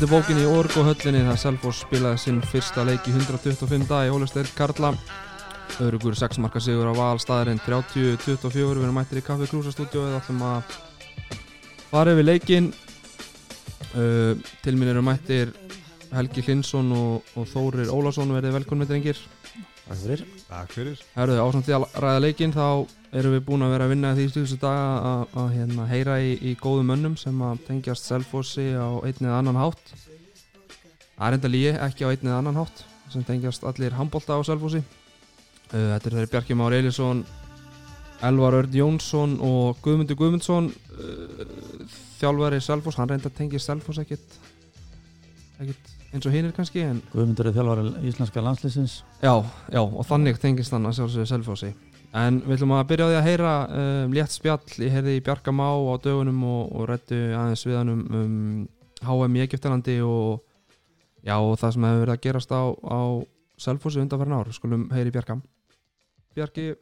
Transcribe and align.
Til 0.00 0.08
bókinni 0.08 0.46
í 0.46 0.48
Orgo 0.48 0.80
höllinni 0.80 1.26
það 1.26 1.34
Selfoss 1.42 1.82
spilaði 1.84 2.20
sinn 2.22 2.38
fyrsta 2.48 2.86
leik 2.88 3.04
í 3.04 3.12
125 3.12 3.82
dag 3.84 4.06
í 4.08 4.12
Ólesteyr 4.14 4.48
Karla. 4.56 4.94
Örugur 5.84 6.14
6 6.16 6.38
marka 6.40 6.62
sigur 6.64 6.88
á 6.88 6.96
val 6.96 7.20
staðarinn 7.20 7.60
30-24 7.66 8.48
við 8.48 8.86
erum 8.86 8.96
mættir 8.96 9.20
í 9.20 9.24
Kaffi 9.26 9.50
Krúsa 9.50 9.74
stúdíu 9.74 10.06
eða 10.06 10.22
ætlum 10.22 10.40
að 10.48 10.78
fara 11.90 12.14
yfir 12.16 12.28
leikin 12.30 12.70
uh, 12.72 14.32
til 14.64 14.74
mín 14.80 14.88
eru 14.94 15.04
mættir 15.04 15.52
Helgi 16.14 16.46
Hlinsson 16.48 16.88
og, 16.96 17.28
og 17.36 17.52
Þórir 17.52 17.92
Ólásson 17.92 18.32
verið 18.32 18.56
velkonum 18.56 18.86
með 18.86 18.94
drengir 18.94 19.20
Takk 19.90 19.98
fyrir. 20.04 20.20
Takk 20.46 20.74
fyrir. 20.76 21.00
Herðu, 21.16 21.38
ásamt 21.42 21.66
því 21.66 21.74
að 21.74 21.84
ræða 22.04 22.22
leikin 22.22 22.52
þá 22.54 22.66
erum 23.18 23.32
við 23.34 23.40
búin 23.48 23.64
að 23.66 23.72
vera 23.74 23.88
að 23.88 23.90
vinna 23.90 24.12
því 24.14 24.26
stugstu 24.30 24.58
daga 24.62 24.84
að, 25.08 25.24
að 25.42 25.48
hérna, 25.56 25.86
heyra 25.90 26.18
í, 26.22 26.30
í 26.46 26.52
góðum 26.60 26.92
mönnum 26.92 27.16
sem 27.18 27.42
að 27.42 27.64
tengjast 27.66 28.06
Selfossi 28.06 28.68
á 28.78 28.86
einn 29.02 29.26
eða 29.26 29.40
annan 29.40 29.58
hátt. 29.58 29.92
Það 31.16 31.26
er 31.26 31.38
enda 31.40 31.50
lígi, 31.50 31.74
ekki 31.88 32.06
á 32.06 32.12
einn 32.12 32.30
eða 32.30 32.38
annan 32.38 32.60
hátt 32.62 32.84
sem 33.10 33.26
tengjast 33.26 33.66
allir 33.66 33.98
handbólta 33.98 34.38
á 34.38 34.40
Selfossi. 34.46 34.84
Þetta 35.72 35.98
er 35.98 36.18
þeirri 36.20 36.32
Bjarki 36.36 36.58
Már 36.58 36.78
Elísson 36.78 37.24
Elvar 38.22 38.60
Örd 38.60 38.74
Jónsson 38.76 39.38
og 39.42 39.78
Guðmundur 39.82 40.18
Guðmundsson 40.20 40.70
uh, 40.70 41.44
þjálfari 42.20 42.60
Selfoss, 42.62 42.98
hann 43.00 43.10
reynda 43.10 43.30
að 43.30 43.38
tengja 43.38 43.62
Selfoss 43.62 44.02
ekkit 44.02 44.38
ekkit 45.60 45.99
eins 46.10 46.26
og 46.26 46.34
hinnir 46.34 46.54
kannski 46.54 46.82
en 46.84 46.98
Guðmundur 47.12 47.50
er 47.50 47.54
þjálfari 47.54 47.92
íslenska 48.10 48.42
landslýsins 48.42 48.96
Já, 49.22 49.32
já, 49.70 49.80
og 49.80 50.02
þannig 50.08 50.40
tengist 50.42 50.74
hann 50.74 50.88
að 50.88 50.98
sjálfsögðu 50.98 51.30
Selfossi. 51.30 51.70
En 52.16 52.40
við 52.42 52.56
ætlum 52.56 52.74
að 52.74 52.86
byrja 52.90 53.06
á 53.06 53.10
því 53.10 53.18
að 53.20 53.26
heyra 53.28 53.52
um, 53.70 54.14
létt 54.16 54.34
spjall, 54.34 54.72
ég 54.82 54.94
heyrði 54.96 55.16
í 55.18 55.24
Bjarka 55.26 55.54
Má 55.54 55.68
á 55.70 55.94
dögunum 56.02 56.40
og, 56.50 56.72
og 56.74 56.88
rættu 56.90 57.20
aðeins 57.38 57.62
við 57.68 57.78
hann 57.78 57.92
um, 57.94 58.02
um 58.20 58.68
HM 59.06 59.38
í 59.38 59.44
Egiptalandi 59.44 59.96
og 60.02 60.40
já, 61.22 61.36
og 61.38 61.54
það 61.60 61.76
sem 61.76 61.86
hefur 61.86 62.02
verið 62.04 62.16
að 62.16 62.24
gerast 62.26 62.54
á, 62.54 62.62
á 62.74 63.00
Selfossi 63.60 64.02
undanferðin 64.02 64.38
ár, 64.40 64.50
skulum 64.56 64.88
heyri 64.90 65.12
í 65.12 65.14
Bjarka. 65.14 65.38
Bjarki, 66.34 66.72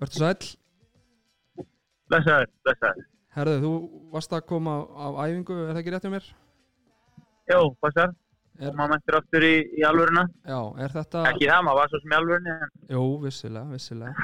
verður 0.00 0.22
sæl 0.22 0.54
Blessaður, 2.08 2.50
blessaður. 2.64 3.04
Herðu, 3.34 3.60
þú 3.64 3.70
varst 4.12 4.34
að 4.36 4.44
koma 4.48 4.74
á 4.94 5.06
æfingu, 5.24 5.56
er 5.64 5.72
það 5.72 5.80
ekki 5.80 5.94
rétt 5.94 6.04
hjá 6.06 6.12
mér? 6.12 6.26
Jó, 7.50 7.58
blessaður. 7.82 8.14
Er, 8.54 8.68
Og 8.70 8.76
maður 8.78 8.90
mættir 8.94 9.16
aftur 9.18 9.42
í, 9.48 9.54
í 9.74 9.82
alvöruna. 9.82 10.22
já, 10.46 10.58
er 10.84 10.92
þetta 10.94 11.22
Ekki 11.32 11.48
það, 11.50 11.62
maður 11.66 11.78
var 11.80 11.88
svo 11.90 11.98
sem 12.04 12.12
í 12.12 12.16
alvörunni. 12.20 12.52
En... 12.54 12.70
Jú, 12.94 13.02
vissilega, 13.24 13.64
vissilega 13.74 14.14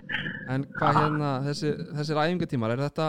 En 0.54 0.66
hvað 0.78 0.98
hérna, 1.00 1.30
þessi, 1.48 1.72
þessir 1.98 2.20
æfingatímar, 2.22 2.74
er 2.76 2.84
þetta 2.84 3.08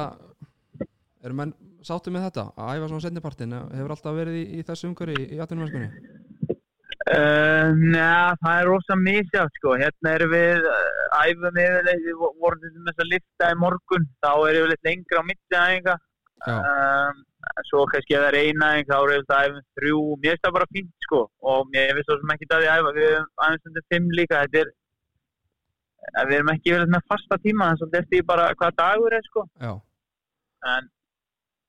eru 1.22 1.38
menn 1.38 1.53
sáttu 1.86 2.09
með 2.14 2.25
þetta 2.27 2.47
að 2.58 2.72
æfa 2.80 2.89
svona 2.89 3.05
setnipartin, 3.05 3.53
hefur 3.77 3.94
alltaf 3.94 4.17
verið 4.17 4.39
í, 4.42 4.44
í 4.58 4.66
þessu 4.66 4.89
umhverju 4.89 5.22
í, 5.22 5.30
í 5.38 5.42
atvinnumennskunni 5.45 5.92
Uh, 7.11 7.72
Næ, 7.73 8.36
það 8.44 8.59
er 8.61 8.67
rosa 8.69 8.95
misjátt, 8.99 9.55
sko. 9.58 9.72
Hérna 9.80 10.11
erum 10.16 10.30
við 10.36 10.67
uh, 10.69 11.23
æfum 11.26 11.58
yfirleitt, 11.58 12.03
við 12.05 12.20
vo- 12.20 12.30
vorum 12.43 12.59
til 12.61 12.70
þess 12.86 13.02
að 13.02 13.09
lifta 13.09 13.48
í 13.49 13.55
morgun. 13.58 14.05
Þá 14.21 14.30
er 14.52 14.59
yfirleitt 14.59 14.86
lengra 14.86 15.23
á 15.23 15.23
mitti 15.32 15.58
æfinga. 15.58 15.95
Já, 16.45 16.53
Um, 16.61 17.17
svo 17.69 17.85
kannski 17.91 18.17
ef 18.17 18.23
það 18.23 18.29
er 18.31 18.39
eina 18.41 18.69
þá 18.89 18.95
er 18.97 19.13
yfirleitt 19.15 19.33
að 19.35 19.45
æfum 19.47 19.65
þrjú. 19.79 20.02
Mér 20.21 20.35
finnst 20.35 20.45
það 20.47 20.55
bara 20.57 20.71
fínt, 20.77 20.93
sko. 21.07 21.21
Og 21.52 21.71
mér 21.73 21.93
finnst 21.97 22.11
svo 22.11 22.19
sem 22.21 22.33
ekki 22.35 22.49
það 22.52 22.67
að 22.67 22.79
æfa. 22.79 22.95
Við 22.99 23.11
æfum 23.17 23.59
stundir 23.61 23.87
fimm 23.93 24.09
líka. 24.19 24.41
Þetta 24.45 24.63
er, 24.63 24.73
við 26.29 26.39
erum 26.39 26.53
ekki 26.55 26.73
yfirleitt 26.73 26.95
með 26.95 27.07
fasta 27.13 27.39
tíma. 27.45 27.69
Það 27.69 27.75
er 27.75 27.81
svolítið 27.83 28.02
eftir 28.03 28.27
bara 28.33 28.49
hvað 28.61 28.77
dagur 28.81 29.17
er, 29.19 29.29
sko. 29.29 29.45
já, 29.61 29.73
en 30.75 30.89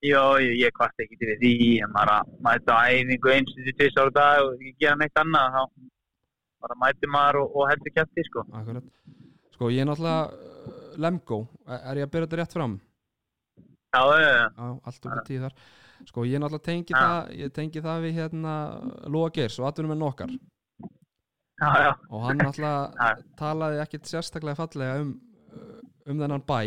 já, 0.02 0.22
ég, 0.42 0.70
kvart 0.76 1.02
ekki 1.02 1.18
til 1.20 1.34
því 1.40 1.52
ég 1.78 1.92
bara 1.94 2.20
mæta 2.44 2.74
á 2.74 2.90
æfingu 2.90 3.32
eins 3.32 3.52
til 3.54 3.74
tvis 3.78 3.98
ára 3.98 4.14
dag 4.14 4.44
og 4.44 4.54
ekki 4.56 4.74
gera 4.82 4.98
neitt 4.98 5.20
annað 5.22 5.56
þá 5.56 5.62
bara 6.62 6.78
mæti 6.82 7.10
maður 7.10 7.42
og, 7.42 7.56
og 7.56 7.70
heldur 7.70 7.94
kæfti 7.96 8.26
sko. 8.28 8.44
akkurat 8.52 8.88
Sko, 9.54 9.70
ég 9.70 9.84
er 9.84 9.88
náttúrulega 9.88 10.24
uh, 10.26 10.96
Lemgo, 10.98 11.44
er 11.68 11.86
er 11.90 12.02
ég 12.02 12.08
að 12.08 12.14
byrja 12.14 12.26
þetta 12.26 12.40
rétt 12.42 12.56
fram? 12.58 12.80
Já, 13.92 14.68
allt 14.88 15.06
í 15.06 15.16
tíð 15.28 15.42
þar. 15.46 15.56
Sko, 16.08 16.24
ég 16.26 16.34
er 16.34 16.42
náttúrulega 16.42 16.66
tengi 16.66 16.94
það 16.96 17.32
ég 17.38 17.52
tengi 17.54 17.82
það 17.84 18.00
við 18.06 18.16
hérna 18.18 18.54
Lóa 19.12 19.28
Geirs 19.36 19.58
og 19.60 19.68
atvinnum 19.68 20.02
okkar. 20.08 20.32
Já, 21.62 21.68
já, 21.84 21.90
og 22.10 22.24
hann 22.26 22.40
náttúrulega 22.42 23.10
talaði 23.38 23.82
ekkit 23.84 24.08
sérstaklega 24.10 24.58
fallega 24.58 24.96
um 25.04 25.12
uh, 25.52 25.76
um 26.10 26.18
þennan 26.24 26.42
bæ. 26.48 26.58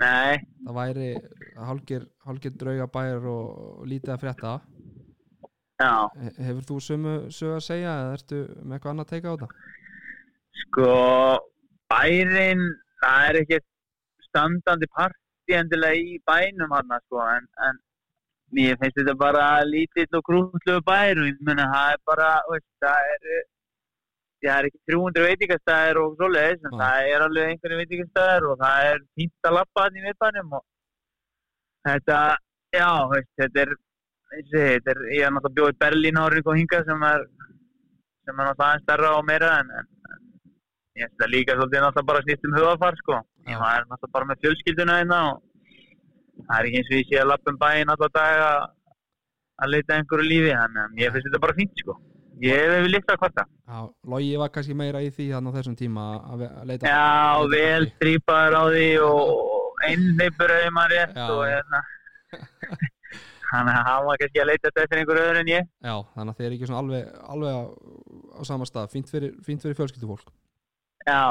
Nei, 0.00 0.36
það 0.64 0.76
væri 0.76 1.08
hálgir, 1.58 2.04
hálgir 2.28 2.52
drauga 2.60 2.86
bæjar 2.94 3.26
og, 3.32 3.82
lítið 3.90 4.12
að 4.14 4.22
frétta. 4.22 4.52
Já, 5.82 5.90
He- 6.22 6.36
Hefur 6.46 6.64
þú 6.70 6.76
sömu 6.80 7.16
sög 7.34 7.56
að 7.58 7.64
segja 7.66 7.96
eða 8.04 8.14
ertu 8.16 8.38
með 8.62 8.76
eitthvað 8.78 8.92
annað 8.94 9.06
að 9.08 9.10
teika 9.16 9.28
á 9.28 9.34
þetta? 9.34 9.48
sko, 10.56 10.86
bærin, 11.92 12.62
það 13.02 13.26
er 13.28 13.38
ekki 13.42 13.58
standandi 14.28 14.88
partí 15.46 15.58
endilega 15.58 15.94
í 15.94 16.18
bænum 16.26 16.72
hann, 16.72 17.00
sko, 17.06 17.20
en, 17.20 17.46
en 17.66 17.78
mér 18.52 18.76
finnst 18.80 18.98
þetta 18.98 19.14
bara 19.18 19.64
lítill 19.64 20.18
og 20.18 20.24
krútlu 20.24 20.80
bær 20.84 21.18
og 21.18 21.26
ég 21.26 21.38
meina, 21.40 21.66
það 21.72 21.92
er 21.92 22.00
bara, 22.06 22.30
veist, 22.50 22.66
það 22.82 23.10
er, 23.14 23.44
það 24.44 24.58
er 24.58 24.68
ekki 24.68 24.80
300 24.92 25.26
veitingastæðir 25.26 26.00
og 26.02 26.16
svoleiðis, 26.16 26.62
en 26.64 26.76
Já. 26.76 26.84
það 26.84 27.10
er 27.12 27.26
alveg 27.26 27.50
einhverju 27.50 27.80
veitingastæðir 27.82 28.48
og 28.50 28.58
það 28.62 28.90
er 28.90 29.02
fínt 29.16 29.50
að 29.50 29.56
lappa 29.58 29.86
hann 29.86 29.96
í 29.98 30.04
miðbænum 30.06 30.56
og 30.58 30.64
þetta, 31.86 32.20
já, 32.74 32.90
veist, 33.14 33.32
þetta 33.42 33.64
er, 33.64 33.74
þetta 34.54 34.94
er, 34.94 35.04
ég 35.14 35.26
er 35.26 35.34
náttúrulega 35.34 35.58
bjóðið 35.60 35.82
Berlín 35.82 36.22
árið 36.22 36.50
og 36.50 36.58
hingað 36.58 36.90
sem 36.90 37.06
er, 37.10 37.28
sem 38.26 38.34
er 38.34 38.50
náttúrulega 38.50 38.70
aðeins 38.70 38.86
stærra 38.86 39.14
og 39.18 39.26
meira 39.26 39.54
en, 39.62 39.72
en, 39.80 39.90
en 40.10 40.22
ég 41.02 41.06
finnst 41.06 41.22
það 41.22 41.34
líka 41.34 41.58
svolítið 41.58 41.86
náttúrulega 41.86 42.12
bara 42.12 42.26
snýst 42.26 42.46
um 42.46 42.58
hugafar, 42.60 43.02
sko. 43.02 43.22
Ég 43.46 43.54
er 43.54 43.84
náttúrulega 43.86 44.12
bara 44.16 44.28
með 44.30 44.42
fjölskylduna 44.44 44.98
hérna 45.00 45.18
og 45.30 45.42
það 46.46 46.58
er 46.58 46.68
ekki 46.68 46.80
eins 46.80 46.90
og 46.90 46.98
ég 46.98 47.08
sé 47.10 47.20
að 47.22 47.30
lappa 47.30 47.52
um 47.52 47.60
bæinn 47.62 47.92
alla 47.94 48.08
daga 48.16 48.48
að 49.56 49.72
leita 49.72 49.94
að 49.94 50.00
einhverju 50.00 50.28
lífi, 50.28 50.52
þannig 50.52 50.82
að 50.82 51.00
ég 51.00 51.14
finnst 51.14 51.28
þetta 51.30 51.42
bara 51.46 51.56
fínt, 51.56 51.80
sko. 51.80 51.94
Ég 52.44 52.66
hef 52.68 52.88
líkt 52.92 53.08
að 53.08 53.20
kvarta. 53.22 53.44
Já, 53.64 53.78
Logi 54.12 54.32
var 54.36 54.50
kannski 54.52 54.74
meira 54.76 55.00
í 55.00 55.08
því 55.08 55.30
hann 55.32 55.48
á 55.48 55.56
þessum 55.56 55.76
tíma 55.78 56.02
að 56.34 56.42
að 56.50 56.66
leita 56.68 56.90
Já, 56.90 57.06
leita 57.40 57.52
vel 57.54 57.86
partí. 57.86 57.94
strípaður 57.96 58.56
á 58.60 58.62
því 58.74 58.88
og 59.06 59.80
einleipur 59.86 60.52
auðvitað 60.52 60.76
maður 60.76 60.94
rétt 60.96 61.16
Já. 61.16 61.24
og 61.32 61.42
hérna. 61.48 61.80
Þannig 63.46 63.76
að 63.78 63.84
hann 63.86 64.06
var 64.10 64.20
kannski 64.20 64.42
að 64.42 64.48
leita 64.50 64.70
eftir 64.74 65.00
einhverju 65.00 65.24
öðru 65.30 65.40
en 65.40 65.50
ég. 65.54 65.68
Já, 65.86 65.94
þannig 66.16 66.32
að 66.34 66.38
þeir 66.40 66.46
eru 66.50 66.56
ekki 66.58 66.76
alveg, 66.82 67.10
alveg 67.32 67.56
á, 67.56 67.62
á 68.36 68.40
sama 68.50 68.68
stað, 68.68 68.90
fínt 68.92 69.12
fyrir, 69.12 69.36
fyrir 69.46 69.78
fjölskyldufólk 69.78 70.32
Já. 71.06 71.22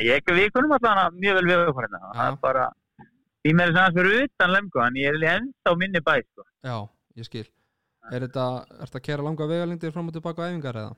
Ég 0.00 0.24
við 0.32 0.52
kunum 0.54 0.72
allan 0.78 1.18
mjög 1.20 1.40
vel 1.40 1.48
við 1.50 1.64
okkur 1.68 1.86
hérna. 1.86 2.12
Það 2.16 2.28
er 2.30 2.38
bara, 2.40 2.68
því 3.44 3.54
mér 3.58 3.72
er 3.72 3.76
sanns 3.76 3.96
fyrir 3.98 4.26
utan 4.26 4.54
lemgu, 4.54 4.80
en 4.86 5.00
ég 5.00 5.18
er 5.18 5.26
ennþá 5.36 5.74
minni 5.76 6.00
bæ, 6.00 6.14
sko. 6.24 6.46
Já, 6.64 6.76
ég 7.20 7.28
skil 7.28 7.48
Er 8.10 8.24
þetta, 8.24 8.44
er 8.80 8.88
þetta 8.88 8.98
að 8.98 9.04
kera 9.06 9.22
langa 9.22 9.46
vegalindir 9.46 9.92
fram 9.94 10.08
og 10.10 10.14
tilbaka 10.16 10.42
á 10.42 10.50
æfingar 10.50 10.78
eða? 10.80 10.94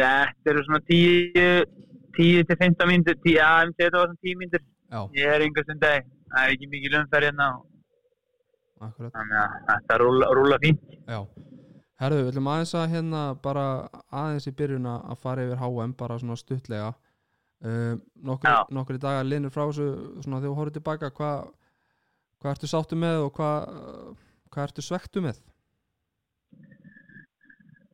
Þetta 0.00 0.52
eru 0.52 0.62
svona 0.64 0.80
10 0.88 1.90
10 2.16 2.46
til 2.48 2.56
15 2.56 2.88
mínútur, 2.88 3.18
10, 3.26 3.34
já, 3.36 3.48
ég 3.50 3.74
að 3.74 3.74
þetta 3.80 3.98
var 3.98 4.08
svona 4.08 4.24
10 4.24 4.38
mínútur. 4.40 4.64
Já, 4.90 5.00
Ég 5.14 5.34
er 5.34 5.64
sem 5.66 5.78
dag, 5.82 6.08
það 6.30 6.46
er 6.46 6.54
ekki 6.54 6.70
mikið 6.70 6.96
umferð 7.00 7.28
hérna, 7.28 7.50
akkurat 8.80 9.14
þannig 9.18 9.38
að 9.42 9.54
þetta 9.68 9.98
rúla, 10.02 10.30
rúla 10.38 10.58
fínt. 10.62 10.80
Já, 11.06 11.20
herðu, 12.00 12.22
við 12.24 12.32
ætlum 12.32 12.50
aðeins 12.54 12.74
að 12.80 12.88
hérna 12.94 13.22
bara 13.44 13.66
aðeins 14.10 14.48
í 14.48 14.54
byrjun 14.56 14.88
að 14.90 15.06
að 15.12 15.22
fara 15.26 15.46
yfir 15.46 15.62
HM 15.62 15.94
bara 16.00 16.18
svona 16.22 16.38
stuttlega 16.40 16.90
um, 17.64 18.02
nokkur, 18.24 18.96
í 18.96 19.02
dagar 19.02 19.26
linur 19.28 19.52
frá 19.54 19.66
þessu 19.66 19.88
þegar 20.24 20.44
þú 20.46 20.56
horfður 20.58 20.76
tilbaka 20.78 21.12
hvað 21.16 21.48
hva 22.40 22.52
ertu 22.54 22.68
sáttu 22.70 22.96
með 22.96 23.26
og 23.26 23.32
hvað 23.36 23.56
hva 24.50 24.66
ertu 24.66 24.82
svektu 24.84 25.22
með? 25.24 25.40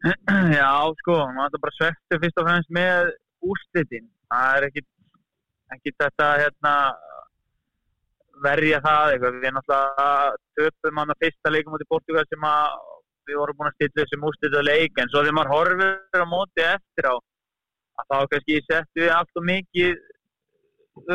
Já, 0.56 0.72
sko, 1.02 1.16
maður 1.34 1.58
er 1.58 1.62
bara 1.64 1.76
svektur 1.76 2.20
fyrst 2.22 2.40
og 2.40 2.46
fremst 2.48 2.72
með 2.74 3.10
úrslitin. 3.46 4.08
Það 4.30 4.58
er 4.58 4.66
ekki, 4.68 4.82
ekki 5.76 5.94
þetta 5.96 6.28
hérna, 6.42 6.74
verja 8.44 8.82
það 8.84 9.14
eitthvað. 9.14 9.40
Við 9.42 9.56
náttúrulega 9.56 10.10
töpum 10.60 11.00
hann 11.02 11.14
að 11.14 11.24
fyrsta 11.24 11.52
leikum 11.52 11.76
út 11.76 11.84
í 11.84 11.90
Portugal 11.90 12.26
sem 12.30 12.46
að 12.48 12.76
við 13.26 13.40
vorum 13.40 13.58
búin 13.58 13.70
að 13.72 13.78
stilla 13.78 14.02
þessum 14.04 14.28
úrslit 14.30 14.58
og 14.60 14.66
leik. 14.68 15.00
En 15.02 15.10
svo 15.12 15.24
þegar 15.24 15.38
maður 15.38 15.54
horfir 15.56 16.22
á 16.22 16.26
móti 16.30 16.66
eftir 16.66 17.10
á, 17.10 17.14
að 18.00 18.08
þá 18.12 18.18
kannski 18.32 18.60
settu 18.66 19.02
við 19.02 19.12
allt 19.18 19.40
og 19.40 19.46
mikið 19.50 19.92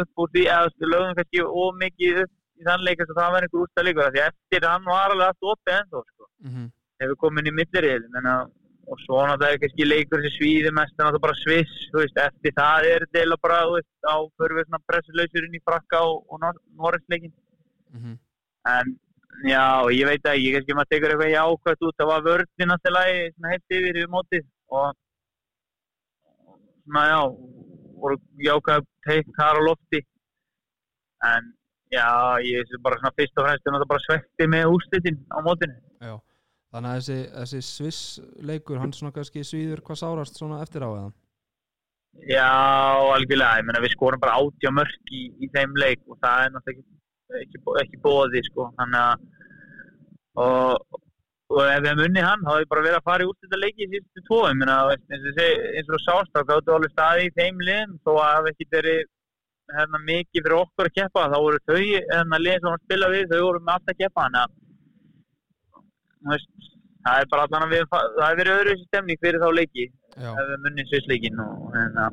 upp 0.01 0.23
úr 0.23 0.31
því, 0.33 0.45
eða 0.55 0.91
lögum 0.93 1.17
kannski 1.19 1.43
of 1.63 1.75
mikið 1.81 2.23
upp 2.23 2.33
í 2.61 2.65
þann 2.67 2.85
leik 2.85 2.99
þess 3.01 3.13
að 3.13 3.21
það 3.21 3.33
var 3.33 3.45
einhver 3.45 3.63
úrstæðleikur. 3.65 4.11
Því 4.15 4.23
eftir 4.27 4.67
hann 4.69 4.89
var 4.89 5.13
alveg 5.13 5.27
allt 5.27 5.51
opið 5.53 5.77
ennþá, 5.79 6.03
sko 6.09 6.27
Mm 6.41 6.49
-hmm. 6.49 6.71
hefur 7.01 7.17
komin 7.21 7.49
í 7.49 7.51
millirriðil 7.53 8.09
menna, 8.09 8.33
og 8.89 8.97
svo 9.05 9.19
náttúrulega 9.21 9.55
er 9.55 9.61
kannski 9.63 9.85
leikur 9.85 10.23
sem 10.23 10.33
svíði 10.35 10.71
mest 10.73 10.95
en 10.97 11.05
náttúrulega 11.05 11.25
bara 11.25 11.41
sviss 11.43 11.75
veist, 11.93 12.17
eftir 12.17 12.53
það 12.57 12.87
er 12.91 13.05
þetta 13.05 13.19
eiginlega 13.19 13.45
bara 13.45 13.59
veist, 13.75 13.93
á 14.13 14.17
fyrir 14.37 14.65
svona 14.65 14.87
pressulausurinn 14.89 15.57
í 15.59 15.65
frakka 15.67 16.01
og, 16.09 16.25
og 16.31 16.41
Norrisleikin 16.81 17.33
Mm 17.91 17.99
-hmm. 18.01 18.15
en 18.77 18.85
já, 19.53 19.65
ég 19.99 20.05
veit 20.09 20.25
ekki, 20.33 20.53
kannski 20.53 20.73
maður 20.75 20.91
tekur 20.91 21.11
eitthvað 21.11 21.35
jákvæmt 21.37 21.85
út, 21.87 21.95
það 21.99 22.11
var 22.11 22.27
vörðin 22.29 22.73
alltaf 22.73 22.93
lagi, 22.97 23.31
svona 23.31 23.51
heilt 23.51 23.75
yfir 23.77 23.97
yfir 23.99 24.13
mótið 24.15 24.45
og 24.77 24.95
svona, 26.85 27.05
já, 27.11 27.21
voru 28.01 28.17
jákvæmt 28.45 28.89
teikt 29.07 29.31
þar 29.37 29.59
á 29.59 29.67
lofti 29.67 30.01
en, 31.31 31.49
já, 31.93 32.07
ég 32.45 32.67
sé 32.69 32.81
bara 32.83 32.99
svona 32.99 33.13
fyrst 33.17 33.39
og 33.39 33.47
fremst, 33.47 33.65
það 33.67 33.87
bara 33.93 34.05
svekti 34.07 34.49
með 34.49 34.75
úrslitin 34.75 35.19
á 35.29 35.37
mótinu. 35.45 35.75
Já, 36.01 36.15
þannig 36.73 36.91
að 36.91 36.99
þessi, 36.99 37.19
þessi 37.39 37.61
Sviss 37.69 38.01
leikur, 38.51 38.79
hann 38.81 38.95
svona 38.95 39.15
kannski 39.15 39.45
svíður 39.45 39.83
hvað 39.85 40.01
sárast 40.03 40.39
svona 40.39 40.61
eftir 40.65 40.85
á 40.85 40.89
eða? 40.89 41.11
Já, 42.27 42.47
algjörlega, 43.15 43.59
ég 43.61 43.67
menna 43.67 43.83
við 43.83 43.93
skorum 43.93 44.19
bara 44.19 44.39
átjá 44.41 44.71
mörg 44.75 45.13
í, 45.15 45.29
í 45.39 45.47
þeim 45.53 45.77
leik 45.79 46.01
og 46.09 46.17
það 46.19 46.45
er 46.45 46.55
náttúrulega 46.55 46.81
ekki, 46.81 46.97
ekki, 47.45 47.61
ekki 47.85 48.01
bóði, 48.03 48.41
sko, 48.49 48.67
þannig 48.79 49.05
að 49.05 49.29
og, 50.41 50.99
og 51.51 51.61
ef 51.67 51.81
við 51.83 51.89
hefum 51.91 52.03
unni 52.07 52.25
hann, 52.25 52.43
þá 52.45 52.51
hefur 52.53 52.69
bara 52.73 52.85
verið 52.87 52.99
að 52.99 53.07
fara 53.09 53.25
í 53.25 53.29
úrstætta 53.29 53.59
leiki 53.61 53.87
í 53.87 53.89
ég 53.91 54.59
menna, 54.59 54.77
eins 54.95 55.25
og, 55.31 55.41
eins 55.77 55.91
og 55.91 56.03
sást, 56.05 56.31
þá 56.35 56.41
gáttu 56.51 56.75
alveg 56.75 56.93
staði 56.93 57.27
í 57.27 57.33
þeim 57.37 57.63
liðum, 57.67 57.97
þó 58.05 58.11
að 58.15 58.31
það 58.37 58.49
ekki 58.53 58.69
verið 58.77 59.01
hérna, 59.75 60.01
mikið 60.07 60.45
fyrir 60.45 60.57
okkur 60.57 60.89
að 60.89 60.97
keppa, 60.99 61.27
þá 61.31 61.37
voru 61.37 61.61
þau, 61.67 61.79
hérna, 61.79 62.41
liðin 62.41 62.65
sem 62.65 62.75
við 62.75 62.83
spila 62.85 63.11
við, 63.13 63.25
þau 63.31 63.41
voru 63.45 63.63
með 63.63 63.73
allt 63.75 63.93
að 63.93 63.99
keppa, 64.01 64.27
þannig 64.27 64.59
veist, 66.29 66.69
það 67.05 67.21
er 67.23 67.31
bara 67.31 67.47
allan 67.47 67.65
að 67.65 67.73
við, 67.75 67.87
það 67.91 68.27
hefur 68.27 68.41
verið 68.41 68.59
öðru 68.59 68.75
stemning 68.81 69.21
fyrir 69.21 69.43
þá 69.43 69.49
leiki. 69.57 69.87
Ef 70.11 70.43
við 70.51 70.63
munni 70.65 70.85
svisleikin 70.89 71.41
og 71.41 71.75
hérna, 71.75 72.09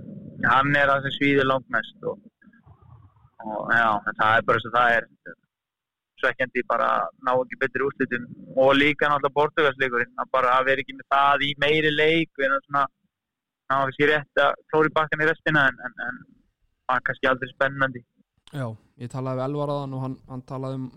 hann 0.47 0.77
er 0.79 0.91
það 0.93 1.07
sem 1.07 1.15
svíður 1.17 1.49
langt 1.51 1.69
mest 1.75 2.09
og, 2.09 2.21
og 3.43 3.73
já, 3.75 3.89
það 4.21 4.29
er 4.31 4.47
bara 4.49 4.63
svo 4.63 4.75
það 4.77 4.97
er 4.99 5.09
svekkjandi 6.21 6.65
bara 6.69 6.89
að 6.99 7.09
ná 7.27 7.33
ekki 7.35 7.61
betri 7.63 7.87
úrslitum 7.87 8.29
og 8.57 8.71
líka 8.77 9.11
náttúrulega 9.11 9.39
Portugalsleikurinn 9.41 10.23
að 10.23 10.31
bara 10.37 10.55
að 10.59 10.71
vera 10.71 10.85
ekki 10.85 10.99
með 10.99 11.09
það 11.15 11.47
í 11.49 11.51
meiri 11.65 11.95
leik 11.95 12.45
en 12.45 12.57
svona 12.67 12.85
ná 13.69 13.77
ekki 13.81 14.11
rétt 14.13 14.45
að 14.45 14.55
klóri 14.73 14.95
bakkan 14.95 15.25
í 15.25 15.29
restina 15.29 15.67
en, 15.71 15.83
en, 15.89 15.99
en 16.09 16.23
er 16.95 17.05
kannski 17.05 17.31
aldrei 17.31 17.53
spennandi 17.53 18.05
já, 18.53 18.67
ég 19.03 19.13
talaði 19.13 19.41
við 19.41 19.47
Elvaraðan 19.49 19.95
og 19.97 20.05
hann, 20.07 20.17
hann 20.31 20.45
talaði 20.49 20.81
um 20.81 20.89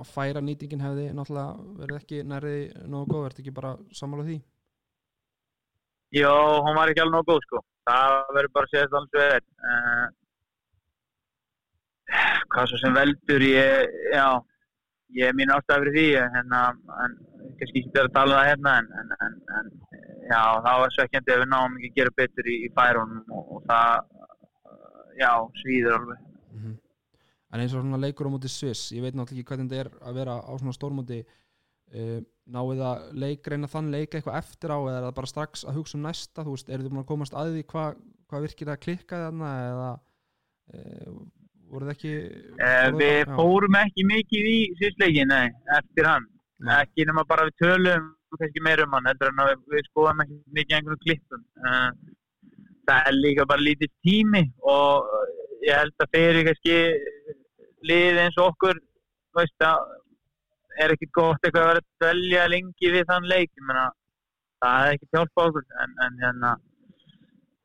að 0.00 0.10
færa 0.14 0.42
nýtingin 0.44 0.84
hefði 0.84 1.06
náttúrulega 1.16 1.78
verið 1.82 2.00
ekki 2.00 2.24
nærði 2.30 2.58
nógu 2.88 3.12
góð, 3.12 3.26
ertu 3.28 3.44
ekki 3.44 3.54
bara 3.58 3.76
sammála 3.94 4.26
því? 4.28 4.38
Já, 6.14 6.30
hún 6.62 6.76
var 6.78 6.90
ekki 6.90 7.02
alveg 7.02 7.16
nóg 7.16 7.26
góð 7.26 7.40
sko. 7.42 7.60
Það 7.88 8.12
verður 8.36 8.52
bara 8.54 8.68
að 8.68 8.72
segja 8.72 8.84
þetta 8.84 8.98
alveg 9.00 9.14
verið. 9.20 9.48
Uh, 9.70 10.06
hvað 12.54 12.68
svo 12.70 12.78
sem 12.80 12.98
veldur 12.98 13.42
ég, 13.48 13.96
já, 14.14 14.28
ég 15.14 15.30
er 15.30 15.36
mín 15.36 15.52
ástæði 15.54 15.84
fyrir 15.84 15.96
því, 15.96 16.06
en, 16.22 16.54
en 17.04 17.16
kannski 17.58 17.82
ekki 17.82 17.92
verið 17.94 18.08
að 18.08 18.16
tala 18.16 18.34
um 18.34 18.40
það 18.40 18.48
hérna, 18.50 18.74
en, 18.80 19.12
en, 19.26 19.36
en, 19.58 19.70
já, 20.30 20.40
það 20.66 20.80
var 20.82 20.94
svekkjandi 20.96 21.34
að 21.34 21.42
við 21.42 21.50
náum 21.52 21.78
ekki 21.78 21.90
að 21.92 22.00
gera 22.00 22.16
betur 22.20 22.50
í, 22.50 22.56
í 22.66 22.70
færunum 22.74 23.36
og, 23.38 23.52
og 23.56 23.68
það, 23.70 24.10
uh, 24.72 25.06
já, 25.20 25.30
svíður 25.62 25.98
alveg. 25.98 26.26
Mm 26.50 26.60
-hmm. 26.64 26.76
En 27.54 27.62
eins 27.62 27.74
og 27.74 27.84
svona 27.84 28.02
leikur 28.02 28.26
á 28.26 28.34
móti 28.34 28.50
Sviss, 28.50 28.92
ég 28.92 29.02
veit 29.04 29.14
náttúrulega 29.14 29.40
ekki 29.40 29.48
hvernig 29.50 29.70
þetta 29.70 29.82
er 29.84 29.90
að 30.08 30.16
vera 30.18 30.38
á 30.42 30.52
svona 30.58 30.74
stórmóti 30.74 31.20
uh, 31.22 32.20
náið 32.44 32.82
að 32.82 33.04
leik, 33.12 33.46
reyna 33.46 33.70
þann 33.70 33.92
leik 33.94 34.14
eitthvað 34.14 34.40
eftir 34.40 34.74
á 34.74 34.78
eða 34.78 34.98
er 34.98 35.06
það 35.06 35.18
bara 35.20 35.30
strax 35.30 35.64
að 35.64 35.78
hugsa 35.78 35.98
um 35.98 36.04
næsta 36.04 36.44
þú 36.44 36.56
veist, 36.56 36.68
eru 36.68 36.82
þið 36.82 36.90
búin 36.90 37.04
að 37.04 37.12
komast 37.12 37.34
að 37.38 37.54
því 37.54 37.62
hvað 37.70 38.02
hva 38.28 38.40
virkir 38.42 38.70
að 38.72 38.82
klikka 38.82 39.20
þarna 39.26 39.50
eða 39.68 39.90
uh, 40.74 41.16
voruð 41.72 41.94
ekki 41.94 42.12
Uh, 42.54 42.90
við 42.98 43.20
Já. 43.24 43.30
fórum 43.38 43.78
ekki 43.80 44.04
mikið 44.06 44.50
í 44.50 44.58
síðsleikin, 44.80 45.32
nei, 45.32 45.48
eftir 45.78 46.06
hann. 46.08 46.26
Nei. 46.64 46.74
Ekki 46.80 47.06
nema 47.08 47.24
bara 47.28 47.48
við 47.48 47.56
tölum 47.62 48.12
kannski 48.38 48.62
meira 48.66 48.86
um 48.86 48.94
hann, 48.96 49.06
heldur 49.10 49.30
en 49.30 49.42
við, 49.48 49.64
við 49.72 49.88
skoðum 49.90 50.22
ekki 50.24 50.38
mikið 50.58 50.76
einhvern 50.78 51.02
klippum. 51.04 51.42
Uh, 51.62 51.90
það 52.88 53.10
er 53.10 53.18
líka 53.18 53.46
bara 53.50 53.66
lítið 53.66 53.92
tími 54.06 54.42
og 54.74 55.10
ég 55.64 55.78
held 55.80 56.04
að 56.04 56.10
fyrir 56.16 56.48
kannski 56.48 56.78
lið 57.88 58.20
eins 58.24 58.38
og 58.40 58.52
okkur, 58.52 58.80
veist 59.38 59.66
að 59.66 59.84
er 60.84 60.94
ekki 60.94 61.10
gott 61.14 61.44
eitthvað 61.44 61.62
að 61.62 61.70
vera 61.70 61.82
að 61.82 61.90
dvelja 62.02 62.46
lengi 62.50 62.92
við 62.96 63.06
þann 63.10 63.28
leik, 63.30 63.50
ég 63.54 63.66
meina 63.68 63.84
það 64.64 64.86
er 64.86 64.96
ekki 64.96 65.10
hjálpa 65.14 65.48
okkur, 65.48 65.66
en, 65.84 65.94
en 66.06 66.22
hérna 66.22 66.54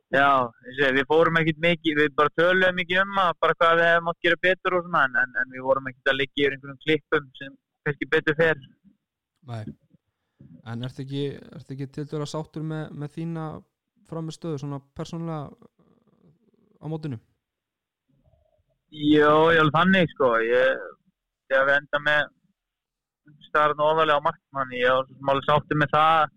Já, 0.09 0.49
við 0.79 1.03
fórum 1.05 1.37
ekkert 1.37 1.59
mikið, 1.61 1.99
við 1.99 2.13
bara 2.17 2.33
töluðum 2.39 2.79
mikið 2.79 3.01
um 3.03 3.17
að 3.21 3.35
bara 3.43 3.55
hvað 3.59 3.73
við 3.77 3.89
hefum 3.91 4.07
átt 4.09 4.17
að 4.17 4.25
gera 4.25 4.37
betur 4.45 4.75
og 4.77 4.85
svona, 4.87 5.01
en, 5.05 5.35
en, 5.37 5.51
við 5.53 5.65
vorum 5.67 5.89
ekkert 5.91 6.09
að 6.09 6.17
liggja 6.17 6.45
yfir 6.45 6.55
einhverjum 6.55 6.79
klippum 6.85 7.27
sem 7.37 7.51
kannski 7.85 8.07
betur 8.09 8.37
fer. 8.39 8.63
Nei. 9.51 9.59
En 10.71 10.87
ertu 10.87 11.03
ekki, 11.05 11.25
ertu 11.59 11.75
ekki 11.75 11.87
til 11.93 12.05
dæra 12.09 12.25
sáttur 12.29 12.65
með, 12.65 12.95
með 13.03 13.13
þína 13.19 13.43
framistöðu 14.09 14.61
svona 14.63 14.79
persónulega 14.97 15.43
á 16.81 16.85
mótinu? 16.89 17.19
Jó, 18.89 19.33
ég 19.53 19.61
alveg 19.61 19.75
þannig, 19.77 20.15
sko, 20.15 20.31
ég, 20.41 20.87
ég 21.53 21.71
enda 21.75 22.01
með 22.07 22.33
starfn 23.45 23.85
ofalega 23.85 24.17
á 24.17 24.25
markmann, 24.25 24.73
ég 24.73 24.89
alveg 24.89 25.45
sáttur 25.45 25.77
með 25.77 25.93
það, 25.93 26.35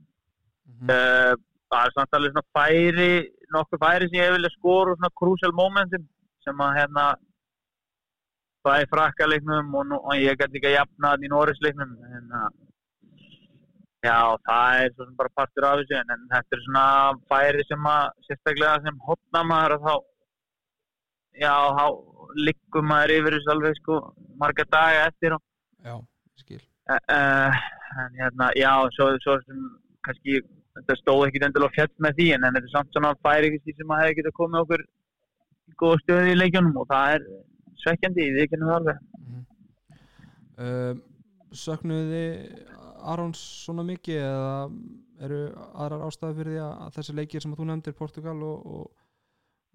Mm 0.83 0.91
uh, 0.93 1.33
það 1.73 1.87
er 1.87 1.95
samt 1.97 2.17
alveg 2.17 2.35
svona 2.35 2.53
færi, 2.59 3.15
nokkuð 3.55 3.83
færi 3.85 4.09
sem 4.09 4.19
ég 4.19 4.29
hef 4.29 4.37
viljað 4.37 4.57
skora 4.57 4.95
og 4.95 4.99
svona 4.99 5.19
crucial 5.21 5.55
momentum 5.59 6.09
sem 6.47 6.65
að 6.67 6.77
hérna 6.79 7.07
það 8.63 8.81
er 8.81 8.91
frakkaleiknum 8.95 9.75
og, 9.79 9.95
og 9.99 10.15
ég 10.19 10.39
gæti 10.39 10.61
ekki 10.61 10.71
að 10.71 10.79
jafna 10.79 11.13
það 11.13 11.27
í 11.27 11.33
Norrisleiknum 11.33 11.97
en 12.19 12.37
að 12.41 12.61
já, 14.03 14.19
það 14.49 14.81
er 14.85 14.95
svo 14.95 15.07
sem 15.07 15.19
bara 15.19 15.37
partur 15.39 15.69
af 15.69 15.83
þessu 15.83 15.99
en, 15.99 16.27
þetta 16.33 16.57
er 16.57 16.65
svona 16.67 16.87
færi 17.31 17.67
sem 17.69 17.93
að 17.93 18.09
sérstaklega 18.29 18.81
sem 18.87 19.05
hotna 19.09 19.45
maður 19.51 19.77
að 19.77 19.87
þá 19.87 19.95
já, 21.43 21.55
þá 21.79 21.87
liggum 22.49 22.91
maður 22.91 23.17
yfir 23.19 23.39
þessu 23.39 23.55
alveg 23.55 23.81
sko 23.81 24.01
marga 24.43 24.69
daga 24.75 25.09
eftir 25.09 25.39
og 25.39 25.49
Já, 25.83 25.99
skil. 26.39 26.61
Uh, 26.91 27.51
en 27.99 28.19
hérna, 28.21 28.51
já, 28.55 28.71
svo, 28.95 29.09
svo 29.25 29.35
sem 29.43 29.63
kannski, 30.07 30.39
þetta 30.79 30.99
stóð 30.99 31.27
ekkit 31.29 31.47
endilega 31.47 31.77
fjall 31.77 31.93
með 32.07 32.19
því, 32.19 32.27
en, 32.35 32.49
þetta 32.49 32.69
er 32.69 32.75
samt 32.75 32.97
svona 32.97 33.15
færi 33.27 33.53
kannski 33.53 33.77
sem 33.77 33.95
að 33.95 34.03
hefði 34.03 34.19
getað 34.19 34.37
komið 34.39 34.65
okkur 34.65 34.85
í 35.73 35.77
góða 35.83 36.03
stöði 36.03 36.33
í 36.33 36.39
leikjunum 36.39 36.81
og 36.83 36.89
það 36.91 37.17
er 37.17 37.27
svekkjandi, 37.83 38.29
við 38.37 38.51
kennum 38.53 38.71
það 38.71 38.79
alveg 38.81 39.03
mm 39.03 39.33
-hmm. 39.33 39.45
uh, 40.67 41.09
Söknuðu 41.53 42.05
þið 42.09 42.71
Arons 43.13 43.41
svona 43.67 43.85
mikið 43.85 44.23
eða 44.23 44.53
eru 45.23 45.41
aðrar 45.75 46.05
ástæði 46.07 46.37
fyrir 46.39 46.55
því 46.55 46.61
að, 46.65 46.93
þessi 46.97 47.15
leikir 47.19 47.43
sem 47.43 47.53
að 47.53 47.61
þú 47.61 47.67
nefndir 47.69 47.99
Portugal 47.99 48.37
og, 48.43 48.67
og, 48.77 48.85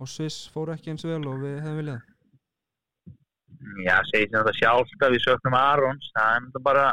og 0.02 0.10
Sviss 0.12 0.48
fóru 0.54 0.74
ekki 0.74 0.94
eins 0.94 1.06
vel 1.06 1.22
og 1.28 1.44
við 1.44 1.60
hefum 1.62 1.82
viljað 1.82 2.06
Já, 3.86 3.96
segir 4.10 4.30
sem 4.30 4.40
þetta 4.40 4.56
sjálft 4.58 5.04
að 5.04 5.14
við 5.16 5.24
söknum 5.24 5.58
Arons, 5.58 6.10
það 6.16 6.36
er 6.38 6.64
bara 6.66 6.88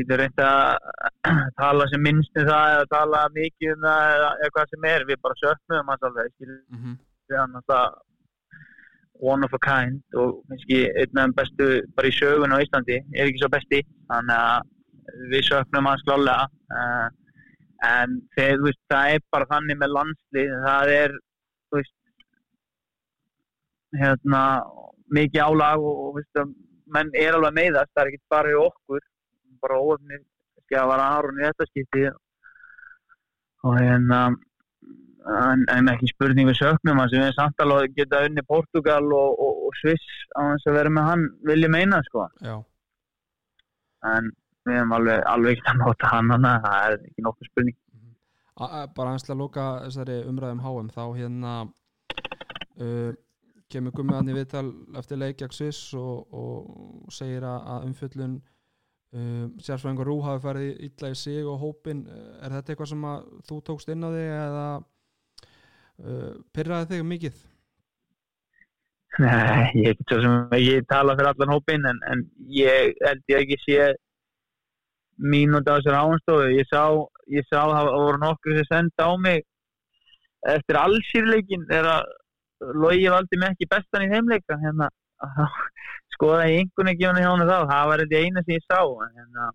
getur 0.00 0.20
reynt 0.22 0.42
að 0.42 0.90
tala 1.60 1.86
sem 1.92 2.02
minnst 2.06 2.40
um 2.40 2.48
það 2.48 2.72
eða 2.74 2.88
tala 2.94 3.22
mikið 3.36 3.74
um 3.74 3.86
það 3.86 4.14
eða, 4.16 4.30
eða 4.40 4.54
hvað 4.56 4.72
sem 4.74 4.88
er, 4.92 5.06
við 5.10 5.22
bara 5.26 5.40
söknum 5.42 5.92
hans 5.92 6.06
alveg, 6.08 6.32
skilur 6.34 6.60
mm 6.60 6.82
-hmm. 6.82 6.98
við 7.30 7.40
hann 7.42 7.58
alltaf 7.60 8.02
one 9.20 9.44
of 9.44 9.54
a 9.54 9.58
kind 9.58 10.18
og 10.20 10.42
kannski 10.48 10.80
einn 10.92 11.18
af 11.18 11.22
þeim 11.24 11.36
bestu 11.36 11.68
bara 11.96 12.08
í 12.08 12.16
sögun 12.20 12.52
á 12.52 12.60
Íslandi, 12.60 12.98
er 13.14 13.28
ekki 13.28 13.42
svo 13.42 13.48
besti. 13.52 13.80
Þannig 14.10 14.36
að 14.36 15.30
við 15.32 15.46
söknum 15.48 15.88
hans 15.88 16.04
klálega 16.06 16.46
uh, 16.76 17.08
en 17.86 18.20
þegar, 18.36 18.62
veist, 18.66 18.82
það 18.92 19.14
er 19.14 19.24
bara 19.34 19.50
þannig 19.52 19.80
með 19.80 19.94
landslið, 19.96 20.54
það 20.66 20.92
er 20.96 21.18
veist 21.74 21.94
hérna, 24.00 24.42
mikið 25.16 25.44
álag 25.48 25.84
og, 25.84 26.00
og 26.06 26.16
veist, 26.18 26.40
menn 26.92 27.12
er 27.14 27.36
alveg 27.36 27.52
að 27.52 27.60
meiðast, 27.60 27.92
það 27.94 28.02
er 28.04 28.12
ekki 28.12 28.34
bara 28.34 28.52
í 28.52 28.58
okkur 28.60 29.04
bara 29.62 29.80
óöfnir, 29.82 30.22
ekki 30.60 30.78
að 30.80 30.90
vara 30.92 31.08
Aron 31.18 31.40
í 31.40 31.46
þetta 31.46 31.68
skipti. 31.70 32.04
Og 33.66 33.78
hérna 33.80 34.20
en, 35.26 35.64
en 35.72 35.90
ekki 35.90 36.08
spurning 36.12 36.48
við 36.50 36.60
söknum 36.60 37.00
hans, 37.02 37.14
við 37.14 37.24
erum 37.24 37.36
samt 37.38 37.62
alveg 37.64 37.88
að 37.88 37.96
geta 38.00 38.22
unni 38.28 38.44
Portugal 38.46 39.02
og, 39.16 39.40
og, 39.42 39.62
og 39.68 39.78
Sviss 39.80 40.06
á 40.38 40.40
þess 40.52 40.70
að 40.70 40.78
vera 40.78 40.92
með 40.98 41.08
hann, 41.10 41.24
vil 41.50 41.58
ég 41.64 41.72
meina 41.72 42.02
sko. 42.06 42.28
Já, 42.46 42.56
en 44.12 44.30
við 44.66 44.78
erum 44.80 44.94
alveg, 44.98 45.24
alveg 45.32 45.56
ekki 45.58 45.72
að 45.72 45.82
nota 45.82 46.12
hann 46.12 46.32
hana, 46.34 46.54
það 46.64 46.86
er 46.86 46.96
ekki 47.10 47.26
nokkuð 47.26 47.50
spurning. 47.50 47.78
A- 48.56 48.86
bara 48.88 49.12
aðeins 49.12 49.26
til 49.26 49.34
að 49.34 49.42
loka 49.42 49.64
þessari 49.84 50.18
umræðum 50.30 50.62
HM 50.64 50.86
þá 50.94 51.02
hérna 51.18 51.54
uh, 51.66 53.10
kemur 53.72 53.92
gummiðan 53.98 54.30
í 54.30 54.36
viðtal 54.36 54.68
eftir 54.96 55.20
leikjag 55.20 55.52
Sviss 55.52 55.90
og, 55.98 56.30
og 56.32 57.10
segir 57.12 57.44
að, 57.44 57.66
að 57.74 57.88
umfjöllun 57.90 58.38
uh, 59.16 59.48
sérfræðingur 59.64 60.10
Rú 60.10 60.20
hafi 60.24 60.44
farið 60.44 60.84
illa 60.88 61.10
í 61.12 61.18
sig 61.18 61.48
og 61.48 61.60
hópin 61.62 62.04
er 62.10 62.54
þetta 62.54 62.74
eitthvað 62.74 62.92
sem 62.92 63.10
að 63.10 63.26
þú 63.48 63.60
tókst 63.68 63.92
inn 63.92 64.06
á 64.06 64.10
þig 64.14 64.30
eða 64.36 64.64
uh, 64.76 66.32
pyrraði 66.54 66.90
þig 66.92 67.06
mikið? 67.12 67.44
Nei, 69.22 69.70
ég 69.80 69.96
get 69.96 70.10
svo 70.10 70.18
sem 70.20 70.56
ekki 70.58 70.80
tala 70.90 71.14
fyrir 71.16 71.30
allan 71.30 71.54
hópin 71.54 71.88
en, 71.88 72.00
en 72.12 72.24
ég 72.52 72.98
held 73.00 73.32
ég 73.32 73.44
ekki 73.44 73.56
sé 73.64 73.86
mínúti 75.16 75.72
á 75.72 75.78
þessar 75.78 76.00
áhanstofu 76.02 76.50
ég 76.52 76.68
sá, 76.68 76.82
ég 77.32 77.46
sá 77.48 77.62
það 77.62 77.92
voru 77.94 78.20
nokkur 78.20 78.58
sem 78.58 78.68
senda 78.68 79.08
á 79.08 79.12
mig 79.16 79.46
eftir 80.46 80.78
allsýrleikin 80.80 81.64
er 81.72 81.88
að 81.94 82.12
logi 82.76 83.08
valdi 83.12 83.40
mig 83.40 83.54
ekki 83.54 83.70
bestan 83.72 84.04
í 84.04 84.10
þeimleika 84.12 84.58
hérna, 84.60 84.90
skoða 86.16 86.46
ég 86.50 86.62
einhvern 86.62 86.92
veginn 86.92 87.20
hjá 87.22 87.32
hann 87.32 87.48
þá, 87.48 87.58
það 87.72 87.90
var 87.90 88.04
þetta 88.04 88.22
eina 88.22 88.44
sem 88.44 88.56
ég 88.56 88.64
sá 88.66 88.80
en 88.84 89.18
hérna. 89.18 89.50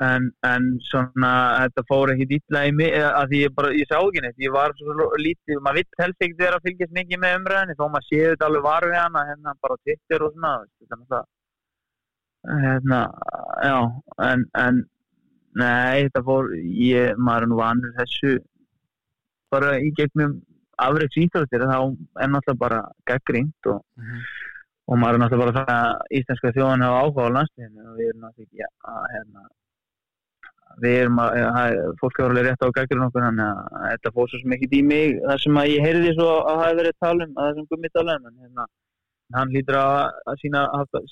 En, 0.00 0.30
en 0.48 0.68
svona 0.86 1.30
þetta 1.60 1.82
fór 1.90 2.14
ekki 2.14 2.26
dýtla 2.30 2.62
í 2.64 2.70
mig 2.72 2.94
að 3.04 3.32
því 3.32 3.40
ég 3.42 3.56
bara, 3.56 3.72
ég 3.76 3.90
sá 3.90 3.98
ekki 3.98 4.22
neitt. 4.24 4.38
Ég 4.40 4.54
var 4.54 4.72
svo 4.78 5.10
lítið, 5.20 5.58
maður 5.60 5.82
vill 5.82 6.00
helst 6.04 6.24
ekki 6.24 6.38
vera 6.38 6.56
að 6.56 6.70
fylgjast 6.70 6.94
mikið 6.96 7.20
með 7.20 7.36
umræðinni, 7.40 7.76
þó 7.76 7.84
maður 7.88 8.06
séu 8.06 8.30
þetta 8.30 8.48
alveg 8.48 8.64
var 8.64 8.86
við 8.88 8.96
hana, 8.96 9.26
hérna 9.28 9.54
bara 9.60 9.76
á 9.76 9.82
Twitter 9.82 10.24
og 10.24 10.32
svona 10.32 10.54
þannig 10.88 11.18
að 11.18 11.28
hérna, 12.64 13.00
já 13.60 13.76
en, 14.30 14.46
en 14.56 14.80
nei, 15.60 16.06
þetta 16.06 16.22
fór 16.24 16.48
ég, 16.56 17.18
maður 17.18 17.46
er 17.46 17.50
nú 17.50 17.58
vanur 17.60 17.92
þessu 17.98 18.38
bara 19.52 19.74
í 19.82 19.90
gegnum 19.98 20.38
afreiks 20.86 21.20
íþróttir, 21.24 21.64
þá 21.70 21.78
er 22.24 22.28
náttúrulega 22.34 22.58
bara 22.64 22.80
gaggrínt 23.10 23.70
og 23.72 23.80
Mhm. 24.00 24.20
og 24.90 24.98
maður 24.98 25.14
er 25.14 25.22
náttúrulega 25.22 25.44
bara 25.44 25.58
það 25.60 25.72
að 25.76 26.18
íslenska 26.18 26.52
þjóðan 26.56 26.84
hafa 26.86 27.00
áhuga 27.04 27.26
á 27.26 27.34
landsliðinu 27.36 27.88
og 27.90 27.96
við 27.98 28.08
erum 28.10 28.22
náttúrulega 28.26 28.68
að 28.90 29.04
hérna, 29.14 29.42
við 30.82 30.96
erum 31.02 31.18
að, 31.22 31.30
að 31.60 31.78
fólk 32.00 32.18
hefur 32.18 32.30
alveg 32.30 32.46
rétt 32.46 32.64
á 32.64 32.74
gaggrinn 32.78 33.06
okkur 33.06 33.24
þannig 33.26 33.46
að 33.50 33.86
þetta 33.90 34.12
fór 34.16 34.28
svo 34.30 34.40
sem 34.40 34.54
ekki 34.56 34.68
í 34.78 34.82
mig 34.90 35.16
þar 35.26 35.40
sem 35.44 35.58
að 35.62 35.70
ég 35.74 35.84
heyrði 35.86 36.12
svo 36.16 36.28
að 36.40 36.46
það 36.50 36.62
hefur 36.64 36.80
verið 36.80 36.98
talum 37.04 37.32
að 37.36 37.48
þessum 37.50 37.68
gummi 37.70 37.90
talum 37.94 38.26
en 38.30 38.36
hérna, 38.40 38.66
hann 39.36 39.52
lítur 39.54 39.78
að, 39.78 40.10
að 40.30 40.38
sína, 40.42 40.62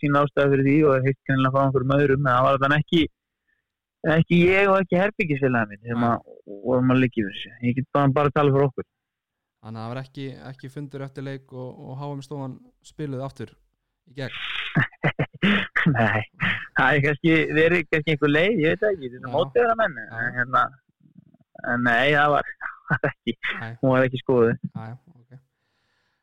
sína 0.00 0.22
ástæði 0.26 0.50
fyrir 0.54 0.66
því 0.68 0.76
og 0.88 0.94
er 0.98 1.06
heitt 1.08 1.20
kannilega 1.28 1.54
frá 1.54 1.64
einhverjum 1.66 1.96
öðrum 1.98 2.26
en 2.26 2.32
það 2.34 2.46
var 2.48 2.60
þannig 2.64 2.84
ekki 2.84 3.02
ekki 4.14 4.36
ég 4.46 4.70
og 4.72 4.76
ekki 4.82 5.00
herbyggisfélagið 5.02 5.68
minn 5.74 5.84
sem 5.90 6.02
Nei. 6.02 6.08
að 6.08 6.62
vorum 6.66 6.92
að 6.94 7.00
liggja 7.02 7.24
yfir 7.26 7.34
þessu 7.34 7.68
ég 7.68 7.76
get 7.78 7.88
bara, 7.92 8.12
bara 8.18 8.30
að 8.32 8.36
tala 8.38 8.54
fyrir 8.54 8.68
okkur 8.70 8.86
Þannig 9.58 9.80
að 9.80 9.84
það 9.84 9.92
var 9.92 10.00
ekki, 10.02 10.26
ekki 10.52 10.70
fundur 10.70 11.04
eftir 11.06 11.24
leik 11.26 11.52
og, 11.52 11.70
og 11.82 11.98
HM 11.98 12.20
stofan 12.22 12.58
spiluð 12.86 13.24
aftur 13.26 13.54
í 14.08 14.14
gegn. 14.18 14.36
Nei, 15.96 16.22
það 16.76 16.88
er 16.88 17.02
kannski 17.06 17.34
verið 17.56 17.86
kannski 17.88 18.14
einhver 18.14 18.32
leið, 18.32 18.60
ég 18.62 18.74
veit 18.74 18.86
ekki, 18.92 19.10
þetta 19.14 19.28
er 19.28 19.32
mótið 19.34 19.58
þeirra 19.58 19.76
menn 19.80 19.98
Já. 19.98 20.08
en 20.18 20.36
hérna 20.36 20.62
nei, 21.82 22.14
það 22.14 22.34
var, 22.34 22.50
það 22.88 22.98
var 22.98 23.08
ekki 23.12 23.34
Nei, 23.60 23.70
hún 23.80 23.94
var 23.94 24.06
ekki 24.08 24.20
skoðið 24.22 24.52
aðja, 24.68 24.98
ok. 25.14 25.40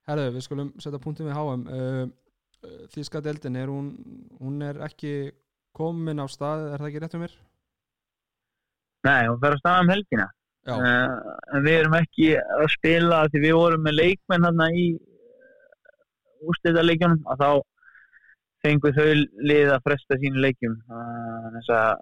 Herðu, 0.10 0.28
við 0.36 0.46
skulum 0.48 0.72
setja 0.84 1.02
punktum 1.04 1.30
við 1.30 1.40
HM 1.40 1.66
uh, 1.66 2.00
uh, 2.06 2.78
Þíska 2.94 3.24
deildin 3.26 3.60
er 3.60 3.72
hún 3.74 3.92
hún 4.40 4.64
er 4.66 4.80
ekki 4.88 5.16
komin 5.76 6.24
á 6.24 6.28
stað 6.32 6.70
er 6.72 6.80
það 6.80 6.90
ekki 6.92 7.04
rétt 7.04 7.18
um 7.18 7.26
mér? 7.26 7.38
Nei, 9.06 9.22
hún 9.30 9.42
fer 9.44 9.56
að 9.56 9.62
staða 9.64 9.86
um 9.86 9.94
helgina 9.94 10.30
uh, 10.74 11.36
en 11.54 11.66
við 11.66 11.80
erum 11.82 11.98
ekki 12.00 12.32
að 12.40 12.66
spila 12.74 13.26
því 13.30 13.44
við 13.46 13.58
vorum 13.60 13.86
með 13.86 14.00
leikmenn 14.02 14.48
hérna 14.48 14.70
í 14.74 14.88
úrslitaleikjunum 16.46 17.22
að 17.32 17.44
þá 17.44 17.50
fengu 18.66 18.92
þau 18.96 19.06
lið 19.52 19.72
að 19.76 19.86
fresta 19.86 20.18
sínu 20.22 20.42
leikjum 20.42 20.76
uh, 20.90 21.54
þess 21.58 21.74
að 21.78 21.94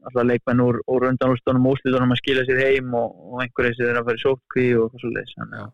alltaf 0.00 0.24
leikmenn 0.24 0.62
úr, 0.64 0.80
úr 0.88 1.06
undanúrstunum 1.10 1.66
og 1.68 1.76
úrslitunum 1.76 2.14
að 2.14 2.20
skila 2.22 2.44
sér 2.48 2.62
heim 2.64 2.94
og, 2.96 3.16
og 3.30 3.42
einhverjir 3.44 3.76
sem 3.76 3.90
er 3.90 4.00
að 4.00 4.08
fara 4.08 4.20
í 4.20 4.24
sótkví 4.24 4.66
og 4.78 4.86
eitthvað 4.86 5.04
svo 5.04 5.12
leiðis 5.16 5.36
já 5.36 5.66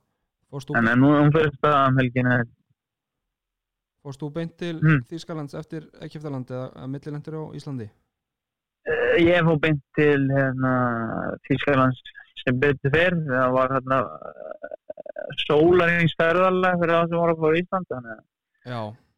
Fórst 0.46 0.70
þú, 0.70 0.76
en 0.78 0.88
en 0.92 1.00
nú 1.02 1.08
hún 1.10 1.32
fer 1.34 1.48
að 1.48 1.56
staða 1.58 1.84
um 1.90 2.00
helgina 2.00 2.34
fórst 4.06 4.22
þú 4.22 4.32
beint 4.34 4.56
til 4.58 4.74
Mm. 4.78 5.00
Þískalands 5.10 5.54
eftir 5.58 5.86
Ekiftaland 6.02 6.50
eða 6.50 6.86
millilendur 6.90 7.38
á 7.38 7.42
Íslandi? 7.58 7.88
Uh, 8.86 9.16
ég 9.18 9.42
fór 9.46 9.58
beint 9.62 9.82
til 9.98 10.28
hérna, 10.30 10.74
Þýskalands 11.48 12.02
sem 12.46 12.60
betur 12.62 12.94
fyrr 12.94 13.18
það 13.26 13.56
var 13.56 13.74
hérna 13.76 13.98
sólarýningsferðarlega 15.46 16.80
fyrir 16.80 16.96
það 16.96 17.10
sem 17.10 17.20
voru 17.20 17.34
að 17.34 17.42
fóra 17.42 17.58
í 17.58 17.64
Ísland 17.64 17.92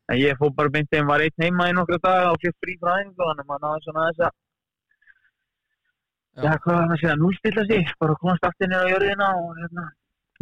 En 0.08 0.16
ég 0.16 0.38
fór 0.40 0.52
bara 0.56 0.72
beint 0.72 0.88
þeim 0.88 1.08
var 1.10 1.20
einn 1.20 1.42
heima 1.44 1.66
í 1.68 1.72
nokkra 1.76 1.98
daga 2.00 2.30
og 2.32 2.38
fyrir 2.40 2.54
frí 2.64 2.74
fræðingu 2.80 3.26
þannig 3.26 3.42
að 3.42 3.48
maður 3.50 3.64
náði 3.66 3.82
svona 3.84 4.04
þess 4.06 4.22
að 4.24 4.36
Já. 6.38 6.54
hvað 6.62 6.76
var 6.76 6.84
það 6.84 6.94
að 6.94 7.00
segja, 7.02 7.16
núlstilla 7.18 7.64
sig 7.68 7.92
bara 7.98 8.14
komast 8.22 8.46
aftur 8.46 8.70
niður 8.70 8.86
á 8.86 8.92
jörðina 8.92 9.28
og 9.40 9.48
hérna, 9.58 9.84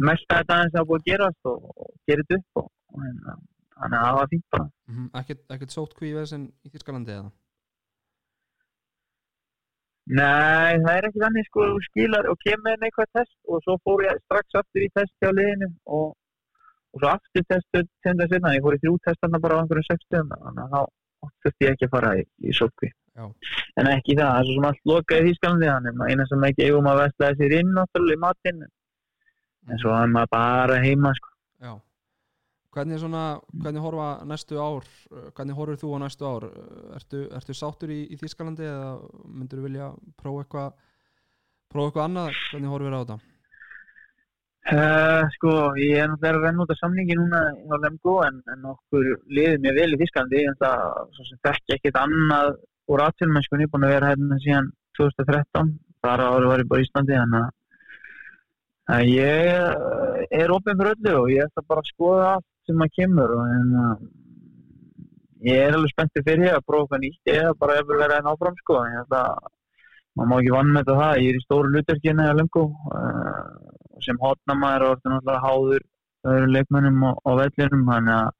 melta 0.07 0.37
þetta 0.39 0.57
aðeins 0.57 0.77
að 0.77 0.87
búið 0.91 1.01
að 1.01 1.07
gerast 1.09 1.49
og, 1.51 1.65
og 1.73 1.89
þetta 2.11 2.37
upp 2.37 2.61
og, 2.61 2.67
og 2.93 3.03
hérna, 3.03 3.35
þannig 3.81 3.97
að 3.97 4.05
það 4.05 4.19
var 4.19 4.31
fínt 4.33 4.47
bara 4.55 4.67
mm 4.87 5.09
ekkert, 5.21 5.43
ekkert 5.55 5.75
sótt 5.75 5.97
kví 5.97 6.13
vesinn 6.15 6.45
í 6.63 6.71
Þískalandi 6.71 7.15
eða? 7.17 7.31
Nei, 10.07 10.77
það 10.83 10.93
er 10.93 11.07
ekki 11.09 11.23
þannig 11.23 11.47
sko 11.49 11.65
þú 11.71 11.79
skilar 11.89 12.29
og 12.31 12.37
kemur 12.45 12.77
með 12.77 12.87
eitthvað 12.87 13.09
test 13.17 13.35
og 13.51 13.63
svo 13.65 13.75
fór 13.83 14.05
ég 14.05 14.21
strax 14.23 14.59
aftur 14.61 14.85
í 14.85 14.91
test 14.95 15.15
hjá 15.19 15.33
liðinu 15.33 15.67
og, 15.97 16.13
og 16.95 17.01
svo 17.01 17.09
aftur 17.11 17.47
test 17.51 17.81
tenda 18.05 18.29
setna, 18.31 18.55
ég 18.55 18.63
fór 18.63 18.77
í 18.77 18.83
þrjú 18.85 18.95
testanna 19.07 19.41
bara 19.43 19.59
á 19.59 19.61
einhverjum 19.65 19.89
sextum 19.89 20.31
þannig 20.31 20.63
að 20.63 20.71
þá 20.77 20.81
þurfti 21.43 21.67
ég 21.67 21.75
ekki 21.75 21.89
að 21.89 21.93
fara 21.97 22.15
í, 22.21 22.23
í 22.47 22.55
sótkví 22.55 22.93
en 23.17 23.89
ekki 23.91 24.15
það, 24.17 24.27
það 24.29 24.39
er 24.39 24.47
svo 24.47 24.55
sem 24.57 24.67
allt 24.69 24.91
lokaði 24.91 25.21
í 25.21 25.31
Þýskalandi 25.31 25.69
þannig 25.71 26.11
eina 26.11 26.27
sem 26.29 26.45
ekki 26.49 26.67
eigum 26.67 26.89
að 26.91 26.99
vestlaði 27.01 27.39
sér 27.39 27.55
inn 27.59 27.73
náttúrulega 27.77 28.17
í 28.17 28.21
matinn. 28.23 28.61
En 29.67 29.81
svo 29.81 29.95
er 29.97 30.13
maður 30.13 30.31
bara 30.35 30.77
heima 30.83 31.13
sko. 31.17 31.33
Hvernig, 32.77 32.99
svona, 33.01 33.21
hvernig 33.63 33.81
horfa 33.81 34.07
næstu 34.29 34.59
ár 34.61 34.83
uh, 34.85 35.29
hvernig 35.33 35.55
horfur 35.57 35.79
þú 35.81 35.93
á 35.97 35.99
næstu 36.03 36.27
ár? 36.29 36.43
Uh, 36.45 36.91
ertu, 36.99 37.23
ertu 37.39 37.55
sáttur 37.57 37.89
í, 37.93 38.03
í 38.13 38.19
Þískalandi 38.21 38.67
eða 38.69 38.91
myndur 39.25 39.63
þú 39.63 39.65
vilja 39.65 39.87
prófa 40.21 40.43
eitthvað 40.45 40.69
prófa 41.73 41.87
eitthvað 41.89 42.05
annað, 42.05 42.37
hvernig 42.51 42.73
horfur 42.75 42.93
á 42.93 42.99
þetta? 43.01 43.17
Uh, 44.67 45.23
sko, 45.37 45.51
ég 45.79 45.95
er 46.03 46.09
náttúrulega 46.11 46.37
að 46.37 46.43
renna 46.43 46.63
út 46.65 46.71
af 46.75 46.79
samningi 46.81 47.15
núna 47.15 47.39
á 47.71 47.75
Lemgo 47.85 48.17
en, 48.27 48.41
en 48.51 48.65
okkur 48.73 49.05
liðið 49.31 49.61
mér 49.63 49.77
vel 49.79 49.93
í 49.95 49.99
Þísklandi 50.01 50.41
en 50.49 50.57
það 50.59 50.81
svo 51.15 51.27
sem 51.29 51.39
þekki 51.47 51.75
ekkert 51.77 51.99
annað 52.01 52.49
úr 52.91 53.03
atvinnmennskunni, 53.05 53.69
búin 53.71 53.85
að 53.87 53.93
vera 53.95 54.09
hérna 54.11 54.37
síðan 54.43 54.67
2013, 54.99 55.71
þar 56.03 56.23
ári 56.27 56.51
var 56.51 56.61
ég 56.65 56.69
bara 56.71 56.83
í 56.83 56.87
Íslandi 56.87 57.15
þannig 57.15 57.45
að- 57.47 57.55
að 58.97 59.09
ég 59.13 59.49
eh, 59.55 60.27
er 60.41 60.53
opinn 60.55 60.77
fyrir 60.79 60.93
öllu 60.97 61.15
og 61.21 61.31
ég 61.31 61.47
ætla 61.47 61.63
bara 61.67 61.83
að 61.83 61.89
skoða 61.93 62.27
allt 62.35 62.47
sem 62.67 62.85
að 62.85 62.95
kemur 62.99 63.35
og 63.37 63.51
en, 63.55 63.75
ég 65.47 65.61
er 65.65 65.77
alveg 65.77 65.93
spenntið 65.93 66.25
fyrir 66.27 66.55
að 66.55 66.65
prófa 66.67 66.97
eitthvað 66.97 67.03
nýtt 67.05 67.33
eða 67.33 67.53
bara 67.61 67.77
ef 67.81 67.91
vera 67.91 68.19
enn 68.19 68.31
áfram 68.31 68.57
sko. 68.61 68.79
En 68.83 68.95
ég 68.95 69.03
að 69.03 69.35
maður 70.17 70.31
má 70.31 70.39
ekki 70.39 70.55
vann 70.55 70.73
með 70.73 70.89
það, 70.93 71.19
ég 71.23 71.29
er 71.29 71.37
í 71.37 71.43
stóru 71.43 71.73
hlutverkinu 71.73 72.25
á 72.25 72.33
Lemgo 72.37 72.63
uh, 72.73 73.43
sem 74.05 74.17
hotnamaður 74.21 74.87
og 74.87 74.95
orðin 74.95 75.13
náttúrulega 75.13 75.43
háður 75.45 75.85
öðru 76.27 76.49
leikmönnum 76.55 77.05
á, 77.05 77.11
á 77.21 77.31
vellinum. 77.41 77.85
Þannig 77.91 78.15
að 78.17 78.35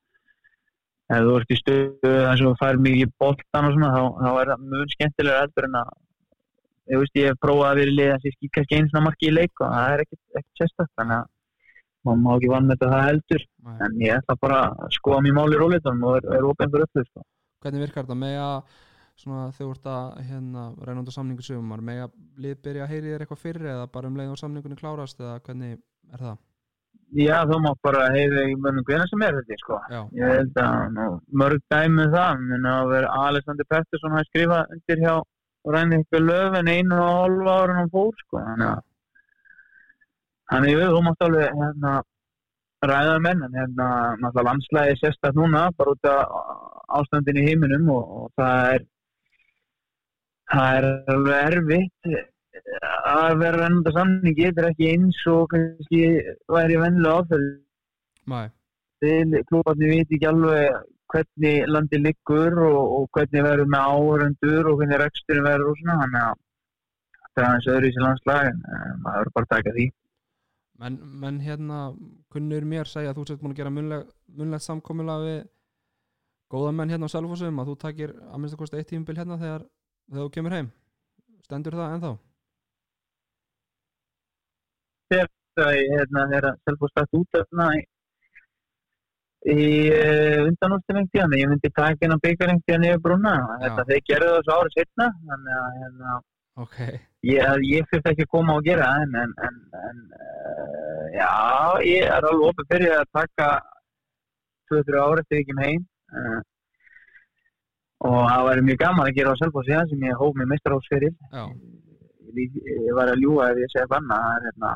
ef 1.17 1.24
þú 1.27 1.38
ert 1.39 1.53
í 1.53 1.60
stöðu 1.62 2.15
eins 2.31 2.43
og 2.43 2.57
fær 2.60 2.81
mikið 2.84 3.13
boltan 3.22 3.69
og 3.69 3.77
svona 3.77 3.93
þá, 3.93 4.01
þá 4.24 4.29
er 4.41 4.51
það 4.51 4.67
mjög 4.74 4.93
skemmtilega 4.96 5.43
heldur 5.46 5.67
en 5.69 5.79
að 5.84 5.96
ég 6.88 7.01
veist 7.01 7.19
ég 7.19 7.31
hef 7.31 7.39
prófað 7.43 7.69
að 7.69 7.79
vera 7.81 7.93
í 7.93 7.98
liða 7.98 8.19
sem 8.24 8.36
skil 8.36 8.51
kannski 8.57 8.79
eins 8.79 8.96
og 8.96 9.05
marki 9.05 9.29
í 9.29 9.36
leik 9.36 9.63
og 9.63 9.72
það 9.72 9.93
er 9.93 10.03
ekkert, 10.03 10.22
að 11.15 11.24
maður 12.08 12.24
má 12.24 12.34
ekki 12.34 12.52
vann 12.54 12.68
með 12.72 12.84
það 12.84 13.06
heldur 13.06 13.46
Nei. 13.46 13.78
en 13.86 14.02
ég 14.04 14.18
ætla 14.18 14.36
bara 14.42 14.60
að 14.72 14.92
skoða 14.98 15.24
mér 15.26 15.38
máli 15.38 15.58
í 15.58 15.62
róleitunum 15.62 16.10
og 16.10 16.20
er, 16.20 16.28
er 16.38 16.50
opinn 16.50 16.74
fyrir 16.74 16.88
öllu 16.88 17.06
sko. 17.08 17.24
Hvernig 17.64 17.84
virkar 17.84 18.08
þetta 18.08 18.20
með 18.24 18.38
að 18.44 18.58
svona, 19.18 19.46
þegar 19.58 19.68
þú 19.68 19.70
ert 19.76 19.88
að 19.94 20.20
hérna, 20.32 20.66
reyna 20.88 21.02
undir 21.04 21.16
samningu 21.16 21.46
sumar 21.46 21.86
með 21.86 22.04
að 22.08 22.18
lið 22.44 22.60
byrja 22.68 22.86
að 22.86 22.92
heyri 22.94 23.14
þér 23.14 23.26
eitthvað 23.26 23.44
fyrir 23.46 23.72
eða 23.74 23.88
bara 23.96 24.12
um 24.12 24.20
leið 24.20 24.36
og 24.36 24.42
samningunni 24.42 24.78
klárast 24.82 25.24
eða 25.24 25.40
hvernig 25.48 25.80
er 26.14 26.26
það? 26.26 26.38
Já, 27.16 27.38
þú 27.48 27.58
má 27.64 27.70
bara 27.88 28.10
heyra 28.12 28.44
í 28.52 28.56
mönnum 28.60 28.84
hvernig 28.88 29.10
sem 29.10 29.22
er 29.24 29.38
þetta 29.40 29.58
sko. 29.62 29.80
Ég 30.18 30.34
held 30.38 30.58
að 30.60 31.02
mörg 31.42 31.64
dæmi 31.72 32.04
um 32.04 32.14
það, 32.14 32.46
menn 32.52 32.68
að 32.68 32.92
vera 32.92 33.14
Alexander 33.30 33.68
Pettersson 33.72 34.16
hafi 34.18 34.28
skrifað 34.32 34.76
undir 34.76 35.04
hjá 35.06 35.16
Ræni 35.68 35.98
ykkur 36.00 36.24
löfin 36.24 36.70
einu 36.72 36.96
og 36.96 37.16
hálfa 37.18 37.56
ára 37.62 37.74
hann 37.82 37.90
fór, 37.92 38.14
sko. 38.24 38.40
Þannig 38.40 38.68
að 38.70 38.84
þannig 40.51 40.77
við, 40.80 40.94
þú 40.94 41.01
mátt 41.06 41.25
alveg 41.27 41.60
hérna, 41.62 41.94
ræða 42.92 43.18
menn, 43.25 43.44
en 43.48 43.58
hérna, 43.60 43.88
náttúrulega 44.22 44.48
landslægi 44.50 45.00
sérstætt 45.01 45.39
núna, 45.39 45.68
bara 45.77 45.96
út 45.96 46.10
af 46.12 46.98
ástandin 47.00 47.42
í 47.42 47.46
heiminum 47.48 47.89
og, 47.94 48.12
og 48.22 48.27
það 48.39 48.74
er 48.75 48.86
það 50.54 50.77
er 50.80 50.89
alveg 51.13 51.48
erfitt 51.51 52.12
að 53.08 53.39
vera 53.42 53.66
ennunda 53.68 53.94
samningi, 53.96 54.46
þetta 54.48 54.63
er 54.63 54.70
ekki 54.72 54.92
eins 54.94 55.24
og 55.32 55.48
kannski 55.54 56.04
væri 56.54 56.80
vennilega 56.82 57.24
áfæð 57.24 57.48
mæ, 58.32 58.39
klúbarnir 59.50 59.94
veit 59.94 60.16
ekki 60.16 60.30
alveg 60.32 60.80
hvernig 61.12 61.68
landi 61.72 62.00
liggur 62.04 62.58
og, 62.68 62.80
og 62.98 63.06
hvernig 63.16 63.46
verður 63.46 63.72
með 63.74 63.92
áhörundur 63.94 64.72
og 64.72 64.82
hvernig 64.82 65.01
reksturinn 65.04 65.48
verður 65.48 65.72
og 65.72 65.80
svona 65.82 66.01
þannig 66.01 66.25
að 66.25 66.42
það 67.38 67.44
er 67.44 67.48
aðeins 67.48 67.70
öðru 67.74 67.88
í 67.88 67.96
sér 67.96 68.06
landslag 68.08 68.50
en 68.50 68.60
maður 68.66 69.18
verður 69.20 69.36
bara 69.38 69.48
að 69.48 69.54
taka 69.54 69.75
því 69.77 69.86
menn, 70.81 70.98
menn 71.22 71.39
hérna 71.41 71.79
kunnur 72.34 72.65
mér 72.69 72.89
segja 72.89 73.13
að 73.13 73.19
þú 73.19 73.27
sett 73.27 73.41
búin 73.41 73.55
að 73.55 73.62
gera 73.62 73.74
munleg, 73.74 74.05
munlegt 74.38 74.65
samkomulega 74.65 75.25
við 75.25 75.39
góða 76.53 76.72
menn 76.77 76.93
hérna 76.93 77.10
á 77.10 77.13
Selfossum 77.13 77.60
að 77.62 77.72
þú 77.72 77.75
takir 77.84 78.13
að 78.29 78.39
minnst 78.39 78.57
að 78.57 78.62
kosti 78.62 78.79
eitt 78.79 78.89
tímabil 78.91 79.17
hérna 79.19 79.39
þegar, 79.41 79.67
þegar 80.12 80.24
þú 80.24 80.34
kemur 80.38 80.57
heim. 80.57 80.72
Stendur 81.48 81.77
það 81.79 81.93
ennþá? 81.98 82.13
Það 85.57 85.74
er 85.74 85.93
hérna 85.98 86.25
þegar 86.31 86.50
Selfoss 86.67 86.93
stætt 86.93 87.17
út 87.17 87.29
þarna 87.34 87.67
í, 87.74 87.84
í 89.53 89.67
uh, 89.89 90.39
undanústinengtíðan 90.46 91.38
ég 91.39 91.51
myndi 91.51 91.72
taka 91.74 91.96
hérna 92.03 92.19
byggarengtíðan 92.24 92.89
yfir 92.91 93.03
brúna. 93.03 93.38
Þetta 93.63 93.88
þeir 93.89 94.03
gerðu 94.12 94.34
það 94.36 94.43
svo 94.46 94.57
árið 94.62 94.77
setna 94.77 95.07
þannig 95.31 95.62
að 96.13 96.25
hérna 96.58 96.64
ok, 96.64 96.78
ég, 97.22 97.64
ég 97.70 97.88
fyrst 97.92 98.10
ekki 98.10 98.26
að 98.26 98.34
koma 98.34 98.58
og 98.58 98.66
gera 98.66 98.90
en, 99.04 99.16
en, 99.22 99.34
en, 99.48 99.58
en 99.88 100.04
uh, 100.18 101.06
já, 101.14 101.32
ég 101.86 102.06
er 102.06 102.26
alveg 102.26 102.50
opið 102.50 102.70
fyrir 102.74 102.96
að 102.98 103.10
taka 103.14 103.50
2-3 104.74 105.02
ára 105.02 105.26
þegar 105.28 105.42
ég 105.42 105.50
kem 105.50 105.64
heim 105.64 105.88
uh, 106.14 106.40
og 108.08 108.20
það 108.30 108.46
væri 108.50 108.68
mjög 108.68 108.84
gaman 108.84 109.10
að 109.10 109.18
gera 109.18 109.34
á 109.34 109.40
Selfoss 109.42 109.70
síðan 109.70 109.90
sem 109.92 110.06
ég 110.10 110.22
hóf 110.22 110.38
með 110.38 110.52
meistarátsferil 110.54 111.14
já, 111.14 111.44
ég, 112.42 112.62
ég 112.90 112.94
var 112.98 113.14
að 113.14 113.24
ljúga 113.24 113.50
ef 113.54 113.64
ég 113.64 113.74
segi 113.74 113.92
banna 113.94 114.22
hérna 114.46 114.76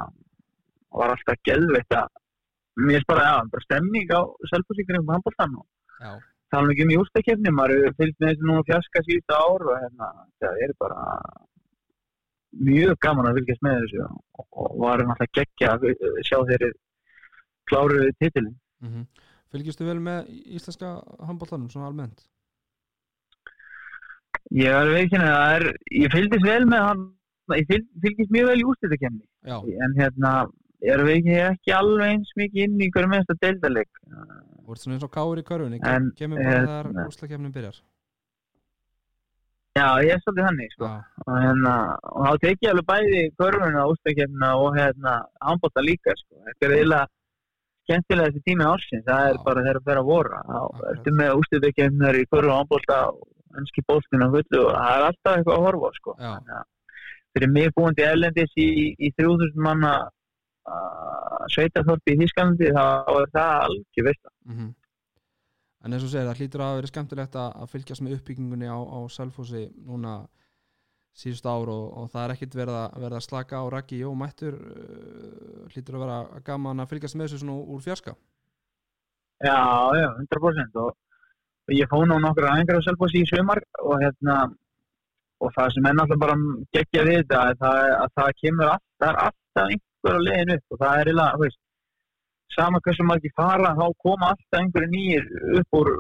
var 1.01 1.13
alltaf 1.15 1.45
geðveitt 1.47 1.95
að 1.97 2.09
mér 2.81 3.05
bara, 3.07 3.27
já, 3.27 3.37
bara 3.51 3.65
stemning 3.65 4.11
á 4.13 4.21
í 4.21 4.85
kringum 4.85 5.13
handbóltan 5.13 5.57
og 5.59 5.67
tala 6.51 6.67
nú 6.67 6.73
ekki 6.73 6.85
um 6.85 6.93
í 6.93 6.99
ústakefni 6.99 7.53
maður 7.55 7.93
fylgt 7.99 8.17
með 8.19 8.33
þessu 8.33 8.47
núna 8.47 8.67
fjarska 8.67 9.03
síðustu 9.05 9.37
ár 9.37 9.65
og 9.69 9.77
hérna, 9.83 10.09
það 10.41 10.63
er 10.65 10.73
bara 10.81 11.05
mjög 12.51 12.97
gaman 13.05 13.29
að 13.29 13.39
fylgjast 13.39 13.65
með 13.65 13.77
þessu 13.83 14.01
og, 14.05 14.71
var 14.81 15.03
náttúrulega 15.05 15.35
geggja 15.39 15.73
að 15.75 15.85
sjá 16.27 16.37
þeirri 16.51 16.71
kláruðu 17.71 18.13
titilin 18.19 18.55
mm 18.83 19.05
Fylgistu 19.51 19.83
vel 19.83 19.97
með 19.99 20.29
íslenska 20.55 20.93
handbóltanum 21.27 21.67
svona 21.67 21.89
almennt? 21.89 22.21
ég 24.55 24.71
var 24.71 24.91
veikinn 24.93 25.23
að 25.25 25.33
það 25.35 25.55
er 25.57 25.65
ég 25.97 26.13
fylgist 26.13 26.45
vel 26.47 26.63
með 26.71 26.85
hann 26.87 27.01
ég 27.59 27.67
fylg, 27.67 27.87
fylgist 28.05 28.31
mjög 28.31 28.49
vel 28.51 28.61
í 28.61 28.65
ústakefni 28.71 29.23
Já, 29.47 29.57
en 29.59 29.97
hérna 29.99 30.31
ég 30.81 30.93
er 30.95 31.03
veikinn 31.07 31.39
ekki 31.49 31.73
alveg 31.75 32.13
eins 32.15 32.31
mikið 32.39 32.63
inn 32.67 32.83
í 32.83 32.89
hverju 32.95 33.11
minnst 33.11 33.33
að 33.33 33.41
deildaleg 33.45 33.89
þú 34.01 34.75
ert 34.75 34.83
svona 34.83 34.97
eins 34.97 35.07
og 35.07 35.13
káur 35.15 35.41
í 35.41 35.45
körfunni 35.47 35.81
En, 35.83 36.11
kemur 36.19 36.39
bara 36.39 36.55
hérna- 36.55 36.79
þegar 36.87 37.11
úslakefnin 37.11 37.55
byrjar 37.55 37.81
já, 39.77 39.87
ég 40.03 40.11
er 40.15 40.21
svolítið 40.23 40.47
hannig 40.47 40.73
sko. 40.75 40.89
Og 41.25 41.39
hérna, 41.39 41.73
og 42.11 42.27
þá 42.27 42.31
tek 42.43 42.63
ég 42.65 42.73
alveg 42.73 42.87
bæði 42.91 43.23
körfuna, 43.39 43.87
ústakefna 43.91 44.51
og 44.59 44.77
hérna 44.77 45.15
handbólta 45.41 45.83
líka, 45.85 46.15
sko, 46.19 46.39
þetta 46.47 46.67
er 46.67 46.75
eiginlega 46.77 47.07
skemmtilega 47.85 48.31
þessi 48.31 48.43
tími 48.47 48.67
ársins. 48.67 49.05
Það 49.07 49.27
er 49.29 49.37
Já. 49.37 49.43
bara 49.47 49.63
þeirra 49.67 49.81
að 49.81 49.89
vera 49.91 50.03
voru 50.07 50.41
þá 50.41 50.57
Akkurat. 50.61 50.91
ertu 50.95 51.13
með 51.17 51.35
ústakefnar 51.41 52.19
í 52.19 52.25
körfu 52.31 52.51
og 52.51 52.57
handbólta 52.59 52.99
og 53.11 53.59
ennski 53.61 53.83
bóltinu 53.87 54.27
og 54.27 54.35
fullu 54.37 54.61
og 54.67 54.75
það 54.75 54.97
er 54.97 55.07
alltaf 55.09 55.37
eitthvað 55.37 55.57
að 55.57 55.65
horfa 55.67 55.93
sko. 55.97 56.15
Að 56.19 56.51
fyrir 57.31 57.51
mig 57.51 57.71
búandi 57.75 58.03
erlendis 58.03 58.53
í, 58.59 58.69
í 58.99 59.11
3000 59.15 59.55
manna 59.55 59.93
uh, 60.67 61.47
sveitaþorpi 61.51 62.15
í 62.15 62.19
Þískalandi 62.21 62.71
þá 62.75 62.85
er 63.21 63.29
það 63.35 63.53
algjör 63.65 64.07
veist 64.09 64.23
mm 64.45 64.71
En 65.81 65.95
eins 65.95 66.03
og 66.05 66.11
segir, 66.11 66.27
það 66.29 66.41
hlýtur 66.41 66.61
að 66.61 66.75
vera 66.77 66.89
skemmtilegt 66.91 67.35
að, 67.41 67.53
að 67.63 67.71
fylgjast 67.71 68.03
með 68.05 68.19
uppbyggingunni 68.19 68.69
á, 68.69 68.77
á 68.77 68.99
Selfossi 69.09 69.63
núna 69.81 70.19
síðust 71.17 71.47
ár 71.49 71.71
og, 71.73 71.85
og 71.97 72.11
það 72.11 72.23
er 72.23 72.33
ekkit 72.35 72.57
verið 72.59 72.77
að, 72.79 72.99
verið 73.03 73.17
að 73.17 73.25
slaka 73.25 73.61
á 73.61 73.65
raggi 73.73 74.01
og 74.07 74.13
mættur 74.19 74.57
uh, 74.57 75.63
hlýtur 75.73 75.97
að 75.97 76.03
vera 76.05 76.41
gaman 76.47 76.83
að 76.83 76.93
fylgjast 76.93 77.17
með 77.17 77.27
þessu 77.27 77.41
svona 77.41 77.57
úr 77.73 77.81
fjarska? 77.83 78.13
Já, 79.41 79.57
já, 79.97 80.07
100% 80.21 80.79
og, 80.83 80.93
ég 81.73 81.89
fóð 81.89 82.05
nú 82.11 82.19
nokkur 82.21 82.47
aðengar 82.51 82.79
á 82.79 82.85
Selfossi 82.85 83.23
í 83.25 83.29
sumar 83.31 83.63
og 83.81 83.97
hérna 84.03 84.37
og 85.41 85.53
það 85.55 85.73
sem 85.73 85.89
er 85.89 85.97
náttúrulega 85.97 86.21
bara 86.21 86.37
geggja 86.77 87.05
við 87.07 87.19
þetta 87.23 87.41
er 87.49 87.59
það, 87.61 87.77
að 87.97 88.15
það 88.19 88.31
kemur 88.43 88.71
alltaf, 88.75 89.19
alltaf 89.25 89.73
einhver 89.73 90.17
á 90.21 90.25
leiðin 90.27 90.55
upp 90.55 90.75
og 90.75 90.81
það 90.83 90.93
er 90.93 91.09
eiginlega, 91.09 91.33
þú 91.33 91.45
veist 91.47 91.61
sama 92.55 92.81
hversu 92.83 93.05
margir 93.07 93.33
fara, 93.37 93.73
þá 93.77 93.85
koma 94.03 94.31
alltaf 94.33 94.59
einhverju 94.59 94.91
nýjir 94.91 95.29
upp 95.59 95.79
úr 95.79 95.91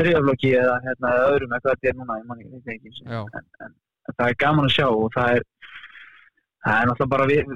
þriðaflokki 0.00 0.54
eða 0.60 0.78
hérna, 0.86 1.12
öðrum 1.28 1.52
eða 1.52 1.62
hvað 1.64 1.76
þetta 1.76 1.90
er 1.90 1.98
núna, 1.98 2.18
ég 2.20 2.28
man 2.30 2.42
ekki, 2.44 2.92
en, 3.08 3.46
en, 3.66 3.76
það 4.14 4.24
er 4.28 4.40
gaman 4.44 4.68
að 4.68 4.74
sjá 4.76 4.86
og 4.88 5.12
það 5.16 5.34
er 5.36 5.46
það 6.64 6.80
er 6.80 6.90
náttúrulega 6.90 7.12
bara 7.14 7.28
við, 7.30 7.52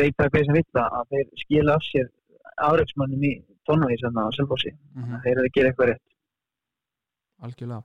veit 0.00 0.16
það 0.16 0.32
hvað 0.32 0.48
sem 0.48 0.58
vitt 0.58 0.80
að 0.82 1.14
þeir 1.14 1.28
skila 1.44 1.76
af 1.76 1.86
sér 1.86 2.10
áreiksmannum 2.70 3.28
í 3.28 3.32
tónavís 3.68 4.02
á 4.04 4.10
Selfossi, 4.36 4.74
mm 4.96 5.22
þeir 5.24 5.36
eru 5.36 5.46
að 5.46 5.54
gera 5.54 5.70
eitthvað 5.70 5.90
rétt. 5.92 6.04
Algjörlega. 7.40 7.82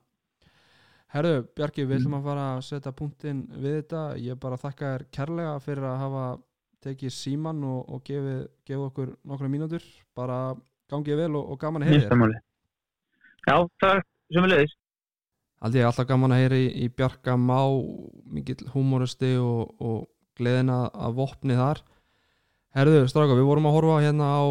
Herðu, 1.16 1.46
Bjarki, 1.56 1.86
við 1.88 2.02
ætlum 2.02 2.18
að 2.18 2.26
fara 2.28 2.46
að 2.56 2.64
setja 2.68 2.92
punktinn 2.92 3.46
við 3.56 3.78
þetta. 3.78 4.02
Ég 4.20 4.40
bara 4.42 4.60
þakka 4.60 4.90
þér 4.90 5.06
kærlega 5.16 5.54
fyrir 5.64 5.86
að 5.88 6.02
hafa 6.02 6.24
tekið 6.86 7.14
síman 7.14 7.62
og, 7.68 7.84
og 7.90 8.02
gefið, 8.08 8.42
gefið 8.68 8.88
okkur 8.88 9.14
nokkra 9.28 9.52
mínútur 9.52 9.86
bara 10.18 10.40
gangið 10.92 11.24
vel 11.24 11.32
og, 11.40 11.54
og 11.54 11.62
gaman 11.62 11.86
að 11.86 11.96
heyra. 11.96 12.30
Já, 13.46 13.56
takk, 13.82 14.08
sem 14.34 14.46
við 14.46 14.52
leiðis. 14.54 14.76
Aldrei 15.66 15.82
er 15.82 15.90
alltaf 15.90 16.08
gaman 16.10 16.36
að 16.36 16.44
heyra 16.44 16.62
í, 16.62 16.70
í 16.86 16.90
Bjarka 16.94 17.36
Má 17.40 17.60
mikill 18.30 18.68
húmóristi 18.74 19.36
og, 19.42 19.76
og 19.82 20.06
gleðina 20.38 20.86
að 20.94 21.20
vopni 21.22 21.58
þar 21.58 21.82
Herðu, 22.76 23.06
stráka, 23.08 23.38
við 23.38 23.48
vorum 23.48 23.70
að 23.70 23.76
horfa 23.78 24.00
hérna 24.04 24.30
á 24.36 24.44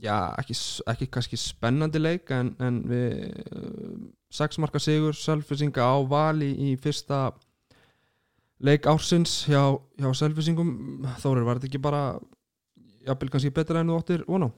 já, 0.00 0.16
ekki, 0.40 0.54
ekki 0.88 1.08
kannski 1.12 1.38
spennandi 1.40 2.00
leik 2.00 2.30
en, 2.32 2.54
en 2.64 2.78
við 2.88 3.10
uh, 3.44 3.90
sexmarka 4.32 4.80
sigur 4.80 5.16
Selfisinga 5.18 5.84
á 5.84 6.00
vali 6.08 6.48
í 6.70 6.70
fyrsta 6.80 7.26
leik 8.60 8.88
ársins 8.90 9.44
hjá, 9.48 9.62
hjá 10.00 10.10
Selfisingum 10.16 10.72
Þórir, 11.22 11.46
var 11.46 11.58
þetta 11.58 11.70
ekki 11.70 11.82
bara 11.82 12.02
jafnvel 13.06 13.30
kannski 13.32 13.52
betra 13.56 13.80
en 13.80 13.92
þú 13.92 14.00
áttir 14.00 14.24
vona 14.28 14.50
á? 14.50 14.56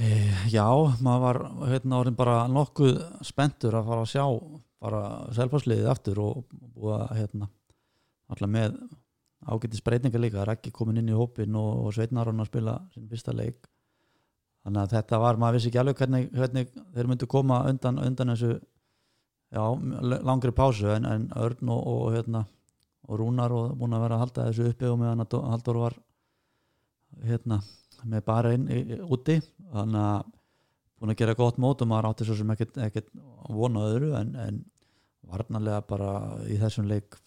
E, 0.00 0.08
já, 0.48 0.66
maður 1.04 1.24
var 1.26 1.40
hérna 1.68 1.98
orðin 2.00 2.16
bara 2.16 2.36
nokkuð 2.48 3.00
spenntur 3.26 3.76
að 3.76 3.90
fara 3.90 4.06
að 4.06 4.12
sjá 4.14 4.24
bara 4.82 5.02
selfasliðið 5.36 5.90
aftur 5.92 6.22
og 6.22 6.46
búið 6.50 6.94
að 6.96 7.12
hérna 7.20 7.48
alltaf 8.32 8.50
með 8.50 8.78
ágætis 9.42 9.82
breytingar 9.84 10.22
líka, 10.22 10.38
það 10.38 10.46
er 10.46 10.54
ekki 10.54 10.72
komin 10.74 11.02
inn 11.02 11.10
í 11.10 11.18
hópin 11.18 11.58
og, 11.58 11.86
og 11.86 11.94
Sveitn 11.94 12.18
Aron 12.22 12.42
að 12.42 12.50
spila 12.50 12.76
sin 12.94 13.08
fyrsta 13.10 13.34
leik. 13.34 13.66
Þannig 14.62 14.84
að 14.84 14.92
þetta 14.94 15.18
var, 15.18 15.38
maður 15.42 15.58
vissi 15.58 15.70
ekki 15.72 15.80
alveg 15.82 15.98
hvernig, 15.98 16.28
hvernig 16.30 16.68
þeir 16.94 17.08
myndu 17.10 17.28
koma 17.30 17.62
undan, 17.66 17.98
undan 17.98 18.30
þessu 18.32 18.52
já, 19.52 19.64
langri 20.22 20.54
pásu 20.54 20.92
en, 20.94 21.08
en 21.10 21.24
Örn 21.34 21.72
og, 21.74 21.82
og 21.92 22.04
hérna 22.14 22.44
og 23.12 23.20
Rúnar 23.20 23.52
og 23.52 23.76
búin 23.76 23.92
að 23.92 24.04
vera 24.06 24.16
að 24.16 24.24
halda 24.24 24.48
þessu 24.48 24.68
uppi 24.72 24.88
og 24.88 25.00
meðan 25.00 25.24
að 25.24 25.38
Halldór 25.50 25.80
var 25.82 25.96
hérna 27.28 27.58
með 28.08 28.24
bara 28.26 28.52
inn 28.56 28.68
úti. 29.04 29.38
Þannig 29.72 30.06
að 30.06 30.30
búin 30.98 31.14
að 31.14 31.18
gera 31.20 31.38
gott 31.38 31.58
mót 31.60 31.82
og 31.84 31.90
maður 31.90 32.12
átti 32.12 32.28
svo 32.28 32.36
sem 32.38 32.54
ekkert, 32.54 32.78
ekkert 32.86 33.10
vona 33.52 33.84
öðru 33.90 34.12
en, 34.18 34.32
en 34.38 34.62
varnarlega 35.28 35.82
bara 35.88 36.12
í 36.50 36.56
þessum 36.60 36.88
leik 36.90 37.18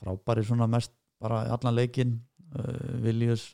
frábæri 0.00 0.44
svona 0.46 0.68
mest 0.70 0.92
bara 1.22 1.44
allan 1.54 1.76
leikin 1.76 2.18
uh, 2.58 3.00
Viljus 3.04 3.52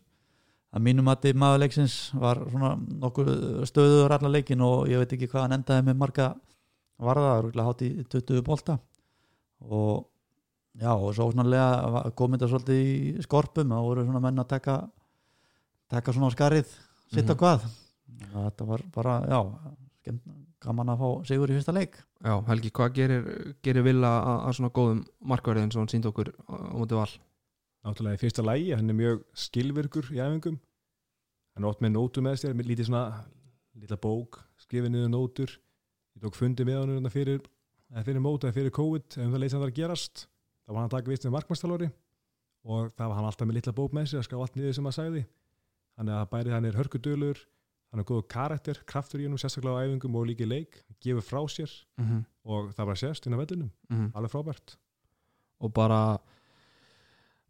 að 0.74 0.84
mínum 0.84 1.08
að 1.08 1.30
maður 1.38 1.62
leiksins 1.62 1.96
var 2.18 2.42
svona 2.50 2.74
nokkuð 2.76 3.30
stöðuður 3.70 4.16
allan 4.16 4.34
leikin 4.34 4.64
og 4.64 4.90
ég 4.90 5.00
veit 5.00 5.14
ekki 5.16 5.30
hvað 5.30 5.46
hann 5.46 5.56
endaði 5.60 5.86
með 5.86 6.00
marga 6.02 6.26
varða, 6.96 7.32
rúglega 7.44 7.68
hátt 7.68 7.84
í 7.84 7.90
20 8.12 8.42
bolta. 8.44 8.78
Og 9.64 10.06
já 10.80 10.92
og 10.92 11.14
svo 11.16 11.30
snarlega 11.32 12.12
kom 12.18 12.32
þetta 12.36 12.48
svolítið 12.50 12.80
í 12.84 13.22
skorpum 13.24 13.72
og 13.72 13.86
voru 13.90 14.04
svona 14.06 14.20
menn 14.20 14.42
að 14.42 14.48
taka 14.54 14.76
taka 15.90 16.12
svona 16.12 16.28
á 16.28 16.34
skarið 16.36 16.66
sitt 17.12 17.30
á 17.30 17.34
Mhm. 17.34 17.38
hvað. 17.40 17.66
Þetta 18.32 18.66
var 18.66 18.82
bara, 18.94 19.14
já 19.26 19.40
gaman 20.60 20.88
að 20.88 20.98
fá 21.00 21.08
sigur 21.28 21.50
í 21.50 21.56
fyrsta 21.58 21.72
leik. 21.74 21.96
Já, 22.24 22.40
Helgi, 22.46 22.70
hvað 22.70 22.92
gerir, 22.94 23.54
gerir 23.62 23.82
Villa 23.84 24.08
að, 24.22 24.38
að 24.48 24.54
svona 24.56 24.70
góðum 24.72 25.00
markverði 25.22 25.62
eins 25.62 25.76
og 25.76 25.82
hann 25.84 25.88
sínd 25.92 26.06
okkur 26.06 26.30
á 26.48 26.54
móti 26.74 26.94
val? 26.96 27.10
náttúrulega 27.86 28.18
í 28.18 28.22
fyrsta 28.24 28.42
lægi, 28.42 28.72
hann 28.74 28.90
er 28.90 28.96
mjög 28.98 29.20
skilvirkur 29.38 30.08
í 30.10 30.18
æfingum. 30.18 30.56
Hann 31.54 31.64
er 31.64 31.68
oft 31.70 31.80
með 31.84 31.92
nótur 31.94 32.24
með 32.26 32.40
sér, 32.40 32.54
með 32.58 32.66
lítið 32.72 32.88
svona 32.88 33.02
lítið 33.78 34.00
bók, 34.02 34.40
skrifið 34.58 34.90
niður 34.90 35.12
nótur. 35.12 35.52
Ég 36.16 36.22
tók 36.24 36.34
fundi 36.34 36.64
með 36.66 36.80
hann 36.80 36.94
hérna 36.96 37.12
fyrir 37.14 37.40
fyrir 38.02 38.20
móta, 38.24 38.50
fyrir 38.52 38.70
COVID 38.74 39.06
ef 39.06 39.22
um 39.22 39.30
það 39.36 39.38
leið 39.44 39.50
sem 39.52 39.60
það 39.60 39.66
er 39.68 39.70
að 39.70 39.78
gerast 39.78 40.26
þá 40.66 40.72
var 40.72 40.80
hann 40.80 40.90
að 40.90 40.94
taka 40.96 41.12
vist 41.12 41.24
með 41.24 41.36
markmannstálóri 41.36 41.90
og 42.66 42.92
það 42.96 43.08
var 43.08 43.16
hann 43.16 43.28
alltaf 43.30 43.46
með 43.46 43.58
lítið 43.60 43.76
bók 43.78 43.92
með 43.94 44.08
sér 44.10 44.18
að 44.22 44.26
ská 44.26 44.36
allt 44.40 44.56
niður 44.58 44.74
sem 44.74 44.84
hann 44.88 44.96
sagði. 44.96 45.26
Hann 45.96 46.08
er 46.08 46.18
að 46.20 46.30
bæri 46.32 46.50
hann 46.50 46.64
er 46.66 46.76
hörkudölur 46.76 47.38
hann 47.92 48.02
er 48.02 48.06
góð 48.08 48.24
karakter, 48.28 48.80
kraftur 48.84 49.22
í 49.22 49.26
hennum 49.26 49.40
sérstaklega 49.40 49.78
á 49.78 49.84
æfingum 49.86 50.16
og 50.18 50.26
líka 50.28 50.44
í 50.44 50.48
leik, 50.50 50.82
gefur 51.00 51.24
frá 51.24 51.40
sér 51.48 51.70
Mm 51.96 52.04
-hmm. 52.04 52.24
og 52.44 52.74
það 52.74 52.86
bara 52.86 52.96
sést 52.96 53.26
inn 53.26 53.34
á 53.34 53.38
vellinum, 53.38 53.70
alveg 54.14 54.30
frábært. 54.30 54.76
Og 55.60 55.72
bara 55.72 56.18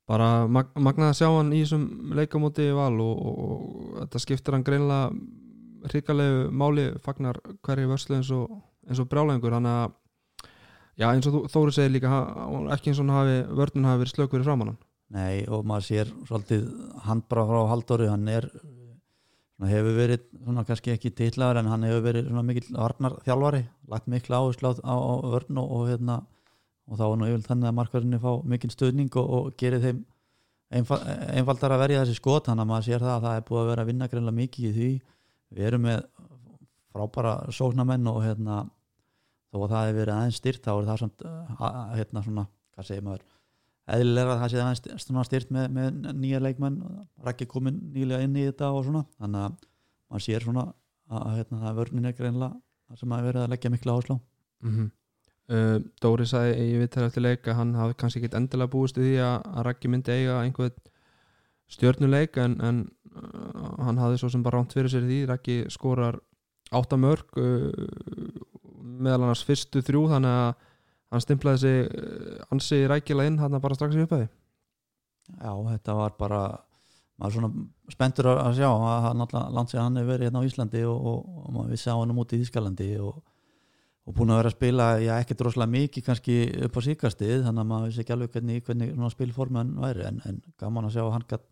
bara 0.07 0.47
mag 0.47 0.67
magnað 0.77 1.11
að 1.11 1.19
sjá 1.19 1.29
hann 1.37 1.53
í 1.53 1.63
þessum 1.65 2.15
leikamóti 2.15 2.71
val 2.73 3.01
og, 3.01 3.27
og, 3.27 3.39
og 3.39 4.01
þetta 4.01 4.19
skiptir 4.19 4.55
hann 4.55 4.65
greinlega 4.65 5.11
hrikalegu 5.91 6.51
máli 6.51 6.99
fagnar 7.03 7.41
hverju 7.63 7.89
vörslu 7.89 8.17
eins 8.17 8.31
og, 8.31 8.51
og 8.87 9.09
brjálæðingur. 9.11 9.57
Þannig 9.57 9.75
að 9.83 9.93
já 10.97 11.07
eins 11.13 11.27
og 11.29 11.35
Þó- 11.37 11.51
Þóri 11.55 11.75
segir 11.77 11.93
líka 11.97 12.11
ekki 12.77 12.93
eins 12.93 13.01
og 13.03 13.11
hafi, 13.13 13.37
vörnun 13.59 13.89
hafi 13.91 14.03
verið 14.05 14.15
slök 14.15 14.31
fyrir 14.35 14.47
framann 14.49 14.73
hann. 14.75 14.79
Nei 15.17 15.45
og 15.47 15.65
maður 15.69 15.85
sér 15.87 16.09
svolítið 16.27 16.65
handbara 17.07 17.45
frá 17.47 17.61
Halldóri 17.71 18.09
hann 18.11 18.27
er 18.29 18.49
hefur 19.67 19.95
verið 19.97 20.25
svona 20.43 20.65
kannski 20.69 20.93
ekki 20.93 21.13
titlaður 21.17 21.61
en 21.63 21.69
hann 21.73 21.85
hefur 21.87 22.03
verið 22.05 22.27
mikill 22.45 22.75
varnar 22.77 23.15
þjálfari 23.25 23.63
lagt 23.89 24.09
mikla 24.13 24.41
áherslu 24.43 24.73
á, 24.73 24.75
á, 24.85 24.95
vörn 25.33 25.61
og, 25.63 25.71
og 25.79 25.87
hérna 25.89 26.19
og 26.87 26.99
þá 26.99 27.05
er 27.07 27.17
nú 27.21 27.29
yfirlega 27.31 27.49
þannig 27.49 27.71
að 27.71 27.77
markverðinni 27.79 28.21
fá 28.21 28.33
mikinn 28.53 28.75
stuðning 28.75 29.17
og, 29.17 29.31
og 29.39 29.57
gerir 29.59 29.81
þeim 29.83 30.03
einfald, 30.77 31.07
einfaldar 31.39 31.73
að 31.77 31.83
verja 31.87 32.03
þessi 32.05 32.19
skot 32.21 32.51
þannig 32.51 32.67
að 32.67 32.71
maður 32.73 32.87
sér 32.91 33.07
það 33.07 33.15
að 33.17 33.25
það 33.27 33.39
er 33.41 33.47
búið 33.49 33.63
að 33.63 33.71
vera 33.71 33.83
að 33.87 33.91
vinna 33.93 34.09
greinlega 34.13 34.37
mikið 34.43 34.67
í 34.67 34.73
því. 34.77 34.91
Við 35.57 35.67
erum 35.71 35.85
með 35.87 36.01
frábæra 36.93 37.33
sóknamenn 37.55 38.11
og 38.13 38.21
hérna 38.27 38.59
þó 39.57 39.65
að 39.65 39.73
það 39.73 39.87
hefur 39.87 39.99
verið 40.03 40.15
aðeins 40.17 40.41
styrt 40.43 40.67
þá 40.67 40.73
er 40.75 40.91
það 40.91 41.01
samt 41.03 41.27
að, 41.27 41.81
hérna 41.97 42.23
svona, 42.27 42.47
hvað 42.77 42.89
segir 42.91 43.07
maður 43.07 43.25
eðlilega 43.97 44.35
að 44.35 44.41
það 44.43 44.53
sé 44.53 44.63
aðeins 44.63 45.29
styrt 45.29 45.53
með, 45.55 45.67
með 45.77 46.13
nýja 46.19 46.43
leikmenn 46.43 46.79
Raki 47.25 47.47
komin 47.51 47.79
nýlega 47.95 48.27
inn 48.27 48.37
í 48.37 48.47
þetta 48.49 48.73
og 48.75 48.85
svona. 48.87 49.05
Þannig 49.21 49.45
að 49.47 49.59
maður 50.11 50.25
sér 50.27 50.47
svona 50.47 50.65
að, 51.07 51.27
hérna, 51.37 51.61
það 51.63 51.69
er 51.71 51.79
vörnin 51.81 52.09
er 52.11 52.17
greinlega 52.19 52.57
það 52.87 53.01
sem 53.01 53.11
maður 53.11 53.29
verið 53.31 53.45
að 53.45 53.53
leggja 53.55 53.73
mikla 53.75 53.97
áslá 53.99 54.17
mm 54.17 54.75
-hmm. 54.75 54.91
uh, 55.55 55.79
Dóri 56.03 56.27
sagði 56.27 56.67
í 56.67 56.77
vittar 56.83 57.07
eftir 57.07 57.23
leik 57.23 57.49
að 57.49 57.59
hann 57.61 57.75
hafi 57.75 57.99
kannski 58.01 58.23
ekkit 58.23 58.39
endilega 58.39 58.73
búist 58.75 58.99
í 58.99 59.07
því 59.07 59.17
að, 59.23 59.65
Raggi 59.69 59.91
myndi 59.91 60.13
eiga 60.13 60.43
einhvern 60.43 60.93
stjörnuleik 61.71 62.37
en, 62.39 62.61
en 62.61 62.83
uh, 63.15 63.85
hann 63.87 63.99
hafði 63.99 64.19
svo 64.23 64.31
sem 64.31 64.43
bara 64.43 64.59
ránt 64.59 64.75
fyrir 64.75 64.91
sér 64.91 65.07
því. 65.07 65.27
Raggi 65.27 65.57
skorar 65.71 66.21
átta 66.71 66.97
mörg 66.99 67.39
uh, 67.39 67.71
meðal 68.99 69.27
annars 69.27 69.45
fyrstu 69.47 69.83
þrjú 69.85 70.07
þannig 70.15 70.41
að 70.41 70.51
hann 71.15 71.23
stimplaði 71.23 71.63
sig 71.63 71.79
uh, 71.87 72.53
ansi 72.55 72.83
rækilega 72.91 73.31
inn 73.31 73.41
hann 73.43 73.61
bara 73.63 73.79
strax 73.79 73.97
í 73.97 74.05
upphæði 74.05 74.29
Já, 75.27 75.51
þetta 75.51 75.95
var 75.99 76.13
bara 76.19 76.43
maður 77.17 77.31
er 77.31 77.37
svona 77.37 77.95
spenntur 77.95 78.29
að 78.33 78.59
sjá 78.59 78.69
hann 79.07 79.25
alltaf 79.25 79.49
landsið 79.55 79.81
hann 79.81 79.97
hefur 79.99 80.13
verið 80.13 80.29
hérna 80.29 80.43
á 80.45 80.47
Íslandi 80.47 80.83
og, 80.87 81.09
og, 81.11 81.41
og 81.43 81.55
maður 81.55 81.73
vissi 81.73 81.91
á 81.91 81.97
hann 81.97 82.13
út 82.13 82.35
í 82.37 82.41
Þískalandi 82.43 82.89
og, 83.03 83.19
og 84.07 84.17
búin 84.17 84.33
að 84.35 84.41
vera 84.43 84.53
að 84.53 84.57
spila 84.59 84.89
já, 85.03 85.13
ekkert 85.17 85.45
rosalega 85.47 85.73
mikið 85.73 86.07
kannski 86.07 86.37
upp 86.69 86.79
á 86.79 86.81
síkastið 86.87 87.47
þannig 87.47 87.63
að 87.65 87.71
maður 87.73 87.91
vissi 87.91 88.05
ekki 88.05 88.17
alveg 88.17 88.37
hvernig, 88.37 88.63
hvernig 88.69 88.93
svona 88.93 89.13
spilformi 89.15 89.63
hann 89.63 89.75
væri 89.83 90.07
en, 90.11 90.21
en 90.29 90.41
gaman 90.61 90.91
að 90.91 90.99
sjá 90.99 91.07
hann 91.15 91.27
gætt 91.31 91.47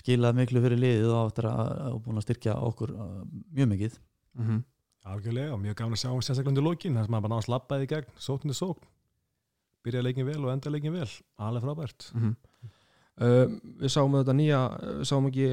skilað 0.00 0.38
miklu 0.40 0.62
fyrir 0.64 0.80
liðið 0.80 1.12
og 1.12 1.98
búin 2.04 2.20
að 2.20 2.26
styrkja 2.26 2.56
okkur 2.64 2.94
uh, 2.96 3.18
mjög 3.52 3.72
mikið 3.74 3.98
mm 4.00 4.46
-hmm. 4.46 4.62
Algjörlega 5.02 5.54
og 5.56 5.60
mjög 5.62 5.74
gaman 5.80 5.96
að 5.96 6.02
sjá 6.04 6.10
hann 6.12 6.22
sérstaklega 6.22 6.52
undir 6.52 6.64
lókin 6.66 6.94
þar 6.98 7.06
sem 7.08 7.16
hann 7.16 7.24
bara 7.24 7.34
náðast 7.34 7.50
labbaði 7.50 7.86
í 7.88 7.90
gegn, 7.90 8.12
sóknir 8.22 8.54
sókn. 8.54 8.86
Byrjaði 9.82 10.06
leikin 10.06 10.28
vel 10.28 10.38
og 10.44 10.52
enda 10.52 10.70
leikin 10.70 10.94
vel. 10.94 11.08
Alveg 11.42 11.64
frábært. 11.64 12.06
Uh, 13.22 13.50
Við 13.82 13.90
sáum 13.92 14.14
þetta 14.14 14.34
nýja 14.38 14.60
sáum 15.04 15.26
ekki, 15.28 15.48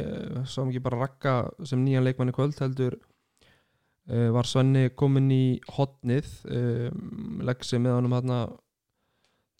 sáum 0.47 0.69
ekki 0.69 0.83
bara 0.85 1.01
Ragga 1.01 1.33
sem 1.67 1.81
nýjan 1.83 2.05
leikmann 2.05 2.29
í 2.31 2.35
kvöld 2.37 2.55
heldur 2.61 2.95
uh, 2.99 4.29
var 4.37 4.47
Svenni 4.47 4.85
komin 4.95 5.27
í 5.33 5.59
hotnið 5.75 6.29
um, 6.45 7.41
leggsi 7.49 7.81
með 7.81 7.97
honum 7.97 8.15
hérna 8.15 8.39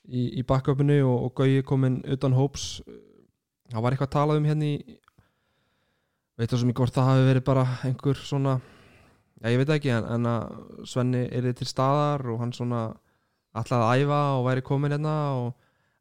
í, 0.08 0.30
í 0.40 0.46
backupinu 0.48 1.02
og, 1.04 1.28
og 1.28 1.36
Gauji 1.42 1.66
komin 1.68 2.00
utan 2.08 2.38
hóps. 2.38 2.80
Það 3.74 3.84
var 3.84 3.98
eitthvað 3.98 4.12
að 4.14 4.18
tala 4.20 4.38
um 4.40 4.48
hérna 4.48 4.70
í 4.70 5.00
veit 6.40 6.48
það 6.54 6.60
sem 6.62 6.70
ekki 6.72 6.80
hvort 6.86 6.96
það 6.96 7.10
hafi 7.10 7.26
verið 7.34 7.48
bara 7.50 7.66
einhver 7.90 8.22
svona 8.22 8.60
já 9.40 9.52
ég 9.54 9.62
veit 9.62 9.72
ekki 9.76 9.94
en, 9.96 10.08
en 10.16 10.28
að 10.30 10.88
Svenni 10.90 11.24
er 11.28 11.48
til 11.58 11.68
staðar 11.70 12.26
og 12.32 12.42
hann 12.44 12.54
svona 12.56 12.84
ætlaði 13.58 13.86
að 13.86 14.04
æfa 14.04 14.20
og 14.36 14.44
væri 14.50 14.66
komin 14.66 14.96
hérna 14.96 15.16
og, 15.40 15.50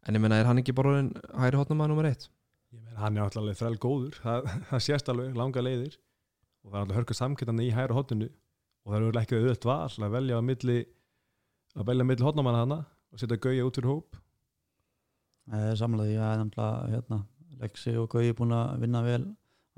en 0.06 0.18
ég 0.18 0.24
meina 0.24 0.40
er 0.40 0.50
hann 0.50 0.60
ekki 0.62 0.74
bara 0.76 1.00
hægri 1.38 1.60
hotnum 1.60 1.84
að 1.84 1.92
nummer 1.92 2.10
eitt? 2.10 2.28
Ég 2.74 2.82
meina, 2.82 2.98
hann 3.04 3.16
er 3.16 3.26
alltaf 3.26 3.62
þræl 3.62 3.78
góður 3.80 4.20
það, 4.24 4.52
það 4.70 4.84
sést 4.88 5.10
alveg 5.12 5.38
langa 5.38 5.64
leiðir 5.64 5.96
og 5.96 6.70
það 6.70 6.78
er 6.78 6.84
alltaf 6.84 7.00
hörku 7.00 7.18
samkettan 7.18 7.64
í 7.64 7.72
hæra 7.74 7.96
hotinu 7.96 8.28
og 8.84 8.94
það 8.94 9.08
er 9.08 9.20
ekki 9.22 9.38
auðvöld 9.38 9.68
val 9.68 10.06
að 10.08 10.14
velja 10.16 10.38
á 10.40 10.42
milli 10.44 10.78
að 11.78 11.90
velja 11.90 12.06
á 12.06 12.08
milli 12.10 12.26
hotnamanna 12.26 12.64
hana 12.64 12.78
og 13.12 13.20
setja 13.20 13.38
gauja 13.40 13.66
út 13.66 13.78
fyrir 13.78 13.92
hóp. 13.92 14.16
Samlega 15.80 16.12
ég 16.12 16.20
er 16.20 16.40
náttúrulega 16.42 16.88
hérna, 16.92 17.18
Lexi 17.58 17.94
og 17.96 18.10
Gauji 18.12 18.34
búin 18.36 18.52
að 18.52 18.82
vinna 18.82 19.00
vel 19.04 19.22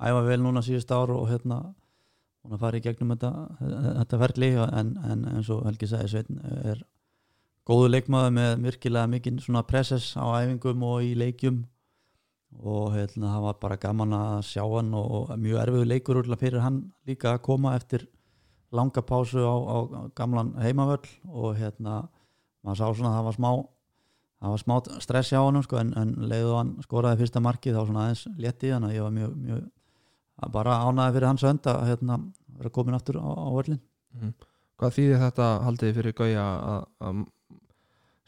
æfa 0.00 0.22
vel 0.26 0.40
núna 0.42 0.62
síðust 0.66 0.90
ár 0.90 1.12
og 1.14 1.28
hérna 1.30 1.60
búin 2.40 2.56
að 2.56 2.62
fara 2.64 2.80
í 2.80 2.84
gegnum 2.84 3.12
þetta, 3.14 3.32
þetta 4.00 4.20
ferli 4.24 4.50
en, 4.64 4.94
en 5.12 5.26
eins 5.34 5.50
og 5.52 5.66
Helgi 5.68 5.88
sagði 5.90 6.12
Sveinn 6.14 6.40
er 6.72 6.84
góðu 7.68 7.90
leikmaður 7.90 8.32
með 8.36 8.54
virkilega 8.64 9.10
mikinn 9.12 9.42
svona 9.42 9.62
presses 9.68 10.12
á 10.16 10.24
æfingum 10.40 10.86
og 10.88 11.04
í 11.04 11.12
leikjum 11.18 11.60
og 12.60 12.94
hérna 12.96 13.34
það 13.34 13.44
var 13.46 13.58
bara 13.62 13.80
gaman 13.80 14.14
að 14.16 14.38
sjá 14.48 14.62
hann 14.64 14.94
og, 14.98 15.34
mjög 15.38 15.60
erfiðu 15.64 15.90
leikur 15.90 16.22
fyrir 16.40 16.64
hann 16.64 16.80
líka 17.06 17.34
að 17.34 17.44
koma 17.46 17.76
eftir 17.78 18.08
langa 18.74 19.02
pásu 19.02 19.44
á, 19.44 19.54
á 19.54 19.76
gamlan 20.16 20.54
heimavöll 20.62 21.06
og 21.28 21.58
hérna 21.58 22.08
maður 22.64 22.80
sá 22.80 22.86
svona 22.96 23.12
að 23.12 23.18
það 23.18 23.28
var 23.28 23.36
smá 23.38 23.50
það 24.40 24.54
var 24.54 24.62
smá 24.64 24.74
stress 25.04 25.32
hjá 25.32 25.40
honum 25.42 25.64
sko, 25.64 25.78
en, 25.80 25.92
en 25.98 26.14
leiðu 26.30 26.56
hann 26.56 26.72
skoraði 26.84 27.22
fyrsta 27.22 27.42
markið 27.44 27.76
þá 27.76 27.82
svona 27.84 28.06
aðeins 28.06 28.24
létti 28.40 28.72
þannig 28.72 28.90
að 28.90 28.96
ég 28.96 29.06
var 29.06 29.14
mjög, 29.16 29.36
mjög 29.46 29.62
bara 30.54 30.78
ánaði 30.86 31.16
fyrir 31.16 31.28
hans 31.28 31.44
önd 31.44 31.66
að 31.68 31.82
hérna, 31.90 32.18
vera 32.58 32.70
komin 32.70 32.96
aftur 32.96 33.20
á, 33.20 33.28
á 33.28 33.50
völlin 33.58 33.80
Mhm. 34.10 34.32
Hvað 34.80 34.94
þýðir 34.96 35.20
þetta 35.20 35.46
haldið 35.62 35.94
fyrir 35.94 36.14
Gauja 36.18 36.44
að, 36.72 36.86
að 37.06 37.18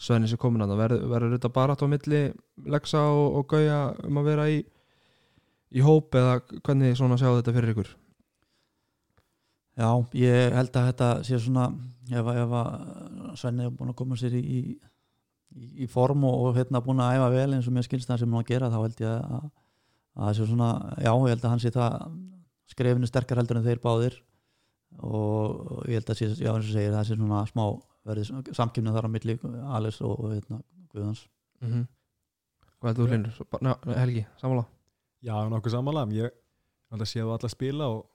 Svenni 0.02 0.28
sé 0.30 0.36
komin 0.36 0.62
að 0.62 0.68
það 0.72 0.80
verður, 0.82 1.08
verður 1.10 1.32
þetta 1.36 1.50
bara 1.56 1.74
á 1.74 1.86
milli 1.90 2.20
Lexa 2.70 3.00
og, 3.02 3.36
og 3.40 3.46
Gauja 3.50 3.78
um 4.06 4.20
að 4.20 4.28
vera 4.30 4.44
í 4.50 4.60
í 5.72 5.80
hóp 5.82 6.14
eða 6.14 6.36
hvernig 6.60 6.94
svona 6.98 7.16
sjáu 7.16 7.38
þetta 7.38 7.54
fyrir 7.56 7.72
ykkur? 7.72 7.90
Já, 9.80 9.88
ég 10.20 10.52
held 10.52 10.76
að 10.76 10.88
þetta 10.90 11.10
sé 11.24 11.38
svona 11.40 11.66
ef, 12.12 12.26
ef 12.44 12.56
að 12.60 13.36
Svenni 13.40 13.64
er 13.66 13.72
búin 13.72 13.90
að 13.94 13.98
koma 14.02 14.18
sér 14.20 14.36
í, 14.36 14.42
í, 14.42 14.60
í 15.82 15.88
form 15.88 16.26
og, 16.28 16.34
og 16.46 16.58
hérna 16.58 16.82
búin 16.84 17.00
að 17.00 17.16
æfa 17.16 17.30
vel 17.32 17.48
eins 17.56 17.66
og 17.70 17.74
mér 17.74 17.88
skilst 17.88 18.10
það 18.10 18.20
sem 18.22 18.34
hann 18.36 18.44
að 18.44 18.50
gera 18.52 18.70
þá 18.70 18.78
held 18.82 19.00
ég 19.00 19.14
að, 19.16 19.48
að 20.16 20.28
það 20.28 20.36
sé 20.38 20.48
svona, 20.50 20.68
já, 20.98 21.12
ég 21.12 21.32
held 21.32 21.44
að 21.44 21.52
hann 21.52 21.62
sé 21.62 21.72
það 21.72 22.18
skrefinu 22.72 23.08
sterkar 23.08 23.40
heldur 23.40 23.60
en 23.60 23.66
þeir 23.66 23.80
báðir. 23.82 24.18
Og 25.08 25.86
ég 25.88 26.00
held 26.00 26.12
að 26.12 26.18
sé, 26.18 26.28
já, 26.36 26.52
eins 26.52 26.68
og 26.68 26.74
segir, 26.74 26.92
það 26.92 27.08
sé 27.08 27.16
svona 27.16 27.46
smá 27.48 27.64
verði 28.06 28.54
samkjöfnið 28.56 28.96
þar 28.96 29.08
á 29.08 29.14
milli 29.14 29.36
Alice 29.76 30.04
og, 30.04 30.14
og 30.18 30.34
hérna 30.34 30.60
Guðans 30.92 31.26
mm 31.62 31.68
-hmm. 31.72 31.84
Hvað 32.80 32.88
heldur 32.90 33.04
þú 33.04 33.10
hlinur? 33.10 33.62
Ná, 33.62 33.72
Helgi, 33.96 34.26
sammála? 34.40 34.64
Já, 35.22 35.48
nokkuð 35.48 35.72
samanlega 35.72 36.12
ég 36.12 36.30
alltaf 36.90 37.08
séð 37.08 37.22
þú 37.22 37.32
alla 37.36 37.48
spila 37.48 37.88
og 37.88 38.06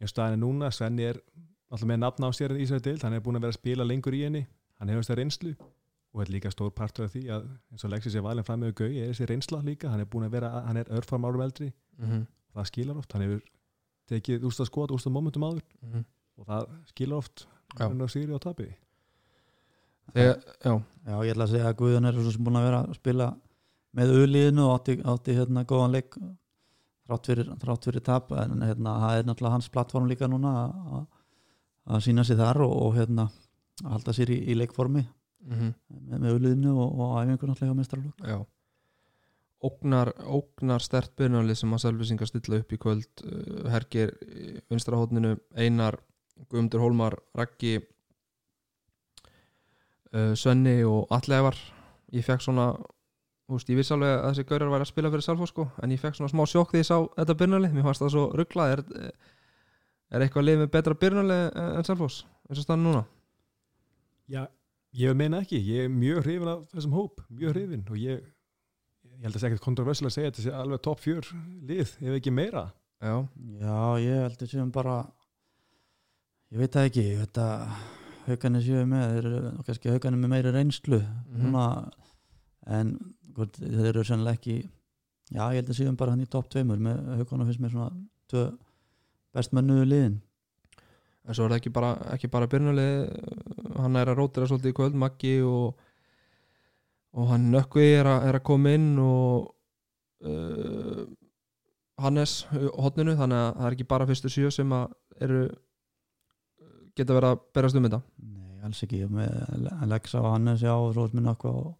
ég 0.00 0.08
staðin 0.08 0.32
er 0.32 0.42
núna, 0.42 0.70
Svenni 0.70 1.02
er 1.02 1.20
alltaf 1.70 1.88
með 1.88 1.98
nafn 1.98 2.24
á 2.24 2.30
sér 2.32 2.56
í 2.56 2.62
Ísrael 2.62 2.82
dild, 2.82 3.02
hann 3.02 3.12
er 3.12 3.20
búin 3.20 3.36
að 3.36 3.40
vera 3.40 3.52
að 3.52 3.60
spila 3.60 3.84
lengur 3.84 4.14
í 4.14 4.24
henni, 4.24 4.46
hann 4.78 4.88
hefur 4.88 5.02
þess 5.02 5.10
að 5.10 5.16
reynslu 5.16 5.56
og 6.12 6.20
þetta 6.20 6.30
er 6.30 6.34
líka 6.34 6.50
stór 6.52 6.72
partur 6.74 7.04
af 7.04 7.12
því 7.12 7.22
að 7.34 7.46
eins 7.72 7.84
og 7.84 7.92
Lexis 7.92 8.16
er 8.16 8.24
valin 8.24 8.46
fram 8.46 8.62
með 8.64 8.74
Gau, 8.80 8.88
er 8.88 9.10
þessi 9.12 9.28
reynsla 9.28 9.60
líka. 9.64 9.90
Hann 9.92 10.00
er 10.00 10.08
búin 10.08 10.26
að 10.26 10.34
vera, 10.38 10.50
hann 10.66 10.80
er 10.80 10.90
örfram 10.98 11.26
árum 11.28 11.44
eldri. 11.44 11.72
Mm 11.98 12.10
-hmm. 12.10 12.26
og 12.48 12.60
það 12.60 12.68
skilar 12.70 12.96
oft, 12.98 13.12
hann 13.12 13.22
hefur 13.22 13.42
tekið 14.08 14.44
úrstað 14.48 14.66
skot, 14.66 14.90
úrstað 14.90 15.12
momentum 15.12 15.42
áður. 15.42 15.64
Mm 15.82 15.92
-hmm. 15.92 16.04
og 16.38 16.46
það 16.46 16.68
skilar 16.86 17.16
oft 17.18 17.46
hann 17.78 18.00
er 18.00 18.06
á 18.06 18.08
sigri 18.08 18.32
og 18.32 18.40
tapi. 18.40 18.74
Þegar, 20.14 20.36
já, 20.64 20.82
Já, 21.06 21.24
ég 21.24 21.30
ætla 21.30 21.44
að 21.44 21.50
segja 21.50 21.68
að 21.68 21.76
Guðan 21.76 22.04
er 22.04 22.12
svo 22.12 22.30
sem 22.30 22.44
búin 22.44 22.56
að 22.56 22.64
vera 22.64 22.82
að 22.82 22.94
spila 22.94 23.36
með 23.96 24.10
auðliðinu 24.12 24.62
og 24.64 24.74
átti, 24.80 25.02
átti 25.04 25.34
hérna 25.34 25.64
góðan 25.64 25.92
leik 25.92 26.16
þrátt 27.08 27.26
fyrir, 27.26 27.46
þrátt 27.60 27.84
fyrir 27.84 28.00
tap. 28.04 28.32
En 28.32 28.62
hérna, 28.62 28.94
það 29.00 29.18
er 29.18 29.24
náttúrulega 29.24 29.52
hans 29.52 29.68
plattform 29.68 30.08
líka 30.08 30.28
núna 30.28 30.72
að- 31.88 32.02
sína 32.04 32.24
sig 32.24 32.36
þar 32.36 32.60
og, 32.60 32.72
og 32.82 32.94
hérna 32.94 33.30
að 33.84 33.90
halda 33.90 34.12
sér 34.12 34.30
í, 34.30 34.38
í 34.52 34.54
leikformi 34.54 35.06
mm 35.48 35.74
með, 35.88 36.18
með 36.20 36.30
auðliðinu 36.34 36.72
og, 36.76 36.88
og 37.00 37.16
æfingur 37.18 37.50
náttúrulega 37.50 37.74
á 37.74 37.80
mestralög 37.80 38.12
já. 38.22 38.38
Ógnar, 39.58 40.12
ógnar 40.22 40.82
stert 40.84 41.10
byrjunarlið 41.18 41.56
sem 41.58 41.72
að 41.74 41.82
selvisingar 41.82 42.28
stilla 42.30 42.60
upp 42.62 42.72
í 42.72 42.78
kvöld 42.78 43.24
uh, 43.24 43.64
Hergir 43.72 44.12
í 44.28 44.60
vinstra 44.70 45.00
hótninu 45.00 45.32
Einar, 45.56 45.98
Guðmundur 46.46 46.84
Hólmar 46.84 47.18
Raggi 47.34 47.80
uh, 50.14 50.34
Svenni 50.38 50.84
og 50.86 51.10
Allefar 51.10 51.58
ég 52.14 52.24
fekk 52.24 52.44
svona 52.44 52.70
úst, 53.48 53.68
ég 53.72 53.78
vissi 53.80 53.94
alveg 53.96 54.12
að 54.12 54.28
þessi 54.28 54.46
gaurar 54.48 54.72
væri 54.74 54.84
að 54.84 54.92
spila 54.92 55.10
fyrir 55.12 55.24
Salfó 55.24 55.48
sko, 55.48 55.64
en 55.82 55.92
ég 55.92 56.00
fekk 56.02 56.18
svona 56.18 56.32
smá 56.32 56.44
sjokk 56.48 56.74
því 56.74 56.82
ég 56.82 56.88
sá 56.88 56.96
þetta 57.16 57.38
byrjunarlið, 57.40 57.74
mér 57.74 57.86
fannst 57.88 58.04
það 58.04 58.14
svo 58.14 58.24
rugglað 58.36 58.74
er, 58.74 58.82
er 60.12 60.24
eitthvað 60.24 60.46
lið 60.46 60.62
með 60.62 60.72
betra 60.76 60.98
byrjunarlið 61.00 61.44
en 61.64 61.88
Salfós, 61.88 62.16
eins 62.48 62.60
og 62.60 62.66
stann 62.66 62.84
núna? 62.84 63.02
Já, 64.28 64.42
ég 64.96 65.14
meina 65.16 65.40
ekki, 65.42 65.58
ég 65.68 65.84
er 65.84 65.88
mjög 65.92 66.22
hrifin 66.24 66.48
af 66.48 66.64
þessum 66.72 66.94
hóp, 66.96 67.20
mjög 67.30 67.52
hrifin 67.54 67.84
og 67.90 67.96
ég 68.00 68.22
ég 69.08 69.22
held 69.24 69.34
að 69.34 69.36
það 69.36 69.42
sé 69.42 69.48
ekkert 69.50 69.64
kontroversilega 69.64 70.10
að 70.10 70.14
segja 70.16 70.28
að 70.28 70.34
þetta 70.34 70.44
sé 70.46 70.52
alveg 70.62 70.82
topp 70.86 71.00
fjör 71.02 71.28
lið, 71.68 71.92
ef 72.06 72.16
ekki 72.18 72.30
meira. 72.34 72.64
Já, 73.02 73.14
Já, 73.58 73.78
ég 74.02 74.22
held 74.24 74.42
að 74.42 74.50
séum 74.52 74.70
bara 74.74 74.96
ég 76.52 76.58
veit 76.62 76.72
það 76.74 76.88
ekki 76.88 77.04
ég 77.04 77.18
veit 77.22 77.40
að 77.42 77.64
haugarnir 78.28 78.64
séu 78.66 78.86
með 78.88 79.04
þeir 79.12 79.28
eru 79.32 79.52
kannski 79.66 79.92
haugarnir 79.92 80.22
með 80.22 80.32
meiri 80.34 80.52
reynslu 80.54 80.98
Mhm. 81.00 81.40
svona, 81.40 81.66
en 82.66 82.94
hvort, 83.34 83.58
þeir 83.60 83.86
eru 83.92 84.04
sennilega 84.04 84.38
ekki 84.38 84.56
já, 85.30 85.42
ég 85.52 85.58
held 85.60 85.68
að 85.70 85.78
séum 85.78 85.96
bara 85.96 86.10
hann 86.14 86.24
í 86.24 86.28
topp 86.30 86.48
tveimur 86.50 86.78
með 86.78 87.04
haugarnir 87.18 87.46
finnst 87.50 87.60
mér 87.60 87.70
svona 87.70 87.90
tvö 88.28 88.58
best 89.34 89.52
mennuðu 89.52 89.84
liðin 89.88 90.20
en 91.28 91.36
svo 91.36 91.44
er 91.44 91.52
það 91.52 91.60
ekki 91.60 91.74
bara, 91.76 91.92
ekki 92.14 92.30
bara 92.32 92.48
byrjunalið 92.48 93.76
hann 93.78 94.00
er 94.00 94.10
að 94.10 94.18
rótira 94.22 94.48
svolítið 94.48 94.72
í 94.72 94.76
kvöld 94.78 94.98
Maggi 94.98 95.34
og, 95.44 95.78
og 97.14 97.30
hann 97.32 97.50
nökkvi 97.52 97.88
er, 97.98 98.08
er 98.08 98.40
að 98.40 98.46
koma 98.48 98.74
inn 98.78 98.90
og 99.02 99.50
uh, 100.24 101.04
Hannes 101.98 102.44
hotninu, 102.78 103.16
þannig 103.18 103.40
að 103.42 103.48
það 103.56 103.66
er 103.66 103.76
ekki 103.76 103.88
bara 103.90 104.06
fyrstu 104.06 104.30
sjö 104.30 104.52
sem 104.54 104.74
eru 105.18 105.42
geta 106.98 107.16
verið 107.16 107.32
að 107.32 107.44
berast 107.56 107.78
um 107.78 107.86
þetta. 107.88 108.00
Nei, 108.22 108.60
alls 108.66 108.82
ekki. 108.86 109.00
Alexa 109.82 110.22
og 110.22 110.30
Hannes 110.30 110.62
já, 110.62 110.72
og 110.74 110.92
svo 110.94 111.08
minn 111.14 111.30
okkur 111.32 111.58
og, 111.58 111.72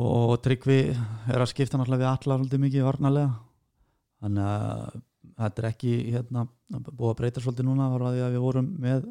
og, 0.00 0.12
og 0.32 0.36
Tryggvi 0.44 0.78
er 0.92 1.44
að 1.44 1.50
skipta 1.52 1.80
náttúrulega 1.80 2.06
við 2.06 2.10
allar 2.32 2.64
mikið 2.64 2.88
varnarlega. 2.88 3.34
Þannig 4.22 4.48
að 4.48 5.00
þetta 5.38 5.62
er 5.62 5.68
ekki 5.70 5.92
hérna, 6.12 6.46
búið 6.70 7.10
að 7.12 7.18
breyta 7.20 7.42
svolítið 7.42 7.68
núna 7.68 7.88
var 7.92 8.06
að 8.10 8.20
að 8.26 8.36
við 8.36 8.44
vorum 8.44 8.68
með 8.82 9.08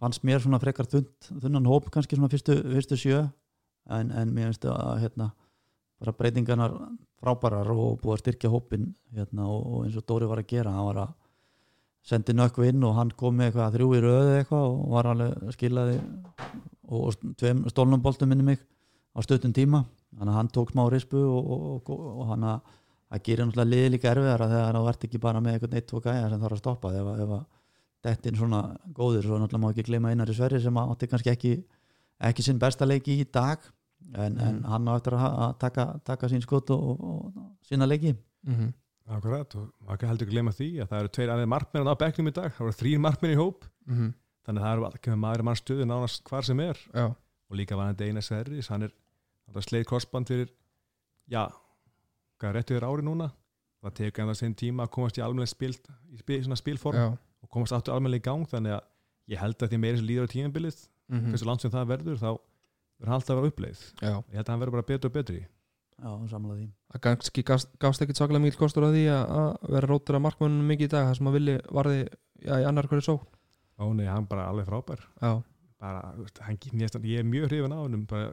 fannst 0.00 0.24
mér 0.26 0.42
svona 0.42 0.60
frekar 0.60 0.88
þund, 0.90 1.30
þunnan 1.42 1.70
hóp 1.70 1.88
kannski 1.94 2.18
svona 2.18 2.32
fyrstu, 2.32 2.58
fyrstu 2.74 2.98
sjö 3.00 3.22
en, 3.24 4.10
en 4.10 4.32
mér 4.34 4.50
finnst 4.50 4.66
að 4.68 5.00
hérna, 5.04 5.30
bara 6.02 6.16
breytingarnar 6.18 6.76
frábærar 7.22 7.70
og 7.72 8.00
búið 8.02 8.16
að 8.16 8.22
styrkja 8.24 8.52
hópin 8.52 8.90
hérna, 9.14 9.46
og, 9.48 9.62
og 9.64 9.86
eins 9.86 9.96
og 9.98 10.06
Dóri 10.08 10.28
var 10.28 10.42
að 10.42 10.50
gera 10.50 10.74
hann 10.74 10.88
var 10.90 11.02
að 11.06 11.14
sendi 12.04 12.34
nökku 12.36 12.66
inn 12.68 12.84
og 12.84 12.98
hann 12.98 13.12
kom 13.16 13.38
með 13.38 13.50
eitthvað 13.50 13.76
þrjú 13.78 13.90
í 13.96 14.00
röðu 14.04 14.32
eitthvað 14.38 14.64
og 14.68 14.80
var 14.92 15.10
alveg 15.14 15.54
skilaði 15.56 15.98
og, 16.84 16.98
og 17.00 17.36
tveim 17.40 17.62
stólnum 17.72 18.02
boltum 18.04 18.28
minni 18.28 18.44
mig 18.44 18.60
á 19.14 19.18
stöttum 19.24 19.54
tíma. 19.56 19.84
Hann 20.18 20.50
tók 20.52 20.74
smá 20.74 20.84
rispu 20.92 21.16
og, 21.16 21.88
og 21.88 22.26
hann 22.28 22.44
að 22.44 22.74
það 23.10 23.22
gerir 23.28 23.44
náttúrulega 23.46 23.70
liði 23.70 23.90
líka 23.94 24.10
erfiðara 24.14 24.48
þegar 24.52 24.74
það 24.78 24.84
vart 24.88 25.04
ekki 25.08 25.20
bara 25.20 25.40
með 25.44 25.54
eitthvað 25.58 25.72
neitt 25.76 25.92
og 25.94 26.02
gæja 26.08 26.28
sem 26.30 26.40
þarf 26.44 26.56
að 26.56 26.62
stoppa. 26.62 26.92
Ef, 26.94 27.06
að- 27.12 27.20
ef 27.24 27.34
að 27.38 27.44
dettin 28.04 28.36
svona 28.36 28.60
góður 28.92 29.22
svo 29.28 29.38
náttúrulega 29.38 29.64
má 29.64 29.70
ekki 29.72 29.86
gleyma 29.88 30.10
einar 30.12 30.28
í 30.28 30.34
Sverri 30.36 30.60
sem 30.60 30.74
átti 30.82 31.08
kannski 31.08 31.30
ekki, 31.32 31.52
ekki 32.20 32.42
sinn 32.44 32.58
besta 32.58 32.84
leiki 32.86 33.18
í 33.20 33.26
dag 33.32 33.58
en, 34.14 34.38
en 34.38 34.58
Mm. 34.60 34.64
hann 34.68 34.88
á 34.88 34.92
eftir 34.96 35.12
að, 35.16 35.58
taka, 35.58 36.00
taka 36.04 36.28
sín 36.28 36.42
skot 36.42 36.70
og, 36.70 36.82
og, 36.90 37.04
og 37.36 37.46
sína 37.68 37.86
leiki. 37.88 38.14
Mm 38.46 38.54
-hmm. 38.54 38.72
Akkurat, 39.06 39.54
og 39.56 39.70
maður 39.84 40.06
heldur 40.08 40.26
ekki 40.26 40.32
glema 40.34 40.50
því 40.50 40.68
að 40.82 40.88
það 40.88 40.98
eru 41.00 41.08
tveir 41.08 41.28
aðeins 41.32 41.48
markmenn 41.48 41.88
á 41.88 41.94
bekknum 41.96 42.28
í 42.28 42.32
dag. 42.32 42.52
Það 42.52 42.64
voru 42.64 42.76
þrýr 42.80 43.00
markmenn 43.00 43.32
í 43.32 43.36
hóp. 43.36 43.64
Þannig 44.44 44.60
að 44.60 44.64
það 44.64 44.72
eru 44.72 44.86
ekki 44.96 45.10
með 45.10 45.18
maður 45.24 45.42
mann 45.44 45.56
stöðu 45.56 45.84
nánast 45.88 46.24
hvar 46.24 46.42
sem 46.44 46.60
er. 46.60 46.76
Já, 46.94 47.04
og 47.50 47.56
líka 47.56 47.76
var 47.76 47.86
hann 47.94 48.22
Serris 48.22 48.68
hann 48.68 48.82
er, 48.82 48.92
hann 49.46 49.56
er 49.56 49.62
sleið 49.62 49.84
korsband 49.84 50.26
fyrir 50.28 50.48
já, 51.30 51.48
hvað 52.44 52.52
er 52.52 52.58
réttu 52.60 52.76
þér 52.76 52.88
ári 52.90 53.06
núna. 53.06 53.30
Það 53.84 53.96
tekur 53.98 54.28
það 54.30 54.38
sinn 54.40 54.56
tíma 54.56 54.86
að 54.86 54.92
komast 54.96 55.18
í 55.20 55.24
almennileg 55.24 55.50
spil, 55.50 55.72
í 56.12 56.20
spil, 56.20 56.40
svona 56.46 56.60
spilform 56.60 57.00
já. 57.00 57.08
og 57.44 57.50
komast 57.52 57.76
áttu 57.76 57.92
almennileg 57.92 58.22
í 58.22 58.26
gang. 58.28 58.46
Þannig 58.48 58.76
að 58.78 58.84
ég 59.34 59.40
held 59.40 59.64
að 59.64 59.72
því 59.72 59.80
meira 59.82 60.00
sem 60.00 60.08
líður 60.08 60.28
á 60.28 60.34
tímanbilið 60.34 60.78
mm 61.12 61.32
hversu 61.34 61.48
langt 61.48 61.60
sem 61.64 61.72
það 61.72 61.90
verður 61.90 62.20
þá 62.20 62.30
verður 62.30 63.10
hann 63.10 63.18
alltaf 63.18 63.34
að 63.34 63.40
vera 63.40 63.52
uppleið. 63.52 63.82
Já, 64.00 64.14
ég 64.14 64.38
held 64.38 64.46
að 64.46 64.52
hann 64.54 64.62
verður 64.62 64.76
bara 64.78 64.88
betur 64.88 65.10
og 65.10 65.16
betri 65.18 65.42
Já, 65.94 66.10
samlega 66.30 66.56
því. 66.58 66.66
Það 66.90 67.02
kannski 67.06 67.44
gafst, 67.46 67.70
gafst 67.82 68.02
ekkit 68.02 68.18
saklega 68.18 68.42
mikil 68.42 68.58
kostur 68.58 68.86
að 68.88 68.96
því 68.96 69.04
að, 69.14 69.34
að 69.40 69.74
vera 69.76 69.90
rótur 69.90 70.18
að 70.18 70.24
markmannum 70.24 70.70
mikið 70.72 70.88
í 70.88 70.92
dag 70.94 71.06
það 71.08 71.18
sem 71.18 71.30
að 71.30 71.36
villi 71.38 71.54
varði 71.78 72.00
já, 72.00 72.54
í 72.56 72.66
annar 72.66 72.88
hverju 72.90 73.06
só 73.06 73.14
ó 73.78 73.84
nei, 73.94 74.06
hann 74.06 74.26
bara 74.30 74.48
alveg 74.50 74.66
frábær. 74.68 75.04
Já, 75.20 75.30
bara, 75.82 76.02
hann, 76.46 76.58
ég, 76.62 76.98
ég 77.10 77.22
er 77.22 77.28
mjög 77.28 77.48
hrifin 77.50 77.74
á 77.74 77.78
hann 77.78 78.04
bara, 78.10 78.32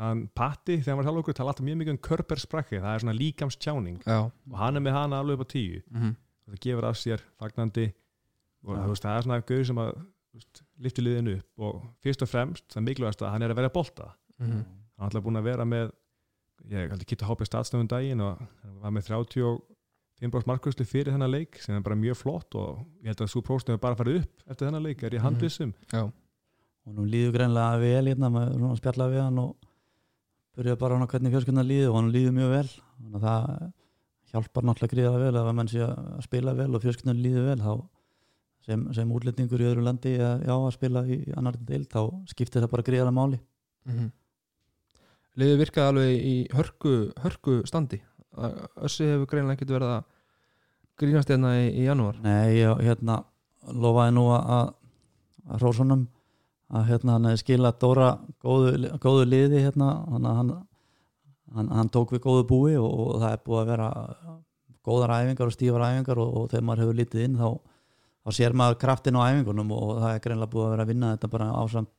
hann 0.00 0.26
Patti 0.36 0.78
þegar 0.80 0.92
hann 0.92 1.00
var 1.00 1.08
sjálf 1.08 1.22
okkur 1.22 1.36
tala 1.38 1.52
alltaf 1.52 1.66
mjög 1.66 1.78
mikið 1.80 1.94
um 1.94 2.02
Körper 2.08 2.42
sprakki. 2.42 2.80
Það 2.82 2.94
er 2.94 3.04
svona 3.04 3.16
líkamstjáning. 3.16 3.98
Já. 4.04 4.18
Og 4.28 4.58
hann 4.60 4.76
er 4.76 4.84
með 4.84 4.98
hana 4.98 5.20
alveg 5.22 5.40
upp 5.40 5.46
á 5.46 5.52
tíu. 5.52 5.82
Mm 5.90 6.00
-hmm. 6.02 6.14
og 6.46 6.52
það 6.52 6.62
gefur 6.66 6.84
af 6.84 6.96
sér 6.96 7.20
fagnandi 7.38 7.86
og 8.66 8.76
þú 8.76 8.88
veist, 8.88 9.02
það 9.02 9.16
er 9.16 9.22
svona 9.22 9.40
gauður 9.40 9.66
sem 9.66 9.78
að 9.78 9.92
þú 9.92 10.40
veist, 10.40 10.62
lifti 10.78 11.02
liðinu 11.02 11.36
upp. 11.38 11.48
Og 11.58 11.86
fyrst 12.02 12.22
og 12.22 12.28
fremst 12.28 12.64
það 12.74 12.82
mikilvægast 12.82 13.22
að 13.22 13.30
hann 13.30 13.42
er 13.42 13.50
að 13.50 13.56
vera 13.56 13.68
bolta. 13.68 14.16
Mm 14.38 14.46
-hmm. 14.46 14.64
hann 14.96 15.00
er 15.00 15.04
alltaf 15.04 15.22
búin 15.22 15.38
að 15.38 15.48
vera 15.48 15.64
með 15.64 15.90
ég 16.72 16.90
haldi 16.90 17.06
kitta 17.08 17.28
hópið 17.28 17.50
statsnöfum 17.50 17.88
daginn 17.90 18.22
og 18.24 18.40
hann 18.40 18.78
var 18.82 18.94
með 18.94 19.10
35 19.10 20.48
markvæslu 20.48 20.86
fyrir 20.88 21.14
þennan 21.14 21.32
leik 21.32 21.58
sem 21.62 21.76
er 21.76 21.84
bara 21.84 21.98
mjög 21.98 22.20
flott 22.22 22.56
og 22.58 22.80
ég 23.02 23.12
held 23.12 23.24
að 23.26 23.32
svo 23.32 23.42
próstum 23.44 23.76
er 23.76 23.82
bara 23.82 23.96
að 23.96 24.02
fara 24.02 24.16
upp 24.20 24.46
eftir 24.46 24.68
þennan 24.68 24.86
leik, 24.86 25.02
er 25.02 25.18
ég 25.18 25.24
handvissum 25.24 25.74
Já, 25.92 26.02
og 26.06 26.96
nú 26.96 27.06
líður 27.06 27.36
greinlega 27.36 27.80
vel 27.82 28.10
hérna 28.10 28.32
með 28.32 28.52
svona 28.56 28.80
spjalla 28.80 29.08
við 29.12 29.24
hann 29.26 29.42
og 29.44 29.65
byrja 30.56 30.78
bara 30.80 30.96
hann 30.96 31.10
hvernig 31.10 31.34
fjölskyldan 31.34 31.68
líður 31.68 31.92
og 31.92 31.98
hann 32.00 32.12
líður 32.14 32.36
mjög 32.36 32.54
vel. 32.54 32.68
Þannig 32.96 33.16
að 33.16 33.26
það 33.26 33.72
hjálpar 34.32 34.66
náttúrulega 34.66 34.94
gríða 34.94 35.20
vel 35.22 35.34
ef 35.34 35.50
að 35.50 35.56
menn 35.58 35.70
sé 35.70 35.82
að 35.86 36.24
spila 36.26 36.56
vel 36.56 36.70
og 36.74 36.84
fjölskyldan 36.84 37.22
líður 37.22 37.48
vel 37.50 37.58
þá 37.62 37.72
sem, 38.66 38.84
sem 38.96 39.12
útlendingur 39.14 39.62
í 39.62 39.68
öðru 39.68 39.84
landi 39.86 40.14
já 40.18 40.54
að 40.54 40.70
spila 40.74 41.04
í 41.06 41.18
annar 41.38 41.58
deild 41.68 41.90
þá 41.92 42.00
skiptir 42.32 42.64
það 42.64 42.72
bara 42.74 42.86
gríðara 42.90 43.14
máli. 43.14 43.40
Mm 43.88 44.14
Liðið 45.36 45.58
virkaði 45.60 45.90
alveg 45.92 46.22
í 46.24 46.36
hörku, 46.56 46.90
hörku 47.20 47.54
standi. 47.68 47.98
Össi 48.80 49.04
hefur 49.04 49.28
greinlega 49.28 49.58
ekkert 49.58 49.74
verið 49.74 49.90
að 49.92 50.06
grínast 50.96 51.28
hérna 51.28 51.50
í, 51.60 51.66
í 51.76 51.82
janúar. 51.84 52.16
Nei, 52.24 52.56
ég 52.56 52.80
hérna 52.86 53.18
lofaði 53.68 54.14
nú 54.16 54.24
að, 54.32 54.70
að 55.44 55.60
Rósunum 55.60 56.06
að 56.74 56.88
hérna 56.90 57.16
hann 57.16 57.28
hefði 57.30 57.42
skilað 57.42 57.78
Dóra 57.82 58.08
góðu, 58.42 58.90
góðu 59.02 59.26
liði 59.28 59.62
hérna 59.62 59.90
hann, 60.10 60.26
hann, 61.54 61.70
hann, 61.70 61.92
tók 61.94 62.16
við 62.16 62.24
góðu 62.26 62.46
búi 62.48 62.74
og, 62.80 62.88
og 62.90 63.20
það 63.22 63.36
er 63.36 63.44
búið 63.46 63.60
að 63.60 63.70
vera 63.70 63.90
góðar 64.86 65.14
æfingar 65.20 65.50
og 65.50 65.54
stífar 65.54 65.86
æfingar 65.86 66.22
og, 66.22 66.32
og 66.40 66.48
þegar 66.50 66.66
maður 66.66 66.84
hefur 66.84 66.98
lítið 67.00 67.26
inn 67.26 67.36
þá, 67.38 67.48
þá 68.26 68.38
sér 68.38 68.56
maður 68.58 68.80
kraftin 68.82 69.18
á 69.18 69.26
æfingunum 69.28 69.70
og 69.76 69.92
það 70.00 70.10
er 70.12 70.24
greinlega 70.26 70.52
búið 70.54 70.66
að 70.66 70.74
vera 70.74 70.86
að 70.86 70.92
vinna 70.92 71.12
þetta 71.14 71.32
bara 71.36 71.52
ásamt 71.62 71.92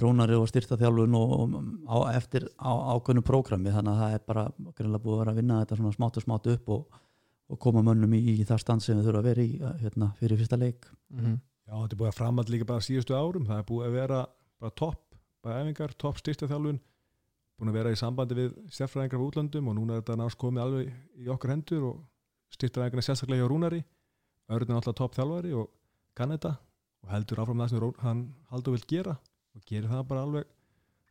rúnari 0.00 0.36
og 0.38 0.46
styrta 0.46 0.78
þjálfun 0.78 1.16
og, 1.18 1.54
á, 1.90 1.96
eftir 2.14 2.46
á, 2.56 2.70
ákveðnu 2.94 3.24
prógrami 3.26 3.72
þannig 3.74 3.92
að 3.92 4.02
það 4.04 4.16
er 4.16 4.26
bara 4.28 4.44
greinlega 4.78 5.04
búið 5.04 5.16
að 5.16 5.22
vera 5.24 5.34
að 5.34 5.40
vinna 5.40 5.60
þetta 5.64 5.78
svona 5.80 5.94
smátt 5.96 6.18
og 6.20 6.26
smátt 6.26 6.50
upp 6.54 6.74
og, 6.76 7.00
og 7.50 7.60
koma 7.60 7.82
mönnum 7.84 8.14
í, 8.14 8.20
í 8.36 8.46
það 8.46 8.62
stand 8.62 8.84
sem 8.84 9.00
við 9.00 9.08
þurfum 9.08 9.20
að 9.20 9.30
vera 9.32 9.46
í 9.46 9.72
hérna, 9.82 10.12
fyrir 10.20 10.38
fyrsta 10.38 10.60
leik 10.60 10.86
mm 10.86 11.24
-hmm. 11.24 11.38
Já, 11.70 11.76
þetta 11.78 11.94
er 11.94 11.98
búið 12.00 12.10
að 12.10 12.16
framhald 12.18 12.48
líka 12.50 12.66
bara 12.66 12.82
síðustu 12.82 13.14
árum. 13.14 13.44
Það 13.46 13.60
er 13.60 13.66
búið 13.68 13.86
að 13.86 13.92
vera 13.94 14.20
bara 14.58 14.74
topp 14.74 15.04
bara 15.40 15.60
æfingar, 15.62 15.92
topp 15.94 16.18
styrstaþjálfun 16.18 16.80
búin 17.60 17.70
að 17.70 17.76
vera 17.78 17.92
í 17.94 17.98
sambandi 18.00 18.36
við 18.36 18.56
sérfræðingar 18.74 19.22
á 19.22 19.26
útlandum 19.26 19.68
og 19.70 19.76
núna 19.76 19.94
er 19.94 20.02
þetta 20.02 20.16
náttúrulega 20.18 20.42
komið 20.42 20.62
alveg 20.64 21.20
í 21.20 21.30
okkar 21.30 21.52
hendur 21.54 21.86
og 21.90 21.98
styrstaræðingarna 22.56 23.04
sérstaklega 23.06 23.44
hjá 23.44 23.50
Rúnari. 23.52 23.80
Örn 24.50 24.72
er 24.72 24.80
alltaf 24.80 24.96
topp 24.98 25.14
þjálfari 25.14 25.52
og 25.54 25.68
kann 26.18 26.34
þetta 26.34 26.56
og 27.04 27.12
heldur 27.14 27.42
áfram 27.44 27.62
það 27.62 27.70
sem 27.74 28.02
hann 28.02 28.24
haldur 28.50 28.76
vil 28.76 28.88
gera 28.90 29.14
og 29.54 29.62
gerir 29.68 29.92
það 29.92 30.08
bara 30.10 30.24
alveg 30.26 30.50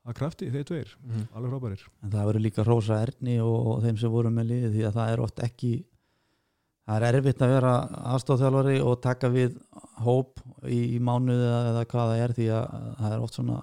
að 0.09 0.17
krafti 0.17 0.49
þeir 0.51 0.65
tveir, 0.67 0.91
Mm 1.05 1.27
alveg 1.37 1.53
frábærir. 1.53 1.85
En 2.03 2.11
það 2.11 2.27
verður 2.29 2.45
líka 2.45 2.65
Rósa 2.65 2.99
Erni 3.05 3.39
og, 3.43 3.57
og 3.71 3.81
þeim 3.83 3.97
sem 4.01 4.11
voru 4.11 4.31
með 4.33 4.49
liði 4.51 4.71
því 4.73 4.85
að 4.89 4.97
það 4.97 5.13
er 5.13 5.23
oft 5.23 5.41
ekki 5.45 5.71
það 6.89 7.05
er 7.07 7.17
erfitt 7.19 7.41
að 7.45 7.53
vera 7.53 7.73
aðstofþjálfari 8.15 8.79
og 8.81 8.99
taka 9.03 9.29
við 9.33 9.57
hóp 10.01 10.39
í, 10.65 10.95
í 10.95 10.99
mánuði 10.99 11.45
eða, 11.45 11.85
hvað 11.91 12.13
það 12.13 12.23
er 12.23 12.35
því 12.37 12.47
að 12.57 12.77
það 12.99 13.15
er 13.15 13.25
oft 13.25 13.37
svona 13.37 13.59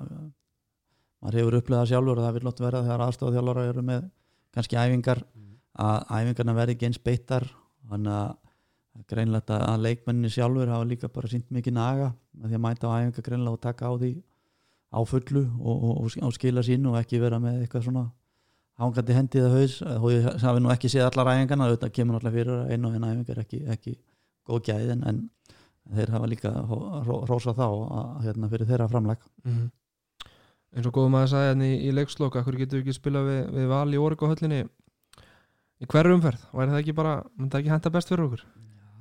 maður 1.20 1.38
hefur 1.40 1.58
upplegað 1.60 1.90
sjálfur 1.90 2.20
og 2.20 2.26
það 2.26 2.36
vil 2.38 2.50
oft 2.52 2.62
vera 2.62 2.82
þegar 2.84 3.04
aðstofþjálfari 3.06 3.70
eru 3.72 3.84
með 3.90 4.08
kannski 4.56 4.78
æfingar 4.78 5.22
að 5.76 6.04
æfingarna 6.10 6.56
verði 6.56 6.76
ekki 6.76 6.88
eins 6.88 7.00
beittar. 7.02 7.46
Þannig 7.90 8.14
að 8.16 9.04
greinlegt 9.10 9.50
að 9.52 9.64
að 9.66 9.82
leikmenninni 9.84 10.32
sjálfur 10.32 10.72
hafa 10.72 10.88
líka 10.88 11.10
bara 11.12 11.30
sínt 11.30 11.50
mikið 11.52 11.76
naga 11.76 12.12
með 12.32 12.52
því 12.52 12.58
að 12.58 12.64
mæta 12.64 12.88
á 12.88 12.96
æfingar 12.96 13.26
greinlega 13.26 13.58
og 13.58 13.64
taka 13.66 13.90
á 13.90 13.92
því 14.00 14.12
á 14.96 15.00
fullu 15.04 15.42
og, 15.60 15.84
og, 15.90 16.14
og 16.22 16.32
skila 16.36 16.64
sín 16.64 16.86
og 16.88 16.96
ekki 17.00 17.20
vera 17.20 17.40
með 17.42 17.64
eitthvað 17.64 17.88
svona 17.88 18.06
hangandi 18.80 19.14
hendi 19.16 19.40
eða 19.40 19.54
haus 19.56 19.74
og 19.86 20.10
ég 20.12 20.26
hafi 20.42 20.60
nú 20.60 20.70
ekki 20.74 20.90
séð 20.92 21.06
allar 21.08 21.30
æfingarna 21.32 21.70
þetta 21.72 21.88
kemur 21.96 22.18
náttúrulega 22.18 22.36
fyrir 22.36 22.52
að 22.56 22.72
einu 22.74 22.88
og 22.90 22.94
einu 22.98 23.10
æfingar 23.12 23.40
ekki, 23.44 23.60
ekki 23.72 23.94
góð 24.50 24.62
gæð 24.68 24.90
en, 24.96 25.04
en 25.10 25.20
þeir 25.96 26.12
hafa 26.16 26.28
líka 26.30 26.52
rosa 27.30 27.54
þá 27.56 27.64
að, 27.66 28.10
hérna, 28.26 28.50
fyrir 28.52 28.68
þeirra 28.72 28.88
framleg 28.92 29.22
Mhm. 29.46 29.70
eins 30.76 30.86
og 30.90 30.92
góðum 30.92 31.16
að 31.16 31.28
sagði 31.32 31.48
hérna 31.52 31.70
í, 31.70 31.76
í 31.88 31.94
leiksloka 31.96 32.42
hverju 32.44 32.58
getur 32.64 32.80
við 32.80 32.84
ekki 32.84 32.96
spila 32.98 33.22
við, 33.24 33.40
við 33.56 33.66
val 33.72 33.88
í 33.94 34.00
orgu 34.02 34.28
höllinni 34.28 34.60
í 35.80 35.86
hverju 35.88 36.16
umferð? 36.18 36.44
Er 36.52 36.68
það 36.72 36.80
ekki 36.82 36.94
bara, 36.96 37.14
myndi 37.36 37.52
það 37.54 37.60
ekki 37.62 37.72
henda 37.74 37.92
best 37.96 38.08
fyrir 38.12 38.26
okkur? 38.26 38.44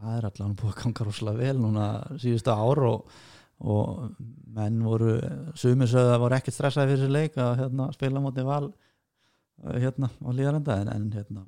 Það 0.06 0.18
er 0.20 0.26
allavega 0.30 0.58
búið 0.62 0.72
að 0.72 0.82
ganga 0.84 1.06
rosalega 1.08 1.42
vel 1.42 1.60
núna 1.64 1.86
síðustu 2.22 2.52
ár 2.54 2.82
og, 2.86 3.14
og 3.60 4.10
menn 4.56 4.82
voru 4.86 5.14
sumisöða 5.58 6.18
voru 6.22 6.36
ekkert 6.38 6.54
stressaði 6.60 6.92
fyrir 6.94 7.04
þessi 7.06 7.16
leik 7.16 7.38
að 7.42 7.54
hérna, 7.64 7.88
spila 7.96 8.22
móti 8.24 8.46
val 8.46 8.66
eh, 8.70 8.85
hérna 9.64 10.10
á 10.12 10.30
líðarenda 10.36 10.80
en, 10.82 10.92
en 10.94 11.08
hérna, 11.16 11.46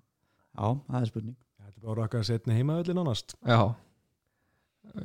já, 0.54 0.68
það 0.88 1.02
er 1.02 1.12
spurning. 1.12 1.38
Þetta 1.58 1.82
er 1.82 1.90
bara 1.90 2.08
okkar 2.08 2.26
setni 2.28 2.56
heimaðalli 2.58 2.96
nánast. 2.98 3.36
Já. 3.44 3.60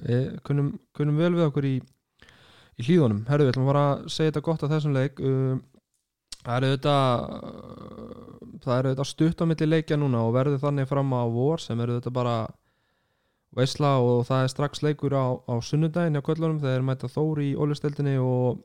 Við 0.06 0.28
kunnum, 0.46 0.72
kunnum 0.94 1.18
vel 1.18 1.32
við 1.34 1.48
okkur 1.48 1.66
í, 1.66 1.74
í 2.78 2.84
hlýðunum 2.86 3.24
Herðu, 3.26 3.48
við 3.48 3.52
ætlum 3.52 3.64
að 3.66 3.72
fara 3.72 3.86
að 3.88 4.04
segja 4.14 4.30
þetta 4.30 4.44
gott 4.46 4.62
að 4.62 4.74
þessum 4.76 4.94
leik. 4.96 5.22
Um, 5.22 5.62
Það 6.42 6.56
eru 6.56 6.70
þetta 6.72 6.94
það 8.62 8.76
eru 8.76 8.92
þetta 8.92 9.06
stutt 9.06 9.42
á 9.42 9.44
milli 9.46 9.68
leikja 9.68 9.98
núna 9.98 10.24
og 10.26 10.34
verður 10.34 10.62
þannig 10.62 10.88
fram 10.90 11.14
á 11.14 11.22
vor 11.30 11.62
sem 11.62 11.80
eru 11.82 11.98
þetta 12.00 12.12
bara 12.14 12.36
veisla 13.54 13.92
og 14.02 14.24
það 14.26 14.42
er 14.42 14.50
strax 14.50 14.82
leikur 14.82 15.14
á, 15.14 15.38
á 15.38 15.54
sunnudaginn 15.62 16.18
hjá 16.18 16.24
köllunum 16.26 16.58
þegar 16.62 16.86
mæta 16.88 17.10
Þóri 17.12 17.52
í 17.52 17.58
ólisteldinni 17.58 18.16
og, 18.18 18.62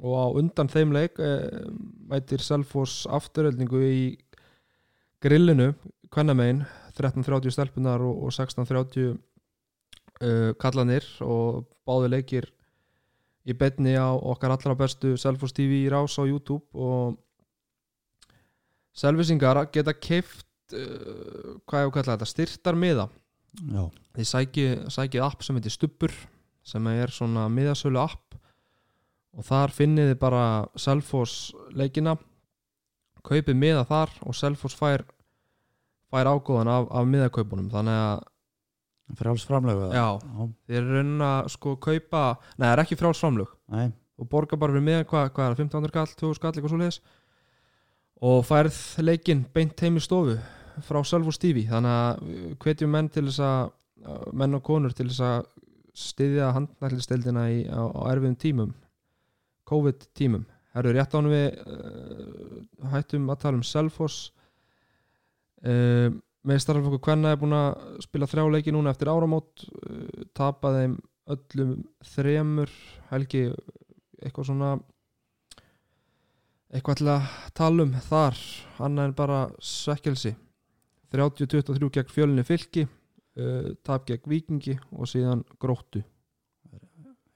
og 0.00 0.12
á 0.16 0.26
undan 0.40 0.70
þeim 0.72 0.94
leik 0.94 1.18
e, 1.20 1.32
mætir 2.08 2.40
Selfoss 2.40 3.04
afturöldingu 3.10 3.82
í 3.84 4.04
grillinu 5.22 5.72
Kvennamein 6.12 6.64
13.30 6.96 7.54
stelpunar 7.54 8.02
og, 8.04 8.26
og 8.26 8.32
16.30 8.34 9.14
uh, 10.22 10.50
kallanir 10.60 11.06
og 11.24 11.64
báði 11.88 12.10
leikir 12.12 12.48
í 13.48 13.56
betni 13.58 13.94
á 13.96 14.12
okkar 14.12 14.54
allra 14.54 14.76
bestu 14.78 15.16
Selfoss 15.18 15.56
TV 15.56 15.82
í 15.82 15.90
rás 15.90 16.18
á 16.20 16.22
YouTube. 16.28 16.62
Og 16.74 17.16
Selvisingar 18.92 19.64
geta 19.72 19.94
keift 19.96 20.76
uh, 20.76 21.56
hvað 21.64 21.86
ég 21.86 21.88
að 21.88 21.94
kalla 21.96 22.16
þetta, 22.16 22.28
styrtar 22.28 22.78
miða 22.78 23.08
já, 23.72 23.86
þið 24.18 24.28
sækið, 24.34 24.74
sækið 24.92 25.24
app 25.24 25.46
sem 25.46 25.58
heitir 25.58 25.74
Stubbur 25.74 26.14
sem 26.62 26.86
er 26.92 27.10
svona 27.10 27.48
miðasölu 27.50 28.02
app 28.02 28.36
og 29.32 29.46
þar 29.48 29.72
finnið 29.72 30.12
þið 30.12 30.20
bara 30.20 30.44
Selfoss 30.76 31.52
leikina 31.76 32.16
kaupið 33.22 33.56
miða 33.56 33.86
þar 33.88 34.12
og 34.26 34.36
Selfoss 34.36 34.76
fær 34.76 35.06
fær 36.12 36.28
ágóðan 36.28 36.68
af, 36.68 36.90
af 36.92 37.08
miðakaupunum. 37.08 37.70
Þannig 37.72 37.96
að 37.96 38.26
frjáls 39.18 39.44
framlögu 39.48 39.90
já, 39.92 40.06
já, 40.20 40.46
þið 40.66 40.78
eru 40.78 40.94
raunin 40.96 41.24
að 41.26 41.50
sko 41.52 41.74
kaupa 41.82 42.22
nei, 42.56 42.64
það 42.64 42.72
er 42.72 42.82
ekki 42.84 42.98
frálsframlug 43.00 43.50
nei, 43.74 43.90
og 44.20 44.28
borga 44.30 44.58
bara 44.60 44.74
fyrir 44.74 44.86
miðan 44.86 45.08
hvað, 45.10 45.30
hvað 45.36 45.44
er 45.48 45.56
það, 45.56 45.64
1500 45.66 45.96
kall, 45.96 46.14
2000 46.22 46.42
kall, 46.42 46.54
eitthvað 46.56 46.72
svo 46.72 47.10
og 48.22 48.44
færð 48.46 48.78
leikinn 49.02 49.46
beint 49.52 49.80
heim 49.82 49.98
í 49.98 50.04
stofu 50.04 50.36
frá 50.86 51.00
Selfoss 51.04 51.40
TV 51.42 51.66
þannig 51.68 51.96
að 51.96 52.22
við 52.28 52.54
hvetjum 52.64 52.94
menn 52.94 53.10
til 53.12 53.26
þess 53.28 53.42
að 53.44 54.30
menn 54.38 54.56
og 54.58 54.64
konur 54.66 54.94
til 54.96 55.08
þess 55.10 55.24
að 55.26 55.50
styðja 55.92 56.52
handnætlisteldina 56.56 57.48
á, 57.68 57.82
á 57.82 58.02
erfiðum 58.14 58.38
tímum 58.40 58.70
COVID 59.72 60.10
tímum 60.12 60.44
Herru, 60.72 60.92
rétt 60.96 61.12
ánum 61.12 61.32
við 61.32 61.58
uh, 61.68 62.60
hættum 62.94 63.28
að 63.32 63.40
tala 63.42 63.58
um 63.58 63.64
Selfoss. 63.66 64.30
Uh, 65.60 66.08
með 66.48 66.62
starflokku 66.64 67.00
Kvenna 67.04 67.34
er 67.34 67.40
búin 67.40 67.52
að 67.54 67.98
spila 68.06 68.28
þrjá 68.30 68.46
leiki 68.54 68.72
núna 68.72 68.94
eftir 68.94 69.10
áramót. 69.12 69.66
Uh, 69.84 70.24
tapa 70.32 70.72
þeim 70.78 70.94
öllum 71.34 71.74
þremur. 72.14 72.72
Helgi 73.10 73.42
eitthvað 74.22 74.48
svona 74.48 74.70
eitthvað 76.72 77.02
til 77.02 77.10
að 77.12 77.28
tala 77.60 77.84
um 77.84 77.92
þar? 78.06 78.40
Annað 78.88 79.10
en 79.10 79.14
bara 79.18 79.42
svekkelsi. 79.60 80.32
30-23 81.12 81.90
gegn 81.98 82.14
fjölinni 82.14 82.46
fylki 82.48 82.86
uh, 82.86 83.74
tap 83.84 84.08
gegn 84.08 84.24
vikingi 84.32 84.78
og 84.96 85.04
síðan 85.12 85.44
gróttu. 85.60 86.00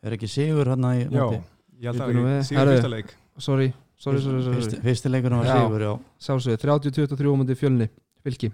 Er 0.00 0.16
ekki 0.16 0.30
sigur 0.30 0.72
hann 0.72 0.88
í 0.88 1.04
Já, 1.04 1.10
móti? 1.12 1.42
Ég 1.80 1.90
held 1.90 2.00
að 2.00 2.42
Sigur 2.46 2.60
Herðu. 2.60 2.76
fyrsta 2.76 2.90
leik. 2.92 3.14
sorry, 3.38 3.72
sorry, 3.96 4.20
sorry, 4.20 4.42
sorry. 4.42 4.56
Fyrsti, 4.60 4.80
fyrsti 4.84 5.10
leikurinn 5.12 5.38
var 5.42 5.46
Já. 5.50 5.56
sigur, 5.66 5.80
já. 5.80 5.92
Sjálfsögðu, 6.26 6.60
30-23 6.64 7.36
mútið 7.42 7.60
fjölni 7.60 7.88
fylki. 8.24 8.52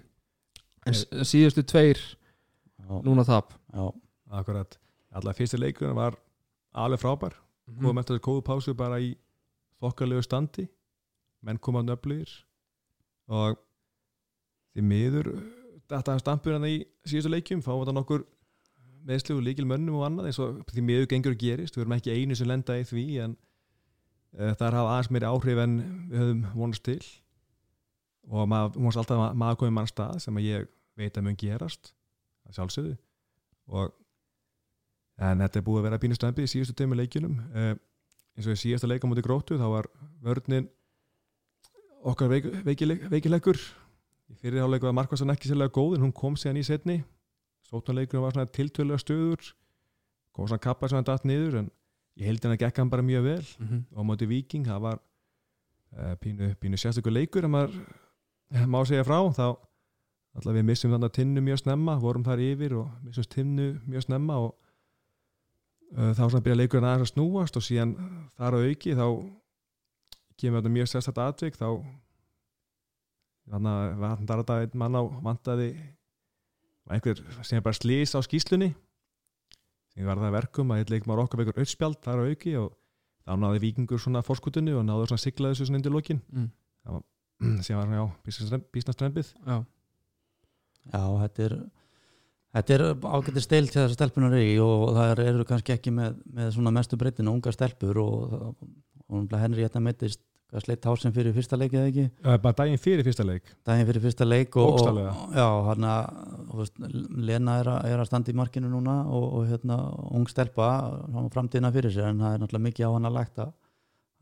En 0.85 0.93
s- 0.93 1.05
síðustu 1.23 1.63
tveir 1.63 1.97
já, 1.97 3.01
núna 3.03 3.25
tap. 3.25 3.53
Já, 3.73 3.91
Akkurat, 4.33 4.77
allar 5.13 5.33
fyrsta 5.37 5.57
leikurinn 5.59 5.95
var 5.95 6.15
alveg 6.75 6.99
frábær. 6.99 7.33
Komum 7.77 7.97
eftir 8.01 8.17
þessu 8.17 8.25
kóðu 8.25 8.41
pásu 8.43 8.73
bara 8.75 8.97
í 8.99 9.15
þokkalegu 9.81 10.23
standi. 10.23 10.67
Menn 11.43 11.57
koma 11.59 11.81
nöflugir 11.83 12.29
og 13.29 13.57
því 14.75 14.81
miður 14.83 15.29
þetta 15.89 16.19
stampur 16.19 16.53
hann 16.53 16.65
í 16.67 16.85
síðustu 17.05 17.29
leikjum. 17.31 17.61
Fáum 17.63 17.83
þetta 17.85 17.93
nokkur 17.95 18.25
meðslu 19.07 19.37
og 19.37 19.45
líkil 19.45 19.65
mönnum 19.67 19.99
og 19.99 20.05
annað 20.07 20.29
eins 20.29 20.39
og 20.43 20.61
því 20.71 20.83
miður 20.87 21.09
gengur 21.11 21.35
og 21.35 21.41
gerist. 21.41 21.75
Við 21.77 21.85
erum 21.85 21.95
ekki 21.97 22.15
einu 22.15 22.37
sem 22.37 22.49
lenda 22.49 22.77
í 22.79 22.85
því 22.87 23.05
en 23.25 23.35
uh, 23.35 24.53
það 24.53 24.65
er 24.67 24.77
hafa 24.79 24.93
aðeins 24.93 25.11
meiri 25.13 25.29
áhrif 25.29 25.63
en 25.63 25.75
við 26.11 26.23
höfum 26.23 26.43
vonast 26.53 26.85
til. 26.87 26.99
Og 28.31 28.47
maður 28.49 28.77
vonast 28.79 29.01
alltaf 29.01 29.25
að 29.25 29.39
maður 29.41 29.59
komið 29.63 29.75
mann 29.79 29.91
stað 29.91 30.21
sem 30.23 30.39
að 30.39 30.47
ég 30.47 30.69
veit 30.99 31.17
að 31.17 31.27
mun 31.27 31.39
gerast 31.39 31.93
að 32.47 32.59
sjálfsögðu. 32.59 32.95
Og 33.73 33.91
en 35.23 35.43
þetta 35.43 35.59
er 35.59 35.67
búið 35.67 35.81
að 35.81 35.89
vera 35.89 36.01
pínustömpi 36.03 36.45
í 36.45 36.51
síðustu 36.51 36.75
tveimur 36.77 36.99
leikjunum. 37.01 37.39
Uh, 37.53 37.73
eins 38.37 38.47
og 38.47 38.55
í 38.55 38.61
síðasta 38.63 38.89
leika 38.89 39.09
mútið 39.09 39.27
gróttu 39.27 39.59
þá 39.59 39.67
var 39.69 39.89
vörninn 40.23 40.69
okkar 42.03 42.31
veik, 42.31 42.47
veikileg, 42.65 43.07
veikilegur. 43.11 43.59
Í 44.31 44.37
fyrirháleiku 44.39 44.87
var 44.87 44.95
Markvarsson 44.97 45.31
ekki 45.33 45.49
sérlega 45.51 45.73
góð 45.75 45.97
en 45.97 46.07
hún 46.07 46.15
kom 46.15 46.35
síðan 46.39 46.61
í 46.61 46.65
setni 46.65 47.01
sóttanleikurinn 47.73 48.25
var 48.25 48.35
svona 48.35 48.51
tiltölulega 48.53 49.01
stöður 49.01 49.53
kom 50.33 50.47
svona 50.47 50.61
kappa 50.61 50.89
sem 50.89 50.99
hann 50.99 51.09
datt 51.09 51.25
niður 51.27 51.59
en 51.63 51.71
ég 52.19 52.29
held 52.29 52.45
hann 52.45 52.55
að 52.55 52.63
gekk 52.65 52.81
hann 52.81 52.93
bara 52.93 53.05
mjög 53.05 53.23
vel 53.25 53.41
mm 53.41 53.67
-hmm. 53.67 53.83
og 53.97 54.05
móti 54.05 54.29
Viking 54.29 54.65
það 54.67 54.81
var 54.81 54.99
uh, 55.97 56.15
pínu, 56.21 56.55
pínu 56.61 56.77
sérstökur 56.77 57.13
leikur 57.13 57.45
en 57.45 57.51
maður 57.51 57.77
má 58.67 58.85
segja 58.85 59.03
frá 59.03 59.19
þá 59.33 59.47
alltaf 60.33 60.53
við 60.53 60.65
missum 60.65 60.91
þannig 60.91 61.11
tinnu 61.13 61.41
mjög 61.41 61.57
snemma 61.57 61.97
vorum 62.01 62.23
þar 62.23 62.39
yfir 62.39 62.73
og 62.73 62.89
missum 63.03 63.23
tinnu 63.29 63.79
mjög 63.85 64.01
snemma 64.01 64.37
og 64.37 64.55
uh, 65.97 66.13
þá 66.13 66.29
svona 66.29 66.43
byrja 66.43 66.59
leikurinn 66.61 66.85
aðeins 66.85 67.09
að 67.09 67.13
snúast 67.13 67.57
og 67.57 67.63
síðan 67.63 67.95
þar 68.37 68.57
á 68.57 68.59
auki 68.69 68.95
þá 68.97 69.07
kemur 70.37 70.61
þetta 70.61 70.69
mjög 70.69 70.87
sérstætt 70.87 71.17
atvik 71.17 71.55
þá 71.55 71.67
þannig 73.51 73.71
að 73.71 73.99
vantar 73.99 74.41
þetta 74.41 74.61
einn 74.61 74.79
mann 74.79 74.95
á 74.97 75.03
vantaði 75.21 75.69
var 75.73 76.02
einhver 76.91 77.21
sem 77.45 77.63
bara 77.63 77.77
slís 77.77 78.15
á 78.17 78.19
skýslunni 78.25 78.73
sem 79.93 80.07
var 80.07 80.19
það 80.19 80.29
að 80.29 80.37
verkum 80.39 80.73
að 80.73 80.81
á 80.89 81.23
okkar 81.23 81.43
veikur 81.43 81.61
auðspjald 81.61 82.01
þar 82.03 82.23
á 82.23 82.29
auki 82.31 82.55
og 82.59 82.73
þá 83.23 83.33
náði 83.39 83.61
vikingur 83.63 84.01
svona 84.01 84.23
fórskutunni 84.25 84.73
og 84.75 84.83
náður 84.87 85.13
svona 85.13 85.23
siglaði 85.23 85.55
þessu 85.55 85.69
svona 85.69 85.79
undir 85.79 85.93
lokin. 85.93 86.19
Mm. 86.33 86.49
sem 87.65 87.77
var 87.77 87.93
já, 87.93 88.03
bísnastrempið 88.73 89.31
já, 89.31 89.55
já, 90.91 91.01
þetta 91.23 91.45
er 91.47 91.55
þetta 92.53 92.75
er 92.75 92.83
ágættir 93.01 93.45
steilt 93.45 93.71
til 93.73 93.81
þessar 93.81 93.95
stelpunar 93.97 94.35
í 94.37 94.53
og 94.63 94.91
það 94.97 95.23
eru 95.25 95.47
kannski 95.49 95.75
ekki 95.75 95.93
með, 95.95 96.19
með 96.35 96.51
svona 96.57 96.73
mestu 96.75 96.99
breytinu 96.99 97.33
unga 97.33 97.53
stelpur 97.55 97.99
og, 98.03 98.35
og 99.09 99.35
Henri 99.39 99.65
hérna 99.65 99.83
meittist 100.53 100.65
sleitt 100.67 100.85
hásinn 100.85 101.13
fyrir 101.15 101.33
fyrsta 101.35 101.57
leik 101.57 101.73
eða 101.73 101.89
ekki? 101.89 102.05
Bara 102.43 102.53
daginn 102.59 102.77
fyrir 102.81 103.03
fyrsta 103.07 103.25
leik? 103.25 103.49
Daginn 103.65 103.87
fyrir 103.89 104.03
fyrsta 104.05 104.27
leik 104.27 104.55
og, 104.61 104.77
og 104.83 105.33
já, 105.33 105.47
hann 105.69 105.87
að 105.89 106.69
Lena 107.29 107.57
er, 107.63 107.71
að- 107.73 107.89
er 107.89 108.03
að 108.03 108.09
standa 108.11 108.31
í 108.31 108.37
markinu 108.37 108.69
núna 108.69 108.99
og, 109.09 109.25
og 109.39 109.47
hérna, 109.49 109.79
ung 110.13 110.27
stelpa 110.29 110.69
framtíðina 111.33 111.73
fyrir 111.73 111.91
sér 111.95 112.11
en 112.11 112.21
það 112.21 112.35
er 112.37 112.43
náttúrulega 112.43 112.67
mikið 112.69 112.85
á 112.87 112.91
hann 112.95 113.09
að 113.09 113.17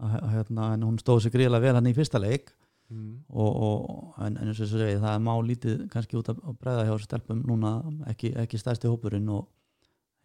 að 0.01 0.31
hérna, 0.33 0.71
en 0.73 0.83
hún 0.87 0.97
stóð 1.01 1.23
sér 1.27 1.35
gríðlega 1.35 1.65
vel 1.67 1.75
hann 1.77 1.91
í 1.91 1.95
fyrsta 1.97 2.19
leik. 2.21 2.53
Mm. 2.91 3.21
og, 3.31 3.51
og 3.63 4.15
en, 4.25 4.35
en 4.35 4.49
segja 4.67 4.97
það 4.99 5.13
er 5.15 5.21
má 5.23 5.31
lítið 5.47 5.83
kannski 5.93 6.17
út 6.19 6.27
að 6.27 6.41
bregða 6.59 6.81
hjá 6.89 6.97
stelpum 7.05 7.43
núna 7.47 7.69
ekki, 8.11 8.33
ekki 8.35 8.59
stærsti 8.59 8.89
hópurinn 8.91 9.29
og 9.31 9.45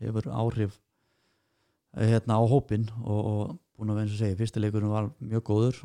hefur 0.03 0.27
áhrif 0.35 0.75
eh, 1.95 2.09
hérna 2.11 2.41
á 2.41 2.43
hópin 2.43 2.89
og, 3.05 3.21
og 3.31 3.53
búin 3.77 3.93
að 3.93 4.01
vera 4.01 4.07
eins 4.07 4.17
og 4.17 4.23
segja, 4.23 4.39
fyrsti 4.41 4.63
leikurinn 4.63 4.93
var 4.93 5.09
mjög 5.21 5.47
góður 5.47 5.81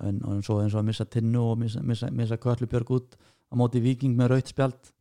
en, 0.00 0.20
en 0.20 0.42
svo 0.44 0.58
eins 0.62 0.74
og 0.74 0.82
að 0.82 0.90
missa 0.90 1.06
tinnu 1.08 1.42
og 1.42 1.56
missa, 1.60 1.82
missa, 1.84 2.10
missa 2.12 2.38
Köllubjörg 2.40 2.92
út 2.96 3.16
á 3.16 3.54
móti 3.58 3.82
viking 3.82 4.16
með 4.18 4.32
raut 4.34 4.52
spjald 4.52 4.92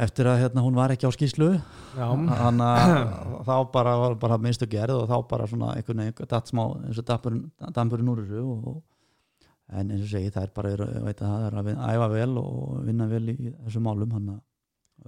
eftir 0.00 0.28
að 0.30 0.44
hérna, 0.44 0.62
hún 0.64 0.78
var 0.78 0.92
ekki 0.94 1.08
á 1.08 1.12
skýslu 1.12 1.50
já, 1.56 2.06
þannig 2.06 2.66
að 2.66 2.92
þá 3.48 3.54
bara 3.74 3.96
var 4.00 4.14
bara 4.22 4.38
minnstu 4.40 4.68
gerð 4.70 5.02
og 5.02 5.08
þá 5.10 5.16
bara 5.32 5.48
svona 5.50 5.74
einhvern 5.76 6.04
veginn 6.04 6.30
datt 6.30 6.52
smá 6.52 6.62
eins 6.78 7.00
og 7.00 7.08
dampurinn, 7.74 8.12
úr 8.12 8.22
þessu 8.22 8.44
og, 8.44 8.78
en 9.70 9.90
eins 9.90 10.04
og 10.06 10.12
segi 10.12 10.30
það 10.34 10.46
er 10.46 10.54
bara 10.54 10.76
veit 11.08 11.24
að 11.24 11.34
það 11.34 11.48
er 11.48 11.58
að 11.60 11.72
æfa 11.96 12.12
vel 12.14 12.30
og 12.40 12.78
vinna 12.86 13.10
vel 13.10 13.24
í 13.32 13.36
þessum 13.40 13.86
málum 13.88 14.16
hann 14.16 14.30
að 14.36 14.46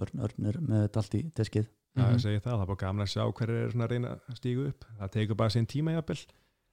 Örn, 0.01 0.23
Örn 0.25 0.47
er 0.49 0.55
með 0.65 0.95
allt 0.97 1.15
í 1.19 1.19
teskið 1.37 1.67
Já, 1.93 2.05
ég 2.09 2.21
segi 2.23 2.39
það, 2.41 2.53
það 2.55 2.63
er 2.63 2.69
bara 2.71 2.81
gaman 2.81 3.05
að 3.05 3.11
sjá 3.11 3.23
hverju 3.37 3.57
er 3.59 3.73
að 3.77 3.91
reyna 3.91 4.13
að 4.17 4.37
stígu 4.39 4.63
upp. 4.71 4.85
Það 4.97 5.11
tekur 5.13 5.37
bara 5.37 5.53
sín 5.53 5.67
tíma 5.69 5.93
jafnvel. 5.93 6.21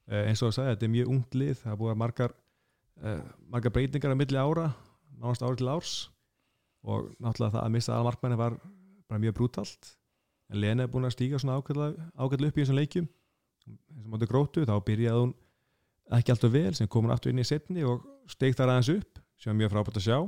Uh, 0.09 0.23
eins 0.25 0.41
og 0.41 0.49
þú 0.49 0.57
sagði, 0.57 0.73
þetta 0.75 0.87
er 0.87 0.93
mjög 0.95 1.11
ungt 1.13 1.37
lið. 1.37 1.57
Það 1.61 1.73
er 1.75 1.81
búið 1.83 1.99
margar 2.01 2.35
uh, 3.05 3.21
margar 3.53 3.75
breytingar 3.75 4.15
á 4.17 4.21
milli 4.21 4.41
ára, 4.41 4.67
nánast 5.21 5.45
ári 5.45 5.61
til 5.61 5.69
árs. 5.69 5.95
Og 6.81 7.11
náttúrulega 7.21 7.59
það 7.59 7.67
að 7.67 7.75
missa 7.77 7.93
aðal 7.93 8.09
markmanni 8.09 8.41
var 8.41 8.57
bara 9.11 9.23
mjög 9.27 9.37
brútalt. 9.37 9.93
En 10.51 10.61
Lena 10.63 10.87
er 10.87 10.93
búin 10.93 11.07
að 11.07 11.17
stíga 11.19 11.41
svona 11.41 11.61
ágætlega 11.61 12.49
upp 12.49 12.57
í 12.57 12.63
þessum 12.63 12.81
leikjum. 12.81 13.09
Eins 13.71 14.07
og 14.07 14.13
móti 14.15 14.29
grótu, 14.31 14.65
þá 14.67 14.75
byrjaði 14.87 15.25
hún 15.27 15.35
ekki 16.17 16.33
alltaf 16.33 16.55
vel 16.55 16.73
sem 16.75 16.89
kom 16.91 17.07
hún 17.07 17.15
aftur 17.15 17.35
inn 17.35 17.43
í 17.43 17.47
setni 17.47 17.85
og 17.87 18.07
steig 18.31 18.57
þar 18.59 18.73
aðeins 18.73 18.95
upp. 18.97 19.21
Sem 19.41 19.53
er 19.53 19.61
mjög 19.61 19.75
frábært 19.75 20.01
að 20.01 20.07
sjá. 20.09 20.19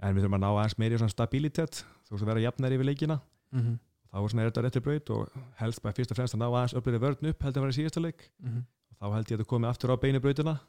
En 0.00 0.14
við 0.16 0.24
þurfum 0.24 0.38
að 0.38 0.42
ná 0.42 0.48
aðeins 0.50 0.78
meiri 0.80 1.10
stabilitet 1.12 1.82
þú 2.08 2.16
veist 2.16 2.24
að 2.24 2.32
vera 2.32 2.44
jafnæri 2.46 2.78
yfir 2.78 2.88
leikina. 2.88 3.20
Mm 3.52 3.60
-hmm. 3.60 3.76
Þá 4.08 4.18
er 4.18 4.40
er 4.40 4.50
þetta 4.50 4.64
réttir 4.64 4.84
braut 4.84 5.10
og 5.14 5.38
helst 5.60 5.82
bara 5.84 5.96
fyrst 5.96 6.12
og 6.12 6.18
fremst 6.18 6.34
að 6.34 6.42
ná 6.42 6.48
aðeins 6.48 6.76
öflöri 6.78 7.00
vörn 7.02 7.30
upp 7.30 7.42
heldur 7.44 7.60
að 7.60 7.66
vera 7.66 7.74
í 7.74 7.78
síðasta 7.78 8.02
leik. 8.02 8.30
Mhm. 8.42 8.64
og 8.98 8.98
þá 8.98 9.14
held 9.14 9.26
ég 9.26 9.34
að 9.34 9.38
þetta 9.38 9.50
komið 9.52 9.68
aftur 9.70 9.92
á 9.94 9.96
beinu 10.02 10.20
brautina. 10.20 10.60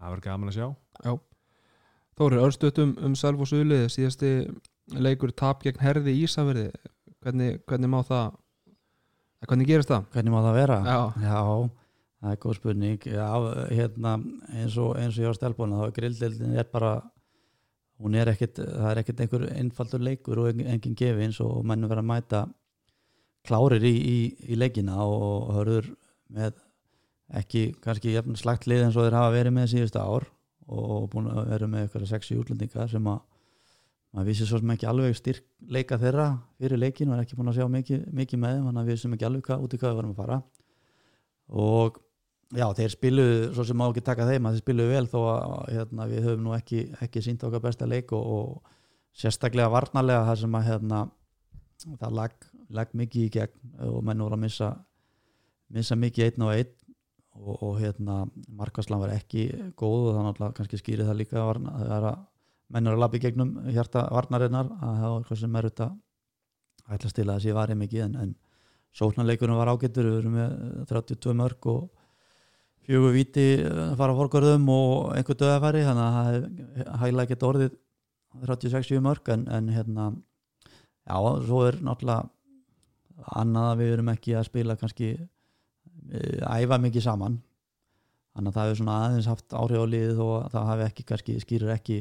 Það 0.00 0.10
verður 0.12 0.26
gaman 0.26 0.48
að 0.48 0.56
sjá. 0.56 0.68
Þóri, 2.16 2.38
örstuðt 2.40 2.78
um, 2.80 2.92
um 3.04 3.14
Selfoss 3.14 3.52
Ulið 3.52 3.88
síðasti 3.92 4.30
leikur 4.96 5.32
tap 5.36 5.62
gegn 5.62 5.82
herði 5.82 6.14
í 6.16 6.22
Ísafirði. 6.24 6.70
Hvernig, 7.20 7.58
hvernig 7.66 7.90
má 7.92 8.00
það 8.06 8.36
hvernig 9.46 9.68
gerist 9.68 9.90
það? 9.90 10.06
hvernig 10.14 10.32
má 10.32 10.40
það 10.46 10.56
vera? 10.56 10.78
Já, 10.86 11.00
Já, 11.26 11.40
það 12.22 12.32
er 12.32 12.40
góð 12.44 12.56
spurning. 12.56 13.06
Já, 13.10 13.28
hérna, 13.70 14.14
eins 14.54 14.78
og, 14.80 14.96
eins 14.96 15.18
og 15.18 15.26
ég 15.26 15.34
á 15.34 15.38
stelbúna 15.38 15.80
þá 15.82 15.86
er 15.88 15.96
grilldeldin 15.98 16.56
er 16.56 16.70
bara 16.72 16.92
hún 18.02 18.16
er 18.18 18.30
ekkit, 18.32 18.60
það 18.60 18.90
er 18.90 19.00
ekkit 19.02 19.22
einhver 19.24 19.46
einfaldur 19.56 20.04
leikur 20.04 20.42
og 20.42 20.50
engin, 20.50 20.68
engin 20.74 20.96
gefi 20.98 21.26
eins 21.26 21.40
og 21.44 21.64
mennum 21.66 21.90
vera 21.90 22.04
að 22.04 22.10
mæta 22.10 22.42
klárir 23.46 23.84
í, 23.86 23.94
í, 23.94 24.18
í 24.52 24.58
leikina 24.58 24.98
og 25.06 25.52
hörður 25.56 25.92
með 26.34 26.58
ekki 27.40 27.68
kannski 27.82 28.14
slagt 28.38 28.68
lið 28.70 28.86
eins 28.86 28.98
og 28.98 29.06
þeir 29.06 29.18
hafa 29.18 29.34
verið 29.34 29.56
með 29.56 29.70
síðustu 29.72 30.02
ár 30.02 30.28
og 30.66 31.08
búin 31.12 31.30
að 31.30 31.48
vera 31.52 31.70
með 31.70 31.86
eitthvað 31.86 32.08
sexi 32.10 32.36
útlendingar 32.38 32.90
sem 32.90 33.06
að 33.10 33.22
maður 34.16 34.28
vissi 34.30 34.46
svo 34.48 34.60
sem 34.60 34.72
ekki 34.74 34.88
alveg 34.90 35.16
styrk 35.18 35.46
leika 35.72 35.98
þeirra 36.00 36.26
fyrir 36.60 36.80
leikin 36.80 37.10
og 37.10 37.16
er 37.16 37.24
ekki 37.24 37.38
búin 37.38 37.52
að 37.52 37.60
sjá 37.60 37.70
mikið, 37.70 38.04
mikið 38.16 38.42
með 38.42 38.54
þeim 38.54 38.68
þannig 38.68 38.82
að 38.82 38.90
við 38.90 38.96
vissum 38.96 39.16
ekki 39.16 39.28
alveg 39.28 39.48
hvað, 39.48 39.64
út 39.66 39.74
í 39.74 39.80
hvað 39.80 39.92
við 39.92 39.98
varum 40.00 40.14
að 40.14 40.20
fara. 40.22 40.38
Og 41.62 41.98
já, 42.54 42.66
þeir 42.78 42.92
spiluðu 42.94 43.36
svo 43.56 43.66
sem 43.66 43.78
má 43.78 43.86
ekki 43.88 44.04
taka 44.06 44.26
þeim 44.28 44.46
að 44.46 44.56
þeir 44.56 44.64
spiluðu 44.64 44.94
vel 44.94 45.06
þó 45.10 45.18
að 45.32 45.54
hérna, 45.74 46.08
við 46.10 46.26
höfum 46.28 46.44
nú 46.44 46.54
ekki, 46.56 46.82
ekki 47.02 47.22
sínt 47.24 47.44
okkar 47.46 47.64
besta 47.64 47.88
leik 47.88 48.12
og, 48.14 48.26
og 48.36 48.74
sérstaklega 49.16 49.72
varnarlega 49.72 50.26
það 50.28 50.42
sem 50.44 50.58
að 50.58 50.68
hérna, 50.70 51.02
það 51.86 52.18
lag, 52.20 52.36
lag 52.78 52.94
mikið 53.02 53.26
í 53.26 53.32
gegn 53.38 53.74
og 53.88 53.98
menn 54.06 54.22
voru 54.22 54.38
að 54.38 54.44
missa 54.46 54.70
missa 55.74 55.98
mikið 55.98 56.28
einn 56.28 56.46
og 56.46 56.54
einn 56.54 56.72
og, 57.36 57.52
og 57.56 57.76
hérna 57.80 58.22
markvæslan 58.58 59.02
var 59.02 59.14
ekki 59.16 59.48
góð 59.78 60.10
og 60.10 60.16
þannig 60.18 60.42
að 60.46 60.56
kannski 60.60 60.80
skýri 60.80 61.06
það 61.06 61.20
líka 61.22 61.42
að 61.42 62.10
menn 62.72 62.88
eru 62.88 62.96
að 62.96 63.02
labba 63.02 63.18
í 63.18 63.22
gegnum 63.22 63.52
hjarta 63.70 64.06
varnarinnar 64.14 64.70
að 64.74 65.00
það 65.00 65.10
var 65.10 65.20
eitthvað 65.20 65.40
sem 65.42 65.58
er 65.58 65.68
út 65.68 65.82
að 65.84 65.96
ætla 66.86 67.10
að 67.10 67.30
það 67.30 67.42
sé 67.44 67.54
varði 67.56 67.78
mikið 67.82 68.04
en, 68.06 68.16
en 68.22 68.34
sóknarleikunum 68.96 69.58
var 69.60 69.70
ágættur 69.74 70.08
við 70.08 70.18
erum 70.20 70.36
með 70.38 70.56
32 70.90 71.36
mörg 71.36 71.68
og 71.70 71.95
fjögur 72.86 73.14
viti 73.16 73.46
að 73.66 73.96
fara 73.98 74.14
fórgörðum 74.16 74.68
og 74.70 75.16
einhver 75.16 75.38
döðafæri 75.40 75.82
þannig 75.86 76.20
að 76.22 76.96
hægla 77.02 77.26
ekkert 77.26 77.46
orðið 77.48 77.76
36 78.46 79.02
mörg 79.02 79.30
en, 79.32 79.46
en 79.50 79.70
hérna 79.72 80.10
já, 80.12 81.16
svo 81.46 81.62
er 81.66 81.78
náttúrulega 81.82 82.28
annað 83.40 83.70
að 83.70 83.80
við 83.80 83.92
erum 83.94 84.12
ekki 84.12 84.36
að 84.36 84.48
spila 84.50 84.76
kannski 84.78 85.10
eh, 85.16 86.40
æfa 86.44 86.78
mikið 86.82 87.06
saman. 87.06 87.38
Þannig 88.36 88.50
að 88.50 88.58
það 88.58 88.66
hefur 88.68 88.80
svona 88.82 88.96
aðeins 89.04 89.30
haft 89.30 89.56
áhrif 89.56 89.80
á 89.82 89.86
liðið 89.88 90.22
og 90.26 90.50
það 90.52 90.68
hafi 90.70 90.86
ekki 90.86 91.06
kannski 91.08 91.36
skýrir 91.40 91.72
ekki 91.72 91.98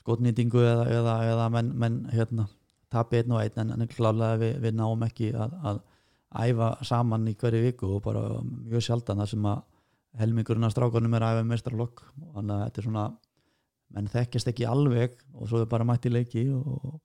skotnýtingu 0.00 0.62
eða, 0.62 0.86
eða, 0.96 1.16
eða 1.32 1.48
menn, 1.52 1.72
menn 1.76 1.98
hérna, 2.14 2.46
tapi 2.92 3.20
einn 3.20 3.34
og 3.36 3.42
einn 3.42 3.62
en, 3.62 3.74
en 3.76 3.90
klálega 3.90 4.40
við, 4.40 4.58
við 4.64 4.78
náum 4.78 5.04
ekki 5.04 5.32
að, 5.36 5.56
að 5.68 5.82
æfa 6.46 6.70
saman 6.86 7.28
í 7.28 7.36
hverju 7.38 7.64
viku 7.66 7.90
og 7.98 8.04
bara 8.06 8.24
mjög 8.40 8.86
sjaldan 8.86 9.20
það 9.22 9.32
sem 9.34 9.48
að 9.50 9.64
helmingurinn 10.20 10.64
af 10.68 10.72
strákunum 10.74 11.14
er 11.18 11.24
að 11.26 11.38
æfa 11.40 11.46
mestralokk 11.50 12.02
þannig 12.34 12.54
að 12.56 12.62
þetta 12.66 12.80
er 12.82 12.86
svona 12.88 13.06
menn 13.96 14.08
þekkjast 14.10 14.48
ekki 14.52 14.66
alveg 14.66 15.16
og 15.34 15.48
svo 15.50 15.60
er 15.62 15.68
bara 15.70 15.84
mætt 15.86 16.06
í 16.08 16.12
leiki 16.12 16.46
og, 16.56 17.00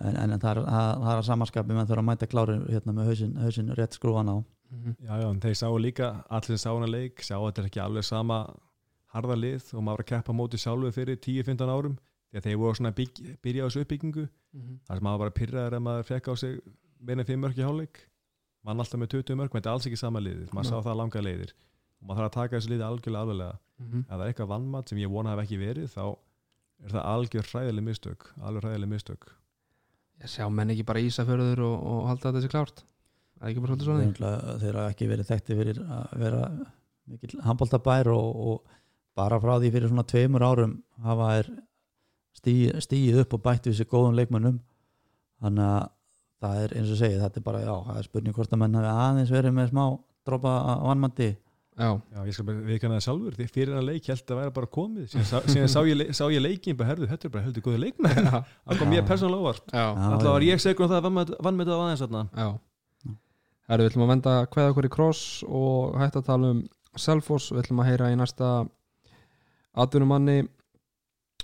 en, 0.00 0.16
en 0.16 0.40
það 0.40 0.50
er, 0.56 0.60
það, 0.64 0.90
það 1.04 1.12
er 1.12 1.20
að 1.20 1.28
samanskapi 1.28 1.76
menn 1.76 1.86
þurfa 1.90 2.02
að 2.04 2.08
mæta 2.10 2.28
klári 2.30 2.56
hérna 2.72 2.94
með 2.96 3.10
hausin, 3.12 3.34
hausin 3.44 3.74
rétt 3.78 3.98
skrúan 4.00 4.32
á 4.32 4.36
Mhm. 4.74 4.94
Já, 5.06 5.12
já, 5.20 5.26
en 5.30 5.40
þeir 5.40 5.54
sáu 5.60 5.76
líka, 5.78 6.06
allir 6.32 6.56
sem 6.56 6.58
sá 6.58 6.70
hana 6.72 6.86
leik 6.88 7.20
sá 7.22 7.34
að 7.36 7.44
þetta 7.52 7.60
er 7.62 7.66
ekki 7.68 7.80
alveg 7.84 8.04
sama 8.08 8.38
harða 9.14 9.36
lið 9.38 9.68
og 9.76 9.82
maður 9.84 9.98
var 10.00 10.02
að 10.02 10.08
keppa 10.08 10.32
móti 10.34 10.58
sjálfu 10.58 10.90
fyrir 10.96 11.18
10-15 11.20 11.68
árum, 11.70 11.98
því 12.32 12.40
að 12.40 12.46
þeir 12.48 12.56
voru 12.58 12.74
svona 12.80 12.90
að 12.90 12.96
bygg, 12.98 13.20
byrja 13.44 13.62
á 13.62 13.66
þessu 13.68 13.84
uppbyggingu, 13.84 14.24
Mhm. 14.56 14.80
þar 14.88 14.96
sem 14.98 15.04
maður 15.06 15.18
var 15.22 15.30
að 15.30 15.36
pyrraður 15.38 15.76
ef 15.78 15.82
maður 15.84 16.08
fekk 16.08 16.26
á 16.26 16.34
sig 16.34 16.58
meina 16.98 17.24
5 17.28 17.40
mörk 17.44 17.56
í 17.60 17.62
hálfleik, 17.68 18.00
mann 18.64 18.80
alltaf 18.80 18.98
með 18.98 19.08
20 19.14 19.36
mörk, 19.36 19.52
menn 19.54 19.62
þetta 19.62 19.70
er 19.70 19.76
alls 19.76 19.86
ekki 19.86 19.98
sama 20.00 20.18
liðið, 20.24 20.48
maður 20.50 20.70
sá 20.72 20.76
það 20.88 20.96
langa 20.96 21.22
leiðir 21.28 21.52
og 22.04 22.08
maður 22.10 22.20
þarf 22.20 22.28
að 22.30 22.34
taka 22.36 22.56
þessu 22.58 22.70
liðið 22.74 22.86
algjörlega 22.90 23.24
alveglega 23.24 23.60
Mhm. 23.74 24.04
ef 24.04 24.10
það 24.14 24.20
er 24.22 24.28
eitthvað 24.32 24.50
vannmatt 24.52 24.88
sem 24.88 24.98
ég 25.00 25.10
vona 25.10 25.32
hef 25.34 25.40
ekki 25.42 25.56
verið 25.58 25.88
þá 25.90 26.02
er 26.84 26.90
það 26.94 27.06
algjör 27.10 27.48
hræðileg 27.50 27.84
mistök 27.88 28.26
algjör 28.38 28.62
hræðileg 28.68 28.88
mistök. 28.92 29.24
Ég 30.22 30.30
sjá 30.30 30.44
menn 30.52 30.70
ekki 30.70 30.84
bara 30.86 31.00
Ísafjörður 31.02 31.58
og, 31.66 31.74
og 31.90 32.06
halda 32.06 32.30
þetta 32.30 32.42
sér 32.44 32.52
klárt 32.52 32.84
Það 33.34 33.42
er 33.42 33.50
ekki 33.50 33.64
bara 33.64 33.74
svolítið 33.74 33.88
svona 33.88 34.04
Þeir 34.04 34.60
þeir 34.62 34.78
hafa 34.78 34.92
ekki 34.94 35.08
verið 35.10 35.26
þekkti 35.32 35.56
fyrir 35.58 35.80
að 35.82 36.12
vera 36.22 36.42
mikill 37.10 37.40
handbóltabær 37.42 38.10
og, 38.14 38.36
og 38.46 38.62
bara 39.18 39.40
frá 39.42 39.56
því 39.58 39.72
fyrir 39.74 39.90
svona 39.90 40.06
tveimur 40.06 40.46
árum 40.46 40.76
hafa 41.02 41.30
er 41.40 41.50
stíð, 42.38 42.78
stíð 42.86 43.18
upp 43.24 43.34
og 43.34 43.42
bætt 43.42 43.66
við 43.66 43.74
sér 43.80 43.90
góðum 43.90 44.14
leikmönnum. 44.14 44.60
Þannig 45.42 45.66
að 45.66 45.88
það 46.44 46.62
er 46.62 46.76
eins 46.78 46.90
og 46.94 46.98
segið 47.02 47.20
þetta 47.26 47.40
er 47.42 47.46
bara, 47.50 47.60
já, 47.66 47.74
það 47.90 47.98
er 47.98 48.06
spurning 48.08 48.34
hvort 48.38 48.54
að 48.54 48.62
menn 48.62 48.78
hafi 48.78 48.94
aðeins 49.02 49.34
verið 49.34 49.52
með 49.58 49.68
smá 49.74 49.84
dropa 50.24 50.54
vannmandi 50.86 51.28
Já, 51.74 51.88
Já, 52.14 52.20
ég 52.22 52.34
skal 52.36 52.44
bara 52.46 52.60
viðkanna 52.68 52.98
það 53.00 53.06
sjálfur. 53.08 53.34
Því 53.34 53.46
fyrir 53.50 53.74
hann 53.74 53.86
leik 53.88 54.06
held 54.06 54.28
að 54.30 54.38
vera 54.38 54.52
bara 54.54 54.68
komið. 54.76 55.06
Síðan, 55.10 55.24
sá, 55.26 55.48
síðan 55.50 55.72
sá, 55.72 55.80
ég, 55.88 56.36
ég 56.36 56.42
leikin 56.44 56.76
bara 56.78 56.92
herðu, 56.92 57.08
þetta 57.10 57.26
er 57.26 57.32
bara 57.34 57.46
heldur 57.48 57.64
góði 57.66 57.80
leikmenn 57.82 58.28
já, 58.28 58.36
það 58.44 58.78
kom 58.78 58.92
mér 58.92 59.06
persónulega 59.08 59.42
óvart. 59.42 59.72
Já, 59.74 59.86
alltaf 59.90 60.28
var 60.30 60.44
ég 60.46 60.62
segur 60.62 60.86
um 60.86 60.92
það 60.92 61.08
að 61.10 61.32
vann 61.42 61.58
með 61.58 61.70
það 61.72 61.82
aðeins 61.82 62.04
þarna. 62.04 62.22
Já. 62.38 63.14
Herru, 63.64 63.82
við 63.82 63.90
ætlum 63.90 64.04
að 64.04 64.12
venda 64.12 64.34
hvað 64.54 64.70
okkur 64.70 64.86
í 64.86 64.90
kross 64.94 65.24
og 65.48 65.96
hægt 65.98 66.18
að 66.20 66.26
tala 66.28 66.52
um 66.54 66.60
Selfoss, 67.00 67.50
við 67.50 67.64
ætlum 67.64 67.80
að 67.82 67.88
heyra 67.90 68.10
í 68.12 68.18
næsta 68.20 68.50
atvinnumanni 69.82 70.44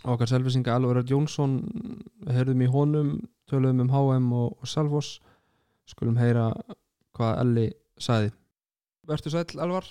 okkar 0.07 0.31
selfisinga 0.31 0.77
Elvar 0.79 1.01
Örd 1.01 1.11
Jónsson. 1.11 1.57
Við 2.23 2.39
heyrðum 2.39 2.63
í 2.63 2.69
honum, 2.71 3.11
töluðum 3.51 3.83
um 3.89 3.91
HM 3.97 4.31
og, 4.37 4.55
og 4.61 4.71
Selfoss. 4.71 5.19
Skulum 5.91 6.21
heyra 6.21 6.53
hvað 7.19 7.43
Elli 7.43 7.67
sagði. 7.99 8.31
Vertu 9.11 9.33
sæll 9.35 9.59
Elvar 9.59 9.89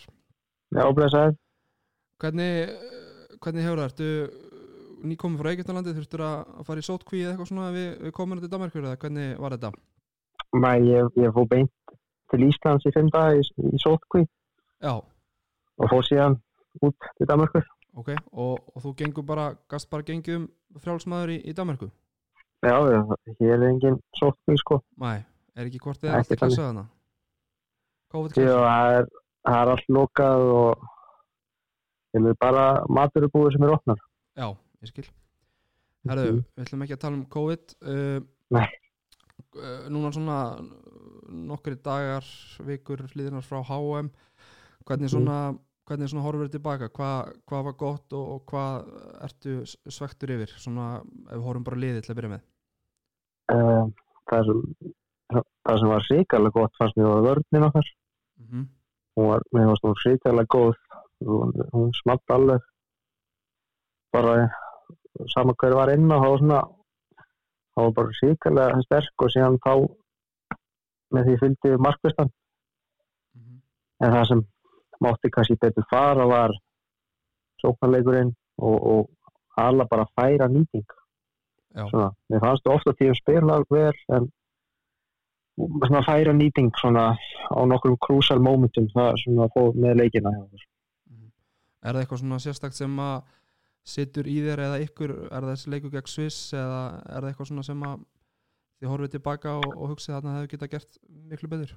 Já, 0.76 0.84
blessaði. 0.94 1.36
hvernig, 2.22 2.70
hvernig 3.42 3.66
hefur 3.66 3.80
það? 3.82 3.90
Ertu 3.90 4.10
nýkomið 5.10 5.40
frá 5.42 5.50
Egyptalandi, 5.54 5.94
þurftur 5.96 6.24
að 6.28 6.66
fara 6.68 6.82
í 6.84 6.86
sótkví 6.86 7.22
eða 7.24 7.32
eitthvað 7.34 7.50
svona 7.54 7.70
við, 7.74 7.88
við 8.04 8.14
komum 8.18 8.42
til 8.44 8.50
Danmarkur 8.52 8.84
eða 8.86 9.00
hvernig 9.00 9.38
var 9.40 9.56
þetta? 9.56 9.72
Nei, 10.60 10.78
ég, 10.90 11.10
ég 11.24 11.34
fór 11.36 11.48
beint 11.48 11.96
til 12.30 12.42
Íslands 12.50 12.86
í 12.90 12.92
fimm 12.94 13.10
dag 13.14 13.38
í, 13.40 13.46
í 13.72 13.80
sótkví 13.82 14.26
Já, 14.84 14.94
og 15.00 15.90
fór 15.94 16.04
síðan 16.08 16.36
út 16.86 17.08
til 17.18 17.30
Danmarkur. 17.32 17.66
ok, 17.96 18.12
og, 18.34 18.60
og 18.76 18.84
þú 18.84 18.94
gengur 19.00 19.26
bara, 19.28 19.48
gast 19.72 19.90
bara 19.90 20.06
gengið 20.08 20.42
um 20.42 20.48
frjálsmaður 20.84 21.34
í, 21.38 21.40
í 21.50 21.56
Danmarku? 21.58 21.90
Já, 22.60 22.76
já, 22.92 23.00
hér 23.40 23.56
er 23.56 23.66
engin 23.72 23.98
sótkví, 24.20 24.58
sko. 24.60 24.82
Nei, 25.00 25.22
er 25.56 25.70
ekki 25.70 25.80
hvort 25.80 26.04
eða 26.04 26.20
Ekki 26.20 26.36
allt 26.36 26.42
klassað 26.44 26.68
hana? 26.74 26.86
COVID 28.12 28.36
Því 28.36 28.44
að 28.44 28.52
klassað? 28.52 28.68
það 28.68 28.98
er, 29.00 29.10
það 29.48 29.62
er 29.62 29.72
allt 29.74 29.94
lokað 29.96 30.46
og 30.56 30.86
ég 32.16 32.26
með 32.26 32.38
bara 32.42 32.66
maturubúið 32.90 33.56
sem 33.56 33.66
er 33.68 33.74
opnar. 33.76 34.04
Já, 34.40 34.48
ég 34.84 34.92
skil 34.92 35.08
Herðu, 36.10 36.44
við 36.56 36.64
ætlum 36.64 36.86
ekki 36.86 36.96
að 36.96 37.02
tala 37.04 37.18
um 37.18 37.26
COVID 37.28 37.74
uh, 37.84 38.20
Nei. 38.56 38.68
uh, 39.60 39.88
Núna 39.92 40.14
svona 40.16 40.38
nokkri 41.30 41.76
dagar, 41.84 42.26
vikur 42.66 43.04
hlýðinar 43.12 43.44
frá 43.46 43.60
HM 43.68 44.08
hvernig 44.88 45.12
svona, 45.12 45.40
hvernig 45.86 46.10
svona 46.10 46.24
horfur 46.26 46.50
tilbaka 46.50 46.88
hvað, 46.96 47.34
hvað 47.46 47.68
var 47.68 47.76
gott 47.84 48.16
og, 48.18 48.32
og 48.38 48.46
hvað 48.50 48.88
ertu 49.28 49.60
svektur 49.92 50.34
yfir 50.38 50.56
svona 50.56 50.96
ef 51.30 51.44
horfum 51.44 51.68
bara 51.68 51.84
liðið 51.84 52.08
til 52.08 52.16
að 52.16 52.22
byrja 52.22 52.34
með 52.38 52.48
Uh, 53.50 53.88
það, 54.30 54.50
sem, 54.50 55.46
það 55.66 55.80
sem 55.82 55.90
var 55.90 56.04
ríkarlega 56.06 56.54
gott 56.54 56.76
fannst 56.78 56.98
mér 57.00 57.08
var 57.10 57.24
vörnin 57.26 57.66
okkar. 57.66 57.88
mm 58.38 58.46
-hmm. 58.50 58.66
Hún 59.20 59.28
var, 59.34 59.42
mér 59.52 59.66
fannst 59.68 59.84
hún 59.84 59.96
ríkarlega 60.00 60.48
góð. 60.56 60.76
Hún, 61.28 61.50
hún 61.76 61.90
smatt 61.98 62.32
alveg. 62.32 62.62
Bara 64.16 64.36
sama 65.34 65.54
hver 65.60 65.76
var 65.76 65.92
inn 65.92 66.08
og 66.08 66.22
það 66.24 66.32
var 66.32 66.44
svona 66.44 66.60
það 67.74 67.84
var 67.84 67.96
bara 67.98 68.16
ríkarlega 68.22 68.86
sterk 68.86 69.26
og 69.26 69.34
síðan 69.34 69.60
þá 69.66 69.74
með 71.18 71.28
því 71.28 71.36
fylgdi 71.42 71.74
markvistan. 71.84 72.32
En 74.00 74.16
það 74.16 74.26
sem 74.32 74.46
mátti 75.04 75.34
kannski 75.36 75.60
betur 75.60 75.88
fara 75.92 76.28
var 76.32 76.56
sóknarleikurinn 77.60 78.32
og, 78.64 78.78
og 78.94 79.60
alla 79.60 79.88
bara 79.92 80.08
færa 80.16 80.48
nýting. 80.48 80.88
Já, 81.76 81.84
svona, 81.92 82.14
mér 82.32 82.46
fannst 82.48 82.72
ofta 82.72 82.96
tíum 82.96 83.20
spila 83.20 83.60
vel 83.70 84.00
en 84.16 84.32
svona 85.60 86.04
færa 86.08 86.34
nýting 86.36 86.72
svona 86.80 87.12
á 87.52 87.60
nokkrum 87.68 87.98
krúsal 88.06 88.40
momentum 88.44 88.88
það 88.94 89.18
svona 89.24 89.50
fóð 89.56 89.80
með 89.84 90.00
leikina 90.02 90.34
hjá 90.34 90.42
okkur. 90.46 90.64
er 91.84 91.94
það 91.94 92.02
eitthvað 92.02 92.22
svona 92.22 92.40
sérstakt 92.44 92.78
sem 92.78 93.00
að 93.04 93.18
situr 93.88 94.28
í 94.28 94.40
þér 94.46 94.64
eða 94.68 94.80
ykkur? 94.86 95.14
Er 95.30 95.46
það 95.46 95.52
þessi 95.54 95.74
leikur 95.74 95.94
gegn 95.94 96.12
Sviss 96.14 96.54
eða 96.54 96.82
er 97.06 97.22
það 97.22 97.30
eitthvað 97.32 97.52
svona 97.52 97.68
sem 97.68 97.86
að 97.90 98.04
þið 98.80 98.92
horfið 98.94 99.14
tilbaka 99.16 99.56
og, 99.60 99.70
og 99.76 99.94
hugsið 99.94 100.16
að 100.16 100.28
það 100.28 100.38
hefur 100.38 100.52
geta 100.54 100.72
gert 100.74 101.00
miklu 101.32 101.52
betur? 101.54 101.76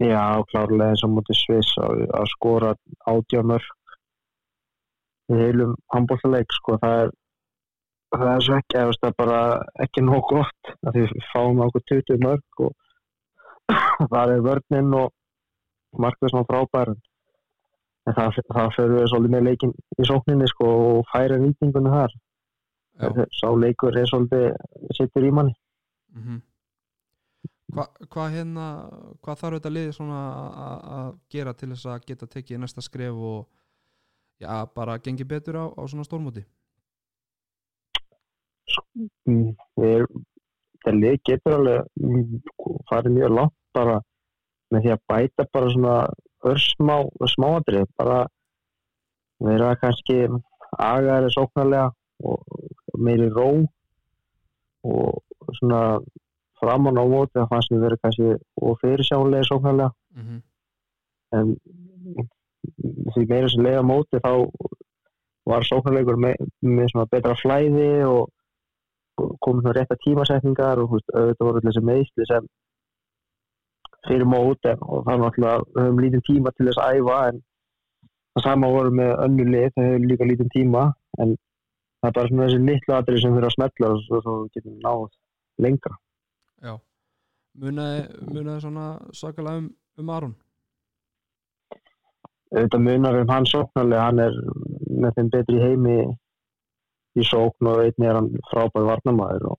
Já, 0.00 0.24
klárlega 0.50 0.92
eins 0.92 1.04
og 1.06 1.12
mútið 1.12 1.40
Sviss 1.40 1.78
að, 1.80 2.04
að 2.18 2.28
skora 2.32 2.74
átjámörk 3.12 3.96
í 5.32 5.38
heilum 5.38 5.76
handbóltaleik 5.94 6.52
sko, 6.56 6.76
það 6.82 7.04
er 7.04 7.12
það 8.12 8.30
er 8.32 8.44
svo 8.44 8.56
ekki, 8.58 8.78
eða, 8.78 8.96
það 9.00 9.08
er 9.08 9.18
bara 9.20 9.40
ekki 9.84 10.04
nóg 10.04 10.24
gott 10.28 10.72
að 10.82 10.96
því 10.96 11.04
við 11.04 11.28
fáum 11.32 11.62
okkur 11.66 11.84
20 11.92 12.24
mörg 12.26 12.64
og 12.66 12.81
það 14.12 14.34
er 14.36 14.44
vörninn 14.44 14.94
og 14.98 15.12
markið 16.02 16.32
svona 16.32 16.48
frábær 16.48 16.92
en 16.92 18.16
það, 18.16 18.38
það 18.50 18.70
fyrir 18.76 18.94
við 18.96 19.10
svolítið 19.12 19.34
með 19.34 19.44
leikin 19.48 19.74
í 19.98 20.06
sókninni 20.08 20.48
sko 20.50 20.68
og 20.68 21.10
færa 21.12 21.38
nýtingunni 21.40 21.92
þar. 21.92 22.16
Sá 23.38 23.48
leikur 23.56 23.98
er 23.98 24.08
svolítið 24.10 24.48
sittur 24.96 25.26
í 25.26 25.34
manni. 25.34 25.54
Mm 26.14 26.22
-hmm. 26.22 26.40
Hvað 27.72 28.08
hva 28.12 28.24
hérna 28.28 28.66
hvað 29.22 29.38
þarf 29.40 29.54
þetta 29.56 29.70
liðið 29.70 30.00
að- 30.12 31.14
gera 31.30 31.52
til 31.54 31.68
þess 31.68 31.86
að 31.86 32.06
geta 32.06 32.26
tekið 32.26 32.58
næsta 32.58 32.82
skref 32.82 33.14
og 33.14 33.46
já, 34.40 34.66
bara 34.74 34.98
gengi 34.98 35.24
betur 35.24 35.56
á, 35.56 35.64
á 35.72 35.82
svona 35.88 36.04
stórmóti? 36.04 36.44
Mm, 39.26 39.56
við 39.76 40.06
það 40.84 41.00
lið 41.02 41.18
getur 41.28 41.56
alveg 41.58 41.86
mm, 42.00 42.38
farið 42.90 43.16
mjög 43.16 43.34
langt 43.38 43.58
bara 43.76 43.98
með 44.72 44.84
því 44.84 44.94
að 44.94 45.04
bæta 45.12 45.48
bara 45.52 45.72
svona 45.74 45.96
örsmá 46.52 46.96
smáatrið 47.34 47.86
bara 48.00 48.22
vera 49.42 49.74
kannski 49.80 50.18
agaðri 50.78 51.30
sóknarlega 51.34 51.90
og 52.22 52.98
meiri 52.98 53.28
ró 53.32 53.48
og 54.86 55.56
svona 55.58 55.82
framan 56.60 56.98
á 56.98 57.04
móti 57.06 57.38
það 57.38 57.50
fannst 57.50 57.74
við 57.74 57.84
verið 57.86 58.02
kannski 58.04 58.28
og 58.62 58.78
fyrirsjánlega 58.82 59.48
sóknarlega 59.48 59.90
mm 60.16 60.22
-hmm. 60.22 60.40
en 61.38 61.56
því 63.14 63.26
meira 63.28 63.48
sem 63.48 63.64
leiða 63.66 63.82
móti 63.82 64.22
þá 64.26 64.32
var 65.50 65.66
sóknarleikur 65.66 66.16
með, 66.16 66.34
með 66.60 66.86
svona 66.92 67.10
betra 67.10 67.34
flæði 67.34 68.04
og 68.06 68.30
komið 69.44 69.64
svona 69.64 69.76
rétta 69.78 69.98
tímasetningar 70.04 70.82
og 70.82 70.92
húst, 70.94 71.08
auðvitað 71.14 71.48
voru 71.48 71.60
allir 71.60 71.68
þessi 71.70 71.86
meðsli 71.88 72.28
sem 72.30 72.50
fyrir 74.08 74.26
mót 74.26 74.68
en, 74.68 74.82
og 74.82 75.08
er 75.08 75.20
náttúrulega 75.22 75.62
við 75.62 75.82
höfum 75.84 76.02
lítið 76.04 76.24
tíma 76.28 76.52
til 76.56 76.68
þess 76.68 76.82
að 76.82 77.00
æfa 77.00 77.18
en 77.30 77.42
það 78.32 78.46
sama 78.46 78.70
voru 78.74 78.94
með 78.98 79.12
önnu 79.26 79.48
lið 79.48 79.74
það 79.76 79.88
hefur 79.88 80.06
líka 80.10 80.28
lítið 80.30 80.52
tíma 80.56 80.84
en 81.22 81.34
það 82.02 82.08
er 82.08 82.16
bara 82.16 82.30
svona 82.30 82.46
þessi 82.48 82.62
litlu 82.68 82.96
atrið 82.96 83.20
sem 83.22 83.36
fyrir 83.36 83.48
að 83.48 83.54
smetla 83.56 83.90
og 83.92 84.00
svo, 84.06 84.22
svo 84.24 84.38
við 84.40 84.56
getum 84.56 84.78
náð 84.86 85.04
lengra. 85.62 85.98
Já. 86.62 86.72
Munaði 87.62 88.56
svona 88.64 88.86
sakalega 89.12 89.60
um, 89.60 89.68
um 90.00 90.10
Aron? 90.16 90.34
Auðvitað 92.52 92.84
munar 92.84 93.20
um 93.20 93.30
hann 93.32 93.48
sóknarlega 93.48 94.08
hann 94.08 94.22
er 94.26 94.34
með 95.02 95.14
þeim 95.18 95.30
betri 95.32 95.60
heimi 95.62 95.98
í 97.18 97.24
sókn 97.28 97.68
og 97.70 97.82
einnig 97.84 98.08
er 98.08 98.18
hann 98.18 98.30
frábær 98.50 98.88
varnamæður 98.88 99.50
og, 99.52 99.58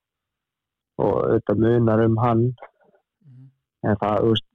og 1.02 1.12
auðvitað 1.24 1.66
munar 1.66 2.04
um 2.04 2.16
hann. 2.22 2.46
Mm 2.50 2.74
en 3.84 4.00
það, 4.00 4.28
veist 4.30 4.46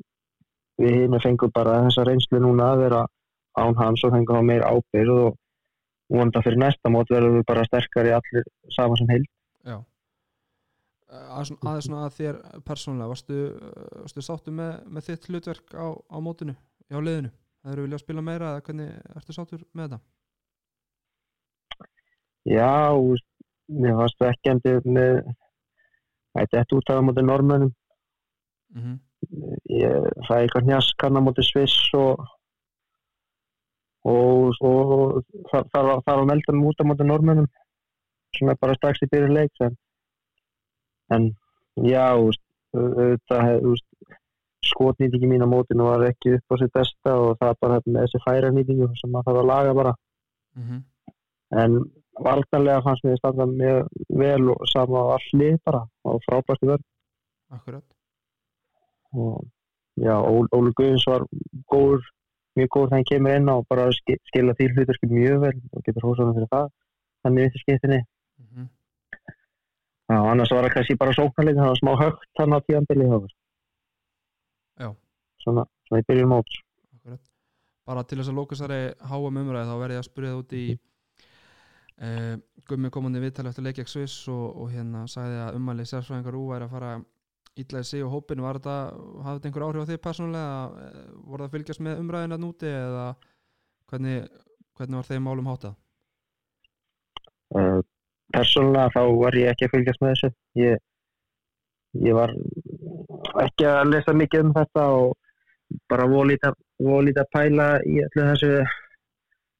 við 0.80 0.96
hérna 0.96 1.22
fengum 1.24 1.54
bara 1.56 1.80
þessa 1.86 2.06
reynslu 2.08 2.42
núna 2.44 2.72
að 2.74 2.84
vera 2.86 3.04
án 3.60 3.78
hans 3.80 4.04
og 4.08 4.14
fengum 4.16 4.40
þá 4.40 4.48
meir 4.48 4.66
ábyrð 4.66 5.16
og 5.16 5.38
vonandi 6.10 6.40
að 6.40 6.48
fyrir 6.48 6.62
næsta 6.64 6.92
mót 6.94 7.12
verðum 7.14 7.40
við 7.40 7.48
bara 7.50 7.66
sterkari 7.68 8.14
allir 8.16 8.48
saman 8.76 9.00
sem 9.00 9.12
heild. 9.12 9.28
Já. 9.68 9.78
Aðeins 11.10 11.52
aðeins 11.58 11.90
svona 11.90 12.06
að 12.06 12.16
þér 12.20 12.40
persónulega 12.66 13.12
varstu, 13.12 13.42
varstu 14.06 14.24
sáttu 14.26 14.54
með, 14.56 14.72
með 14.88 15.10
þitt 15.10 15.28
hlutverk 15.30 15.76
á, 15.76 15.88
á 15.98 16.18
mótinu 16.22 16.56
hjá 16.90 17.02
liðinu, 17.02 17.34
það 17.62 17.76
eru 17.76 17.86
viljað 17.86 18.04
spila 18.04 18.26
meira 18.26 18.54
eða 18.54 18.66
hvernig 18.68 19.18
ertu 19.20 19.36
sáttur 19.36 19.66
með 19.74 19.88
þetta? 19.88 20.02
Já, 22.46 22.94
mér 23.70 23.96
varst 24.00 24.22
ekki 24.22 24.50
endi 24.50 24.74
með 24.86 25.20
ætti 26.40 26.76
út 26.78 26.90
af 26.90 27.00
á 27.00 27.06
móti 27.06 27.22
normönum 27.26 27.74
Mm 28.70 28.82
-hmm. 28.82 28.98
ég 29.66 29.94
fæði 30.28 30.42
eitthvað 30.46 30.66
njaskan 30.70 31.18
á 31.18 31.22
móti 31.26 31.42
Sviss 31.44 31.94
og 31.94 32.20
og, 34.06 34.54
og 34.62 35.24
þar, 35.52 35.64
þar, 35.74 35.84
var- 35.88 36.02
þar 36.06 36.18
var 36.20 36.26
meldum 36.26 36.64
út 36.70 36.80
á 36.82 36.84
móti 36.86 37.04
normönum 37.04 37.48
sem 38.38 38.50
er 38.50 38.56
bara 38.62 38.74
strax 38.78 39.02
í 39.02 39.10
byrju 39.12 39.34
leik 39.34 39.52
en, 39.62 39.76
en 41.12 41.36
já 41.84 42.14
skotnýtingi 44.70 45.28
mín 45.28 45.42
á 45.44 45.48
mótinu 45.50 45.84
var 45.90 46.04
ekki 46.10 46.36
upp 46.38 46.52
á 46.54 46.56
sitt 46.60 46.74
besta 46.74 47.12
og 47.16 47.38
það 47.40 47.50
er 47.50 47.58
bara 47.62 47.80
þessi 47.82 48.20
færa 48.26 48.50
nýtingu 48.52 48.88
sem 49.00 49.10
maður 49.12 49.26
þarf 49.26 49.42
að 49.44 49.50
laga 49.52 49.74
bara 49.74 49.94
Mm 50.56 50.64
-hmm. 50.68 50.82
en 51.62 51.72
vartanlega 52.26 52.84
fannst 52.86 53.06
mér 53.06 53.18
standa 53.20 53.46
mjög 53.50 53.88
vel 54.22 54.50
og 54.54 54.68
sama 54.74 55.04
á 55.04 55.18
allir 55.18 55.58
bara 55.66 55.82
og 56.04 56.22
frábært 56.28 56.64
í 56.66 56.70
vörð 56.72 56.86
Akkurat 57.50 57.86
og 59.14 59.46
já, 59.98 60.16
Ól, 60.22 60.48
Óli 60.54 60.72
Guðins 60.78 61.06
var 61.10 61.26
góður, 61.72 62.04
mjög 62.58 62.70
góður 62.76 62.90
þegar 62.90 62.98
hann 62.98 63.10
kemur 63.12 63.36
inn 63.38 63.50
og 63.50 63.66
bara 63.70 63.90
ski- 63.96 64.20
skila 64.30 64.54
því 64.58 64.70
hluturski 64.74 65.10
mjög 65.10 65.40
vel 65.46 65.56
og 65.74 65.84
getur 65.86 66.08
hósaðum 66.08 66.36
fyrir 66.38 66.52
það 66.54 66.70
þannig 67.24 67.48
við 67.48 67.62
skiptinni 67.64 68.00
mm 68.00 68.48
-hmm. 68.52 68.68
já, 70.10 70.18
annars 70.32 70.52
var 70.52 70.64
það 70.64 70.74
kannski 70.74 70.96
bara 70.96 71.18
sóknarleik 71.18 71.58
það 71.58 71.72
var 71.72 71.82
smá 71.82 71.94
högt 72.04 72.30
þannig 72.38 72.58
á 72.58 72.66
tíðanbili 72.68 73.06
Já. 74.80 74.96
svona, 75.44 75.66
svona 75.88 76.02
í 76.02 76.08
byrjun 76.08 76.30
mót 76.30 76.52
Akkurat. 76.96 77.24
Bara 77.86 78.04
til 78.04 78.18
þess 78.20 78.30
að 78.30 78.38
lóka 78.38 78.56
þessari 78.56 78.94
háa 79.10 79.20
umræði 79.28 79.70
þá 79.70 79.76
verði 79.82 79.96
ég 79.98 80.04
að 80.04 80.10
spyrja 80.10 80.32
það 80.32 80.42
út 80.44 80.54
í 80.54 80.80
uh, 82.06 82.36
gummi 82.70 82.92
komandi 82.94 83.22
viðtali 83.24 83.52
eftir 83.52 83.66
leikjak 83.66 83.90
Sviss 83.92 84.28
og, 84.32 84.46
og 84.62 84.74
hérna 84.74 85.06
sagði 85.10 85.42
að 85.46 85.60
ummæli 85.60 85.88
sérfræðingar 85.90 86.38
úr 86.40 86.54
væri 86.54 86.68
að 86.68 86.76
fara 86.76 86.94
illa 87.60 87.82
í 87.84 87.88
sig 87.88 88.06
og 88.06 88.14
hópin 88.14 88.44
var 88.44 88.60
þetta, 88.60 88.78
hafði 89.26 89.40
þetta 89.40 89.50
einhver 89.50 89.66
áhrif 89.68 89.84
á 89.84 89.90
þig 89.90 90.02
persónulega, 90.06 90.60
Eh, 90.80 91.06
voru 91.26 91.44
það 91.44 91.48
að 91.48 91.56
fylgjast 91.58 91.84
með 91.86 92.02
umræðina 92.04 92.40
núti 92.40 92.70
eða 92.72 93.06
hvernig, 93.90 94.28
hvernig 94.78 95.00
var 95.00 95.10
þeim 95.10 95.26
málum 95.28 95.50
hátað? 95.50 95.78
uh, 97.58 97.80
persónulega 98.34 98.94
þá 98.94 99.02
var 99.24 99.38
ég 99.40 99.52
ekki 99.54 99.68
að 99.68 99.74
fylgjast 99.76 100.04
með 100.04 100.14
þessu 100.14 100.30
ég, 100.62 100.84
ég 102.08 102.18
var 102.18 102.36
ekki 103.46 103.68
að 103.70 103.94
lesa 103.94 104.16
mikið 104.16 104.46
um 104.46 104.54
þetta 104.58 104.86
og 105.00 105.16
bara 105.90 106.06
að, 106.06 106.60
volít 106.82 107.20
að 107.22 107.32
pæla 107.34 107.70
í 107.86 108.00
allir 108.06 108.30
þessu 108.32 108.52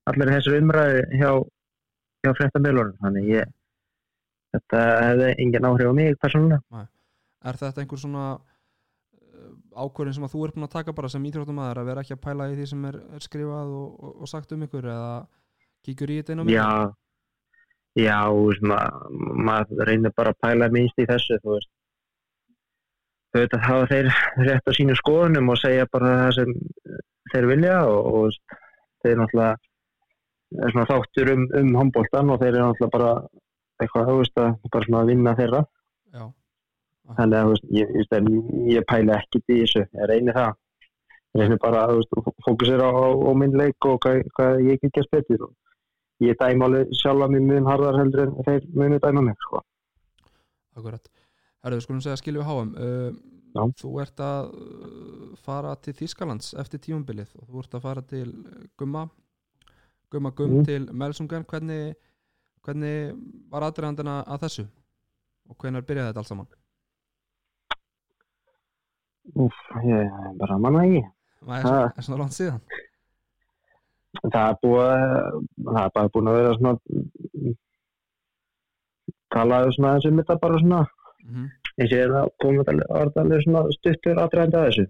allir 0.10 0.32
þessu 0.34 0.58
umræði 0.58 1.02
hjá, 1.22 1.32
hjá 2.24 2.36
fréttamilunum 2.36 2.98
þannig 3.04 3.32
ég 3.32 3.56
þetta 4.56 4.84
hefði 5.06 5.34
engin 5.44 5.68
áhrif 5.70 5.92
á 5.92 5.94
mig 5.96 6.16
persónulega. 6.22 6.86
Er 7.50 7.60
þetta 7.60 7.84
einhver 7.84 8.02
svona 8.02 8.24
uh, 8.36 9.52
ákvörðin 9.78 10.18
sem 10.18 10.26
að 10.28 10.34
þú 10.34 10.46
er 10.46 10.56
búin 10.56 10.68
að 10.68 10.76
taka 10.76 10.96
bara 10.98 11.12
sem 11.12 11.28
íþróttumæður 11.30 11.82
að 11.82 11.92
vera 11.92 12.04
ekki 12.04 12.16
að 12.18 12.24
pæla 12.26 12.50
í 12.52 12.56
því 12.58 12.70
sem 12.72 12.88
er, 12.90 12.98
er 13.16 13.26
skrifað 13.26 13.76
og, 13.80 13.92
og, 14.00 14.16
og 14.24 14.32
sagt 14.32 14.56
um 14.56 14.66
ykkur 14.66 14.90
eða 14.96 15.14
kíkur 15.88 16.14
í 16.14 16.20
þetta 16.20 16.36
inn 16.36 16.44
á 16.44 16.46
já. 16.52 16.70
Já, 17.98 18.18
þú 18.30 18.42
veist, 18.48 18.66
ma 18.70 18.80
maður 19.50 19.88
reynir 19.90 20.14
bara 20.16 20.34
að 20.34 20.42
pæla 20.46 20.70
minnst 20.74 21.00
í 21.02 21.08
þessu 21.10 21.40
þú 21.44 21.56
veist. 21.56 21.72
Auðvitað 23.30 23.66
hafa 23.68 23.88
þeir 23.92 24.08
rétt 24.48 24.70
á 24.70 24.72
sínu 24.74 24.96
skoðunum 24.98 25.52
og 25.54 25.60
segja 25.62 25.88
bara 25.94 26.14
það 26.24 26.32
sem 26.40 26.54
þeir 27.30 27.48
vilja 27.50 27.76
og, 27.86 28.08
og 28.10 28.60
þeir 29.04 29.20
náttúrulega 29.20 29.69
þáttur 30.58 31.34
um, 31.34 31.46
um 31.60 31.76
handbóltan 31.78 32.30
og 32.34 32.40
þeir 32.42 32.56
eru 32.56 32.66
náttúrulega 32.70 32.96
bara 32.96 33.12
eitthvað, 33.80 34.14
veist, 34.20 34.40
að 34.40 34.72
bara 34.72 34.88
svona 34.88 35.04
að 35.04 35.12
vinna 35.14 35.36
þeirra. 35.38 35.62
Já, 36.14 36.24
þannig 37.18 37.38
að 37.40 37.54
ég, 37.78 37.94
ég, 38.00 38.28
ég, 38.74 38.84
pæla 38.90 39.20
ekkert 39.20 39.54
í 39.54 39.62
þessu, 39.62 39.86
ég 39.86 40.10
reyni 40.12 40.36
það. 40.36 40.58
Ég 41.38 41.44
reyni 41.44 41.60
bara 41.62 41.86
að 41.86 42.04
fókusera 42.46 42.90
á, 42.90 43.06
á 43.14 43.32
minn 43.38 43.58
leik 43.58 43.86
og 43.86 44.00
hvað, 44.04 44.24
hvað 44.36 44.62
ég 44.66 44.82
get 44.82 44.96
gert 44.98 45.12
betur. 45.14 45.50
Ég 46.20 46.36
dæma 46.36 46.68
alveg 46.68 46.92
sjálfa 47.00 47.30
mér 47.32 47.46
mun 47.48 47.70
harðar 47.70 48.02
heldur 48.02 48.28
en 48.28 48.48
þeir 48.48 48.66
munu 48.76 49.00
dæma 49.00 49.24
mig 49.24 49.38
sko. 49.46 49.64
akkurat. 50.76 51.06
Herðu, 51.64 51.84
skulum 51.84 52.02
segja 52.04 52.20
skilju 52.20 52.44
háum 52.48 52.74
uh. 52.76 53.12
Þú 53.50 53.96
ert 54.04 54.20
að 54.22 54.52
fara 55.42 55.72
til 55.82 55.96
Þískalands 55.98 56.52
eftir 56.62 56.82
tímumbilið 56.84 57.32
og 57.40 57.48
þú 57.48 57.64
ert 57.64 57.78
að 57.80 57.86
fara 57.88 58.04
til 58.06 58.28
Gumma 58.78 59.08
Gumma 60.12 60.32
Gumm 60.32 60.60
Mm. 60.60 60.66
til 60.66 60.88
Melsungan 60.94 61.46
hvernig, 61.46 61.96
hvernig 62.66 62.94
var 63.52 63.62
aðdragandina 63.68 64.24
að 64.26 64.40
þessu? 64.46 64.66
Og 65.50 65.56
hvernig 65.58 65.86
byrjaði 65.86 66.10
þetta 66.12 66.18
allt 66.24 66.28
saman? 66.28 66.48
Úf, 69.36 69.54
ég 69.86 70.38
bara 70.40 70.58
manna 70.58 70.84
ekki. 70.86 71.04
Það 71.46 71.58
er, 71.58 72.02
svona- 72.02 72.20
langt 72.20 72.34
síðan. 72.34 72.62
Það 74.34 74.50
er 74.50 74.56
búið 74.64 74.86
að- 74.90 75.48
það 75.70 75.86
er 75.86 75.92
bara 75.96 76.10
búin 76.10 76.30
að 76.30 76.38
vera 76.40 76.56
svona 76.58 76.80
talaði 79.34 79.74
svona 79.76 79.90
aðeins 79.94 80.06
um 80.10 80.18
þetta 80.24 80.40
bara 80.42 80.60
svona. 80.60 80.88
Mm 81.26 81.50
eins 81.80 81.94
og 81.94 81.98
ég 81.98 82.04
er 82.04 82.12
að 82.12 82.30
alveg 83.24 83.44
svona 83.46 83.62
stuttur 83.72 84.18
aðræðandi 84.20 84.58
að 84.60 84.66
þessu. 84.68 84.86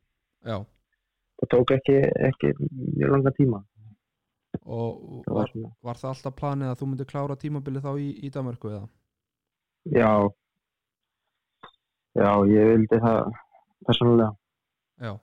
Já, 0.50 0.56
það 1.38 1.50
tók 1.54 1.72
ekki, 1.76 1.98
ekki 2.30 2.54
mjög 2.98 3.12
langa 3.14 3.32
tíma 3.38 3.60
og 4.66 5.24
það 5.26 5.38
var, 5.40 5.54
var 5.90 6.02
það 6.02 6.12
alltaf 6.14 6.36
planið 6.40 6.72
að 6.72 6.80
þú 6.82 6.90
myndir 6.90 7.10
klára 7.10 7.38
tímabilið 7.40 7.86
þá 7.86 7.92
í, 8.00 8.10
í 8.26 8.32
Danmarku 8.34 8.74
eða? 8.74 8.88
já 9.90 10.12
já, 12.20 12.32
ég 12.52 12.74
vildi 12.74 13.02
það 13.06 13.32
persónulega 13.88 14.34
Já. 15.00 15.14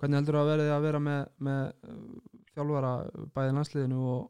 Hvernig 0.00 0.16
heldur 0.16 0.38
að 0.40 0.48
verði 0.48 0.70
að 0.72 0.86
vera 0.86 1.00
með, 1.02 1.26
með 1.44 1.60
uh, 1.84 1.98
þjálfara 2.54 2.92
bæði 3.36 3.56
landsliðinu 3.58 4.06
og, 4.14 4.22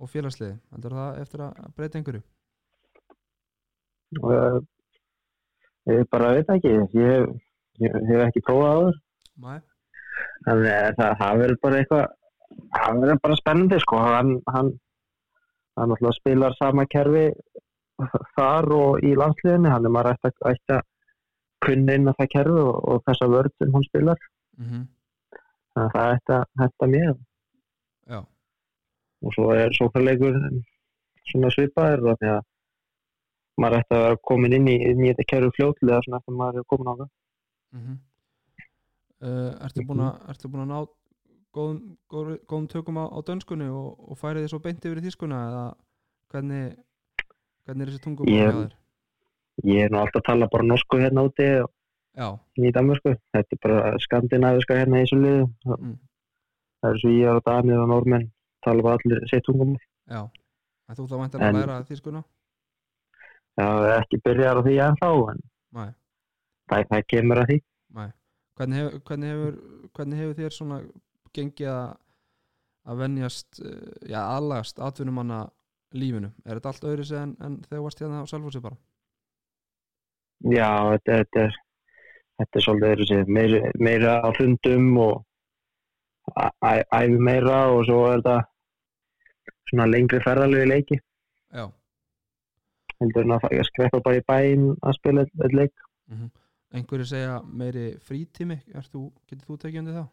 og 0.00 0.10
félagsliði? 0.12 0.56
Heldur 0.72 0.96
það 0.96 1.20
eftir 1.20 1.44
að 1.44 1.68
breyta 1.76 2.00
einhverju? 2.00 2.22
ég, 4.16 4.58
ég 5.92 6.08
bara 6.12 6.32
veit 6.36 6.52
ekki 6.54 6.72
ég, 6.96 7.32
hef 7.82 8.22
ekki 8.28 8.44
prófað 8.46 8.76
áður 8.76 9.00
Nei. 9.44 9.58
þannig 10.46 10.70
að 10.72 10.92
það, 11.00 11.16
það 11.20 11.40
verður 11.42 11.60
bara 11.66 11.80
eitthvað 11.82 12.06
það 12.76 13.00
verður 13.02 13.22
bara 13.22 13.38
spennandi 13.40 13.78
sko. 13.82 14.00
Hann, 14.02 14.34
hann, 14.52 14.72
hann 15.76 15.92
náttúrulega 15.92 16.18
spilar 16.18 16.58
sama 16.58 16.86
kerfi 16.90 17.28
þar 18.36 18.70
og 18.76 19.06
í 19.06 19.14
landsliðinu. 19.18 19.72
Hann 19.72 19.88
er 19.88 19.94
maður 19.94 20.16
ætti 20.16 20.32
að, 20.32 20.60
að 20.76 20.84
kunna 21.66 21.96
inn 21.96 22.10
á 22.10 22.16
það 22.18 22.32
kerfi 22.34 22.60
og, 22.66 22.76
og 22.92 23.02
þessa 23.08 23.30
vörð 23.32 23.56
sem 23.56 23.74
hún 23.74 23.88
spilar. 23.88 24.28
Mm 24.60 24.84
þannig 25.76 25.92
að 25.92 25.96
það 25.96 26.14
ætti 26.16 26.34
að 26.36 26.44
hætta 26.62 26.86
mér. 26.92 27.14
Já. 28.06 28.20
og 29.26 29.32
svo 29.34 29.46
er 29.50 29.72
sóknarleikur 29.74 30.36
svona 31.26 31.48
svipaður 31.50 32.14
því 32.20 32.28
að 32.30 32.44
maður 33.58 33.80
ætti 33.80 33.96
að 33.96 34.04
vera 34.04 34.18
komin 34.30 34.54
inn 34.56 34.68
í, 34.70 34.76
inn 34.90 35.02
í 35.02 35.08
þetta 35.10 35.26
kerfi 35.32 35.56
fljótlega 35.56 36.02
svona 36.04 36.20
eftir 36.20 36.34
að 36.34 36.38
maður 36.40 36.60
er 36.60 36.68
komin 36.70 36.90
á 36.92 36.94
það. 37.00 37.08
Mm 37.76 37.96
uh, 39.26 39.52
ertu, 39.66 39.86
búin 39.88 40.04
að, 40.06 40.20
ertu 40.32 40.52
búin 40.52 40.64
að 40.64 40.70
ná 40.70 40.78
góðum, 41.56 41.78
góðum, 42.12 42.38
góðum 42.50 42.66
tökum 42.72 42.98
á, 43.00 43.04
á 43.10 43.18
dönskunni 43.26 43.68
og, 43.72 43.94
og 44.10 44.18
færið 44.20 44.44
þið 44.46 44.52
svo 44.52 44.60
beint 44.66 44.84
yfir 44.84 45.00
í 45.00 45.04
þýskuna 45.06 45.38
eða 45.50 45.64
hvernig 46.32 46.76
hvernig 47.66 47.86
er 47.86 47.90
þessi 47.92 48.04
tungum 48.04 48.28
hjá 48.30 48.50
þér? 48.52 48.74
ég 49.64 49.86
er 49.86 49.90
nú 49.94 49.98
alltaf 50.02 50.20
að 50.22 50.26
tala 50.28 50.48
bara 50.52 50.68
norsku 50.68 51.00
hérna 51.00 51.24
úti 51.26 51.48
og 51.62 51.72
Já, 52.16 52.30
í 52.56 52.70
Danmarku. 52.72 53.10
Þetta 53.36 53.52
er 53.52 53.58
bara 53.60 53.88
skandinaviska 54.00 54.76
hérna 54.78 55.02
í 55.02 55.04
þessu 55.04 55.16
liðu. 55.20 55.42
Mm. 55.68 55.90
Það 56.80 56.88
eru 56.90 57.00
svíjar 57.02 57.40
og 57.40 57.42
danið 57.44 57.80
og 57.82 57.90
normenn 57.90 58.24
tala 58.64 58.84
bara 58.86 58.96
allir 58.96 59.26
sitt 59.28 59.44
tungum. 59.44 59.74
já 60.08 60.22
en 60.88 60.96
þú 60.96 61.04
þá 61.10 61.16
væntir 61.20 61.40
að 61.42 61.48
En- 61.48 61.56
læra 61.60 61.76
þýskuna? 61.90 62.22
Það 63.56 63.84
er 63.90 64.00
ekki 64.00 64.20
byrjar 64.24 64.56
á 64.56 64.62
því 64.64 64.74
en 64.86 64.96
Nei, 65.76 65.90
það, 66.70 66.86
það 66.88 67.02
kemur 67.12 67.42
að 67.42 67.48
því. 67.50 67.58
nei 67.98 68.08
Hvernig 68.56 68.78
hefur, 68.80 69.00
hvernig 69.08 69.28
hefur, 69.32 69.54
hvernig 69.92 70.18
hefur 70.22 70.36
þér 70.40 70.52
svona 70.56 70.78
gengið 71.36 71.72
að 71.72 71.94
að 72.86 73.02
venjast, 73.02 73.60
uh, 73.62 73.92
já, 74.06 74.20
aðlagast 74.22 74.80
atvinnumanna 74.82 75.44
lífinu? 75.96 76.32
Er 76.46 76.58
þetta 76.58 76.72
allt 76.72 76.88
öðru 76.90 77.06
en, 77.18 77.36
en 77.42 77.56
þegar 77.66 77.86
varst 77.86 78.02
hérna 78.02 78.22
á 78.22 78.30
Selfossi 78.30 78.62
bara? 78.62 78.78
Já, 80.46 80.68
þetta, 80.92 81.16
þetta, 81.22 81.46
er, 81.46 81.56
þetta 82.40 82.60
er 82.60 82.66
svolítið 82.66 82.92
öðru 82.92 83.08
sér. 83.10 83.32
Meira, 83.38 83.62
meira 83.80 84.18
á 84.22 84.28
fundum 84.36 84.90
og 85.02 85.24
æfi 86.36 87.18
meira 87.22 87.58
og 87.72 87.86
svo 87.88 88.02
er 88.10 88.20
þetta 88.20 88.36
svona 89.70 89.88
lengri 89.90 90.22
ferðalegu 90.22 90.70
leiki. 90.70 91.00
Já 91.54 91.66
Heldur 92.96 93.26
en 93.26 93.34
að 93.36 93.58
skreppa 93.68 94.00
bara 94.00 94.20
í 94.20 94.24
bæinn 94.24 94.70
að 94.80 94.94
spila 94.96 95.24
eitt, 95.26 95.32
eitt 95.44 95.56
leik. 95.56 95.86
mm 96.12 96.34
Einhverju 96.76 97.04
segja 97.06 97.36
meiri 97.46 97.84
frítími 98.02 98.56
getur 98.66 99.44
þú 99.46 99.56
tekið 99.62 99.78
undir 99.80 99.94
það? 99.96 100.08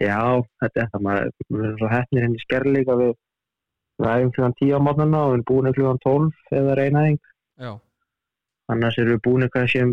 Já, 0.00 0.18
þetta 0.62 0.80
er 0.80 0.88
það. 0.92 1.02
Maður 1.04 1.30
við 1.52 1.64
erum 1.66 1.78
svo 1.82 1.88
hefnir 1.92 2.22
henni 2.26 2.40
skerleika 2.40 2.94
við 2.96 3.12
æfum 4.02 4.32
klugan 4.32 4.54
10 4.62 4.72
á 4.72 4.78
mótnarna 4.80 5.20
og 5.26 5.30
við 5.32 5.36
erum 5.36 5.46
búin 5.50 5.74
klugan 5.76 6.00
12 6.06 6.58
eða 6.58 6.76
reynaðing. 6.78 7.18
Já, 7.60 7.72
Annars 8.72 8.98
erum 8.98 9.12
við 9.18 9.22
búin 9.26 9.44
eitthvað 9.46 9.68
sem 9.74 9.92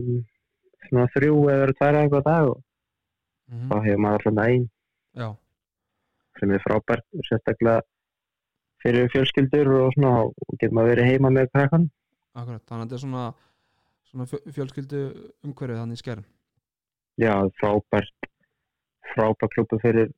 svona 0.87 1.09
þrjú 1.13 1.35
eða 1.51 1.73
tværa 1.75 2.03
eitthvað 2.05 2.23
dag 2.29 2.49
og 2.53 2.57
mm 3.51 3.67
þá 3.69 3.75
hefur 3.83 4.01
maður 4.05 4.27
alltaf 4.29 4.45
einn 4.45 4.65
já, 5.17 5.27
sem 6.39 6.51
er 6.53 6.61
frábært 6.63 7.05
sérstaklega 7.27 7.81
fyrir 8.83 9.09
fjölskyldur 9.11 9.71
og 9.81 9.93
svona 9.97 10.11
og 10.29 10.57
getur 10.61 10.75
maður 10.77 10.91
verið 10.93 11.09
heima 11.09 11.31
með 11.33 11.49
krakkan. 11.51 11.87
akkurat 12.37 12.61
Þannig 12.69 12.83
að 12.83 12.85
þetta 12.85 12.95
er 12.99 13.03
svona, 13.03 13.23
svona 14.11 14.27
fjö- 14.31 14.53
fjölskyldu 14.55 15.01
umhverfið 15.43 15.81
þannig 15.81 15.97
í 15.99 16.03
skerm 16.03 16.23
Já, 17.19 17.33
frábært 17.59 18.28
klubbu 19.15 19.79
fyrir 19.81 20.11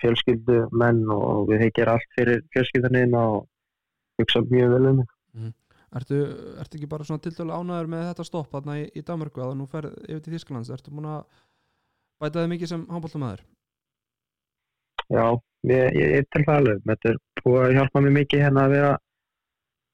fjölskyldu 0.00 0.66
menn 0.72 1.04
og 1.12 1.50
við 1.50 1.66
heikir 1.66 1.90
allt 1.92 2.16
fyrir 2.16 2.42
fjölskyldaninn 2.54 3.14
og 3.18 3.46
hugsa 4.20 4.42
mjög 4.48 4.76
vel 4.76 4.88
um 4.90 5.02
það. 5.02 5.52
Ertu, 5.92 6.18
ertu 6.56 6.78
ekki 6.78 6.88
bara 6.88 7.04
svona 7.04 7.20
tiltölu 7.20 7.52
ánæður 7.52 7.88
með 7.92 8.06
þetta 8.08 8.24
stopp 8.24 8.52
þarna 8.52 8.78
í, 8.80 8.84
í 8.96 9.02
Danmarku 9.04 9.42
að 9.44 9.56
nú 9.58 9.66
ferð 9.68 9.92
yfir 10.06 10.22
til 10.24 10.32
Þísklands 10.32 10.70
Ertu 10.72 10.92
búin 10.94 11.08
að 11.12 11.26
bæta 12.22 12.40
þig 12.40 12.52
mikið 12.54 12.70
sem 12.70 12.86
handbóltamæður? 12.88 13.42
Já, 15.12 15.26
ég, 15.68 15.98
ég, 15.98 16.14
ég 16.16 16.28
til 16.32 16.44
það 16.46 16.60
alveg. 16.62 16.80
Þetta 16.88 17.10
er 17.10 17.18
búið 17.42 17.64
að 17.66 17.74
hjálpa 17.76 18.02
mér 18.04 18.16
mikið 18.16 18.44
hérna 18.46 18.64
að 18.64 18.76
vera 18.78 18.92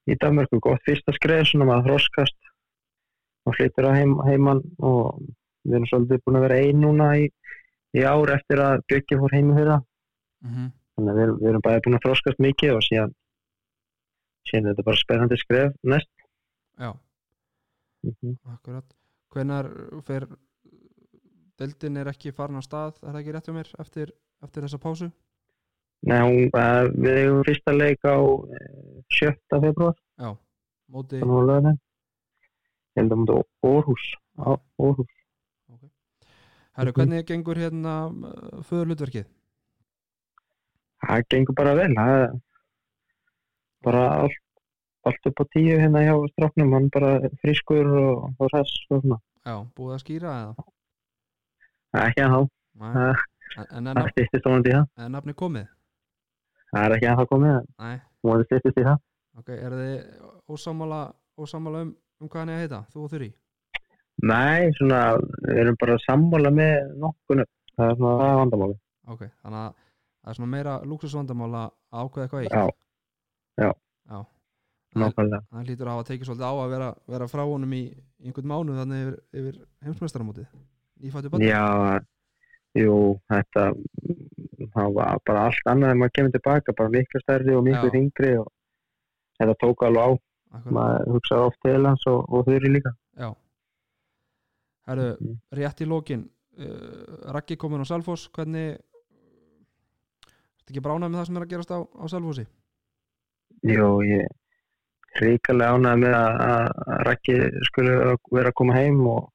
í 0.07 0.19
Danmarku. 0.23 0.61
Gott 0.69 0.87
fyrsta 0.87 1.15
skreð, 1.17 1.43
svona 1.51 1.67
maður 1.73 1.89
þroskast 1.89 2.53
og 3.49 3.59
flyttur 3.59 3.89
að 3.89 3.99
heim, 3.99 4.15
heiman 4.29 4.63
og 4.79 5.19
við 5.65 5.81
erum 5.81 5.91
svolítið 5.91 6.23
búin 6.23 6.39
að 6.39 6.47
vera 6.47 6.61
ein 6.63 6.83
núna 6.85 7.11
í, 7.19 7.27
í 7.97 8.05
ár 8.05 8.35
eftir 8.35 8.61
að 8.63 8.85
Bjöggi 8.91 9.19
fór 9.21 9.35
heim 9.37 9.55
fyrir 9.57 9.73
það. 9.73 9.85
Mm 10.45 10.55
-hmm. 10.55 10.71
Þannig 10.99 11.13
að 11.13 11.19
við, 11.19 11.35
við 11.41 11.49
erum 11.53 11.65
bæði 11.67 11.83
búin 11.85 11.99
að 11.99 12.05
þroskast 12.07 12.39
mikið 12.43 12.75
og 12.75 12.83
síðan, 12.87 13.13
síðan 14.49 14.67
er 14.67 14.75
þetta 14.75 14.89
bara 14.89 15.03
spennandi 15.03 15.39
skref 15.39 15.77
næst. 15.83 16.11
Já, 16.79 16.91
Mm 18.07 18.37
akkurat 18.55 18.95
Hvenær 19.35 19.67
fer 20.07 20.27
Deildin 21.59 21.99
er 21.99 22.11
ekki 22.13 22.31
farin 22.33 22.61
á 22.61 22.63
stað 22.63 23.01
Er 23.03 23.11
það 23.11 23.19
ekki 23.21 23.33
rétt 23.35 23.49
hjá 23.49 23.55
mér 23.57 23.71
eftir, 23.83 24.13
eftir 24.47 24.65
þessa 24.65 24.79
pásu? 24.85 25.09
Nei, 26.07 26.47
uh, 26.55 26.87
við 26.95 27.17
eigum 27.25 27.43
fyrsta 27.49 27.75
leik 27.75 28.07
á 28.07 28.15
uh, 28.23 29.01
7. 29.19 29.35
februar, 29.51 29.97
Já, 30.15 30.31
móti. 30.95 31.19
Ég 31.19 33.01
held 33.01 33.15
að 33.17 33.19
múti 33.19 33.39
Orhus, 33.67 34.05
á 34.39 34.55
Orhus. 34.79 35.18
Herru, 36.79 36.93
Mhm. 36.93 36.97
hvernig 36.99 37.27
gengur 37.27 37.59
hérna 37.59 37.95
uh, 38.09 38.63
föðurlutverkið? 38.69 39.27
Það 41.07 41.25
gengur 41.33 41.55
bara 41.59 41.75
vel, 41.79 41.89
það 41.95 42.13
er 42.19 42.37
bara 43.87 44.03
allt, 44.23 44.39
allt 45.07 45.27
upp 45.31 45.41
á 45.43 45.45
tíu 45.55 45.79
hérna 45.79 46.03
hjá 46.07 46.15
strafnum, 46.33 46.73
hann 46.75 46.89
bara 46.95 47.11
frískur 47.43 47.87
og, 47.87 48.29
og 48.39 48.51
hress 48.53 48.73
og 48.91 49.03
svona. 49.03 49.19
Já, 49.47 49.55
búið 49.79 49.95
að 49.97 50.03
skýra 50.05 50.33
eða? 50.43 50.67
Er 51.95 52.07
ekki 52.11 52.23
að 52.27 52.49
Nei. 52.79 52.93
það 52.95 53.27
En, 53.73 53.87
en 53.89 53.97
stýttist 54.13 54.45
vonandi 54.45 54.69
í 54.71 54.75
það. 54.77 54.87
er 55.03 55.09
nafni 55.09 55.33
komið? 55.35 55.69
Það 56.69 56.85
er 56.85 56.95
ekki 56.99 57.07
að 57.09 57.17
það 57.23 57.29
komið, 57.33 57.55
Nei, 57.81 57.95
það 58.27 58.43
stýttist 58.51 58.79
í 58.79 58.85
það. 58.85 58.99
ok, 59.39 59.49
er 59.57 59.77
þið 59.79 59.95
ósámála 60.53 61.01
um, 61.39 61.95
um 62.21 62.29
hvað 62.29 62.41
hann 62.43 62.49
er 62.53 62.59
að 62.59 62.63
heita? 62.67 62.81
Þú 62.93 63.05
og 63.07 63.11
Þurri? 63.15 63.31
Nei, 64.27 64.71
svona, 64.75 65.03
við 65.47 65.61
erum 65.63 65.77
bara 65.79 65.99
sammála 66.03 66.51
með 66.51 66.95
nokkunum, 66.99 67.47
það 67.79 67.93
er 67.93 68.01
svona 68.01 68.31
vandamáli. 68.41 68.75
Ok, 69.09 69.23
þannig 69.45 69.61
að 69.61 69.69
það 70.29 70.33
er 70.33 70.39
svona 70.39 70.53
meira 70.55 70.75
lúksusvandamál 70.85 71.53
að 71.55 71.69
ákveða 72.03 72.25
eitthvað 72.25 72.43
eitt 72.43 72.57
Já. 72.57 72.65
Já. 73.63 73.71
Já. 74.09 74.19
Nákvæmlega. 74.99 75.41
það 75.53 75.69
lítur 75.69 75.89
að 75.89 75.95
hafa 75.95 76.09
tekið 76.09 76.29
svolítið 76.29 76.49
á 76.49 76.55
að 76.59 76.71
vera, 76.75 76.91
vera 77.15 77.31
frá 77.31 77.43
honum 77.45 77.73
í 77.77 77.83
einhvern 78.25 78.51
mánuð 78.51 78.81
þannig 78.83 79.01
yfir, 79.05 79.17
yfir 79.41 79.59
heimsmeistaramótið 79.87 80.47
Nýfættu 80.99 81.33
bann 81.33 81.45
Já, 81.45 81.65
jú, 82.75 82.95
þetta, 83.31 83.67
það 84.75 84.95
var 84.99 85.21
bara 85.29 85.45
allt 85.49 85.71
annað 85.71 85.93
en 85.95 86.01
maður 86.03 86.15
kemur 86.19 86.35
tilbaka, 86.35 86.75
bara 86.81 86.95
miklu 86.97 87.23
stærri 87.23 87.55
og 87.55 87.67
miklu 87.69 87.87
Já. 87.87 87.95
þingri 87.95 88.33
og 88.41 88.49
þetta 89.39 89.59
tók 89.63 89.85
alveg 89.87 90.03
á, 90.03 90.11
Akkurat. 90.59 90.73
maður 90.81 91.13
hugsaði 91.15 91.51
oft 91.53 91.61
til 91.69 91.83
hans 91.87 92.09
og, 92.11 92.25
og 92.33 92.49
þurri 92.49 92.73
líka. 92.75 92.97
Já 93.15 93.31
Herru, 94.89 95.09
Mhm. 95.21 95.39
rétt 95.59 95.81
í 95.85 95.87
lokin 95.89 96.23
uh, 96.59 97.33
Raggi 97.35 97.57
komin 97.61 97.85
á 97.85 97.87
Salfoss 97.89 98.29
hvernig 98.33 98.79
Ertu 100.59 100.73
ekki 100.75 100.83
bránað 100.85 101.11
með 101.13 101.19
það 101.21 101.27
sem 101.27 101.37
er 101.39 101.45
að 101.47 101.51
gerast 101.53 101.71
á, 101.73 101.79
á 101.81 102.05
Salfossi? 102.13 102.45
Jú, 103.69 103.87
ég 104.05 104.27
ríkalega 105.19 105.75
ánægði 105.79 106.01
með 106.03 106.15
að, 106.19 106.35
að 106.49 106.99
Raggi 107.09 107.37
skulle 107.71 107.95
vera 108.31 108.51
að 108.53 108.57
koma 108.61 108.75
heim 108.77 109.01
og 109.09 109.31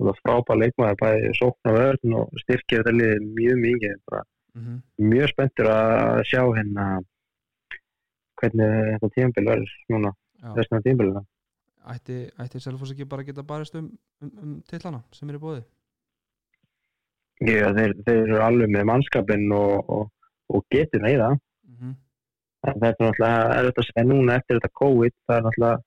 það 0.00 0.06
var 0.10 0.18
frábæð 0.24 0.60
leikmaður, 0.62 0.98
bæði 1.00 1.32
sókn 1.38 1.68
á 1.68 1.72
vörn 1.76 2.14
og 2.20 2.42
styrkja 2.44 2.78
þetta 2.82 2.92
liðið 2.98 3.24
mjög 3.38 3.56
mikið, 3.64 3.96
Mm 4.50 4.62
-hmm. 4.66 4.78
mjög 5.10 5.28
spenntur 5.30 5.66
að 5.70 6.22
sjá 6.26 6.40
hérna 6.56 6.84
hvernig 8.40 8.70
þetta 8.98 9.10
tímabil 9.14 9.44
verður 9.46 9.74
núna. 9.92 10.10
Restina 10.56 10.80
tímbilina 10.82 11.22
ætti, 11.94 12.18
ætti 12.38 12.60
Selfoss 12.60 12.92
ekki 12.94 13.08
bara 13.08 13.24
að 13.24 13.30
geta 13.30 13.46
barist 13.46 13.76
um, 13.78 13.90
um, 14.22 14.32
um 14.42 14.56
tillana 14.68 15.02
sem 15.16 15.30
er 15.30 15.38
í 15.38 15.42
bóði 15.42 15.62
Já, 17.40 17.70
þeir, 17.72 17.94
þeir 18.04 18.18
eru 18.18 18.40
alveg 18.44 18.72
með 18.74 18.88
mannskapin 18.90 19.46
og, 19.56 19.88
og, 19.88 20.08
og 20.52 20.64
getur 20.74 21.06
í 21.08 21.14
það 21.16 21.36
mm 21.38 21.76
-hmm. 21.76 21.94
þetta 22.66 22.90
er 22.90 22.96
náttúrulega 23.00 23.58
erfitt 23.60 23.82
að 23.82 23.88
segja 23.88 24.06
núna 24.10 24.36
eftir 24.36 24.60
þetta 24.60 24.78
COVID 24.82 25.16
það 25.26 25.36
er 25.36 25.46
náttúrulega 25.46 25.82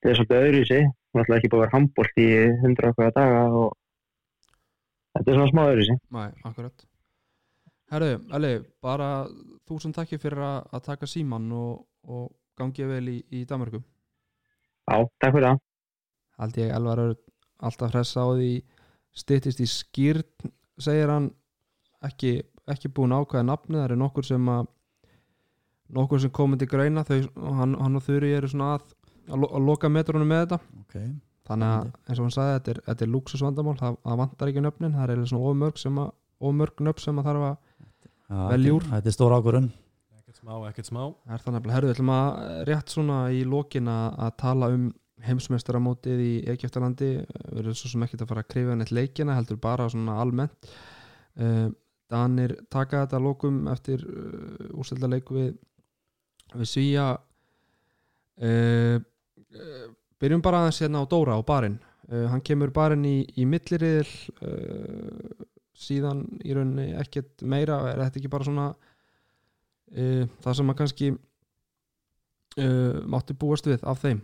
það 0.00 0.10
er 0.10 0.16
svolítið 0.18 0.48
öðru 0.48 0.62
í 0.62 0.68
sig 0.72 0.82
náttúrulega 1.14 1.38
ekki 1.38 1.52
búið 1.52 1.60
að 1.60 1.64
vera 1.64 1.76
handbólt 1.76 2.22
í 2.24 2.28
hundra 2.64 2.90
okkar 2.90 3.14
daga 3.20 3.44
og 3.60 3.70
þetta 5.14 5.30
er 5.30 5.38
svona 5.38 5.52
smá 5.52 5.62
öðru 5.68 5.84
í 5.84 5.88
sig 5.90 5.98
Nei, 6.10 6.30
akkurat. 6.44 6.86
Herðu, 7.92 8.14
Eli, 8.36 8.54
bara 8.82 9.08
þúsund 9.68 9.94
takki 9.94 10.18
fyrir 10.18 10.40
að, 10.40 10.80
taka 10.82 11.06
síman 11.06 11.52
og, 11.52 11.84
og 12.08 12.32
gangið 12.56 12.88
vel 12.88 13.08
í, 13.12 13.18
í 13.30 13.44
Danmarku 13.44 13.82
Já, 14.84 14.96
takk 15.22 15.34
fyrir 15.34 15.46
það. 15.48 15.60
Held 16.42 16.58
ég 16.60 16.72
Elvar 16.76 17.02
er 17.02 17.12
alltaf 17.64 17.92
hressa 17.94 18.24
á 18.24 18.28
því 18.34 18.50
styttist 19.14 19.62
í 19.62 19.68
skýrn 19.70 20.50
segir 20.82 21.12
hann. 21.12 21.30
Ekki, 22.04 22.36
ekki 22.68 22.90
búin 22.92 23.14
ákvæða 23.16 23.46
nafni 23.48 23.78
það 23.78 23.86
er 23.86 24.00
nokkur 24.00 24.26
sem 24.28 24.48
að 24.52 24.66
nokkur 25.94 26.20
sem 26.20 26.32
komið 26.34 26.64
til 26.64 26.72
greina. 26.74 27.04
Þau, 27.06 27.20
hann, 27.60 27.76
hann 27.80 28.00
og 28.00 28.04
Þuri 28.04 28.34
eru 28.36 28.50
svona 28.50 28.74
að, 28.76 28.90
að, 29.30 29.46
að 29.46 29.70
loka 29.70 29.92
metrunum 29.92 30.28
með 30.28 30.42
þetta. 30.44 30.58
Ok, 30.82 30.98
þannig 31.48 31.70
að 31.70 31.88
eins 32.08 32.18
og 32.18 32.26
hann 32.26 32.36
sagði 32.36 32.58
þetta 32.58 32.74
er, 32.74 32.82
þetta 32.90 33.06
er 33.06 33.14
luxusvandamál 33.14 33.78
það, 33.80 33.96
það 34.04 34.20
vantar 34.24 34.52
ekki 34.52 34.66
nöfnin, 34.66 34.98
það 34.98 35.06
er 35.06 35.14
eiginlega 35.14 35.32
svona 35.32 35.52
ofmörg 35.52 35.80
sem 35.80 36.02
að 36.04 36.12
ofmörg 36.44 36.84
nöfn 36.84 37.06
sem 37.06 37.22
að 37.22 37.30
þarf 37.30 37.48
að 37.48 37.62
Velja 38.50 38.72
úr. 38.74 38.86
þetta 38.88 39.10
er 39.10 39.14
stór 39.14 39.34
ákvörun 39.36 39.66
ekkert 39.68 39.83
smá, 40.44 40.58
ekkert 40.68 40.90
smá. 40.90 41.04
Er 41.30 41.40
það 41.40 41.54
nefnilega, 41.56 41.74
herðu, 41.74 41.88
við 41.88 41.94
ætlum 41.94 42.10
að 42.12 42.26
rétt 42.68 42.92
svona 42.92 43.18
í 43.32 43.40
lokin 43.48 43.88
að, 43.88 44.18
að 44.26 44.34
tala 44.42 44.68
um 44.74 44.84
heimsmeistaramótið 45.24 46.20
í 46.20 46.32
Egyptalandi. 46.52 47.08
Við 47.24 47.60
erum 47.62 47.78
svo 47.78 47.92
sem 47.92 48.04
ekkert 48.04 48.26
að 48.26 48.32
fara 48.32 48.44
að 48.44 48.50
krifja 48.52 48.76
neitt 48.76 48.92
leikina 48.92 49.36
heldur 49.38 49.60
bara 49.62 49.88
svona 49.92 50.18
almennt. 50.20 50.68
Uh, 51.40 51.70
Danir 52.12 52.52
taka 52.70 53.06
þetta 53.06 53.16
að 53.16 53.24
lokum 53.24 53.62
eftir 53.72 54.04
uh, 54.04 54.68
úrselda 54.76 55.08
leik 55.08 55.32
við, 55.32 55.54
við 56.54 56.70
Svíja 56.70 57.08
byrjum 58.34 60.42
bara 60.42 60.64
aðeins 60.64 60.80
hérna 60.82 61.04
á 61.06 61.06
Dóra 61.06 61.36
á 61.38 61.42
barinn. 61.46 61.76
Hann 62.10 62.42
kemur 62.42 62.72
barinn 62.74 63.04
í, 63.06 63.20
í 63.38 63.44
milliriðil 63.46 64.10
síðan 65.78 66.24
í 66.42 66.56
rauninni 66.56 66.88
ekkert 66.98 67.44
meira 67.46 67.76
er 67.92 68.02
þetta 68.02 68.18
ekki 68.18 68.32
bara 68.32 68.48
svona 68.48 68.66
uh, 69.94 70.24
það 70.44 70.58
sem 70.58 70.72
að 70.72 70.78
kannski 70.80 71.10
uh, 71.14 72.96
mátti 73.10 73.36
búast 73.38 73.68
við 73.68 73.84
af 73.86 74.02
þeim. 74.02 74.20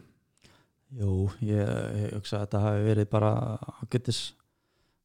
Jú, 1.00 1.30
ég, 1.46 1.70
ég 2.00 2.14
hugsa 2.16 2.40
að 2.40 2.44
þetta 2.46 2.64
hafi 2.64 2.86
verið 2.88 3.10
bara 3.12 3.32
ágættis 3.78 4.20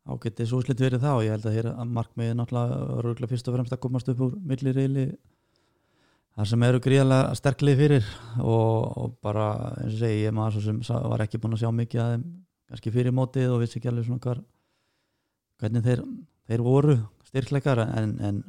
ágættis 0.06 0.54
úslit 0.54 0.82
verið 0.82 1.06
þá. 1.06 1.14
Ég 1.26 1.36
held 1.36 1.48
að 1.50 1.58
hér 1.60 1.72
að 1.72 1.94
markmiði 1.98 2.38
náttúrulega 2.38 2.82
örgulega 3.00 3.32
fyrst 3.32 3.50
og 3.50 3.58
fremst 3.58 3.74
að 3.74 3.84
komast 3.86 4.10
upp 4.14 4.24
úr 4.26 4.36
millireyli 4.46 5.06
þar 6.36 6.50
sem 6.52 6.66
eru 6.68 6.82
gríðarlega 6.84 7.38
sterklið 7.40 7.78
fyrir 7.80 8.10
og, 8.44 8.98
og 9.00 9.14
bara 9.24 9.48
eins 9.80 9.96
og 9.96 10.02
segi 10.02 10.26
ég 10.26 10.36
maður 10.36 10.66
sem 10.66 10.82
var 10.84 11.24
ekki 11.24 11.40
búin 11.42 11.56
að 11.56 11.64
sjá 11.64 11.72
mikið 11.72 12.02
að 12.04 12.12
þeim 12.16 12.26
kannski 12.66 12.94
fyrir 12.96 13.16
mótið 13.16 13.54
og 13.54 13.62
vissi 13.62 13.80
ekki 13.80 13.92
alveg 13.92 14.08
svona 14.08 14.24
hvar 14.26 14.42
hvernig 15.62 15.86
þeir, 15.86 16.02
þeir 16.50 16.66
voru 16.66 16.98
styrkleikar 17.30 17.84
en, 17.86 18.16
en 18.20 18.42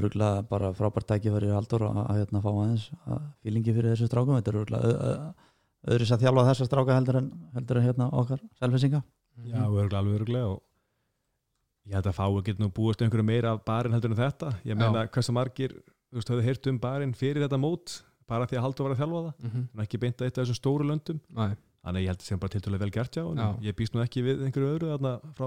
örgulega 0.00 0.42
bara 0.48 0.72
frábært 0.76 1.08
tækifæri 1.10 1.52
haldur 1.52 1.86
að, 1.88 2.02
að 2.02 2.20
hérna 2.20 2.42
fá 2.44 2.50
aðeins 2.52 2.90
að 3.06 3.24
fílingi 3.42 3.74
fyrir 3.76 3.92
þessu 3.92 4.08
strákum. 4.10 4.36
Þetta 4.38 4.52
er 4.52 4.60
örgulega 4.62 5.32
öðru 5.92 6.06
sér 6.06 6.16
að 6.16 6.26
þjálfa 6.26 6.46
þessa 6.50 6.68
stráka 6.68 6.98
heldur 6.98 7.18
en, 7.18 7.32
heldur 7.56 7.80
en 7.80 7.86
hérna 7.88 8.08
okkar 8.12 8.44
selfisinga 8.60 9.02
Já, 9.48 9.64
örgulega, 9.64 9.98
alveg 9.98 10.20
örgulega 10.20 10.52
og 10.52 10.60
ég 11.88 11.96
held 11.96 12.08
að 12.10 12.18
fáu 12.18 12.38
getur 12.44 12.62
nú 12.62 12.70
búist 12.74 13.02
einhverju 13.02 13.26
meira 13.26 13.54
af 13.56 13.64
barinn 13.66 13.96
heldur 13.96 14.12
en 14.12 14.20
þetta. 14.20 14.52
Ég 14.68 14.78
meina 14.78 15.06
hversu 15.08 15.34
margir, 15.34 15.74
þú 16.12 16.20
veist, 16.20 16.32
höfðu 16.32 16.46
heyrt 16.46 16.68
um 16.70 16.78
barinn 16.82 17.14
fyrir 17.16 17.42
þetta 17.46 17.58
mót, 17.60 17.98
bara 18.30 18.46
því 18.48 18.60
að 18.60 18.64
Haldur 18.66 18.86
var 18.86 18.94
að 18.94 19.02
þjálfa 19.02 19.22
það? 19.26 19.32
Mm 19.32 19.50
-hmm. 19.50 19.64
en 19.72 19.84
ekki 19.84 20.00
beint 20.04 20.20
að 20.20 20.26
eitt 20.26 20.38
af 20.38 20.44
þessum 20.44 20.60
stóru 20.60 20.86
löndum? 20.86 21.20
Nei, 21.40 21.56
þannig 21.82 22.04
ég 22.04 22.12
held 22.12 22.20
að 22.20 22.22
það 22.22 22.28
sé 22.28 22.38
bara 22.44 22.54
tiltölulega 22.54 22.84
vel 22.84 22.94
gert 22.96 23.16
hjá 23.16 23.22
honum. 23.24 23.42
Já. 23.42 23.66
ég 23.66 23.76
býst 23.76 23.94
nú 23.94 24.04
ekki 24.04 24.22
við 24.22 24.44
einhverju 24.46 24.72
öðru 24.76 24.92
þarna 24.92 25.12
frá 25.34 25.46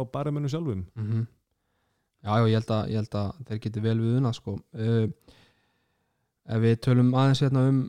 mm 0.96 1.28
Já, 2.26 2.40
já, 2.42 2.48
ég 2.50 2.56
held 2.58 2.72
að, 2.74 2.88
ég 2.90 3.04
held 3.04 3.16
að 3.20 3.44
þeir 3.48 3.60
geti 3.62 3.82
vel 3.86 4.00
við 4.02 4.16
unna 4.18 4.32
sko. 4.34 4.56
uh, 4.58 5.36
ef 6.46 6.62
við 6.64 6.80
tölum 6.88 7.14
aðeins 7.14 7.42
hérna 7.46 7.68
um 7.70 7.84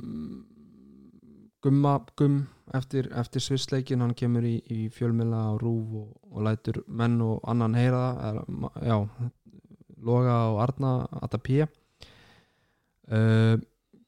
Gumma 1.64 1.94
Gumm 2.20 2.42
eftir, 2.76 3.08
eftir 3.16 3.40
svissleikin, 3.40 4.02
hann 4.04 4.12
kemur 4.18 4.44
í, 4.44 4.58
í 4.68 4.90
fjölmila 4.92 5.54
og 5.54 5.62
rúf 5.62 5.94
og, 6.02 6.10
og 6.28 6.44
lætur 6.44 6.82
menn 6.86 7.16
og 7.24 7.40
annan 7.48 7.76
heyra 7.78 8.02
það 8.18 8.40
er, 8.42 8.42
já, 8.90 8.98
Loga 10.06 10.36
og 10.50 10.60
Arna 10.66 10.90
Atta 11.24 11.40
P. 11.40 11.64
Uh, 13.06 13.56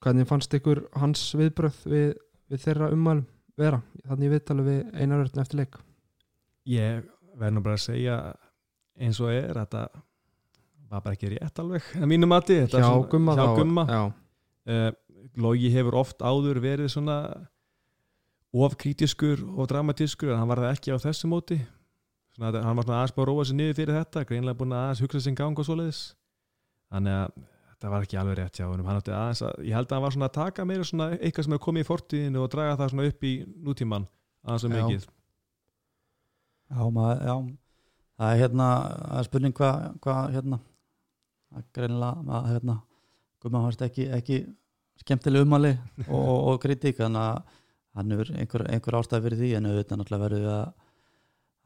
hvernig 0.03 0.29
fannst 0.29 0.55
ykkur 0.55 0.83
hans 0.99 1.22
viðbröð 1.39 1.79
við, 1.89 2.11
við 2.53 2.64
þeirra 2.66 2.91
ummælum 2.93 3.24
vera, 3.59 3.81
þannig 4.07 4.35
við 4.35 4.45
tala 4.47 4.66
við 4.66 4.83
einar 4.93 5.24
örn 5.24 5.41
eftir 5.43 5.62
leik. 5.62 5.81
Ég 6.68 7.09
verð 7.39 7.57
nú 7.57 7.64
bara 7.64 7.79
að 7.79 7.87
segja 7.87 8.18
eins 8.99 9.18
og 9.22 9.33
er 9.33 9.57
þetta 9.57 9.87
var 10.91 11.03
bara 11.05 11.14
ekki 11.16 11.30
rétt 11.34 11.61
alveg 11.62 11.82
að 11.99 12.07
mínu 12.11 12.28
mati. 12.30 12.57
Þetta 12.62 12.78
er 12.78 12.82
hjá 12.84 12.89
svona- 12.93 13.11
Gumma, 13.12 13.34
hjá 13.36 13.47
gumma. 13.59 13.84
já, 13.89 14.03
uh, 14.68 14.91
Logi 15.39 15.70
hefur 15.70 15.95
oft 16.01 16.18
áður 16.24 16.59
verið 16.64 16.89
svona 16.91 17.18
ofkrítiskur 18.55 19.43
og 19.59 19.68
dramatískur 19.68 20.32
en 20.32 20.39
hann 20.41 20.49
var 20.49 20.62
það 20.62 20.72
ekki 20.76 20.95
á 20.95 20.99
þessu 21.03 21.28
móti. 21.30 21.59
Svona, 22.34 22.62
hann 22.64 22.76
var 22.78 22.84
svona 22.86 23.01
aðeins 23.03 23.14
bara 23.16 23.26
að 23.26 23.30
róa 23.34 23.45
sig 23.47 23.57
niður 23.59 23.76
fyrir 23.78 23.99
þetta 23.99 24.24
greinlega 24.28 24.59
búin 24.59 24.72
að 24.72 24.82
aðeins 24.86 25.03
hugsa 25.05 25.20
sin 25.26 25.34
gang 25.39 25.59
og 25.59 25.66
svoleiðis. 25.68 26.01
Þannig 26.93 27.12
að 27.18 27.32
þetta 27.74 27.91
var 27.93 28.07
ekki 28.07 28.18
alveg 28.22 28.39
rétt 28.41 28.59
hjá 28.59 28.66
hann 28.70 28.97
átti 28.97 29.12
aðeins 29.14 29.43
að, 29.45 29.53
ég 29.68 29.76
held 29.76 29.86
að 29.93 29.97
hann 29.99 30.03
var 30.07 30.16
svona 30.16 30.28
að 30.30 30.36
taka 30.39 30.64
meira 30.64 30.84
svona 30.89 31.11
eitthvað 31.18 31.45
sem 31.49 31.53
er 31.59 31.62
komið 31.66 31.84
í 31.84 31.89
fortíðinu 31.91 32.43
og 32.43 32.51
draga 32.55 32.78
það 32.80 32.91
svona 32.95 33.09
upp 33.12 33.28
í 33.28 33.34
nútíman 33.68 34.09
aðeins 34.49 34.64
Já. 34.64 34.72
mikið. 34.78 35.07
Já, 36.68 36.82
maður, 36.93 37.22
já. 37.28 37.36
Það 38.18 38.32
er 38.34 38.41
hérna, 38.43 38.66
það 39.09 39.18
er 39.20 39.28
spurning 39.28 39.55
hvað 39.55 39.76
hva, 40.03 40.16
hérna 40.34 40.59
það 40.59 40.68
greinilega 41.76 42.38
að 42.38 42.51
hérna 42.53 42.80
Guma 43.38 43.62
fannst 43.62 43.82
ekki, 43.86 44.09
ekki 44.11 44.40
skemmtileg 44.99 45.46
umali 45.46 45.70
og, 46.09 46.18
og, 46.18 46.38
og 46.53 46.61
kritík 46.62 46.99
þannig 46.99 47.22
að 47.22 47.57
hann 47.99 48.14
er 48.14 48.32
einhver, 48.34 48.64
einhver 48.72 48.99
ástæð 48.99 49.24
fyrir 49.26 49.40
því 49.40 49.51
en 49.59 49.68
auðvitað 49.70 50.01
náttúrulega 50.01 50.24
verður 50.24 50.49
að, 50.55 50.66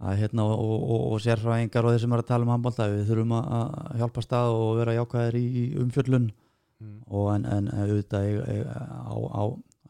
að 0.03 0.20
hérna 0.20 0.47
og, 0.53 0.85
og, 0.97 1.16
sérfræðingar 1.24 1.89
og 1.89 1.95
þeir 1.95 2.05
sem 2.05 2.14
er 2.14 2.22
að 2.22 2.30
tala 2.30 2.47
um 2.47 2.53
handbólta 2.53 2.89
við 2.93 3.05
þurfum 3.11 3.35
að, 3.39 3.51
að 3.57 3.99
hjálpa 4.03 4.24
stað 4.26 4.57
og 4.61 4.70
vera 4.83 4.97
jákvæðir 4.99 5.39
í, 5.41 5.64
umfjöllun 5.83 6.28
mm. 6.28 6.95
og 7.09 7.28
en, 7.35 7.49
en 7.57 7.70
auðvitað 7.72 8.28
á, 8.76 9.16
á 9.16 9.43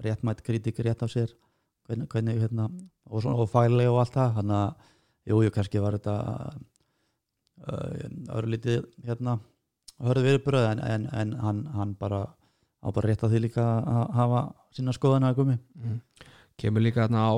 réttmætt 0.07 0.43
kritík 0.47 0.82
rétt 0.86 1.03
af 1.03 1.12
sér 1.12 1.34
hvernig, 1.86 2.09
hvernig 2.11 2.43
hérna, 2.43 2.68
og, 3.11 3.26
og 3.26 3.49
fæli 3.51 3.86
og 3.90 4.03
allt 4.03 4.18
það 4.18 4.36
þannig 4.40 4.59
að 4.62 4.90
jú, 5.30 5.40
jú, 5.47 5.55
kannski 5.55 5.82
var 5.82 5.99
þetta 5.99 6.16
uh, 7.66 8.07
örlítið 8.38 8.86
hérna 9.07 9.38
hörðu 10.03 10.24
viðbröð 10.26 10.66
en, 10.72 10.80
en, 10.82 11.09
en 11.12 11.32
hann, 11.40 11.64
hann 11.76 11.94
bara 12.00 12.22
á 12.82 12.88
bara 12.92 13.09
rétt 13.09 13.22
að 13.22 13.34
því 13.36 13.40
líka 13.44 13.64
að 13.86 14.14
hafa 14.18 14.40
sína 14.74 14.92
skoðana 14.96 15.30
að 15.32 15.36
gumi 15.42 15.59
Mhm. 15.78 16.00
kemur 16.59 16.82
líka 16.82 17.05
þarna 17.07 17.22
á 17.30 17.34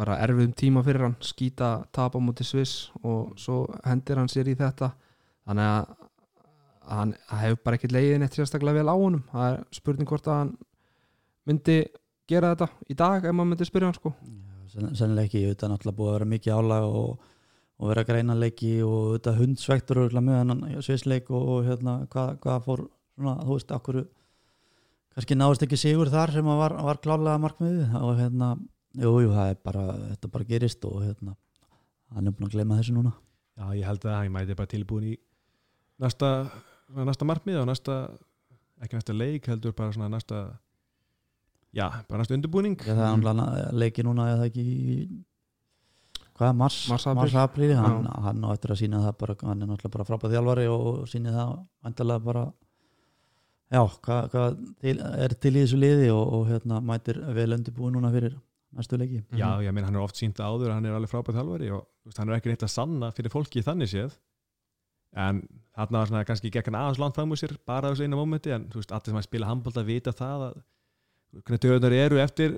bara 0.00 0.16
erfiðum 0.24 0.52
tíma 0.56 0.82
fyrir 0.84 1.04
hann 1.04 1.16
skýta 1.24 1.70
tap 1.92 2.14
á 2.16 2.20
móti 2.20 2.44
Sviss 2.46 2.90
og 3.04 3.34
svo 3.40 3.66
hendir 3.84 4.16
hann 4.20 4.28
sér 4.32 4.48
í 4.48 4.54
þetta. 4.56 4.92
Þannig 5.46 5.68
að 5.70 5.96
að 6.90 6.96
hann 6.96 7.12
hefur 7.38 7.58
bara 7.64 7.76
ekkert 7.76 7.92
leiðin 7.94 8.24
eitt 8.24 8.34
sérstaklega 8.38 8.80
vel 8.80 8.88
á 8.90 8.96
honum. 8.96 9.24
Það 9.30 9.52
er 9.52 9.64
spurning 9.76 10.08
hvort 10.08 10.26
að 10.26 10.38
hann 10.40 10.52
myndi 11.46 11.76
gera 12.30 12.54
þetta 12.54 12.68
í 12.90 12.96
dag 12.96 13.24
ef 13.28 13.34
maður 13.36 13.50
myndi 13.52 13.68
spyrja 13.68 13.90
hann 13.90 13.98
sko. 13.98 14.14
Sen- 14.70 14.94
sennilega 14.96 15.28
ekki, 15.28 15.42
þetta 15.50 15.66
er 15.66 15.72
náttúrulega 15.74 15.98
búið 16.00 16.10
að 16.10 16.16
vera 16.18 16.30
mikið 16.32 16.56
álag 16.56 16.84
og, 16.88 17.29
og 17.80 17.88
vera 17.88 18.04
greina 18.04 18.36
leiki 18.36 18.74
og 18.84 19.14
þetta 19.16 19.36
hundsvektur 19.38 20.02
örugglega 20.02 20.26
með 20.26 20.40
hennan 20.42 20.82
svisleik 20.84 21.30
og, 21.32 21.46
og 21.54 21.68
hérna, 21.68 21.96
hvað, 22.12 22.34
hvað 22.44 22.66
fór 22.66 22.82
svona, 23.16 23.36
þú 23.40 23.56
veist, 23.56 23.72
akkur 23.76 24.00
kannski 25.16 25.38
náðist 25.38 25.64
ekki 25.66 25.78
sigur 25.80 26.12
þar 26.12 26.34
sem 26.36 26.50
að 26.52 26.60
var, 26.60 26.76
var 26.90 27.00
klálega 27.00 27.40
markmiðið 27.40 27.96
og 28.00 28.12
hérna, 28.20 28.50
jú, 29.00 29.14
jú, 29.24 29.32
það 29.32 29.54
er 29.54 29.62
bara 29.64 29.86
þetta 30.10 30.32
bara 30.36 30.48
gerist 30.52 30.84
og 30.88 31.00
hérna 31.06 31.36
hann 32.14 32.28
er 32.28 32.34
búin 32.34 32.48
að 32.48 32.56
gleyma 32.56 32.78
þessu 32.80 32.96
núna. 32.96 33.14
Já, 33.56 33.64
ég 33.76 33.86
held 33.86 34.06
að 34.08 34.24
ég 34.26 34.34
mæti 34.34 34.56
bara 34.58 34.70
tilbúin 34.70 35.06
í 35.12 35.14
næsta, 36.00 36.30
næsta 36.96 37.28
markmið 37.28 37.60
og 37.62 37.68
næsta, 37.70 37.96
ekki 38.82 38.98
næsta 38.98 39.16
leik 39.16 39.48
heldur 39.50 39.74
bara 39.76 39.94
svona 39.94 40.10
næsta 40.12 40.42
já, 41.76 41.86
bara 42.08 42.22
næsta 42.22 42.36
undirbúning. 42.36 42.78
Þegar 42.80 42.98
það 42.98 43.08
er 43.08 43.18
náttúrulega 43.24 43.74
leiki 43.84 44.06
núna 44.06 44.30
eða 44.34 44.48
ekki 44.50 44.66
hvað, 46.40 46.56
mars, 46.56 46.76
Mars, 46.90 47.06
apríl. 47.06 47.74
mars 47.74 47.84
hann, 47.84 48.08
hann 48.26 48.44
á 48.44 48.48
eftir 48.56 48.72
að 48.74 48.80
sína 48.82 49.00
það 49.04 49.16
bara, 49.22 49.36
hann 49.44 49.62
er 49.62 49.68
náttúrulega 49.70 49.94
bara 49.98 50.08
frábæð 50.08 50.34
þjálfari 50.36 50.66
og 50.72 51.00
síni 51.12 51.34
það 51.34 51.50
vandalega 51.84 52.24
bara 52.26 52.44
já, 53.70 53.82
hvað, 54.06 54.22
hvað 54.32 54.56
til, 54.82 54.94
er 55.26 55.34
til 55.44 55.52
í 55.54 55.60
þessu 55.64 55.80
liði 55.80 56.08
og, 56.14 56.22
og 56.38 56.46
hérna, 56.50 56.80
mætir 56.90 57.20
vel 57.36 57.52
undirbúið 57.58 57.94
núna 57.98 58.10
fyrir 58.14 58.38
næstu 58.78 58.98
leiki 58.98 59.20
Mhm. 59.20 59.38
Já, 59.38 59.48
ég 59.66 59.72
meina 59.74 59.86
hann 59.90 59.96
er 59.98 60.02
oft 60.06 60.16
sínt 60.18 60.38
áður 60.42 60.72
hann 60.74 60.86
er 60.86 60.94
alveg 60.96 61.10
frábæð 61.10 61.38
þjálfari 61.40 61.70
og 61.74 61.84
þú 61.86 62.10
veist, 62.10 62.18
hann 62.22 62.28
er 62.30 62.36
ekki 62.40 62.50
neitt 62.52 62.62
að 62.66 62.74
sanna 62.74 63.12
fyrir 63.16 63.30
fólki 63.34 63.62
þannig 63.66 63.90
séð 63.90 64.16
en 65.18 65.40
þarna 65.74 65.98
var 65.98 66.06
svona 66.10 66.24
kannski 66.28 66.50
gekk 66.54 66.68
hann 66.70 66.78
aðeins 66.78 67.00
langt 67.02 67.16
fram 67.18 67.32
úr 67.34 67.40
sér 67.40 67.56
bara 67.66 67.90
á 67.90 67.92
þessu 67.92 68.06
eina 68.06 68.18
mómenti 68.20 68.52
en 68.54 68.68
þú 68.70 68.78
veist, 68.78 68.92
allir 68.94 69.10
sem 69.10 69.18
að 69.18 69.26
spila 69.26 69.48
handbólta 69.50 69.82
vita 69.86 70.12
það 70.14 70.44
að 70.48 70.60
hvernig 71.42 71.62
döðunar 71.64 71.96
eru 71.98 72.20
eftir 72.22 72.54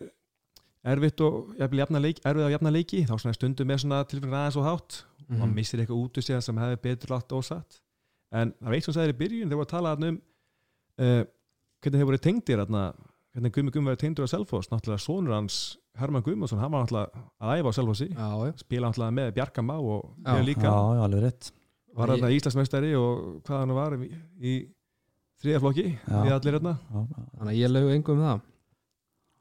erfitt 0.84 1.20
og 1.22 1.52
jafnvel 1.58 1.78
jafna 1.82 2.00
leik, 2.02 2.18
erfið 2.26 2.46
á 2.48 2.54
jafna 2.56 2.72
leiki 2.74 3.04
þá 3.06 3.14
svona 3.20 3.34
stundum 3.36 3.68
með 3.70 3.82
svona 3.84 4.00
tilfengur 4.10 4.34
aðeins 4.40 4.56
og 4.58 4.64
hátt 4.66 5.02
og 5.30 5.36
hann 5.38 5.48
Mhm. 5.48 5.54
missir 5.54 5.78
eitthvað 5.80 6.02
út 6.02 6.18
úr 6.18 6.22
sig 6.22 6.42
sem 6.42 6.56
hefði 6.58 6.80
betur 6.82 7.08
látt 7.14 7.28
ósatt. 7.32 7.80
En 8.32 8.52
það 8.62 8.70
veit 8.70 8.84
sem 8.84 8.94
sagði 8.94 9.12
í 9.14 9.18
byrjun 9.20 9.48
þegar 9.48 9.60
voru 9.60 9.66
að 9.68 9.74
tala 9.76 9.94
þarna 9.96 10.08
um 10.08 10.20
uh, 10.98 11.24
hvernig 11.82 11.98
þeir 12.00 12.08
voru 12.10 12.18
tengdir 12.18 12.58
þarna, 12.62 12.82
hvernig 13.34 13.52
Gumi 13.52 13.70
Gumi 13.70 13.86
var 13.86 13.96
tengdur 13.96 14.24
á 14.26 14.32
Selfoss. 14.32 14.68
Náttúrulega 14.68 15.00
sonur 15.00 15.32
hans 15.34 15.78
Herman 15.96 16.22
Guðmundsson 16.22 16.58
hann 16.58 16.70
var 16.72 16.84
náttúrulega 16.84 17.24
að 17.40 17.58
æfa 17.62 17.68
á 17.68 17.74
Selfossi. 17.78 18.08
Já, 18.12 18.28
já, 18.46 18.52
spila 18.58 18.88
náttúrulega 18.90 19.16
með 19.18 19.32
Bjarka 19.34 19.62
Má 19.62 19.74
og 19.78 20.14
Já. 20.24 20.34
ég 20.34 20.42
já, 20.42 20.46
líka. 20.46 20.68
Já, 20.68 21.04
alveg 21.06 21.22
rétt. 21.22 21.52
Var 21.94 22.08
þarna 22.08 22.30
Íslandsmeistari 22.36 22.94
og 22.96 23.42
hvað 23.44 23.58
hann 23.60 23.74
var 23.76 23.92
í, 24.00 24.10
í 24.40 24.52
þriðaflokki 25.42 25.86
Já. 26.08 26.22
við 26.24 26.32
allir 26.36 26.56
hérna. 26.58 26.74
Þannig 26.92 27.52
að 27.52 27.58
ég 27.60 27.70
lögu 27.72 27.94
engum 27.96 28.18
það 28.22 28.40
Það 28.40 28.51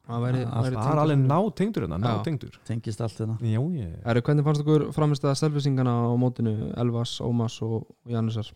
væri, 0.07 0.41
væri 0.45 0.75
það 0.75 0.91
er 0.91 1.01
alveg 1.03 1.21
ná 1.21 1.37
tengdur 1.57 1.85
hérna, 1.85 1.99
ná 2.01 2.09
Já. 2.09 2.23
tengdur 2.25 2.57
tengist 2.67 3.01
allt 3.05 3.21
hérna. 3.21 3.37
Já, 3.41 3.61
ég, 3.77 3.93
Æri, 4.01 4.23
hvernig 4.27 4.47
fannst 4.47 4.63
okkur 4.65 4.87
framist 4.95 5.25
að 5.25 5.37
selvisingana 5.39 5.93
á 5.93 6.13
mótinu 6.19 6.73
Elvas, 6.81 7.19
Ómas 7.21 7.59
og 7.65 7.87
Janusar? 8.09 8.51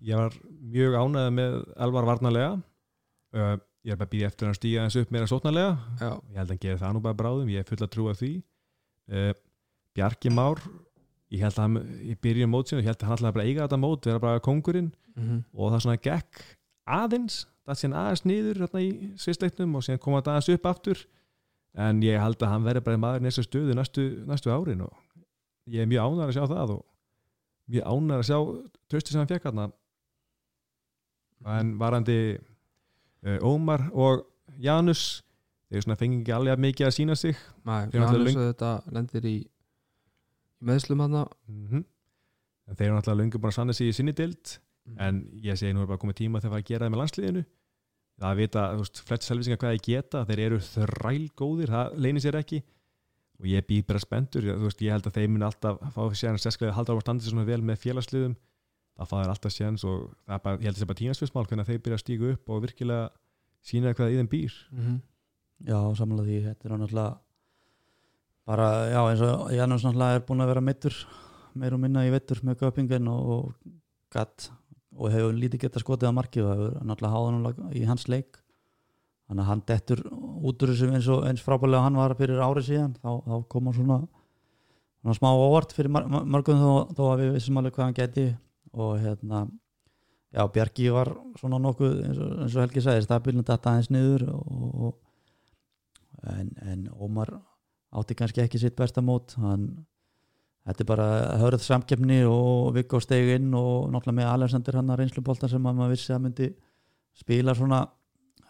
Ég 0.00 0.16
var 0.16 0.36
mjög 0.60 0.96
ánægð 0.96 1.32
með 1.36 1.56
Elvar 1.86 2.08
Varnarlega. 2.08 2.52
Uh, 3.36 3.56
ég 3.86 3.94
er 3.94 4.00
bara 4.00 4.10
býða 4.10 4.30
eftir 4.30 4.46
að 4.46 4.50
hann 4.50 4.58
stíga 4.58 4.84
þessu 4.88 5.04
upp 5.04 5.12
meira 5.14 5.28
sótnarlega 5.30 5.74
Já, 6.00 6.10
ég 6.10 6.38
held 6.40 6.46
að 6.48 6.54
hann 6.54 6.62
gerir 6.64 6.80
það 6.80 6.94
nú 6.96 7.02
bara 7.04 7.18
bráðum, 7.20 7.50
ég 7.52 7.62
er 7.62 7.68
full 7.68 7.80
að 7.84 7.92
trúa 7.94 8.14
því. 8.18 8.32
Uh, 9.10 9.32
Bjarki 9.94 10.32
Már 10.34 10.62
ég 11.30 11.44
held 11.44 11.56
að 11.56 11.64
hann, 11.64 11.78
í 12.02 12.16
byrjun 12.18 12.50
mótsinu 12.50 12.82
ég 12.82 12.90
held 12.90 12.98
að 12.98 13.08
hann 13.08 13.16
alltaf 13.18 13.36
bara 13.36 13.46
eiga 13.46 13.66
þetta 13.66 13.80
mót, 13.80 14.08
vera 14.08 14.22
bara 14.22 14.42
kongurinn 14.44 14.90
mhm, 15.14 15.42
og 15.54 15.72
það 15.74 15.84
svona 15.84 16.02
gekk 16.06 16.42
aðeins 16.90 17.44
það 17.68 17.78
sé 17.78 17.90
aðeins 17.90 18.22
niður 18.28 18.62
hérna 18.64 18.82
í 18.84 18.90
svisleiknum 19.20 19.76
og 19.78 19.86
síðan 19.86 20.02
koma 20.02 20.20
þetta 20.20 20.36
aðeins 20.36 20.52
upp 20.54 20.68
aftur. 20.70 21.02
En 21.86 22.02
ég 22.02 22.18
held 22.18 22.40
að 22.42 22.50
hann 22.50 22.66
verði 22.66 22.84
bara 22.86 23.00
maður 23.00 23.22
í 23.22 23.26
næstu 23.28 23.44
stöðu 23.46 23.76
næstu, 23.78 24.06
næstu 24.26 24.50
árin 24.50 24.82
og 24.82 24.96
ég 25.70 25.84
er 25.84 25.90
mjög 25.90 26.08
ánægður 26.08 26.32
að 26.32 26.36
sjá 26.38 26.54
það 26.54 26.72
og 26.74 26.80
mjög 27.70 27.84
ánægður 27.92 28.24
að 28.24 28.28
sjá 28.30 28.38
trösti 28.90 29.14
sem 29.14 29.22
hann 29.22 29.30
fekk 29.30 29.46
hérna 29.46 29.68
en 31.60 31.70
varandi 31.80 32.18
uh, 32.34 33.46
Ómar 33.46 33.86
og 33.94 34.26
Janus 34.60 35.22
þeir 35.70 35.86
svona 35.86 36.00
fengi 36.00 36.20
ekki 36.24 36.34
alveg 36.34 36.58
mikið 36.60 36.88
að 36.88 36.96
sína 36.96 37.16
sig. 37.16 37.38
Nei, 37.68 37.86
Janus 37.94 38.34
þetta 38.34 38.72
lendir 38.90 39.30
í, 39.30 39.36
meðslum 40.66 41.06
hann 41.06 41.22
mm 41.46 41.86
en 42.70 42.78
þeir 42.78 42.86
eru 42.86 42.96
náttúrulega 42.98 43.18
löngu 43.18 43.40
búin 43.42 43.50
að 43.50 43.56
sanna 43.56 43.74
sig 43.74 43.90
í 43.90 43.94
sinni 43.96 44.14
dild 44.16 44.56
en 44.98 45.22
ég 45.44 45.58
segi 45.58 45.74
nú 45.76 45.84
er 45.84 45.90
bara 45.90 46.00
komið 46.02 46.20
tíma 46.22 46.40
þegar 46.40 46.50
það 46.50 46.54
fara 46.56 46.64
að 46.64 46.70
gera 46.70 46.84
það 46.86 46.92
með 46.94 47.02
landsliðinu. 47.02 47.44
Það 48.20 48.36
vita, 48.36 48.66
þú 48.74 48.84
veist, 48.84 49.00
flest 49.08 49.26
selvisingar 49.28 49.60
hvað 49.62 49.74
þeir 49.76 49.86
geta 49.86 50.24
þeir 50.28 50.44
eru 50.46 50.60
þræl 50.60 51.26
góðir, 51.40 51.72
það 51.72 51.98
leynir 52.04 52.24
sér 52.24 52.38
ekki. 52.40 52.62
Og 53.40 53.46
ég 53.48 53.64
býð 53.64 53.86
bara 53.88 54.02
spendur 54.02 54.44
þú 54.44 54.66
veist, 54.66 54.82
ég 54.84 54.92
held 54.92 55.06
að 55.08 55.16
þeir 55.16 55.30
muni 55.32 55.46
alltaf 55.46 55.78
fá 55.94 56.02
séðan 56.12 56.40
sérsklega 56.42 56.76
halda 56.76 56.92
á 56.92 56.96
að 57.00 57.22
sér 57.22 57.32
svona 57.32 57.48
vel 57.48 57.62
með 57.64 57.80
félagsliðum 57.86 58.34
það 59.00 59.08
fá 59.08 59.16
þeir 59.16 59.32
alltaf 59.32 59.54
séðans 59.54 59.86
og 59.88 60.00
það 60.26 60.34
er 60.36 60.42
bara, 60.44 60.60
ég 60.60 60.66
held 60.68 60.74
að 60.74 60.80
það 60.80 60.84
er 60.84 60.90
bara 60.90 61.00
tímansfjösmál 61.00 61.46
hvernig 61.48 61.68
þeir 61.70 61.80
byrja 61.86 61.96
að 61.96 62.02
stígu 62.02 62.30
upp 62.34 62.52
og 62.52 62.62
virkilega 62.66 63.06
sína 63.70 63.94
hvað 63.96 64.12
í 64.12 64.18
þeim 64.20 64.30
býr. 64.34 64.58
Mhm. 64.70 65.00
já, 65.70 65.78
samlega 65.96 66.26
því, 66.26 66.38
þetta 66.48 66.68
er 66.68 66.74
náttúrulega 66.76 67.18
bara, 68.50 68.68
já, 68.90 69.00
eins 69.10 69.24
og 69.24 69.52
Janus 69.52 69.84
náttúrulega 69.84 70.20
er 70.20 70.24
búin 70.28 70.44
að 70.44 70.52
vera 70.52 70.64
mittur 70.64 70.96
meir 71.54 71.74
og 71.74 71.80
minna 71.80 72.06
í 72.06 72.12
vettur 72.12 72.40
með 72.44 72.60
köpingen 72.62 73.08
og, 73.08 73.30
og 73.34 73.72
gatt 74.12 74.50
og 74.96 75.12
hefur 75.12 75.34
lítið 75.36 75.64
geta 75.64 75.82
skotið 75.82 76.10
að 76.10 76.16
markið 76.18 76.46
og 76.46 76.52
hefur 76.54 76.86
náttúrulega 76.88 77.14
háðan 77.14 77.74
í 77.78 77.84
hans 77.88 78.06
leik. 78.10 78.40
Þannig 79.30 79.44
að 79.44 79.50
hann 79.52 79.64
dettur 79.68 80.00
út 80.10 80.62
úr 80.64 80.72
þessu 80.72 80.88
eins, 80.90 81.08
eins 81.30 81.42
frábælega 81.46 81.84
hann 81.84 81.98
var 82.00 82.16
fyrir 82.18 82.42
árið 82.42 82.66
síðan. 82.66 82.94
Þá, 82.98 83.10
þá 83.28 83.34
koma 83.54 83.74
svona, 83.76 83.98
svona 85.02 85.18
smá 85.20 85.28
óvart 85.30 85.74
fyrir 85.76 85.92
mörgum 85.94 86.58
þó, 86.58 86.72
þó 86.98 87.04
að 87.12 87.22
við 87.22 87.36
vissum 87.36 87.60
alveg 87.60 87.76
hvað 87.76 87.86
hann 87.86 87.98
geti 88.00 88.26
og 88.70 88.96
hérna 89.02 89.44
já, 90.34 90.42
Bjarki 90.50 90.88
var 90.94 91.12
svona 91.38 91.60
nokkuð 91.62 91.94
eins 92.08 92.18
og, 92.18 92.34
eins 92.42 92.56
og 92.56 92.64
Helgi 92.64 92.82
sagði, 92.84 93.06
stabilnum 93.06 93.46
þetta 93.46 93.72
aðeins 93.74 93.92
niður 93.94 94.26
og, 94.34 94.98
en, 96.34 96.50
en 96.66 96.84
Ómar 96.98 97.32
átti 97.90 98.18
kannski 98.18 98.42
ekki 98.44 98.60
sitt 98.62 98.76
besta 98.78 99.02
mót. 99.02 99.34
Hann 99.40 99.70
þetta 100.70 100.84
er 100.84 100.88
bara 100.90 101.08
hörð 101.42 101.62
samkeppni 101.66 102.20
og 102.30 102.72
Viggo 102.76 103.00
steg 103.02 103.34
inn 103.36 103.52
og 103.54 103.90
náttúrulega 103.92 104.18
með 104.20 104.30
Alexander 104.32 104.78
hann 104.80 104.90
að 104.94 105.02
reynslubolta 105.02 105.48
sem 105.50 105.66
að 105.66 105.76
maður 105.80 105.94
vissi 105.96 106.12
að 106.14 106.22
myndi 106.26 106.48
spila 107.20 107.54
svona 107.58 107.80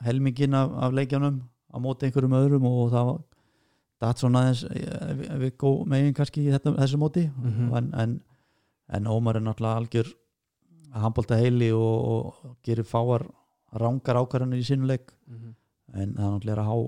helmingin 0.05 0.55
af, 0.57 0.71
af 0.87 0.93
leikjanum 0.97 1.41
á 1.71 1.77
móti 1.81 2.07
einhverjum 2.09 2.37
öðrum 2.39 2.67
og 2.69 2.91
það 2.93 3.09
var 3.11 3.21
datt 4.01 4.23
svona 4.23 4.41
aðeins 4.47 4.63
eh, 4.71 5.39
Viggo 5.43 5.73
megin 5.89 6.15
kannski 6.17 6.47
í 6.47 6.53
þetta, 6.55 6.73
þessu 6.79 6.99
móti 7.01 7.27
Mhm. 7.31 7.73
en, 7.77 7.91
en, 7.95 8.15
en 8.97 9.07
Ómar 9.07 9.37
er 9.37 9.45
náttúrulega 9.45 9.81
algjör 9.83 10.09
handbolta 10.93 11.37
heili 11.39 11.69
og, 11.73 12.09
og 12.13 12.57
gerir 12.67 12.85
fáar 12.89 13.27
rángar 13.77 14.19
ákvarðanir 14.19 14.61
í 14.63 14.67
sínu 14.67 14.87
leik 14.89 15.13
Mhm. 15.29 15.55
en 15.95 16.15
það 16.15 16.25
er 16.25 16.33
náttúrulega 16.37 16.65
að 16.65 16.71
há 16.71 16.79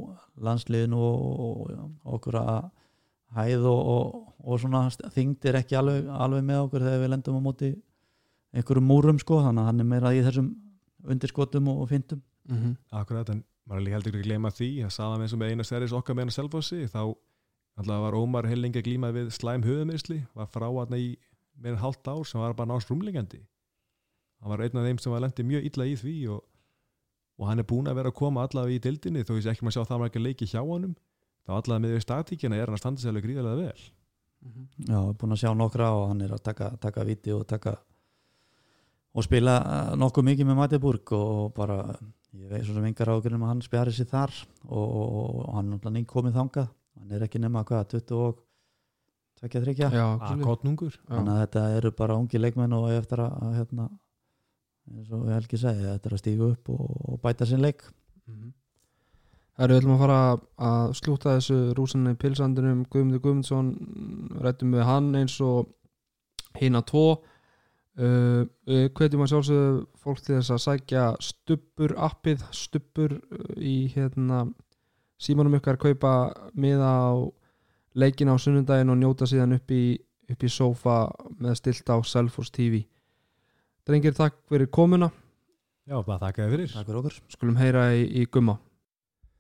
landsliðinu 0.49 0.97
og, 0.97 1.21
og, 1.41 1.71
og 2.05 2.15
okkur 2.19 2.39
að 2.41 2.71
hæð 3.37 3.65
og, 3.71 3.81
og, 3.95 4.35
og 4.45 4.61
svona 4.61 4.85
þyngd 5.15 5.49
er 5.51 5.59
ekki 5.63 5.77
alveg, 5.79 6.09
alveg 6.13 6.45
með 6.49 6.61
okkur 6.67 6.85
þegar 6.87 7.03
við 7.05 7.11
lendum 7.15 7.39
á 7.39 7.43
móti 7.47 7.71
einhverjum 8.53 8.89
múrum 8.91 9.19
sko 9.23 9.41
þannig 9.47 9.63
að 9.63 9.69
hann 9.71 9.81
er 9.85 9.89
meira 9.95 10.13
í 10.13 10.21
þessum 10.27 10.51
undirskotum 11.15 11.69
og, 11.73 11.83
og 11.87 11.91
fyndum 11.95 12.23
Mhm. 12.51 12.73
Akkurat, 12.91 13.29
en 13.31 13.45
maður 13.71 13.87
er 13.87 13.93
heldur 13.95 14.11
ekki 14.17 14.19
að 14.19 14.25
gleyma 14.27 14.51
því 14.51 14.67
að 14.83 14.89
saðan 14.97 15.21
eins 15.23 15.33
og 15.33 15.39
með 15.39 15.53
einu 15.53 15.65
seris 15.65 15.93
okkar 15.95 16.17
með 16.19 16.25
hennar 16.25 16.35
selfossi 16.35 16.79
þá 16.91 16.99
alltaf 17.79 18.01
var 18.03 18.17
Ómar 18.19 18.49
heilengi 18.51 18.81
að 18.81 18.87
glíma 18.89 19.13
við 19.15 19.29
slæm 19.37 19.63
höfumirsli 19.63 20.17
var 20.35 20.49
frá 20.51 20.67
hann 20.67 20.97
í 20.99 21.05
meira 21.55 21.79
hálft 21.79 22.03
ár 22.11 22.25
sem 22.27 22.41
var 22.43 22.57
bara 22.59 22.73
náns 22.73 22.89
rúmlingandi 22.91 23.39
hann 24.43 24.51
var 24.51 24.65
einn 24.67 24.77
af 24.83 24.89
þeim 24.89 24.99
sem 24.99 25.13
var 25.15 25.23
lendi 25.23 25.47
mjög 25.47 25.69
illa 25.71 25.87
í 25.87 25.95
því 26.03 26.17
og, 26.35 26.43
og 27.39 27.47
hann 27.47 27.63
er 27.63 27.69
búin 27.71 27.87
að 27.87 28.01
vera 28.01 28.11
að 28.11 28.19
koma 28.19 28.43
allavega 28.43 28.75
í 28.75 28.83
dildinni 28.89 29.23
þó 29.23 29.37
ég 29.39 29.45
sé 29.47 29.55
ekki 29.55 29.65
maður 29.69 29.79
sjá 29.79 29.87
það 29.93 30.03
margir 30.03 30.27
leiki 30.27 30.51
hjá 30.51 30.61
honum 30.67 30.97
þá 31.47 31.51
allavega 31.57 31.83
með 31.85 31.95
því 31.97 32.03
statíkina 32.07 32.57
er 32.59 32.67
hann 32.71 32.77
að 32.79 32.83
standa 32.85 33.03
sér 33.03 33.13
alveg 33.15 33.27
gríðarlega 33.29 33.57
vel 33.67 33.91
Mhm. 34.43 34.63
já, 34.91 34.99
er 35.09 35.15
búin 35.15 35.33
að 35.37 35.39
sjá 35.39 35.51
nokkra 35.55 35.89
og 35.95 36.09
hann 36.11 36.21
er 36.25 36.33
að 36.35 36.41
taka, 36.43 36.71
taka 36.83 37.05
viti 37.07 37.31
og 37.31 37.45
taka 37.47 37.77
og 39.15 39.23
spila 39.23 39.53
eh, 39.63 39.91
nokkuð 40.01 40.25
mikið 40.25 40.49
með 40.49 40.57
Magdeburg 40.59 41.13
og 41.15 41.53
bara 41.55 41.77
ég 42.35 42.49
veit 42.51 42.65
svo 42.67 42.75
sem 42.75 42.85
engar 42.89 43.07
ágjörnum 43.13 43.39
um 43.39 43.45
að 43.47 43.53
hann 43.53 43.61
spjari 43.63 43.93
sér 43.95 44.09
þar 44.11 44.33
og, 44.67 44.83
og, 44.83 45.13
og 45.47 45.55
hann 45.55 45.69
er 45.69 45.77
náttúrulega 45.77 45.95
nýtt 46.01 46.11
komið 46.11 46.35
þangað 46.41 46.69
hann 46.99 47.13
er 47.13 47.23
ekki 47.29 47.39
nema 47.45 47.63
hvað, 47.69 47.85
20 47.93 48.17
og 48.19 48.41
23 49.43 49.75
Já, 49.79 50.03
að 50.19 50.25
kúli. 50.27 50.45
kottnungur 50.47 50.97
Já. 50.97 51.07
þannig 51.15 51.33
að 51.37 51.41
þetta 51.45 51.63
eru 51.77 51.91
bara 52.03 52.17
ungi 52.19 52.39
leikmenn 52.43 52.73
og 52.81 52.89
eftir 52.97 53.23
að, 53.23 53.37
að 53.47 53.55
hérna, 53.61 53.87
eins 54.91 55.13
og 55.15 55.29
Helgi 55.31 55.59
segi 55.63 55.87
þetta 55.87 56.11
er 56.11 56.17
að 56.19 56.23
stíga 56.25 56.51
upp 56.51 56.69
og, 56.75 56.91
og 57.15 57.21
bæta 57.23 57.47
sinn 57.47 57.63
leik 57.63 57.83
Mhm. 58.27 58.53
Herru, 59.61 59.75
við 59.75 59.83
ætlum 59.83 59.97
að 59.99 60.01
fara 60.01 60.21
að 60.65 60.95
slúta 60.97 61.35
þessu 61.37 61.57
rúsinni 61.77 62.15
pilsandunum 62.17 62.87
Guðmundur 62.89 63.21
Guðmundsson 63.21 63.69
rættum 64.41 64.73
við 64.73 64.87
hann 64.89 65.11
eins 65.19 65.35
og 65.45 65.69
hina 66.57 66.81
tvo. 66.89 67.21
Uh, 67.93 68.49
hvetjum 68.97 69.21
að 69.21 69.35
sjálfsögðu 69.35 69.83
fólk 70.01 70.23
til 70.25 70.39
þess 70.39 70.55
að 70.55 70.63
sækja 70.65 71.03
stubbur 71.21 71.93
appið, 72.01 72.47
stubbur 72.57 73.19
uh, 73.19 73.53
í 73.61 73.93
hérna 73.93 74.47
símanum 75.21 75.59
ykkar 75.61 75.77
kaupa 75.77 76.15
miða 76.57 76.89
á 76.89 77.13
leikin 77.93 78.33
á 78.33 78.41
sunnundaginn 78.41 78.95
og 78.95 78.97
njóta 79.03 79.29
síðan 79.29 79.59
upp 79.59 79.77
í, 79.77 80.01
upp 80.33 80.49
í 80.49 80.49
sofa 80.49 80.97
með 81.37 81.61
stilt 81.61 81.93
á 81.93 82.01
Selfos 82.01 82.49
TV 82.49 82.87
Drengir, 83.85 84.17
takk 84.17 84.41
fyrir 84.49 84.71
komuna. 84.73 85.11
Já, 85.85 85.99
bara 86.01 86.23
þakka 86.23 86.47
þér 86.47 86.53
fyrir. 86.55 86.69
Takk 86.73 86.87
fyrir 86.87 87.01
okkur. 87.03 87.23
Skulum 87.35 87.57
heyra 87.59 87.89
í, 87.99 88.07
í 88.23 88.29
gumma 88.31 88.57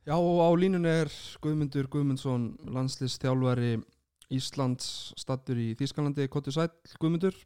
Já 0.02 0.16
og 0.18 0.40
á 0.42 0.50
línun 0.58 0.86
er 0.88 1.10
Guðmundur 1.44 1.86
Guðmundsson 1.86 2.48
landslistjálfari 2.74 3.76
Íslands 4.34 5.12
stattur 5.20 5.60
í 5.62 5.76
Þýskalandi 5.78 6.26
Kottu 6.32 6.50
Sæll, 6.50 6.72
Guðmundur 6.98 7.36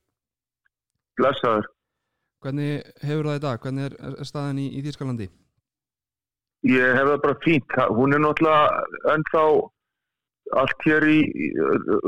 Blessaður. 1.21 1.69
hvernig 2.41 2.81
hefur 3.03 3.29
það 3.29 3.37
í 3.37 3.43
dag, 3.45 3.61
hvernig 3.61 3.91
er, 3.91 3.97
er 4.09 4.29
staðan 4.29 4.63
í, 4.63 4.71
í 4.73 4.81
Þýskalandi 4.87 5.29
Ég 6.67 6.97
hef 6.97 7.11
það 7.11 7.23
bara 7.27 7.39
fínt. 7.45 7.77
Hún 7.93 8.17
er 8.17 8.23
náttúrulega 8.25 9.13
ennþá 9.13 9.43
allt 10.63 10.87
hér 10.87 11.05
í, 11.13 11.21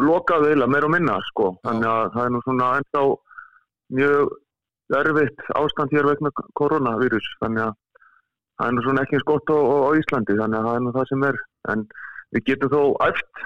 lokað 0.00 0.48
eila, 0.48 0.66
meir 0.70 0.86
og 0.88 0.94
minna, 0.94 1.18
sko. 1.28 1.52
Þannig 1.66 1.90
að 1.92 2.08
það 2.14 2.24
er 2.24 2.32
nú 2.32 2.40
svona 2.46 2.70
ennþá 2.80 3.02
mjög 3.98 4.32
erfitt 4.98 5.44
ástand 5.60 5.92
hér 5.92 6.08
vegna 6.08 6.32
koronavírus 6.58 7.28
þannig 7.42 7.66
að 7.68 7.76
það 8.58 8.68
er 8.68 8.74
nú 8.74 8.84
svona 8.84 9.04
ekki 9.04 9.18
eins 9.18 9.26
gott 9.28 9.50
á, 9.54 9.58
á, 9.58 9.88
Íslandi 10.00 10.36
þannig 10.38 10.58
að 10.58 10.68
það 10.68 10.76
er 10.76 10.84
nú 10.84 10.92
það 10.96 11.08
sem 11.10 11.24
er. 11.28 11.40
En 11.72 11.84
við 12.34 12.44
getum 12.50 12.72
þó 12.74 12.80
æft 13.06 13.42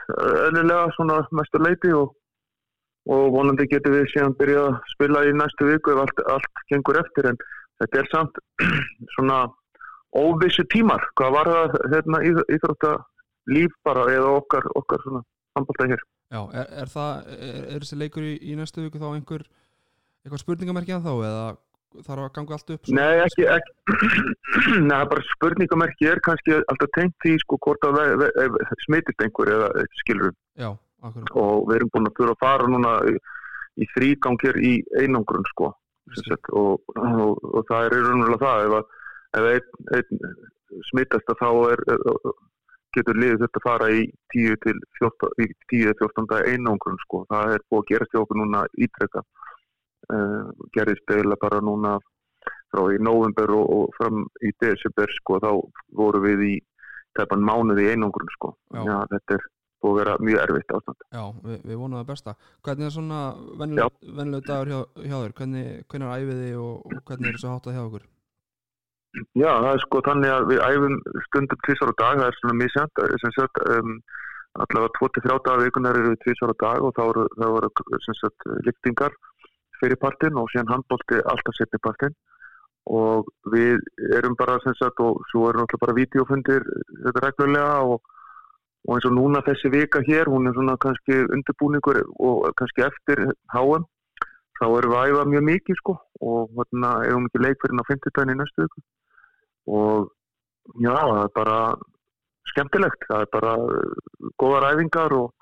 eðlilega 0.48 0.92
svona 0.96 1.18
mestu 1.38 1.62
leiti 1.62 1.94
og, 1.96 2.14
og 3.12 3.24
vonandi 3.36 3.68
getum 3.70 3.96
við 3.96 4.08
síðan 4.12 4.36
byrjað 4.40 4.68
að 4.70 4.78
spila 4.94 5.24
í 5.28 5.34
næstu 5.38 5.68
viku 5.68 5.94
ef 5.94 6.04
allt, 6.04 6.22
allt 6.36 6.64
gengur 6.72 7.00
eftir. 7.02 7.28
En 7.32 7.40
þetta 7.82 8.02
er 8.02 8.12
samt 8.14 8.40
svona 9.16 9.42
óvissu 10.16 10.64
tímar 10.72 11.04
hvað 11.18 11.36
var 11.36 11.52
það 11.52 11.76
hérna, 11.94 12.22
íþrótta 12.52 12.96
líf 13.52 13.74
bara 13.84 14.06
eða 14.12 14.36
okkar, 14.38 14.66
okkar 14.78 15.04
svona 15.04 15.22
handbólta 15.56 15.88
hér. 15.92 16.04
Já, 16.32 16.40
er, 16.56 16.68
er 16.82 16.88
það, 16.88 17.26
er, 17.36 17.56
er 17.74 17.84
þessi 17.84 17.98
leikur 18.00 18.24
í, 18.24 18.36
í 18.40 18.56
næstu 18.56 18.84
viku 18.84 19.00
þá 19.00 19.10
einhver 19.12 19.44
eitthvað 20.22 20.42
spurningamerki 20.44 20.94
að 20.96 21.08
þá 21.08 21.12
eða 21.28 21.44
þarf 22.06 22.22
að 22.24 22.32
ganga 22.36 22.52
allt 22.56 22.70
upp? 22.74 22.82
Nei, 22.98 23.14
ekki, 23.24 23.44
ekki. 23.56 23.72
Nei, 24.90 25.02
bara 25.10 25.22
spurningamerki 25.32 26.04
er 26.12 26.18
kannski 26.24 26.50
alltaf 26.60 26.90
tengt 26.96 27.16
því 27.24 27.32
sko 27.42 27.54
hvort 27.66 27.82
að 27.88 27.92
ve, 28.22 28.28
ve, 28.38 28.44
smitist 28.86 29.20
einhver 29.24 29.48
eða 29.56 29.68
skilur 30.00 30.30
Já, 30.60 30.70
akkurat. 31.04 31.30
Og 31.44 31.54
við 31.68 31.76
erum 31.78 31.92
búin 31.94 32.10
að 32.10 32.16
þurfa 32.20 32.34
að 32.36 32.44
fara 32.46 32.66
núna 32.74 32.92
í, 33.10 33.12
í 33.82 33.84
þrýgangir 33.96 34.56
í 34.62 34.64
einangrun 35.02 35.48
sko 35.52 35.66
og, 35.72 35.74
og, 36.52 36.74
og, 36.98 37.32
og 37.52 37.62
það 37.68 37.80
er 37.86 37.90
raunverulega 37.98 38.42
það 38.42 38.58
ef, 38.64 38.72
að, 38.78 38.84
ef 39.38 39.44
einn, 39.52 39.68
einn 39.98 40.10
smittast 40.90 41.28
að 41.30 41.40
þá 41.44 41.50
er 41.72 41.80
getur 42.92 43.16
liðið 43.16 43.40
þetta 43.44 43.58
að 43.60 43.66
fara 43.66 43.86
í 43.92 44.00
10-14 44.34 46.34
einangrun 46.52 47.00
sko, 47.06 47.18
það 47.30 47.46
er 47.56 47.62
búið 47.70 47.82
að 47.82 47.88
gerast 47.92 48.12
hjá 48.12 48.20
okkur 48.22 48.38
núna 48.40 48.60
ítrekka 48.76 49.20
gerðist 50.76 51.14
eða 51.14 51.38
bara 51.40 51.62
núna 51.64 51.96
frá 52.72 52.84
í 52.92 53.00
november 53.04 53.52
og, 53.54 53.72
og 53.76 53.96
fram 53.98 54.22
í 54.44 54.52
desember 54.62 55.10
sko, 55.18 55.40
þá 55.42 55.50
voru 55.98 56.22
við 56.24 56.44
í 56.48 56.54
tæpan 57.18 57.44
mánuði 57.44 57.86
í 57.86 57.90
einangrun 57.92 58.30
sko, 58.38 58.54
Já. 58.72 58.84
Já, 58.88 58.96
þetta 59.12 59.36
er 59.36 59.44
búið 59.82 59.92
að 59.92 59.98
vera 60.00 60.14
mjög 60.22 60.40
erfitt 60.46 60.74
ástand 60.76 61.04
Já, 61.12 61.24
við, 61.44 61.58
við 61.68 61.80
vonum 61.82 62.00
það 62.00 62.08
besta 62.12 62.34
Hvernig 62.64 62.88
er 62.88 62.94
svona 62.94 63.20
vennileg 63.60 64.46
dagur 64.46 64.72
hjá, 64.72 64.80
hjá 65.02 65.16
þér? 65.18 65.36
Hvernig, 65.40 65.68
hvernig 65.90 66.08
er 66.08 66.22
æfiði 66.22 66.50
og, 66.62 66.74
og 66.86 67.04
hvernig 67.10 67.28
er 67.28 67.38
þessu 67.38 67.52
háttað 67.52 67.76
hjá 67.76 67.84
okkur? 67.84 68.08
Já, 69.36 69.50
það 69.50 69.70
er 69.74 69.82
sko 69.82 70.00
þannig 70.06 70.32
að 70.32 70.46
við 70.48 70.62
æfum 70.64 70.94
stundum 71.26 71.62
tvísar 71.66 71.90
á 71.92 71.94
dag, 72.00 72.20
það 72.22 72.28
er 72.30 72.38
svona 72.38 72.58
mísjönd 72.62 73.02
sem 73.20 73.34
sagt, 73.36 73.60
um, 73.74 73.98
allavega 74.62 74.94
23 74.96 75.34
dagar 75.44 75.64
vikunar 75.66 75.98
eru 76.00 76.14
við 76.14 76.22
tvísar 76.22 76.52
á 76.52 76.56
dag 76.62 76.86
og 76.86 76.94
þá 76.96 77.02
eru, 77.10 77.26
eru 77.52 78.00
sem 78.06 78.16
sagt 79.82 79.90
liftingar 79.90 79.98
fyrir 79.98 79.98
partin 80.00 80.38
og 80.38 80.48
síðan 80.50 80.72
handbólti 80.72 81.20
alltaf 81.26 81.54
setni 81.54 81.78
partin 81.82 82.14
og 82.86 83.26
við 83.52 83.78
erum 84.16 84.36
bara 84.36 84.58
sem 84.64 84.74
sagt 84.74 85.00
og 85.00 85.22
svo 85.30 85.50
erum 85.50 85.62
alltaf 85.62 85.80
bara 85.80 85.94
videofundir 85.94 86.62
þetta 87.04 87.20
reglulega 87.26 87.82
og, 87.82 88.00
og 88.88 88.94
eins 88.96 89.06
og 89.06 89.14
núna 89.14 89.42
þessi 89.42 89.70
vika 89.70 90.00
hér, 90.02 90.26
hún 90.28 90.46
er 90.46 90.54
svona 90.54 90.76
kannski 90.76 91.24
undirbúningur 91.30 92.02
og 92.18 92.54
kannski 92.56 92.82
eftir 92.82 93.32
háum, 93.54 93.86
þá 94.58 94.66
erum 94.66 94.90
við 94.90 94.98
að 94.98 95.12
æfa 95.12 95.24
mjög 95.30 95.44
mikið 95.50 95.76
sko 95.78 95.98
og 96.20 96.50
hérna 96.56 97.04
hefum 97.06 97.26
ekki 97.26 97.42
leik 97.42 97.58
fyrir 97.62 97.76
ná 97.78 97.84
50 97.86 98.14
daginn 98.14 98.34
í 98.34 98.38
næstu 98.40 98.62
viku. 98.62 98.82
Og 99.66 100.10
já, 100.82 100.94
það 100.94 101.22
er 101.22 101.32
bara 101.34 101.76
skemmtilegt, 102.50 103.06
það 103.08 103.20
er 103.20 103.30
bara 103.32 103.56
góða 104.38 104.60
ræfingar 104.66 105.12
og, 105.14 105.32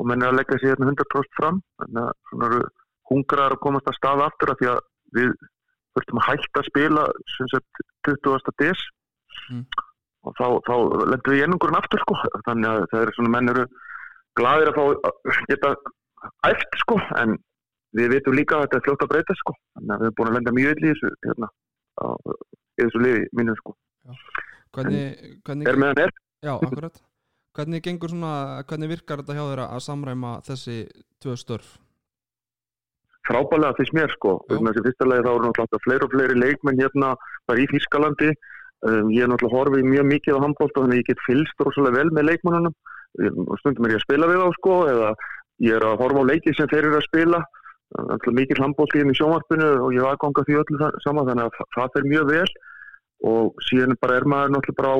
og 0.00 0.06
menn 0.08 0.22
er 0.22 0.32
að 0.32 0.40
leggja 0.40 0.60
sér 0.60 0.80
100% 0.80 1.36
fram 1.36 1.60
þannig 1.76 2.08
að 2.08 2.16
svona 2.30 2.48
eru 2.48 2.81
hungrar 3.12 3.54
að 3.54 3.62
komast 3.64 3.88
að 3.88 3.98
staða 3.98 4.28
aftur 4.30 4.52
af 4.52 4.60
því 4.60 4.70
að 4.72 4.82
við 5.16 5.32
þurftum 5.92 6.20
að 6.20 6.28
hætta 6.30 6.60
að 6.60 6.68
spila 6.68 7.06
sagt, 7.36 7.82
20. 8.08 8.52
des. 8.62 8.84
Mm. 9.48 9.64
og 10.22 10.34
þá, 10.38 10.46
þá 10.68 10.74
lendum 11.10 11.32
við 11.32 11.40
í 11.40 11.44
ennungurinn 11.46 11.78
aftur 11.78 12.02
sko, 12.02 12.16
þannig 12.46 12.68
að 12.68 12.84
það 12.92 13.00
er 13.00 13.12
svona 13.16 13.32
menn 13.32 13.52
eru 13.52 13.64
gladir 14.38 14.70
að 14.70 14.76
fá 14.78 15.32
geta 15.50 15.72
æft 16.46 16.76
sko, 16.82 16.98
en 17.18 17.34
við 17.98 18.12
veitum 18.14 18.36
líka 18.36 18.58
að 18.58 18.66
þetta 18.66 18.78
er 18.78 18.84
fljótt 18.86 19.06
að 19.06 19.12
breyta 19.12 19.36
sko, 19.40 19.54
þannig 19.76 19.94
að 19.94 20.04
við 20.04 20.08
erum 20.08 20.18
búin 20.20 20.30
að 20.30 20.36
lenda 20.38 20.54
mjög 20.58 20.74
yll 20.74 20.84
í 20.84 20.92
þessu 20.92 21.12
hérna, 21.26 21.48
á, 21.98 22.06
í 22.78 22.84
þessu 22.84 23.02
liði 23.02 23.24
mínu 23.40 23.56
sko. 23.58 23.74
Hvernig, 24.72 25.24
hvernig 25.48 25.72
er 25.72 25.80
meðan 25.80 26.04
er. 26.06 26.14
Já, 26.42 26.54
akkurat. 26.54 27.02
Hvernig 27.52 27.88
svona, 28.08 28.34
hvernig 28.68 28.92
virkar 28.94 29.20
þetta 29.20 29.36
hjá 29.36 29.44
þeirra 29.44 29.66
að 29.74 29.82
samræma 29.84 30.36
þessi 30.46 30.76
tvö 31.20 31.34
störf 31.36 31.74
frábælega 33.28 33.76
fyrst 33.78 33.94
mér 33.96 34.10
sko. 34.16 34.38
Þessi 34.50 34.86
fyrsta 34.86 35.08
lagi 35.08 35.26
þá 35.26 35.32
eru 35.32 35.50
náttúrulega 35.50 35.84
fleiri 35.84 36.06
og 36.06 36.14
fleiri 36.14 36.38
leikmenn 36.38 36.80
hérna 36.82 37.12
bara 37.50 37.62
í 37.62 37.68
Þískalandi 37.70 38.30
um, 38.32 39.12
ég 39.14 39.24
er 39.24 39.30
náttúrulega 39.30 39.58
horfið 39.58 39.90
mjög 39.92 40.08
mikið 40.14 40.38
á 40.40 40.44
handbólt 40.44 40.74
og 40.76 40.86
þannig 40.86 41.02
ég 41.02 41.10
get 41.12 41.26
fylst 41.26 41.62
rosalega 41.62 42.00
vel 42.00 42.10
með 42.16 42.28
leikmennunum 42.32 42.74
stundum 43.60 43.86
er 43.86 43.94
ég 43.94 44.00
að 44.00 44.06
spila 44.06 44.28
við 44.30 44.40
á 44.40 44.48
sko 44.56 44.76
eða 44.88 45.10
ég 45.62 45.76
er 45.76 45.84
að 45.86 45.98
horfa 46.00 46.24
á 46.24 46.30
leiki 46.30 46.54
sem 46.56 46.70
þeir 46.70 46.88
eru 46.88 46.98
að 46.98 47.08
spila. 47.08 47.40
Mikið 48.32 48.62
handbólt 48.62 48.94
í 48.96 49.02
henni 49.02 49.14
sjónvarpinu 49.18 49.68
og 49.84 49.92
ég 49.92 50.04
var 50.04 50.16
að 50.16 50.22
ganga 50.24 50.44
því 50.48 50.60
öllu 50.62 50.90
saman 51.04 51.28
þannig 51.28 51.44
að 51.44 51.72
það 51.76 51.96
fer 51.96 52.08
mjög 52.08 52.30
vel. 52.30 52.52
Og 53.32 53.64
síðan 53.68 53.98
bara 54.00 54.16
er 54.18 54.26
maður 54.26 54.54
náttúrulega 54.56 54.80
bara 54.80 54.94
á, 54.96 54.98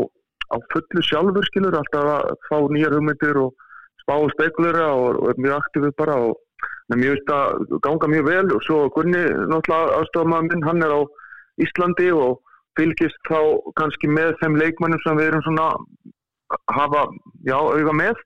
á 0.53 0.57
fullu 0.75 1.05
sjálfur 1.09 1.49
skilur 1.49 1.79
alltaf 1.79 2.11
að 2.13 2.35
fá 2.51 2.57
nýjar 2.69 2.97
hugmyndir 2.99 3.41
og 3.41 3.57
spá 4.05 4.15
og 4.19 4.31
spekulera 4.35 4.91
og, 4.93 5.23
og 5.23 5.33
er 5.33 5.41
mjög 5.41 5.57
aktífið 5.57 5.97
bara 5.99 6.19
og 6.29 6.37
mjög 7.01 7.17
veist 7.17 7.31
að 7.35 7.77
ganga 7.85 8.09
mjög 8.13 8.25
vel 8.29 8.47
og 8.57 8.65
svo 8.67 8.79
Gunni 8.95 9.23
náttúrulega 9.51 9.99
aðstofamaður 10.01 10.49
minn 10.49 10.67
hann 10.67 10.85
er 10.87 10.95
á 10.97 11.01
Íslandi 11.63 12.09
og 12.17 12.41
fylgist 12.79 13.19
þá 13.29 13.39
kannski 13.79 14.09
með 14.09 14.35
þeim 14.41 14.59
leikmannum 14.61 15.03
sem 15.05 15.19
við 15.19 15.31
erum 15.31 15.45
svona 15.47 15.69
hafa 16.73 17.07
já 17.49 17.57
auðva 17.59 17.97
með. 17.97 18.23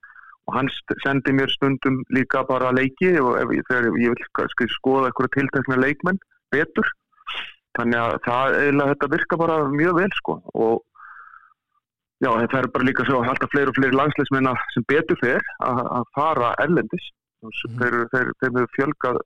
Og 0.46 0.54
hann 0.54 0.68
sendi 1.02 1.34
mér 1.34 1.50
stundum 1.50 2.04
líka 2.14 2.44
bara 2.46 2.70
leiki 2.74 3.16
og 3.18 3.32
ef, 3.40 3.50
þegar 3.66 3.88
ég 3.98 4.14
vil 4.14 4.28
kannski 4.38 4.68
skoða 4.76 5.10
eitthvað 5.10 5.32
tiltekna 5.34 5.78
leikmenn 5.82 6.20
betur. 6.54 6.92
Þannig 7.76 7.98
að 7.98 8.18
það 8.24 8.58
eiginlega 8.60 8.92
þetta 8.94 9.12
virka 9.16 9.40
bara 9.40 9.56
mjög 9.72 9.98
vel 9.98 10.12
sko. 10.20 10.36
Og 10.54 10.84
já 12.22 12.30
það 12.30 12.60
er 12.60 12.70
bara 12.76 12.88
líka 12.88 13.08
svo 13.08 13.20
að 13.20 13.32
alltaf 13.34 13.52
fleiri 13.52 13.72
og 13.72 13.78
fleiri 13.80 13.98
landsleismenn 13.98 14.52
sem 14.72 14.86
betur 14.88 15.18
fer 15.20 15.42
að, 15.66 15.82
fara 16.14 16.54
erlendis 16.62 17.10
mm. 17.50 17.78
þeir, 17.80 17.96
þeir, 18.12 18.32
þeir 18.40 18.52
hefur 18.56 18.74
fjölgað 18.76 19.22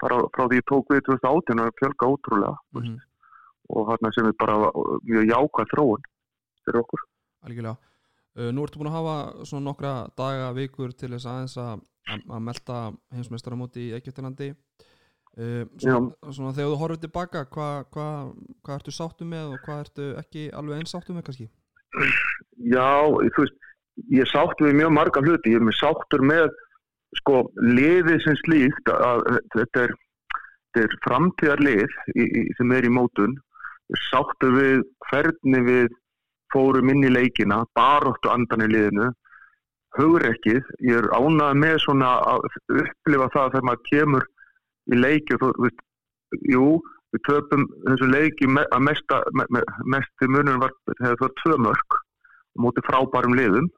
bara 0.00 0.18
frá 0.34 0.46
því 0.46 0.60
ég 0.60 0.66
tók 0.70 0.94
við 0.94 1.04
2018 1.10 1.62
og 1.64 1.78
fjölgað 1.80 2.14
ótrúlega 2.14 2.54
mm. 2.80 2.96
og 3.76 3.92
þarna 3.92 4.12
sem 4.16 4.30
er 4.30 4.36
bara 4.40 4.58
mjög 5.08 5.30
jákað 5.30 5.72
þróun 5.74 6.08
fyrir 6.64 6.82
okkur 6.84 7.06
Algjörlega, 7.48 7.76
uh, 8.36 8.50
nú 8.52 8.64
ertu 8.66 8.80
búin 8.80 8.90
að 8.90 8.98
hafa 8.98 9.46
svona 9.48 9.70
nokkra 9.70 9.94
daga, 10.18 10.50
vikur 10.56 10.92
til 10.92 11.12
þess 11.14 11.28
aðeins 11.30 11.56
að, 11.60 11.84
að 12.20 12.42
melda 12.48 12.80
heimsmeistaramóti 13.16 13.88
í 13.88 13.94
Egyptalandi 13.96 14.54
Uh, 15.38 15.62
svona, 15.78 16.10
svona 16.34 16.50
þegar 16.56 16.72
þú 16.72 16.78
horfið 16.80 17.02
tilbaka 17.04 17.40
hvað 17.54 17.84
hva, 17.94 18.06
hva 18.66 18.74
ertu 18.74 18.90
sáttu 18.90 19.26
með 19.30 19.52
og 19.54 19.60
hvað 19.62 19.82
ertu 19.84 20.06
ekki 20.18 20.48
alveg 20.58 20.80
eins 20.80 20.90
sáttu 20.90 21.14
með 21.14 21.28
kannski? 21.28 21.46
Já, 22.66 23.06
þú 23.06 23.44
veist 23.44 23.68
ég 24.10 24.26
sáttu 24.26 24.66
við 24.66 24.80
mjög 24.80 24.90
marga 24.96 25.22
hluti 25.22 25.52
ég 25.54 25.60
er 25.60 25.68
með 25.68 25.78
sáttur 25.78 26.24
með 26.26 26.48
sko 27.18 27.44
liðið 27.58 28.24
sem 28.24 28.38
slíkt 28.44 28.90
að 28.92 29.24
þetta 29.54 29.86
er, 29.86 29.94
er 30.82 30.98
framtíðar 31.06 31.62
lið 31.66 31.96
í, 32.14 32.26
í, 32.26 32.44
sem 32.58 32.74
er 32.76 32.86
í 32.86 32.92
mótun. 32.94 33.38
Sáttu 34.10 34.52
við 34.54 34.84
hvernig 35.08 35.66
við 35.66 35.96
fórum 36.54 36.92
inn 36.92 37.06
í 37.06 37.10
leikina 37.10 37.64
baróttu 37.78 38.30
andan 38.30 38.66
í 38.66 38.70
liðinu. 38.70 39.10
Hugrekkið, 39.98 40.62
ég 40.86 41.00
er 41.00 41.08
ánað 41.10 41.56
með 41.58 41.80
svona 41.82 42.12
að 42.30 42.44
upplifa 42.78 43.26
það 43.34 43.48
þegar 43.56 43.66
maður 43.66 43.86
kemur 43.88 44.26
í 44.90 44.98
leiki 45.00 45.34
og 45.34 45.42
þú 45.42 45.50
veist, 45.64 45.82
jú, 46.46 46.66
við 47.10 47.24
töpum 47.26 47.66
þessu 47.88 48.10
leiki 48.12 48.46
að 48.62 48.84
mesta, 48.86 49.18
me, 49.34 49.46
me, 49.50 49.64
mest 49.90 50.22
í 50.22 50.30
munum 50.30 50.62
var 50.62 50.74
það 51.00 51.18
var 51.24 51.34
tvö 51.42 51.58
mörg 51.66 51.98
mútið 52.62 52.86
frábærum 52.86 53.34
liðum 53.38 53.68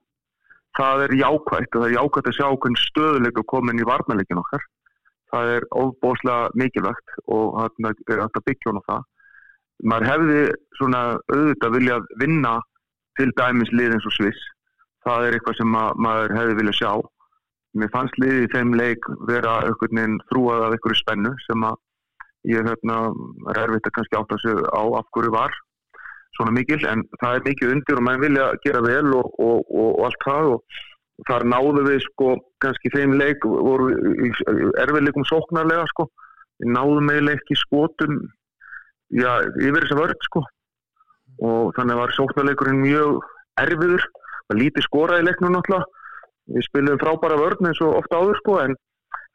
það 0.78 1.04
er 1.06 1.14
jákvægt 1.20 1.76
og 1.76 1.82
það 1.82 1.88
er 1.88 1.96
jákvægt 1.96 2.28
að 2.30 2.36
sjá 2.38 2.46
hvernig 2.48 2.82
stöðuleika 2.82 3.44
komin 3.52 3.82
í 3.82 3.88
varnarleikin 3.88 4.40
okkar. 4.40 4.64
Það 5.32 5.50
er 5.56 5.66
ofbóslega 5.80 6.50
mikilvægt 6.60 7.16
og 7.32 7.56
það 7.58 7.88
er 8.12 8.22
alltaf 8.24 8.46
byggjón 8.48 8.80
á 8.80 8.88
það. 8.88 9.06
Maður 9.82 10.08
hefði 10.10 10.40
svona 10.78 11.00
auðvitað 11.32 11.76
viljað 11.76 12.10
vinna 12.20 12.52
til 13.18 13.30
dæmis 13.38 13.72
lið 13.72 13.96
eins 13.96 14.08
og 14.08 14.16
Sviss. 14.16 14.44
Það 15.02 15.26
er 15.26 15.36
eitthvað 15.36 15.58
sem 15.58 15.72
maður 15.74 16.36
hefði 16.38 16.58
viljað 16.60 16.78
sjá. 16.78 16.92
Mér 17.80 17.90
fannst 17.92 18.18
liðið 18.20 18.44
í 18.44 18.52
þeim 18.52 18.74
leik 18.76 19.08
vera 19.28 19.58
einhvern 19.64 19.98
veginn 19.98 20.20
þrúað 20.30 20.66
af 20.66 20.76
einhverju 20.76 21.00
spennu 21.00 21.32
sem 21.46 21.64
að 21.64 21.80
ég 22.52 22.66
hérna, 22.66 22.96
er 23.52 23.60
erfitt 23.64 23.88
að 23.88 23.96
kannski 23.96 24.18
átta 24.18 24.38
sig 24.42 24.60
á 24.60 24.82
af 24.98 25.08
hverju 25.14 25.32
var 25.32 25.56
svona 26.36 26.54
mikil 26.54 26.80
en 26.88 27.04
það 27.20 27.36
er 27.36 27.44
mikið 27.48 27.74
undir 27.74 28.00
og 28.00 28.06
mann 28.06 28.22
vilja 28.22 28.48
gera 28.64 28.80
vel 28.84 29.12
og, 29.18 29.28
og, 29.38 29.60
og, 29.68 29.90
og 29.98 30.06
allt 30.08 30.26
það 30.26 30.50
og 30.54 30.80
þar 31.28 31.46
náðu 31.52 31.84
við 31.86 32.00
sko 32.06 32.28
kannski 32.62 32.92
þeim 32.94 33.16
leik 33.20 33.44
voru 33.44 33.90
erfiðleikum 34.80 35.26
sóknarlega 35.28 35.84
sko. 35.92 36.08
Við 36.62 36.72
náðum 36.76 37.10
eiginlega 37.12 37.40
ekki 37.40 37.58
skotum 37.58 38.18
já, 39.12 39.32
yfir 39.60 39.84
þessa 39.84 39.98
vörð 39.98 40.26
sko. 40.28 40.44
Og 41.42 41.72
þannig 41.76 42.00
var 42.00 42.14
sóknarleikurinn 42.16 42.82
mjög 42.82 43.20
erfiður, 43.60 44.04
það 44.48 44.60
lítið 44.60 44.86
skoraði 44.86 45.26
leiknum 45.28 45.56
náttúrulega. 45.56 45.90
Við 46.52 46.66
spilum 46.66 47.00
frábæra 47.00 47.38
vörn 47.38 47.68
eins 47.70 47.80
og 47.84 48.00
ofta 48.00 48.18
áður 48.18 48.40
sko 48.40 48.56
en 48.64 48.74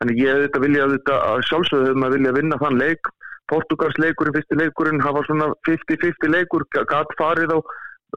þannig 0.01 0.19
ég 0.21 0.41
þetta 0.45 0.63
vilja 0.63 0.89
þetta 0.93 1.19
að 1.29 1.45
sjálfsögðum 1.49 2.05
að 2.05 2.17
vilja 2.17 2.33
vinna 2.35 2.59
þann 2.61 2.81
leik 2.81 3.11
Portugals 3.51 3.97
leikurinn, 4.01 4.35
fyrsti 4.35 4.57
leikurinn 4.59 5.03
það 5.03 5.17
var 5.17 5.27
svona 5.27 5.47
50-50 5.67 6.33
leikur 6.33 6.65
gatt 6.73 7.13
farið 7.19 7.55
á, 7.55 7.59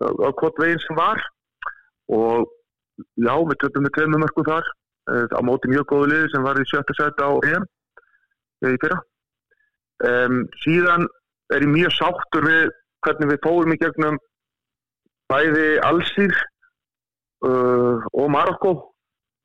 á 0.03 0.29
hvort 0.41 0.59
veginn 0.63 0.83
sem 0.85 0.99
var. 0.99 1.23
Og 2.11 2.49
já, 3.17 3.35
við 3.35 3.61
töfum 3.63 3.87
með 3.87 3.95
tveimum 3.97 4.25
mörgum 4.25 4.49
þar 4.49 4.67
eh, 5.13 5.27
á 5.31 5.41
móti 5.47 5.71
mjög 5.71 5.87
góðu 5.93 6.11
liði 6.11 6.33
sem 6.33 6.47
var 6.47 6.61
í 6.61 6.67
sjötta 6.69 6.97
seti 6.99 7.23
á 7.23 7.31
EM 7.55 7.69
í 8.67 8.77
fyrra. 8.83 9.01
Um, 10.01 10.45
síðan 10.65 11.07
er 11.53 11.65
ég 11.65 11.73
mjög 11.73 11.93
sáttur 11.93 12.47
við 12.47 12.71
hvernig 13.05 13.33
við 13.33 13.43
fórum 13.45 13.75
í 13.75 13.79
gegnum 13.81 14.17
bæði 15.31 15.67
Allsýr 15.85 16.33
uh, 17.45 18.01
og 18.17 18.31
Marokko 18.33 18.73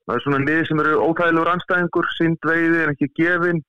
það 0.05 0.15
er 0.15 0.23
svona 0.25 0.41
liði 0.43 0.67
sem 0.69 0.81
eru 0.83 0.99
óþægilegur 1.01 1.51
anstæðingur, 1.53 2.09
sínd 2.17 2.47
veiði 2.47 2.83
en 2.83 2.93
ekki 2.93 3.11
gefin 3.19 3.61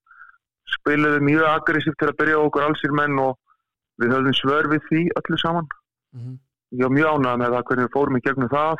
spiluðu 0.74 1.22
mjög 1.26 1.46
aggressíft 1.50 1.98
til 2.00 2.10
að 2.10 2.18
byrja 2.20 2.40
okkur 2.42 2.66
Allsýr 2.66 2.94
menn 2.96 3.20
og 3.22 3.36
við 4.02 4.12
höfum 4.14 4.36
svör 4.36 4.68
við 4.72 4.82
því 4.88 5.02
öllu 5.20 5.38
saman. 5.42 5.68
Mm 6.12 6.20
-hmm. 6.20 6.36
ég 6.78 6.84
var 6.84 6.94
mjög 6.98 7.08
ánægð 7.14 7.38
með 7.40 7.54
það 7.54 7.66
hvernig 7.66 7.86
við 7.86 7.94
fórum 7.96 8.16
í 8.16 8.24
gegnum 8.26 8.54
það 8.56 8.78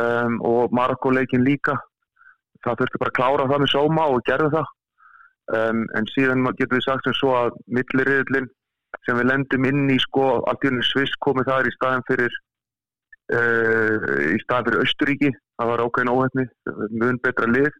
um, 0.00 0.40
og 0.52 0.72
Marokko 0.72 1.10
leikin 1.10 1.44
líka. 1.44 1.74
Það 2.64 2.78
þurfti 2.78 3.00
bara 3.00 3.10
að 3.12 3.18
klára 3.18 3.48
það 3.50 3.60
með 3.60 3.74
sóma 3.74 4.04
og 4.12 4.22
gerðu 4.28 4.50
það. 4.56 4.68
Um, 5.56 5.80
en 5.94 6.06
síðan 6.10 6.46
getur 6.58 6.76
við 6.76 6.86
sagt 6.86 7.04
sem 7.04 7.14
svo 7.14 7.30
að 7.38 7.50
milliriðlinn 7.66 8.48
sem 9.06 9.18
við 9.18 9.28
lendum 9.30 9.66
inn 9.68 9.90
í 9.90 9.98
sko 10.02 10.42
unni 10.42 10.82
Sviss 10.82 11.14
komið 11.22 11.50
þar 11.50 11.68
í 11.68 11.74
staðin 11.76 12.06
fyrir 12.08 12.32
uh, 13.36 14.34
í 14.34 14.38
staðin 14.42 14.66
fyrir 14.68 14.82
Östuríki 14.82 15.30
það 15.30 15.70
var 15.70 15.84
ákveðin 15.84 16.12
óhefni 16.12 16.46
mjög 16.90 17.20
betra 17.22 17.50
lið 17.50 17.70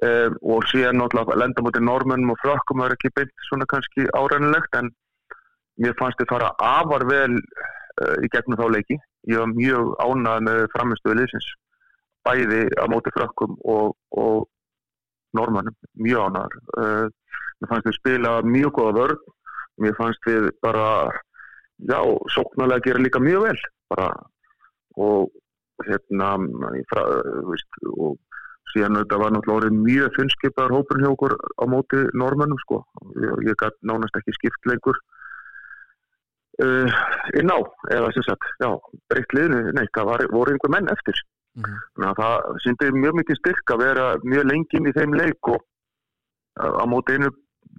um, 0.00 0.36
og 0.54 0.66
síðan 0.70 1.00
náttúrulega 1.00 1.38
lenda 1.40 1.64
mútið 1.64 1.86
normönum 1.88 2.34
og 2.34 2.40
frökkum 2.42 2.82
var 2.84 2.94
ekki 2.94 3.12
beint 3.16 3.32
svona 3.48 3.68
kannski 3.70 4.06
árænilegt 4.16 4.78
en 4.78 4.92
mér 5.82 5.96
fannst 5.98 6.20
þið 6.20 6.32
fara 6.32 6.52
afar 6.68 7.06
vel 7.10 7.34
uh, 7.36 8.16
í 8.24 8.30
gegnum 8.32 8.60
þá 8.60 8.66
leiki. 8.76 8.98
Ég 9.30 9.38
var 9.38 9.52
mjög 9.52 9.92
ánað 10.02 10.46
með 10.48 10.64
framistuðu 10.74 11.18
liðsins 11.20 11.50
bæði 12.26 12.64
á 12.78 12.84
móti 12.90 13.10
frökkum 13.14 13.54
og, 13.66 13.96
og 14.14 14.48
normannum, 15.34 15.74
mjög 15.98 16.28
ánæður 16.28 16.58
uh, 16.78 17.06
mér 17.60 17.70
fannst 17.70 17.88
við 17.88 17.98
spila 17.98 18.40
mjög 18.46 18.74
góða 18.78 18.96
vörð 18.98 19.28
mér 19.82 19.96
fannst 19.98 20.26
við 20.26 20.50
bara 20.62 20.88
já, 21.88 21.98
sóknarlega 22.34 22.86
gera 22.86 23.02
líka 23.02 23.20
mjög 23.20 23.48
vel 23.48 23.60
bara. 23.92 24.10
Og 25.00 25.30
hérna 25.86 26.34
fra, 26.90 27.04
veist, 27.48 27.78
og 27.96 28.18
síðan 28.72 29.00
þetta 29.00 29.20
var 29.22 29.34
náttúrulega 29.34 29.58
orðið 29.60 29.80
mjög 29.86 30.14
funnskipaður 30.18 30.76
hópur 30.78 31.02
hjá 31.02 31.10
okkur 31.12 31.36
á 31.38 31.64
móti 31.68 32.04
normannum 32.18 32.60
sko, 32.64 32.82
ég, 33.16 33.34
ég 33.48 33.58
gæti 33.60 33.88
nánast 33.90 34.16
ekki 34.20 34.36
skipt 34.38 34.70
lengur 34.70 34.98
uh, 36.64 36.98
inn 37.38 37.52
á, 37.52 37.58
eða 37.92 38.10
sem 38.16 38.26
sagt 38.28 38.48
já, 38.62 38.70
breytt 39.12 39.36
liðinu, 39.36 39.76
nei, 39.76 39.86
það 39.96 40.10
var, 40.12 40.26
voru 40.32 40.56
einhver 40.56 40.74
menn 40.76 40.92
eftir 40.92 41.20
Mm 41.52 41.62
-hmm. 41.62 41.80
Þannig 41.94 42.10
að 42.10 42.18
það 42.20 42.60
syndi 42.64 42.86
mjög 42.96 43.14
mikið 43.18 43.36
styrk 43.38 43.72
að 43.72 43.82
vera 43.86 44.04
mjög 44.24 44.44
lengi 44.50 44.76
inn 44.78 44.88
í 44.88 44.96
þeim 44.98 45.16
leik 45.20 45.48
og 45.52 45.60
á 46.56 46.84
móti 46.88 47.16
einu 47.16 47.28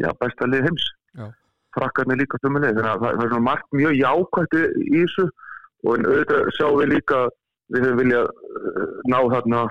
já, 0.04 0.10
besta 0.20 0.46
lið 0.46 0.66
heims. 0.68 0.86
Já. 1.18 1.26
Frakkarnir 1.76 2.20
líka 2.22 2.38
þumuleg. 2.44 2.76
Þannig 2.78 2.91
að 2.91 3.02
það, 3.04 3.24
er 3.24 3.32
svona 3.32 3.48
margt 3.50 3.70
mjög 3.80 3.94
jákvægt 4.04 4.54
í 4.98 5.00
þessu 5.02 5.26
og 5.84 5.94
auðvitað 5.98 6.52
sjáum 6.58 6.80
við 6.82 6.94
líka 6.94 7.18
við 7.74 7.82
höfum 7.86 8.02
viljað 8.02 8.26
uh, 8.30 8.94
ná 9.12 9.20
þarna 9.34 9.62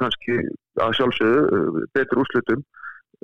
kannski 0.00 0.38
að 0.82 0.96
sjálfsögðu 0.98 1.42
uh, 1.58 1.82
betur 1.96 2.22
úrslutum 2.22 2.64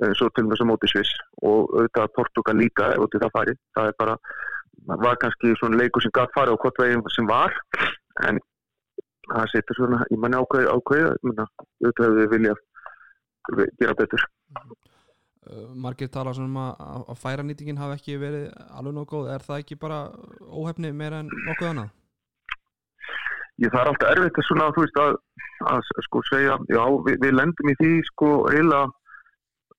eins 0.05 0.21
og 0.23 0.31
til 0.35 0.45
þess 0.47 0.63
að 0.63 0.69
móti 0.69 0.89
Sviss 0.91 1.15
og 1.43 1.73
auðvitað 1.75 2.13
Portugal 2.15 2.55
líka 2.55 2.91
ef 2.95 3.17
það 3.17 3.33
farið. 3.35 3.57
Það 3.75 3.89
bara, 3.99 4.15
var 5.05 5.19
kannski 5.23 5.55
svona 5.59 5.81
leiku 5.81 6.03
sem 6.03 6.13
gætt 6.15 6.35
farið 6.37 6.55
á 6.55 6.61
hvort 6.63 6.81
veginn 6.83 7.03
sem 7.15 7.27
var 7.27 7.57
en 8.27 8.39
það 9.29 9.51
setur 9.53 9.79
svona, 9.79 10.03
ég 10.09 10.21
manni 10.21 10.39
ákveð 10.39 10.71
auðvitað 10.71 11.49
hefur 11.83 12.15
við 12.21 12.31
viljað 12.35 12.63
gera 13.81 13.97
betur 13.97 14.23
Uh, 15.49 15.69
margir 15.73 16.09
tala 16.13 16.33
um 16.37 16.57
að, 16.61 16.81
að 17.09 17.19
færanýtingin 17.23 17.77
hafi 17.79 17.95
ekki 17.95 18.17
verið 18.21 18.49
alveg 18.75 18.93
nóg 18.93 19.05
góð 19.09 19.29
er 19.33 19.45
það 19.45 19.61
ekki 19.63 19.77
bara 19.81 19.99
óhefni 20.45 20.91
meira 20.93 21.21
en 21.23 21.31
nokkuð 21.31 21.69
annað? 21.69 21.93
Ég 23.59 23.73
er 23.75 23.89
alltaf 23.89 24.13
erfitt 24.13 24.39
að 24.39 24.47
svona, 24.47 24.69
þú 24.75 24.85
veist 24.85 24.99
að, 25.03 25.17
að 25.73 25.89
sko 26.05 26.21
segja, 26.29 26.55
já 26.71 26.83
við, 27.07 27.17
við 27.25 27.35
lendum 27.35 27.71
í 27.71 27.75
því 27.81 27.91
sko 28.13 28.29
eiginlega 28.51 28.85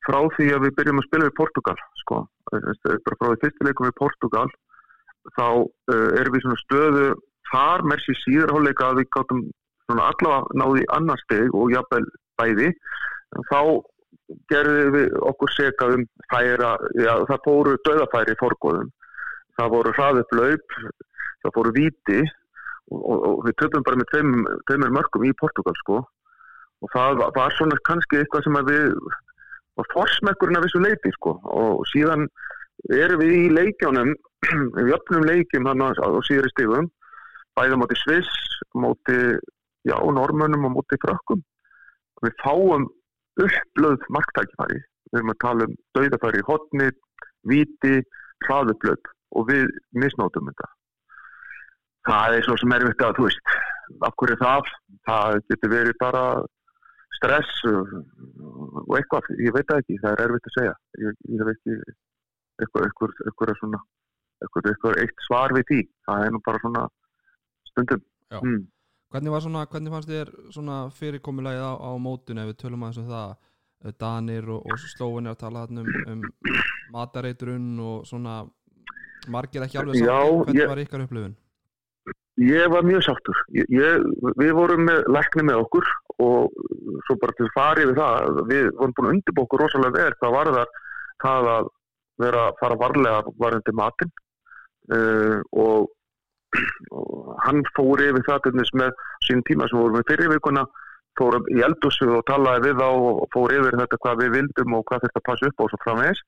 frá 0.07 0.19
því 0.37 0.49
að 0.57 0.67
við 0.67 0.75
byrjum 0.79 1.01
að 1.01 1.07
spila 1.07 1.29
við 1.29 1.39
Portugal 1.39 1.77
sko, 2.03 2.19
bara 2.51 3.19
frá 3.21 3.27
því 3.31 3.41
fyrstileikum 3.45 3.89
við 3.89 3.97
Portugal 4.01 4.47
þá 5.37 5.47
uh, 5.61 6.11
erum 6.21 6.37
við 6.37 6.45
svona 6.45 6.61
stöðu 6.65 7.07
þar 7.51 7.85
með 7.89 8.05
sér 8.05 8.21
síðarháleika 8.25 8.91
að 8.91 9.01
við 9.01 9.11
gáttum 9.17 9.43
svona 9.91 10.11
allavega 10.13 10.61
náði 10.61 10.85
annar 10.97 11.23
steg 11.25 11.57
og 11.57 11.73
jafnvel 11.75 12.05
bæði. 12.41 12.71
Þá 13.51 13.61
gerðum 14.51 14.95
við 14.95 15.17
okkur 15.31 15.53
seka 15.57 15.89
um 15.97 16.05
færa, 16.31 16.75
já 16.95 17.13
það 17.29 17.45
fóru 17.47 17.77
döðafæri 17.87 18.35
í 18.37 18.41
forgóðum, 18.41 18.91
það 19.59 19.73
voru 19.75 19.95
hraðið 19.97 20.29
blöp, 20.31 20.77
það 21.43 21.57
fóru 21.57 21.75
viti 21.75 22.21
og, 22.91 23.01
og, 23.01 23.27
og 23.31 23.43
við 23.47 23.57
töfum 23.63 23.85
bara 23.87 24.01
með 24.01 24.11
tveim, 24.13 24.47
tveimur 24.69 24.95
mörgum 24.99 25.27
í 25.27 25.35
Portugal 25.41 25.77
sko. 25.83 26.01
Og 26.81 26.93
það 26.95 27.21
var, 27.37 27.53
svona 27.57 27.77
kannski 27.89 28.21
eitthvað 28.21 28.47
sem 28.47 28.57
að 28.57 28.71
við 28.73 28.95
var 29.79 29.91
forsmekkurinn 29.93 30.59
af 30.59 30.67
þessu 30.67 30.83
leiti 30.85 31.13
sko. 31.17 31.37
Og 31.45 31.85
síðan 31.93 32.27
erum 32.97 33.21
við 33.23 33.37
í 33.37 33.45
leikjánum 33.53 34.15
við 34.79 34.95
öfnum 34.97 35.29
leikjum 35.29 35.69
hann 35.69 35.85
á 35.85 36.09
síðri 36.27 36.51
stífum 36.55 36.89
bæða 37.59 37.77
móti 37.77 37.99
Sviss, 37.99 38.31
móti 38.75 39.19
já, 39.85 39.97
normönum 39.99 40.69
og 40.69 40.79
móti 40.79 40.99
frökkum. 41.03 41.43
Við 42.25 42.37
fáum 42.41 42.89
upplöð 43.41 44.05
marktækifæri, 44.13 44.81
við 45.11 45.21
erum 45.21 45.33
að 45.35 45.41
tala 45.45 45.69
um 45.69 45.79
dauðafæri, 45.97 46.43
hotni, 46.49 46.91
viti 47.49 48.01
hraðuplöð 48.47 49.13
og 49.37 49.49
við 49.51 49.69
misnótum 49.97 50.49
þetta 50.51 50.69
það 52.09 52.37
er 52.37 52.47
svo 52.47 52.57
sem 52.61 52.75
er 52.77 52.87
við 52.89 53.05
að, 53.07 53.19
þú 53.19 53.29
veist 53.29 53.55
af 54.07 54.17
hverju 54.21 54.39
það, 54.41 54.73
það 55.09 55.39
getur 55.51 55.73
verið 55.75 55.97
bara 56.01 56.25
stress 57.19 57.65
og 57.69 58.95
eitthvað, 58.97 59.33
ég 59.43 59.55
veit 59.57 59.73
ekki, 59.77 59.99
það 60.01 60.13
er 60.13 60.23
erfitt 60.25 60.51
að 60.51 60.57
segja. 60.57 60.75
Ég, 61.05 61.19
ég 61.29 61.43
hef 61.43 61.51
ekki 61.55 61.75
eitthvað, 62.61 62.87
eitthvað, 62.87 63.17
eitthvað 63.27 63.57
svona 63.61 63.81
eitthvað, 64.41 65.01
eitt 65.03 65.27
svar 65.27 65.55
við 65.57 65.67
því, 65.69 65.81
það 66.09 66.25
er 66.25 66.35
nú 66.35 66.43
bara 66.47 66.63
svona 66.63 66.87
stundum. 67.71 68.07
Mm. 68.31 68.61
hvernig, 69.11 69.37
svona, 69.43 69.65
hvernig 69.67 69.93
fannst 69.93 70.11
þér 70.11 70.29
fyrirkomulagið 70.95 71.65
á, 71.67 71.73
á 71.83 71.91
mótun 71.99 72.39
ef 72.39 72.53
við 72.53 72.61
tölum 72.63 72.85
aðeins 72.87 73.03
um 73.03 73.09
það? 73.11 73.39
Danir 73.97 74.45
og, 74.53 74.67
og 74.69 74.81
Slóin 74.93 75.25
er 75.25 75.33
að 75.33 75.41
tala 75.41 75.63
um, 75.73 75.87
um 76.13 76.25
matareitrun 76.93 77.79
og 77.81 78.03
svona 78.09 78.43
margir 79.33 79.65
ekki 79.65 79.81
alveg 79.81 80.03
saman, 80.03 80.43
hvernig 80.45 80.61
ég, 80.61 80.69
var 80.69 80.83
ykkar 80.83 81.05
upplifun? 81.07 81.33
Ég 82.41 82.71
var 82.73 82.87
mjög 82.89 83.03
sáttur. 83.05 83.37
Ég, 83.53 83.67
ég, 83.69 84.05
við 84.41 84.55
vorum 84.57 84.87
með 84.89 85.03
lækni 85.13 85.45
með 85.45 85.61
okkur 85.67 85.89
og 86.25 86.55
svo 87.07 87.17
bara 87.21 87.37
til 87.37 87.49
farið 87.53 87.91
við 87.91 87.99
það, 88.01 88.39
við 88.49 88.69
vorum 88.79 88.95
búin 88.97 89.09
að 89.09 89.15
undirbú 89.15 89.43
okkur 89.45 89.63
rosalega 89.65 89.97
verð, 89.99 90.19
það 90.23 90.37
var 90.37 90.51
það 90.55 90.79
það 91.21 91.49
að 91.55 91.71
vera 92.25 92.45
að 92.49 92.61
fara 92.61 92.79
varlega 92.81 93.35
varðandi 93.43 93.75
matinn. 93.77 94.13
Uh, 94.91 95.41
og 95.53 95.91
og 96.91 97.35
hann 97.45 97.61
fór 97.77 98.01
yfir 98.03 98.25
það 98.27 98.49
með 98.81 99.03
sín 99.23 99.43
tíma 99.47 99.69
sem 99.71 99.79
vorum 99.79 100.01
við 100.01 100.09
fyrir 100.09 100.33
vikuna 100.33 100.65
fór 101.19 101.37
í 101.53 101.61
eldúsu 101.63 102.09
og 102.17 102.25
talaði 102.27 102.71
við 102.71 102.81
á 102.83 102.91
og 102.91 103.21
fór 103.35 103.55
yfir 103.55 103.77
þetta 103.79 103.99
hvað 104.03 104.23
við 104.25 104.33
vildum 104.39 104.79
og 104.79 104.87
hvað 104.89 105.05
þetta 105.05 105.23
passa 105.29 105.51
upp 105.51 105.63
á 105.63 105.65
svo 105.71 105.81
framvegis. 105.85 106.23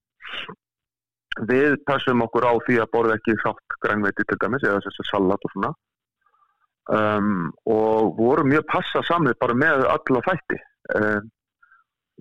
Við 1.48 1.78
passum 1.89 2.22
okkur 2.26 2.47
á 2.47 2.52
því 2.68 2.78
að 2.84 2.93
borða 2.93 3.16
ekki 3.16 3.39
sátt 3.40 3.78
grænveiti 3.82 4.28
til 4.28 4.39
dæmis 4.44 4.68
eða 4.68 4.84
þessi 4.84 5.09
salat 5.09 5.48
og 5.48 5.55
svona 5.56 5.72
um, 6.90 7.52
og 7.68 8.18
vorum 8.18 8.50
mjög 8.50 8.66
passa 8.70 9.02
samið 9.06 9.38
bara 9.42 9.56
með 9.59 9.86
alla 9.92 10.24
þætti. 10.28 10.59
Um, 10.96 11.30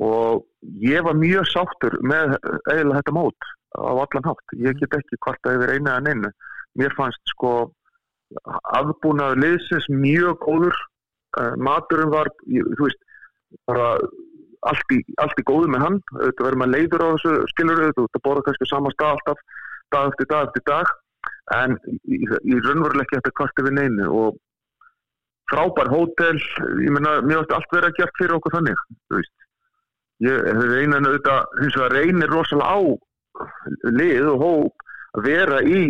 og 0.01 0.45
ég 0.81 1.03
var 1.05 1.17
mjög 1.19 1.49
sáttur 1.49 1.97
með 2.05 2.37
eiginlega 2.69 3.01
þetta 3.01 3.15
mót 3.17 3.51
á 3.77 3.91
allan 3.91 4.27
hátt. 4.29 4.55
Ég 4.57 4.79
get 4.79 4.97
ekki 4.97 5.19
hvort 5.21 5.47
að 5.47 5.59
yfir 5.59 5.75
eina 5.75 5.97
en 5.99 6.09
einu 6.11 6.31
mér 6.79 6.95
fannst 6.95 7.33
sko 7.33 7.71
afbúnaður 8.77 9.41
liðsins 9.43 9.87
mjög 9.91 10.37
góður. 10.45 10.77
Uh, 11.39 11.55
maturum 11.63 12.11
var, 12.11 12.27
þú 12.43 12.85
veist 12.85 13.03
bara 13.67 13.93
allt 14.67 14.93
í, 14.93 14.99
allt 15.23 15.39
í 15.39 15.45
góðu 15.47 15.69
með 15.71 15.85
hann. 15.85 15.99
Þetta 16.11 16.45
verður 16.47 16.61
maður 16.61 16.73
leiður 16.75 17.05
á 17.05 17.07
þessu 17.11 17.35
skilur 17.53 17.83
þú 17.95 18.05
ert 18.07 18.19
að 18.19 18.25
bóra 18.27 18.45
kannski 18.47 18.69
sama 18.69 18.91
stað 18.95 19.15
alltaf 19.15 19.45
dag 19.91 20.11
eftir 20.11 20.29
dag 20.31 20.47
eftir 20.49 20.65
dag. 20.69 20.93
En 21.55 21.77
í, 22.07 22.21
í 22.21 22.59
raunverulega 22.59 23.05
ekki 23.05 23.19
þetta 23.19 23.35
kvarti 23.39 23.67
við 23.67 23.77
neinu 23.79 24.09
og 24.21 24.39
frábær 25.51 25.91
hótel. 25.91 26.39
Ég 26.81 26.91
meina, 26.95 27.19
mér 27.25 27.43
átti 27.43 27.57
allt 27.57 27.73
verið 27.75 27.91
að 27.91 27.97
gert 27.99 28.19
fyrir 28.19 28.37
okkur 28.37 28.55
þannig 28.57 28.83
þú 29.09 29.19
veist. 29.19 29.33
Ég 30.21 30.45
hefur 30.51 30.75
einan 30.77 31.07
auðvitað 31.09 31.57
hins 31.63 31.77
vegar 31.79 31.95
reynir 31.97 32.31
rosalega 32.31 32.77
á 32.77 32.79
lið 33.89 34.29
og 34.35 34.43
hóp 34.45 34.85
að 35.17 35.27
vera 35.27 35.61
í 35.65 35.81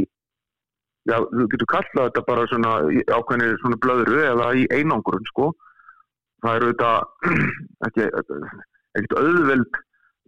já, 1.10 1.18
þú 1.18 1.48
getur 1.52 1.70
kallað 1.74 2.08
þetta 2.08 2.24
bara 2.30 2.48
svona 2.52 2.72
í 2.94 3.04
ákveðni 3.10 3.52
svona 3.62 3.82
blöðru 3.84 4.24
eða 4.30 4.48
í 4.56 4.66
einangurinn 4.72 5.30
sko. 5.34 5.52
Það 6.42 6.58
eru 6.58 6.72
auðvitað 6.72 7.46
ekki, 7.88 8.10
ekkert 8.98 9.20
auðveld 9.20 9.82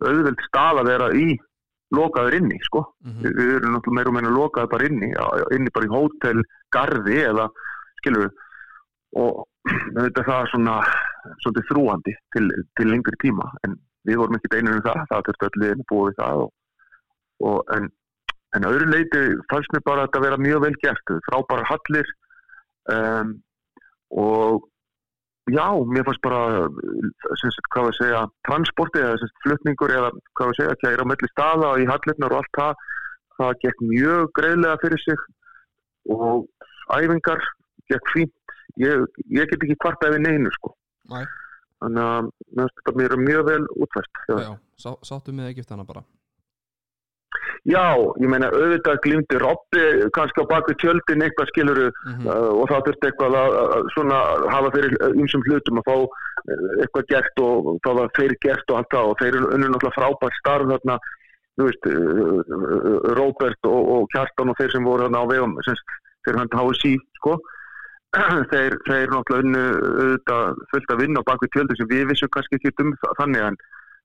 auðveld 0.04 0.46
stað 0.50 0.82
að 0.82 0.90
vera 0.92 1.10
í 1.16 1.28
lokaður 1.94 2.40
inni 2.40 2.58
sko. 2.66 2.84
Mhm. 3.06 3.20
við, 3.24 3.36
við 3.40 3.56
erum 3.60 3.76
náttúrulega 3.78 4.00
meira 4.00 4.12
og 4.12 4.18
meina 4.18 4.34
lokaður 4.34 4.72
bara 4.74 4.90
inni 4.90 5.12
inni 5.56 5.74
bara 5.74 5.88
í 5.88 5.94
hótel, 5.94 6.48
garði 6.74 7.20
eða 7.30 7.48
skilur 8.02 8.28
við 8.28 8.43
og 9.20 9.44
þetta 9.98 10.26
það 10.28 10.50
svona 10.52 10.78
svolítið 11.44 11.68
þrúandi 11.70 12.14
til, 12.36 12.46
til 12.78 12.90
lengri 12.90 13.20
tíma 13.24 13.48
en 13.68 13.78
við 14.08 14.20
vorum 14.20 14.38
ekki 14.38 14.52
einir 14.58 14.78
um 14.80 14.86
það 14.86 15.06
það 15.12 15.26
þurfti 15.30 15.62
liðin 15.62 15.84
að 15.84 15.90
búa 15.92 16.10
við 16.10 16.20
það 16.20 16.44
og, 16.44 16.52
og 17.50 17.74
en, 17.78 17.88
en 18.58 18.68
öðru 18.70 18.90
leiti 18.92 19.24
fannst 19.52 19.74
mér 19.76 19.86
bara 19.88 20.04
að 20.04 20.10
þetta 20.10 20.24
vera 20.26 20.44
mjög 20.44 20.66
vel 20.66 20.76
gert 20.84 21.16
frábæra 21.30 21.70
hallir 21.70 22.14
um, 22.92 23.34
og 24.24 24.68
já, 25.52 25.68
mér 25.88 26.06
fannst 26.08 26.24
bara 26.24 26.68
sagt, 27.40 27.72
hvað 27.74 27.90
við 27.90 27.98
segja, 28.00 28.26
transporti 28.48 29.02
eða 29.02 29.22
sagt, 29.22 29.40
flutningur 29.46 29.96
eða 29.96 30.12
hvað 30.38 30.52
við 30.52 30.60
segja, 30.60 30.80
kæra 30.84 31.08
á 31.08 31.12
melli 31.12 31.32
staða 31.32 31.72
og 31.72 31.84
í 31.84 31.90
hallirnar 31.90 32.36
og 32.36 32.44
allt 32.44 32.60
það 32.60 32.84
það 33.40 33.58
gekk 33.64 33.84
mjög 33.90 34.32
greiðlega 34.38 34.80
fyrir 34.84 35.02
sig 35.02 35.24
og 36.14 36.46
æfingar 36.94 37.42
gekk 37.92 38.12
fínt 38.14 38.43
ég, 38.82 39.06
ég 39.30 39.52
get 39.52 39.62
ekki 39.62 39.80
kvarta 39.82 40.10
yfir 40.10 40.24
neinu 40.24 40.52
sko 40.58 40.74
Nei. 41.12 41.24
þannig 41.84 42.04
að 42.10 42.34
þetta 42.58 42.98
mér 43.00 43.16
er 43.16 43.24
mjög 43.28 43.48
vel 43.52 43.62
útvært 43.86 44.26
já. 44.30 44.52
Sá, 44.80 44.92
sáttu 45.06 45.36
með 45.36 45.54
Egyptana 45.54 45.86
bara 45.88 46.04
já, 47.70 47.96
ég 48.20 48.30
meina 48.30 48.50
auðvitað 48.52 49.00
glýmdi 49.06 49.40
Robby 49.42 49.84
kannski 50.16 50.44
á 50.44 50.52
baku 50.52 50.76
tjöldin 50.82 51.24
eitthvað 51.24 51.50
skiluru 51.52 51.88
mm 51.92 52.28
uh, 52.28 52.52
og 52.60 52.70
það 52.72 52.86
þurfti 52.88 53.10
eitthvað 53.10 53.38
að, 53.40 53.58
að 53.78 53.90
svona 53.96 54.20
hafa 54.54 54.72
fyrir 54.76 54.96
ymsum 55.14 55.46
hlutum 55.48 55.82
að 55.82 55.90
fá 55.90 55.96
uh, 55.96 56.70
eitthvað 56.84 57.10
gert 57.14 57.44
og 57.46 57.70
það 57.86 58.00
var 58.00 58.14
þeir 58.20 58.36
gert 58.46 58.72
og 58.74 58.80
allt 58.80 58.96
það 58.96 59.12
og 59.12 59.20
þeir 59.22 59.38
eru 59.40 59.62
náttúrulega 59.64 59.98
frábært 59.98 60.40
starf 60.42 60.72
þarna 60.74 61.00
þú 61.54 61.70
veist, 61.70 61.90
uh, 61.90 62.38
uh, 62.60 63.10
Robert 63.20 63.72
og, 63.72 63.82
og 63.96 64.08
Kjartan 64.14 64.54
og 64.54 64.60
þeir 64.60 64.76
sem 64.76 64.88
voru 64.88 65.08
þarna 65.08 65.24
á 65.24 65.32
vegum 65.32 65.58
sem 65.68 65.84
þeir 66.28 66.42
hann 66.42 66.56
HSI 66.60 66.96
sko 67.20 67.38
þeir, 68.52 68.78
þeir 68.88 69.12
náttúrulega 69.12 69.44
unnu 69.44 69.64
auðvitað 70.04 70.64
fullt 70.72 70.94
að 70.94 71.04
vinna 71.04 71.24
á 71.26 71.30
baku 71.30 71.50
tjöldin 71.50 71.80
sem 71.80 71.90
við 71.90 72.08
vissum 72.12 72.32
kannski 72.34 72.60
ekki 72.60 72.74
um 72.84 72.96
þannig 73.20 73.46
en, 73.50 73.60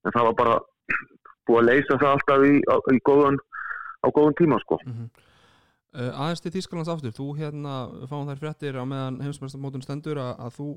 en 0.05 0.15
það 0.15 0.29
var 0.29 0.37
bara 0.41 0.59
búið 1.49 1.61
að 1.61 1.67
leysa 1.69 1.99
það 2.01 2.13
alltaf 2.15 2.45
í, 2.47 2.53
á, 2.69 2.75
í 2.93 3.01
góðan, 3.09 3.41
á 4.01 4.07
góðan 4.09 4.39
tíma 4.39 4.61
sko. 4.63 4.79
Uh, 5.89 6.11
Aðeins 6.13 6.43
til 6.45 6.51
Þýskalands 6.53 6.91
aftur. 6.93 7.13
Þú 7.17 7.31
hérna 7.39 7.75
fáum 8.09 8.27
þær 8.29 8.41
fréttir 8.43 8.75
á 8.77 8.85
meðan 8.85 9.17
heimsmestamótun 9.25 9.81
stendur 9.81 10.19
að, 10.21 10.35
að 10.45 10.57
þú 10.59 10.67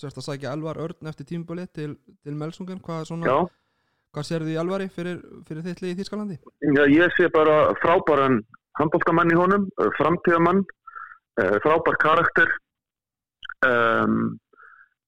sérst 0.00 0.20
að 0.20 0.26
sækja 0.30 0.52
Elvar 0.56 0.80
Örn 0.80 1.10
eftir 1.10 1.28
tímubali 1.28 1.66
til, 1.76 1.90
til 2.24 2.36
Melsungen. 2.36 2.80
Hvað, 2.84 3.02
er 3.02 3.10
svona, 3.10 3.28
já. 3.28 3.36
hvað 4.16 4.28
sérðu 4.30 4.54
í 4.54 4.58
Elvari 4.62 4.88
fyrir, 4.92 5.20
fyrir 5.48 5.66
þitt 5.66 5.82
lið 5.84 5.92
í 5.92 5.98
Þýskalandi? 6.00 6.38
Já, 6.72 6.82
ég 6.92 7.16
sé 7.18 7.28
bara 7.34 7.58
frábæran 7.82 8.40
handbóltamann 8.80 9.32
í 9.32 9.36
honum, 9.36 9.68
uh, 9.76 9.90
framtíðamann, 10.00 10.64
uh, 11.40 11.56
frábær 11.64 12.00
karakter, 12.00 12.56
um, 13.64 14.36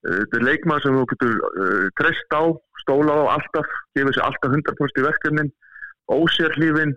þetta 0.06 0.38
er 0.38 0.46
leikmaður 0.46 0.84
sem 0.84 0.98
þú 0.98 1.04
getur 1.12 1.34
uh, 1.48 1.88
treyst 2.00 2.36
á, 2.36 2.42
stóla 2.84 3.16
á 3.18 3.24
alltaf, 3.36 3.68
gefur 3.98 4.16
sér 4.16 4.28
alltaf 4.28 4.54
100% 4.54 5.00
í 5.00 5.06
verkefnin, 5.06 5.52
ósérhlífin, 6.08 6.94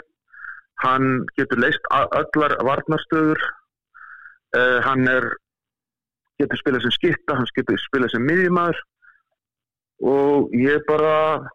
hann 0.85 1.25
getur 1.37 1.61
leist 1.61 1.89
öllar 1.91 2.55
varnarstöður, 2.65 3.41
uh, 4.57 4.79
hann 4.85 5.09
er, 5.09 5.27
getur 6.41 6.61
spilað 6.61 6.87
sem 6.87 6.95
skitta, 6.95 7.37
hann 7.37 7.51
getur 7.57 7.81
spilað 7.89 8.15
sem 8.15 8.25
miðjumæður 8.29 8.79
og 10.01 10.53
ég 10.57 10.81
bara 10.87 11.45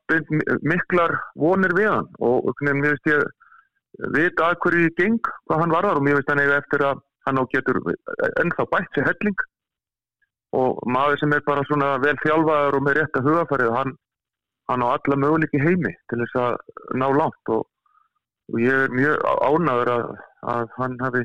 miklar 0.63 1.17
vonir 1.35 1.75
við 1.75 1.91
hann. 1.91 2.07
Og 2.23 2.63
mér 2.63 2.93
veist 2.93 3.11
ég 3.11 3.25
vita 4.15 4.53
að 4.53 4.61
hverju 4.63 4.87
ég 4.87 4.97
geng 5.01 5.19
hvað 5.49 5.63
hann 5.65 5.75
varðar 5.75 5.99
og 5.99 6.07
mér 6.07 6.19
veist 6.19 6.31
hann 6.31 6.43
eiga 6.43 6.61
eftir 6.61 6.85
að 6.87 7.03
hann 7.27 7.41
á 7.41 7.45
getur 7.51 7.81
ennþá 8.43 8.69
bætt 8.71 8.95
sér 8.95 9.09
helling 9.09 9.45
og 10.55 10.83
maður 10.87 11.21
sem 11.21 11.33
er 11.35 11.45
bara 11.47 11.65
svona 11.67 11.95
vel 12.03 12.17
þjálfaður 12.23 12.79
og 12.79 12.85
með 12.87 12.99
rétt 13.01 13.19
að 13.19 13.31
hugafarið 13.31 13.73
hann, 13.75 13.95
hann 14.71 14.85
á 14.85 14.89
alla 14.95 15.19
möguleiki 15.23 15.63
heimi 15.63 15.95
til 16.11 16.21
þess 16.23 16.39
að 16.43 16.59
ná 17.01 17.07
langt 17.15 17.55
og, 17.55 17.65
og 18.53 18.61
ég 18.63 18.87
er 18.87 18.95
mjög 18.95 19.25
ánaður 19.51 19.93
að, 19.97 20.13
að 20.55 20.77
hann 20.79 21.01
hafi 21.03 21.25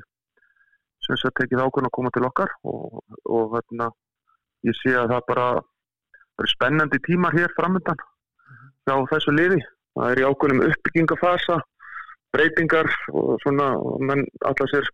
sem 1.05 1.17
sagt 1.17 1.39
tekið 1.41 1.63
ákvörn 1.65 1.89
að 1.89 1.95
koma 1.97 2.13
til 2.13 2.25
okkar 2.27 2.53
og, 2.67 3.01
og 3.25 3.55
hérna, 3.55 3.89
ég 4.67 4.77
sé 4.81 4.93
að 4.97 5.13
það 5.15 5.27
bara 5.29 5.47
eru 6.41 6.49
spennandi 6.49 6.99
tímar 7.07 7.35
hér 7.37 7.53
framöndan 7.57 7.99
hjá 8.87 8.95
þessu 9.11 9.33
liði. 9.35 9.59
Það 9.97 10.11
er 10.11 10.21
í 10.21 10.25
ákveðnum 10.25 10.65
uppbyggingafasa, 10.69 11.57
breytingar 12.31 12.87
og 13.11 13.33
svona, 13.43 13.73
menn 13.99 14.23
alltaf 14.47 14.69
sér 14.71 14.87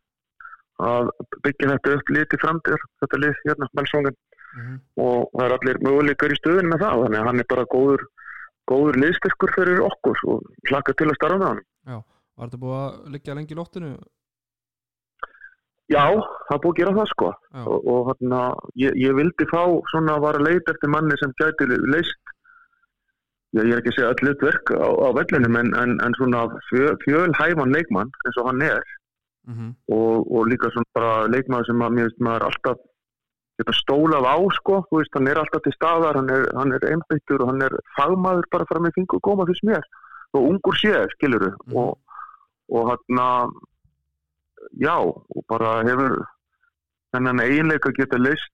að 0.84 1.12
byggja 1.46 1.72
þetta 1.74 1.94
upp 1.98 2.12
lið 2.14 2.26
til 2.32 2.42
framtíðar, 2.44 2.84
þetta 3.02 3.22
lið 3.24 3.40
hérna, 3.48 3.70
Melsongen 3.80 4.18
Mm 4.58 4.78
og 4.98 5.28
það 5.34 5.44
er 5.46 5.54
allir 5.56 5.80
möguleikar 5.86 6.34
í 6.34 6.38
stöðun 6.40 6.70
með 6.72 6.84
það, 6.84 7.02
þannig 7.04 7.20
að 7.20 7.28
hann 7.30 7.42
er 7.42 7.48
bara 7.52 7.66
góður, 7.74 8.04
góður 8.72 9.00
liðstyrkur 9.04 9.52
fyrir 9.54 9.82
okkur 9.86 10.22
og 10.34 10.48
hlaka 10.70 10.96
til 10.98 11.10
að 11.12 11.18
starfa 11.20 11.38
með 11.42 11.50
hann. 11.52 11.60
Var 12.38 12.48
þetta 12.48 12.62
búið 12.64 12.78
að 12.78 13.12
liggja 13.14 13.36
lengi 13.38 13.54
í 13.54 13.58
loftinu? 13.60 13.92
Já, 15.94 16.04
það 16.50 16.62
búið 16.64 16.74
að 16.74 16.80
gera 16.82 16.96
það 16.98 17.12
sko. 17.12 17.30
Já, 17.54 17.62
og, 17.62 17.86
og 17.94 18.10
hérna, 18.10 18.42
ég, 18.82 18.98
ég 19.04 19.20
vildi 19.20 19.50
fá 19.54 19.62
svona 19.94 20.18
að 20.18 20.26
vara 20.26 20.44
leit 20.48 20.74
eftir 20.74 20.94
manni 20.96 21.20
sem 21.22 21.36
gæti 21.38 21.70
leist 21.70 22.34
ég, 23.56 23.62
ég 23.62 23.76
er 23.76 23.78
ekki 23.78 23.94
að 23.94 24.00
segja 24.00 24.12
öll 24.16 24.26
hlutverk 24.26 24.74
á, 24.74 24.88
á 24.90 25.10
vellinum 25.22 25.62
en, 25.62 25.74
en, 25.84 25.98
en 26.04 26.18
svona 26.18 26.48
fjö, 26.72 26.98
fjölhæfan 27.06 27.78
leikmann 27.78 28.12
eins 28.26 28.42
og 28.42 28.50
hann 28.50 28.66
er 28.66 28.98
mm 29.48 29.74
og, 29.96 30.28
og 30.32 30.48
líka 30.52 30.70
svona 30.74 30.94
bara 30.94 31.28
leikmann 31.32 31.66
sem 31.66 31.82
að 31.82 32.00
veist 32.02 32.20
maður 32.20 32.48
alltaf 32.50 32.78
geta 33.58 33.74
stólað 33.74 34.28
á 34.28 34.38
sko, 34.60 34.82
veist 34.92 35.16
hann 35.16 35.28
er 35.32 35.40
alltaf 35.40 35.64
til 35.64 35.74
staðar, 35.74 36.20
hann 36.20 36.30
er, 36.30 36.44
hann 36.58 36.74
er 36.76 36.84
einbyttur 36.92 37.42
og 37.42 37.50
hann 37.54 37.64
er 37.66 37.74
fagmaður 37.98 38.46
bara 38.52 38.68
fram 38.70 38.86
í 38.86 38.92
fingur 38.94 39.24
góma 39.24 39.48
fyrst 39.48 39.64
mér. 39.66 39.82
Og 40.36 40.44
ungur 40.52 40.76
séð 40.78 41.08
skiluru 41.16 41.54
Mhm. 41.56 41.76
og, 41.76 41.98
og 42.70 42.92
hann 42.92 43.52
já, 44.78 44.96
og 45.00 45.44
bara 45.48 45.84
hefur 45.88 46.26
þennan 47.14 47.42
eiginleika 47.42 47.92
geta 47.96 48.18
leist 48.18 48.52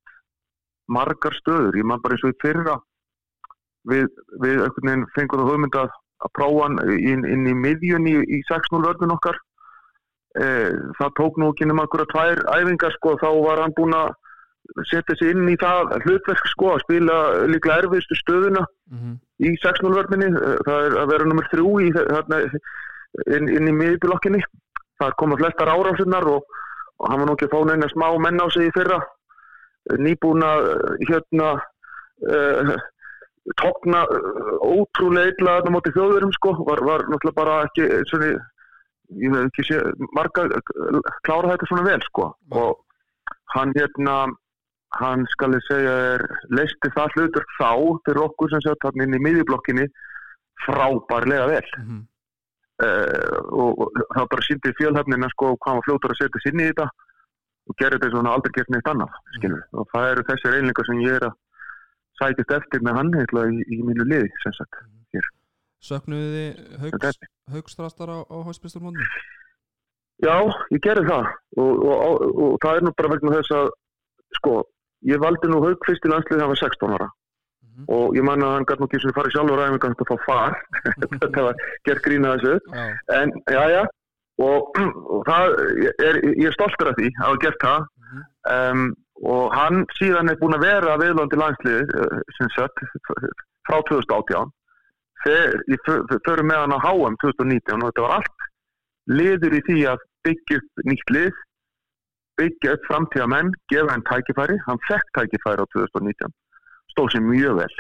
margar 0.88 1.34
stöður, 1.34 1.76
ég 1.76 1.84
man 1.84 2.02
bara 2.02 2.14
eins 2.16 2.24
og 2.24 2.34
í 2.36 2.40
fyrra 2.42 2.78
við, 3.88 4.08
við 4.40 4.62
fengum 5.16 5.40
það 5.42 5.50
hugmynd 5.50 5.76
að, 5.80 5.90
að 6.24 6.34
prófa 6.38 6.68
hann 6.68 6.78
inn, 7.00 7.26
inn 7.26 7.48
í 7.48 7.56
miðjun 7.56 8.08
í, 8.08 8.16
í 8.38 8.42
6-0 8.48 8.84
vörðun 8.86 9.16
okkar 9.18 9.40
það 10.34 11.10
tók 11.20 11.36
nú 11.38 11.52
ekki 11.54 11.68
nema 11.70 11.84
okkur 11.86 12.02
að 12.06 12.12
tvær 12.14 12.40
æfingar 12.58 12.94
sko, 12.96 13.12
þá 13.22 13.30
var 13.46 13.60
hann 13.62 13.76
búinn 13.78 13.94
að 13.94 14.16
setja 14.90 15.14
sig 15.20 15.34
inn 15.34 15.46
í 15.52 15.58
það 15.62 15.92
hlutverk 16.06 16.48
sko, 16.50 16.72
að 16.74 16.84
spila 16.86 17.18
líklega 17.52 17.84
erfiðstu 17.84 18.18
stöðuna 18.18 18.64
-hmm. 18.64 19.14
í 19.46 19.54
6-0 19.62 19.94
vörðinni, 19.94 20.32
það 20.66 20.88
er 20.88 20.98
að 21.04 21.12
vera 21.12 21.30
nummer 21.30 21.50
þrjú 21.52 21.74
í, 21.84 21.92
þarna, 21.98 22.40
inn, 23.38 23.52
inn 23.52 23.70
í 23.70 23.76
miðjubulokkinni 23.78 24.42
það 25.04 25.18
koma 25.20 25.40
flestar 25.40 25.72
árásinnar 25.74 26.28
og, 26.30 26.48
og 27.02 27.12
hann 27.12 27.22
var 27.22 27.30
nú 27.30 27.36
ekki 27.36 27.50
að 27.50 27.54
fá 27.54 27.70
neina 27.70 27.92
smá 27.92 28.08
menn 28.22 28.42
á 28.42 28.48
sig 28.54 28.70
í 28.70 28.74
fyrra. 28.76 29.00
Nýbúna 30.00 30.52
hérna 31.10 31.50
uh, 32.32 32.74
tókna 33.60 34.06
uh, 34.08 34.54
ótrúlega 34.64 35.34
illa 35.34 35.58
þarna 35.60 35.76
móti 35.76 35.94
þjóðurum 35.96 36.34
sko. 36.38 36.56
Var, 36.70 36.84
var 36.88 37.06
náttúrulega 37.10 37.40
bara 37.40 37.60
ekki 37.68 37.90
svona, 38.12 38.34
ég 39.22 39.34
veit 39.34 39.50
ekki 39.50 39.68
sé 39.68 39.82
marga 40.18 40.48
klára 41.28 41.52
þetta 41.54 41.70
svona 41.70 41.86
vel 41.90 42.06
sko. 42.08 42.32
Og 42.54 42.80
hann 43.56 43.76
hérna 43.78 44.16
hann 45.00 45.28
skal 45.34 45.56
ég 45.58 45.68
segja 45.68 45.94
er 46.14 46.26
leisti 46.54 46.92
það 46.94 47.16
hlutur 47.18 47.46
þá 47.58 47.70
fyrir 48.06 48.26
okkur 48.28 48.52
sem 48.54 48.66
sett 48.66 48.86
hann 48.86 49.06
inn 49.06 49.18
í 49.18 49.22
miðjublokkinni 49.26 49.88
frábærlega 50.66 51.48
vel. 51.50 51.70
Mm 51.82 52.02
uh, 52.82 53.40
og, 53.54 53.88
það 54.16 54.30
bara 54.34 54.46
síndi 54.48 54.74
fjölhafnina 54.80 55.30
sko 55.34 55.54
hvað 55.56 55.70
hann 55.70 55.82
var 55.82 55.88
fljótur 55.88 56.14
að 56.14 56.22
setja 56.22 56.44
sér 56.44 56.56
inn 56.56 56.64
í 56.64 56.70
þetta 56.72 56.88
og 57.64 57.78
gera 57.80 57.98
þetta 57.98 58.12
svona 58.14 58.36
aldrei 58.36 58.56
gert 58.58 58.74
neitt 58.74 58.90
annað 58.92 59.20
skilur 59.38 59.64
og 59.80 59.90
það 59.94 60.10
eru 60.14 60.26
þessir 60.30 60.58
einlingar 60.58 60.90
sem 60.90 61.04
ég 61.04 61.20
er 61.20 61.28
að 61.30 61.38
sækist 62.22 62.56
eftir 62.58 62.84
með 62.86 63.00
hann 63.00 63.14
í, 63.20 63.26
í 63.78 63.80
mínu 63.84 64.08
liði 64.08 64.32
sem 64.44 64.56
sagt. 64.58 64.82
Söknuðu 65.84 66.28
þið 66.34 66.84
haugs, 66.84 67.18
haugstrastar 67.52 68.12
á, 68.12 68.18
á 68.24 68.38
hóspilsturmónu? 68.48 69.08
Já, 70.24 70.38
ég 70.72 70.80
gerði 70.84 71.10
það. 71.10 71.32
Og, 71.60 71.82
og, 71.84 71.98
og, 71.98 72.38
og 72.46 72.54
það 72.64 72.78
er 72.78 72.86
nú 72.86 72.94
bara 73.00 73.12
vegna 73.12 73.34
þess 73.36 73.56
að 73.58 73.74
sko, 74.38 74.54
ég 75.10 75.20
valdi 75.24 75.52
nú 75.52 75.60
haug 75.66 75.84
fyrst 75.88 76.08
í 76.08 76.12
landsliði 76.12 76.38
þegar 76.38 76.46
hann 76.46 76.54
var 76.54 76.64
16 76.64 76.96
ára. 76.98 77.10
Mhm. 77.74 77.86
og 77.90 78.16
ég 78.16 78.24
man 78.24 78.44
að 78.46 78.52
hann 78.54 78.66
gæti 78.70 78.82
nú 78.82 78.88
ekki 78.88 79.00
sem 79.02 79.14
farið 79.18 79.34
sjálfur 79.34 79.60
aðeins 79.62 79.84
að 79.84 79.94
þetta 79.94 80.06
fá 80.10 80.18
far. 80.28 80.58
Þetta 81.24 81.46
var 81.48 81.62
gert 81.88 82.04
grína 82.06 82.34
þessu. 82.36 82.56
Já, 82.70 82.84
en 83.18 83.32
já, 83.50 83.64
já. 83.74 83.84
Og, 84.44 84.78
og 85.14 85.24
það 85.28 85.56
er, 86.02 86.20
ég 86.38 86.48
er 86.50 86.56
stoltur 86.56 86.92
af 86.92 86.98
því 87.00 87.10
að 87.10 87.24
hafa 87.24 87.40
gert 87.46 87.64
það. 87.64 87.88
Mhm. 88.04 88.22
um, 88.56 88.84
og 89.24 89.54
hann 89.56 89.86
síðan 89.98 90.30
er 90.30 90.38
búin 90.40 90.56
að 90.58 90.66
vera 90.66 90.98
viðlóndi 91.00 91.38
landsliði 91.40 91.84
uh, 92.02 92.22
sem 92.38 92.50
sagt 92.56 92.82
frá 93.68 93.78
2018 93.90 94.52
þegar 95.24 95.64
ég 95.72 95.88
förum 96.28 96.50
með 96.52 96.62
hann 96.64 96.76
á 96.76 96.80
HM 96.84 97.18
2019 97.24 97.82
og 97.82 97.90
þetta 97.90 98.06
var 98.06 98.16
allt 98.20 98.48
liður 99.12 99.58
í 99.58 99.64
því 99.68 99.80
að 99.94 100.06
byggja 100.28 100.60
upp 100.60 100.86
nýtt 100.90 101.14
lið 101.16 101.42
byggja 102.40 102.76
upp 102.76 102.88
framtíða 102.90 103.28
menn 103.30 103.52
gefa 103.72 103.92
hann 103.94 104.06
tækifæri, 104.10 104.58
hann 104.68 104.82
fekk 104.88 105.10
tækifæri 105.18 105.64
á 105.64 105.68
2019 105.76 106.34
stóð 106.94 107.12
sér 107.14 107.26
mjög 107.26 107.60
vel. 107.62 107.76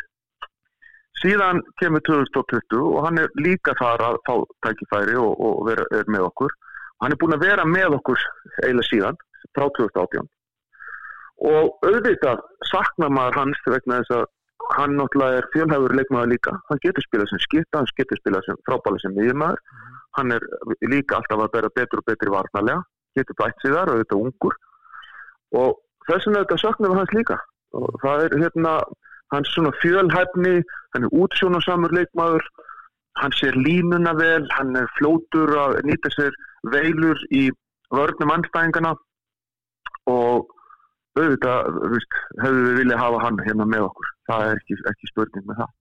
Síðan 1.21 1.61
kemur 1.79 2.01
2020 2.07 2.81
og 2.81 3.05
hann 3.05 3.21
er 3.21 3.33
líka 3.39 3.75
þar 3.79 4.01
að 4.09 4.19
fá 4.27 4.35
tækifæri 4.65 5.17
og, 5.21 5.33
og 5.37 5.67
vera, 5.69 5.85
er 5.93 6.09
með 6.11 6.27
okkur. 6.29 6.53
Hann 7.01 7.13
er 7.13 7.19
búin 7.21 7.35
að 7.37 7.45
vera 7.47 7.65
með 7.67 7.97
okkur 7.99 8.23
eiginlega 8.63 8.89
síðan 8.89 9.19
frá 9.53 9.67
2018 9.77 10.29
og 11.43 11.83
auðvitað 11.83 12.41
saknar 12.69 13.11
maður 13.11 13.39
hans 13.41 13.63
vegna 13.67 13.99
þess 14.01 14.15
að 14.15 14.25
hann 14.77 14.95
náttúrulega 14.97 15.41
er 15.41 15.49
fjölhæfur 15.53 15.95
leikmaður 15.97 16.31
líka. 16.33 16.53
Hann 16.69 16.83
getur 16.83 17.05
spilað 17.05 17.33
sem 17.33 17.41
skipta, 17.43 17.81
hann 17.81 17.89
getur 17.97 18.19
spilað 18.21 18.47
sem 18.47 18.61
frábæla 18.67 19.01
sem 19.03 19.15
miðjumæður 19.17 19.59
hann 20.17 20.31
er 20.31 20.43
líka 20.89 21.17
alltaf 21.17 21.41
að 21.41 21.53
bera 21.55 21.71
betur 21.75 22.01
og 22.01 22.09
betri 22.09 22.33
varnalega 22.33 22.81
getur 23.17 23.37
bætt 23.39 23.61
sig 23.61 23.73
þar 23.73 23.93
og 23.93 24.01
þetta 24.01 24.19
ungur. 24.19 24.55
Og 25.53 25.79
þess 26.07 26.27
vegna 26.27 26.43
þetta 26.43 26.59
saknar 26.61 26.93
við 26.93 27.01
hans 27.01 27.15
líka. 27.17 27.37
Og 27.77 27.97
það 28.01 28.25
er 28.25 28.37
hérna 28.41 28.73
hans 29.33 29.53
svona 29.53 29.73
fjölhæfni 29.81 30.53
hann 30.95 31.07
er 31.07 31.17
útsjónasamur 31.23 31.93
leikmaður. 31.97 32.45
Hann 33.21 33.35
sér 33.37 33.57
línuna 33.57 34.15
vel 34.17 34.47
hann 34.57 34.75
er 34.77 34.89
flótur 34.97 35.53
að 35.65 35.81
nýta 35.89 36.09
sér 36.13 36.33
veilur 36.73 37.19
í 37.29 37.49
vörnum 37.93 38.33
anstæðingana 38.33 38.95
og 40.09 40.49
auðvitað 41.19 41.79
veist, 41.93 42.17
hefðu 42.41 42.61
við 42.67 42.77
viljað 42.81 43.01
hafa 43.03 43.21
hann 43.23 43.39
hérna 43.45 43.65
með 43.69 43.87
okkur? 43.89 44.11
Það 44.29 44.45
er 44.49 44.61
ekki, 44.61 44.77
ekki 44.91 45.09
spurning 45.11 45.47
með 45.49 45.59
það. 45.61 45.73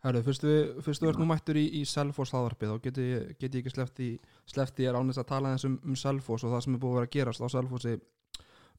Herru, 0.00 0.20
fyrst 0.24 0.44
við, 0.46 0.60
fyrst 0.86 1.02
við 1.04 1.10
ert 1.10 1.18
nú 1.20 1.26
mættur 1.28 1.58
í, 1.60 1.64
í 1.76 1.82
Selfoss 1.84 2.32
hlaðvarpið 2.32 2.70
þá 2.72 2.84
geti, 2.86 3.02
ég- 3.10 3.32
get 3.42 3.54
ég 3.58 3.66
ekki 3.66 3.72
í 4.06 4.12
sleppt 4.48 4.80
í 4.80 4.86
er 4.88 4.96
ánæst 4.96 5.20
að 5.20 5.28
tala 5.28 5.50
eins 5.52 5.66
um, 5.68 5.74
um 5.84 5.96
Selfoss 5.98 6.46
og 6.46 6.54
það 6.54 6.62
sem 6.64 6.74
er 6.78 6.80
búið 6.80 6.94
að 6.94 6.98
vera 7.00 7.08
að 7.10 7.14
gerast 7.18 7.44
á 7.44 7.48
Selfossi 7.52 7.96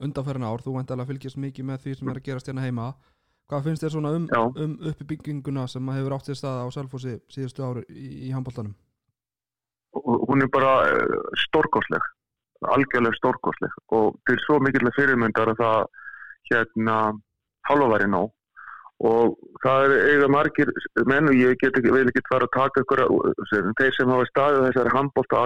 undanferðin 0.01 0.47
ár, 0.49 0.63
þú 0.65 0.73
væntalega 0.79 1.11
fylgjast 1.11 1.37
mikið 1.37 1.67
með 1.69 1.83
því 1.83 1.93
sem 1.99 2.09
er 2.09 2.17
að 2.21 2.25
gerast 2.25 2.49
hérna 2.49 2.63
heima. 2.65 2.87
Hvað 3.51 3.67
finnst 3.67 3.83
þér 3.85 3.93
svona 3.93 4.13
um, 4.17 4.25
um 4.65 4.73
uppbygginguna 4.89 5.67
sem 5.69 5.89
að 5.91 5.99
hefur 5.99 6.15
átt 6.17 6.31
sér 6.31 6.39
stað 6.39 6.63
á 6.65 6.67
Selfossi 6.73 7.13
síðustu 7.29 7.67
ári 7.67 7.83
í, 7.91 8.07
í 8.25 8.31
handbóltanum 8.33 8.73
og 9.91 10.21
hún 10.29 10.39
er 10.41 10.47
bara 10.47 10.69
eh, 10.87 11.15
stórkostleg 11.45 12.01
algjörlega 12.69 13.17
stórkostleg 13.17 13.73
og 13.97 14.13
til 14.29 14.37
svo 14.45 14.59
mikill 14.61 14.91
fyrirmyndar 14.97 15.53
að 15.53 15.63
það 15.63 15.89
hérna 16.51 16.97
halva 17.69 17.89
væri 17.95 18.09
nóg. 18.11 18.29
Og 19.01 19.33
það 19.63 19.83
er 19.83 20.09
eiga 20.11 20.27
margir 20.29 20.69
menn 21.09 21.29
og 21.31 21.33
ég 21.33 21.57
get 21.57 21.77
ekki, 21.79 21.89
vil 21.89 22.05
ekki 22.05 22.21
fara 22.27 22.45
að 22.45 22.53
taka 22.53 22.83
ykkur 22.83 23.01
þeir 23.79 23.95
sem 23.95 24.11
hafa 24.13 24.27
staðið 24.29 24.67
þessari 24.67 24.93
handbólta 24.93 25.39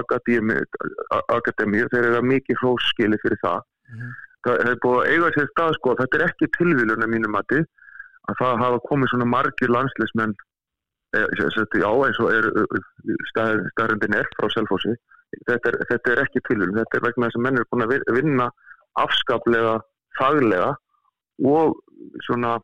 akademíu 1.37 1.87
þeir 1.93 2.09
eru 2.09 2.23
mikið 2.33 2.59
hróskili 2.59 3.19
fyrir 3.23 3.39
það. 3.45 3.63
Það 4.45 4.59
er 4.73 4.81
búið 4.83 4.99
að 4.99 5.13
eiga 5.13 5.31
sér 5.37 5.47
stað 5.53 5.77
sko 5.77 5.95
þetta 6.01 6.19
er 6.19 6.25
ekki 6.27 6.51
tilvílun 6.57 7.07
að 7.07 7.13
mínum 7.15 7.31
mati 7.31 7.61
að 8.27 8.37
það 8.41 8.61
hafa 8.65 8.83
komið 8.89 9.11
svona 9.13 9.29
margir 9.31 9.71
landslismenn 9.71 10.35
eh, 11.15 11.25
já 11.79 11.89
eins 11.89 12.19
og 12.19 12.31
er 12.33 12.49
staðrindin 13.31 14.17
er 14.19 14.29
frá 14.35 14.49
Selfossi 14.51 14.97
þetta 15.47 15.71
er, 15.71 15.77
þetta 15.89 16.11
er 16.11 16.21
ekki 16.25 16.43
tilvílun 16.47 16.79
þetta 16.79 16.97
er 16.97 17.05
vegna 17.07 17.27
þess 17.29 17.39
að 17.39 17.45
menn 17.45 17.59
eru 17.59 17.69
búin 17.71 17.85
að 17.85 17.93
vi- 17.93 18.15
vinna 18.19 18.47
afskaplega 19.03 19.73
faglega 20.19 20.71
og 21.43 21.75
svona 22.27 22.55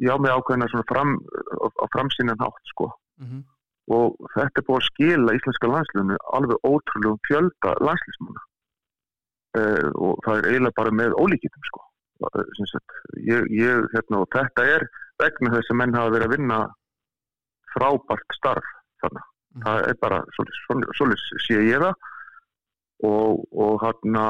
já 0.00 0.14
með 0.16 0.36
ákveðina 0.36 0.68
svona 0.72 0.88
fram, 0.88 1.10
á, 1.60 1.84
framsýnan 1.92 2.40
hátt 2.40 2.72
sko. 2.72 2.88
Mm 3.20 3.26
-hmm. 3.26 3.42
og 3.96 4.16
þetta 4.34 4.60
er 4.60 4.66
búið 4.68 4.80
að 4.80 4.88
skila 4.88 5.34
íslenska 5.36 5.66
landslunum 5.68 6.16
alveg 6.36 6.58
ótrúlegum 6.64 7.18
fjölda 7.28 7.70
landslismanna 7.86 8.42
uh, 9.58 9.88
og 10.04 10.12
það 10.24 10.38
er 10.38 10.48
eiginlega 10.50 10.78
bara 10.80 10.90
með 10.90 11.16
ólíkitum 11.22 11.64
sko. 11.68 11.80
Eh, 12.20 12.44
ég, 13.30 13.42
ég, 13.48 13.76
hérna, 13.94 14.20
og 14.20 14.28
þetta 14.32 14.64
er 14.64 14.82
vegna 15.18 15.54
þess 15.56 15.72
að 15.72 15.78
menn 15.80 15.94
hafa 15.96 16.12
verið 16.14 16.26
að 16.28 16.34
vinna 16.36 16.58
frábært 17.74 18.36
starf 18.36 18.68
þannig, 19.02 19.24
Mhm. 19.54 19.62
það 19.64 19.88
er 19.88 19.96
bara 20.00 20.22
svolítið 20.36 21.26
sé 21.46 21.58
ég 21.66 21.82
það. 21.82 21.94
Og, 23.00 23.44
og 23.56 23.80
hérna 23.80 24.24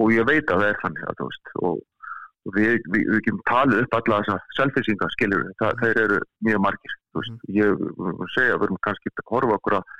og 0.00 0.12
ég 0.12 0.26
veit 0.26 0.48
að 0.50 0.62
það 0.62 0.68
er 0.68 0.78
þannig 0.82 1.04
að, 1.06 1.20
veist, 1.22 1.50
og 1.62 2.54
við, 2.56 2.80
við, 2.90 3.04
við 3.12 3.20
getum 3.26 3.42
talið 3.46 3.84
upp 3.84 3.96
alla 3.98 4.18
þessa 4.22 4.38
selfisinga 4.56 5.08
skiljur 5.14 5.44
við, 5.44 5.52
það, 5.60 5.76
þeir 5.82 6.00
eru 6.06 6.18
mjög 6.48 6.62
margir 6.66 6.96
veist, 7.18 7.46
ég 7.54 7.76
vil 7.78 8.30
segja 8.34 8.56
við 8.56 8.66
erum 8.68 8.80
kannski 8.86 9.12
að 9.12 9.30
horfa 9.30 9.58
okkur 9.60 9.78
að 9.78 9.94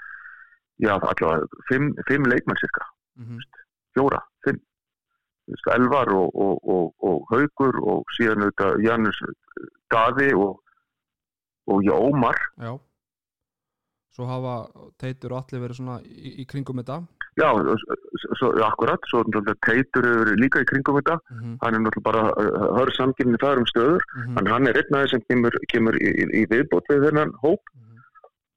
já, 0.83 0.93
allavega 0.97 1.63
fimm, 1.71 1.93
fimm 2.09 2.29
leikmenn 2.33 2.61
cirka, 2.63 2.89
Mm 3.13 3.25
-hmm. 3.29 3.65
fjóra, 3.93 4.21
fimm. 4.45 4.61
Elvar 5.75 6.09
og, 6.09 6.31
og, 6.35 6.59
og, 6.65 6.95
og 7.03 7.27
Haugur 7.29 7.77
og 7.83 8.05
síðan 8.17 8.47
auðvitað 8.47 8.81
Janus 8.81 9.19
Daði 9.91 10.33
og, 10.35 10.63
og 11.67 11.83
já, 11.85 11.93
Ómar 11.93 12.39
Já 12.57 12.79
Svo 14.13 14.27
hafa 14.29 14.55
teitur 15.01 15.33
og 15.33 15.43
allir 15.43 15.63
verið 15.63 15.79
svona 15.79 15.99
í, 16.05 16.33
í 16.43 16.45
kringum 16.49 16.83
þetta. 16.83 16.99
Já, 17.41 17.49
svo, 18.37 18.51
akkurat, 18.61 19.07
svo 19.09 19.23
Teitur 19.25 20.05
hefur 20.05 20.19
verið 20.21 20.41
líka 20.43 20.61
í 20.61 20.67
kringum 20.69 20.99
þetta. 20.99 21.17
Mm 21.31 21.39
-hmm. 21.39 21.55
hann 21.63 21.75
er 21.75 21.81
náttúrulega 21.81 22.09
bara 22.11 22.25
uh, 22.43 22.67
hörð 22.77 22.97
samkynni 22.99 23.41
þar 23.41 23.63
um 23.63 23.69
stöður. 23.71 24.05
Mm 24.17 24.39
en 24.39 24.51
hann 24.53 24.69
er 24.69 24.81
einn 24.81 24.97
aðeins 24.99 25.15
sem 25.17 25.23
kemur, 25.29 25.57
kemur 25.73 25.97
í, 25.97 26.11
í, 26.13 26.27
í 26.41 26.43
viðbót 26.51 26.91
við 26.93 27.07
þennan 27.07 27.33
hóp. 27.45 27.63
Mhm. 27.75 28.03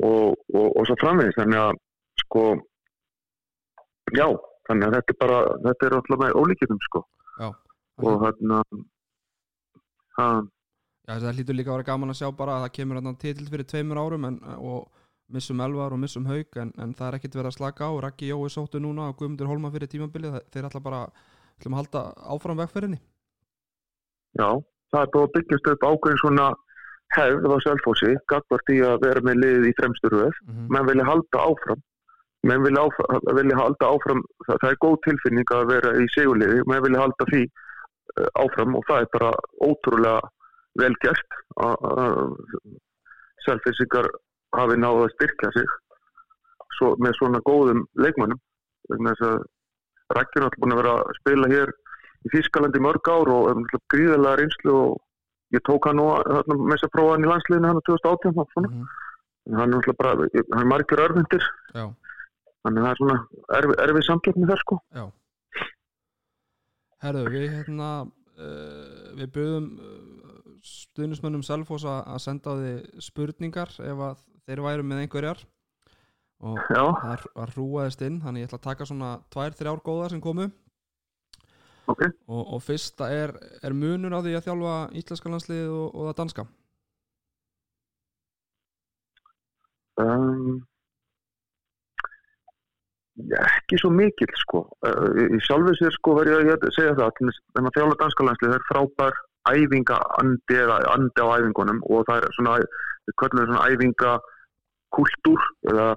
og, 0.03 0.35
og, 0.53 0.67
og 0.75 0.87
svo 0.87 0.95
framvegis. 0.99 1.37
Þannig 1.39 1.59
að 1.59 1.79
sko 2.25 2.43
já, 4.11 4.27
þannig 4.67 4.87
að 4.87 4.95
þetta 4.97 5.13
er 5.13 5.19
bara 5.23 5.39
þetta 5.69 5.85
er 5.85 5.95
alltaf 5.95 6.19
með 6.19 6.35
ólíkjöfum 6.41 6.81
sko. 6.89 7.05
Já. 7.39 7.49
Og 8.03 8.21
hérna 8.25 8.59
hann, 10.19 10.51
Já, 11.05 11.19
það 11.21 11.35
hlýtur 11.37 11.55
líka 11.55 11.69
að 11.69 11.77
vera 11.77 11.91
gaman 11.91 12.09
að 12.09 12.19
sjá 12.19 12.29
bara 12.33 12.53
að 12.57 12.63
það 12.65 12.75
kemur 12.75 12.97
hann 12.99 13.17
titill 13.21 13.49
fyrir 13.49 13.67
tveimur 13.69 13.99
árum 14.01 14.23
en, 14.25 14.39
og 14.57 14.87
missum 15.33 15.61
Elvar 15.61 15.93
og 15.93 15.99
missum 15.99 16.25
Haug 16.29 16.59
en, 16.61 16.71
en 16.81 16.93
það 16.93 17.07
er 17.07 17.17
ekkit 17.17 17.37
verið 17.37 17.51
að 17.51 17.57
slaka 17.57 17.89
á. 17.89 17.91
Raggi 18.05 18.29
Jói 18.29 18.49
sóttu 18.53 18.81
núna 18.81 19.09
og 19.09 19.17
Guðmundur 19.19 19.49
Holma 19.49 19.71
fyrir 19.73 19.89
tímabilið. 19.91 20.37
Þeir 20.53 20.69
ætla 20.69 20.83
bara 20.85 21.01
að 21.05 21.77
halda 21.79 22.03
áfram 22.35 22.61
vegferðinni. 22.61 22.99
Já, 24.35 24.49
það 24.91 25.01
er 25.01 25.19
að 25.21 25.33
byggjast 25.37 25.69
upp 25.71 25.87
ákveðin 25.89 26.21
svona 26.21 26.47
hefð 27.15 27.51
á 27.55 27.57
Selfossi, 27.63 28.13
gagvart 28.31 28.71
í 28.73 28.79
að 28.83 29.03
vera 29.05 29.23
með 29.23 29.41
liðið 29.43 29.67
í 29.69 29.75
fremstu 29.79 30.11
röð. 30.11 30.39
Mm 30.45 30.53
-hmm. 30.53 30.71
menn 30.73 30.89
vilja 30.89 31.09
halda 31.09 31.43
áfram. 31.49 31.83
Menn 32.45 32.63
vilja, 32.65 32.81
áfram, 32.85 33.21
vilja 33.39 33.57
halda 33.57 33.91
áfram 33.93 34.23
það, 34.45 34.57
það 34.61 34.69
er 34.71 34.81
góð 34.85 34.97
tilfinning 35.07 35.53
að 35.57 35.67
vera 35.73 35.93
í 36.01 36.07
sigurliði. 36.13 36.63
Menn 36.69 36.83
vilja 36.85 37.03
halda 37.05 37.29
því 37.31 37.43
uh, 37.45 38.29
áfram 38.43 38.75
og 38.75 38.83
það 38.89 39.01
er 39.01 39.09
bara 39.17 39.31
ótrúlega 39.69 40.21
vel 40.81 40.95
gert. 41.01 41.39
Að 41.55 42.35
selfisingar 43.45 44.09
hafi 44.61 44.77
náðu 44.81 45.05
að 45.05 45.13
styrkja 45.15 45.51
sig 45.55 45.73
svo, 46.77 46.93
með 47.01 47.17
svona 47.19 47.41
góðum 47.45 47.85
leikmönnum. 47.99 48.41
Vegna 48.91 49.15
þess 49.15 49.27
að 49.29 49.43
er 50.15 50.19
alltaf 50.21 50.59
búin 50.61 50.75
að 50.75 50.81
vera 50.81 50.93
að 51.01 51.17
spila 51.19 51.49
hér 51.51 51.73
í 52.25 52.31
Þískalandi 52.33 52.81
mörg 52.83 53.09
ár 53.09 53.31
og 53.31 53.49
náttúrulega 53.49 53.91
gríðarlega 53.93 54.39
reynslu 54.41 54.75
og 54.75 54.95
ég 55.55 55.63
tók 55.65 55.87
hann 55.89 55.99
nú 55.99 56.07
að 56.13 56.87
prófa 56.93 57.15
hann 57.15 57.25
í 57.25 57.29
landsliðinu 57.31 57.69
hann 57.69 57.81
á 57.81 57.87
2018 57.89 58.41
og 58.41 58.53
svona. 58.53 58.71
En 59.45 59.59
hann 59.59 59.69
er 59.69 59.73
náttúrulega 59.75 60.01
bara, 60.01 60.29
hann 60.53 60.63
er 60.63 60.71
margir 60.71 61.03
örmyndir 61.05 61.45
Já, 61.75 61.85
þannig 62.65 62.81
að 62.81 62.85
það 62.85 62.91
er 62.91 63.01
svona 63.01 63.17
erfið, 63.59 63.77
erfið 63.85 64.07
samkeppni 64.09 64.49
þar 64.49 64.63
sko. 64.63 64.79
Já. 64.95 65.05
Herðu, 67.05 67.25
við 67.33 67.49
hérna 67.53 67.89
uh, 68.05 69.09
við 69.19 69.33
buðum 69.35 69.67
uh, 69.77 70.14
stuðnismönnum 70.65 71.43
Selfoss 71.45 71.85
að 71.89 72.19
senda 72.23 72.55
því 72.59 72.73
spurningar 73.05 73.71
ef 73.85 74.03
að 74.09 74.25
þeir 74.45 74.63
væru 74.65 74.85
með 74.87 75.03
einhverjar 75.05 75.45
og 76.45 76.59
já, 76.67 76.83
það 77.01 77.25
var 77.37 77.55
hrúaðist 77.55 78.03
inn 78.05 78.19
þannig 78.23 78.43
ég 78.43 78.49
ætla 78.49 78.59
að 78.59 78.67
taka 78.67 78.87
svona 78.89 79.11
tvær, 79.33 79.55
þrjár 79.55 79.81
góðar 79.85 80.13
sem 80.13 80.21
komu 80.23 80.49
Ok. 81.85 82.01
og, 82.01 82.41
og 82.57 82.61
fyrsta 82.65 83.11
er, 83.13 83.35
er 83.61 83.73
munur 83.77 84.17
á 84.17 84.19
því 84.25 84.33
að 84.35 84.47
þjálfa 84.47 84.77
íslenska 84.97 85.31
landslið 85.31 85.67
og, 85.69 85.89
og 85.93 86.07
það 86.09 86.21
danska 86.21 86.47
Um, 89.95 90.65
ekki 93.15 93.77
svo 93.79 93.91
mikill 93.95 94.33
sko. 94.41 94.65
Í 94.83 95.39
sjálfu 95.45 95.71
sér 95.79 95.93
sko 95.95 96.17
verð 96.17 96.49
ég 96.49 96.51
að 96.51 96.73
segja 96.75 96.97
það 96.97 97.29
að 97.61 97.69
þjála 97.77 97.99
danska 98.01 98.27
landslið 98.27 98.57
er 98.57 98.65
frábær 98.67 99.21
æfinga 99.51 99.97
andi 100.21 100.57
eða 100.63 100.77
andi 100.93 101.25
á 101.25 101.27
æfingunum 101.37 101.81
og 101.89 102.05
það 102.07 102.23
er 102.23 102.35
svona, 102.37 102.57
við 103.05 103.17
köllum 103.21 103.41
það 103.41 103.49
svona 103.51 103.67
æfinga 103.71 104.13
kultúr 104.95 105.47
eða 105.71 105.87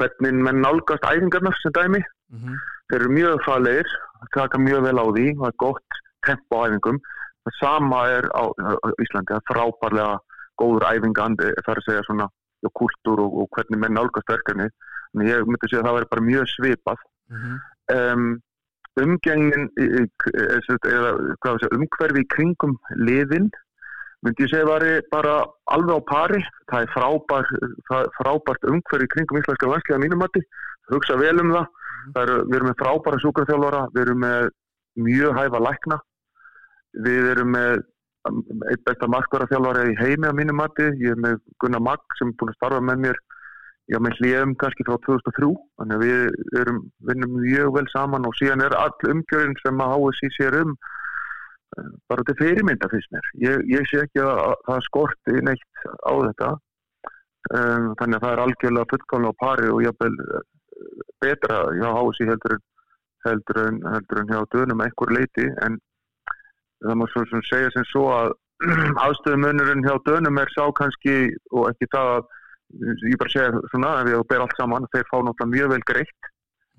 hvernig 0.00 0.40
menn 0.46 0.62
nálgast 0.64 1.04
æfingarnar 1.10 1.56
sem 1.62 1.72
dæmi. 1.72 2.00
mm 2.32 2.38
-hmm. 2.38 2.56
Þeir 2.88 3.00
eru 3.00 3.10
mjög 3.18 3.44
fælegir, 3.46 3.88
taka 4.34 4.58
mjög 4.58 4.82
vel 4.86 4.98
á 5.02 5.06
því, 5.16 5.26
það 5.38 5.48
er 5.50 5.56
gott 5.64 5.90
tempo 6.26 6.52
á 6.58 6.66
æfingum. 6.66 6.98
Það 7.44 7.54
sama 7.60 8.00
er 8.16 8.24
á, 8.40 8.42
á 8.86 8.88
Íslandi, 9.02 9.30
það 9.32 9.40
er 9.40 9.48
frábærlega 9.50 10.14
góður 10.60 10.88
æfingandi, 10.92 11.48
það 11.64 11.72
er 11.72 11.80
að 11.80 11.86
segja 11.88 12.06
svona 12.06 12.26
og 12.66 12.72
kultúr 12.80 13.18
og, 13.24 13.30
og 13.40 13.46
hvernig 13.54 13.78
menn 13.80 13.96
nálgast 13.98 14.30
verkefni. 14.32 14.68
Þannig 15.12 15.32
ég 15.32 15.46
myndi 15.46 15.68
segja 15.70 15.82
að 15.82 15.88
það 15.88 15.96
væri 15.96 16.12
bara 16.12 16.28
mjög 16.30 16.46
svipað. 16.54 17.00
Mm 17.30 17.38
-hmm. 17.42 17.56
Um, 17.96 18.40
umgengin, 19.00 19.68
í- 19.76 20.06
eða 20.32 20.60
segja, 20.66 21.70
umhverfi 21.76 22.22
í 22.22 22.28
kringum 22.32 22.76
liðin, 22.96 23.50
myndi 24.24 24.46
ég 24.46 24.52
segja 24.52 24.68
væri 24.68 24.92
bara 25.12 25.34
alveg 25.72 26.00
á 26.00 26.08
pari. 26.08 26.40
Það 26.72 26.86
er 26.86 26.92
frábær, 26.94 27.50
það 27.90 28.00
er 28.06 28.14
frábært 28.18 28.68
umhverfi 28.72 29.08
í 29.08 29.12
kringum 29.14 29.40
íslenska 29.42 29.68
landslega 29.70 30.02
mínumatti. 30.02 30.42
Hugsa 30.92 31.18
vel 31.20 31.40
um 31.40 31.52
það. 31.52 31.66
það 32.14 32.22
eru, 32.22 32.34
við 32.46 32.56
erum 32.56 32.68
með 32.70 32.80
frábæra 32.80 33.20
sjúkraþjálfara, 33.22 33.82
við 33.94 34.02
erum 34.06 34.20
með 34.22 34.48
mjög 35.06 35.38
hæfa 35.40 35.60
lækna. 35.66 36.00
Við 37.06 37.30
erum 37.32 37.50
með 37.52 37.72
um, 38.30 38.42
eitt 38.70 38.84
besta 38.86 39.08
markvaraþjálfara 39.10 39.88
í 39.90 39.96
heimi 40.00 40.30
á 40.30 40.32
mínum 40.32 40.56
mati. 40.62 40.86
Ég 41.02 41.16
er 41.16 41.20
með 41.20 41.40
Gunnar 41.60 41.82
Magg 41.82 42.16
sem 42.18 42.30
er 42.30 42.38
búin 42.38 42.52
að 42.54 42.58
starfa 42.60 42.80
með 42.80 43.02
mér 43.04 43.18
já, 43.92 43.98
með 44.02 44.20
hljöfum 44.20 44.54
kannski 44.60 44.86
frá 44.88 44.96
2003. 45.06 45.48
Þannig 45.80 45.96
að 45.96 46.04
við 46.04 46.60
erum, 46.60 46.82
vinnum 47.08 47.40
mjög 47.40 47.72
vel 47.78 47.86
saman 47.94 48.28
og 48.28 48.36
síðan 48.40 48.64
er 48.66 48.76
all 48.78 49.10
umgjörinn 49.12 49.58
sem 49.62 49.82
að 49.82 49.96
HSI 49.96 50.30
sér 50.36 50.58
um 50.62 50.76
eh, 50.76 51.90
bara 52.10 52.26
til 52.28 52.38
fyrirmynda 52.42 52.90
fyrst 52.92 53.12
mér. 53.14 53.32
Ég, 53.46 53.66
ég 53.72 53.90
sé 53.90 54.04
ekki 54.04 54.22
að, 54.24 54.44
að 54.50 54.62
það 54.68 54.86
skorti 54.90 55.42
neitt 55.48 55.84
á 55.86 56.12
þetta. 56.28 56.52
Um, 57.46 57.92
þannig 58.00 58.16
að 58.16 58.22
það 58.24 58.32
er 58.32 58.40
algjörlega 58.42 58.90
fullkomlega 58.90 59.36
á 59.38 59.40
pari 59.42 59.68
og 59.70 59.84
jafnvel 59.84 60.14
eh, 60.24 60.46
betra 61.22 61.60
hjá 61.78 61.90
HSI 61.94 62.26
heldur 62.26 62.56
heldur 63.26 63.60
en, 63.62 63.78
heldur 63.92 64.22
en 64.22 64.32
hjá 64.32 64.40
dönum 64.54 64.82
að 64.82 64.88
einhver 64.88 65.12
leiti 65.14 65.46
en 65.66 65.78
það 66.84 66.98
má 67.00 67.06
svo 67.12 67.22
sem 67.30 67.44
segja 67.46 67.70
sem 67.74 67.86
svo 67.90 68.08
að 68.14 68.34
aðstöðumunurinn 69.04 69.86
hjá 69.86 69.94
dönum 70.08 70.40
er 70.42 70.52
sá 70.54 70.64
kannski 70.78 71.16
og 71.52 71.70
ekki 71.70 71.90
það 71.94 72.12
að 72.16 72.35
ég 72.74 73.18
bara 73.20 73.32
segja 73.32 73.66
svona 73.72 73.92
ef 74.02 74.10
ég 74.12 74.24
ber 74.30 74.44
allt 74.44 74.56
saman 74.58 74.88
þeir 74.94 75.06
fá 75.10 75.16
náttúrulega 75.20 75.52
mjög 75.52 75.74
vel 75.74 75.84
greitt 75.90 76.30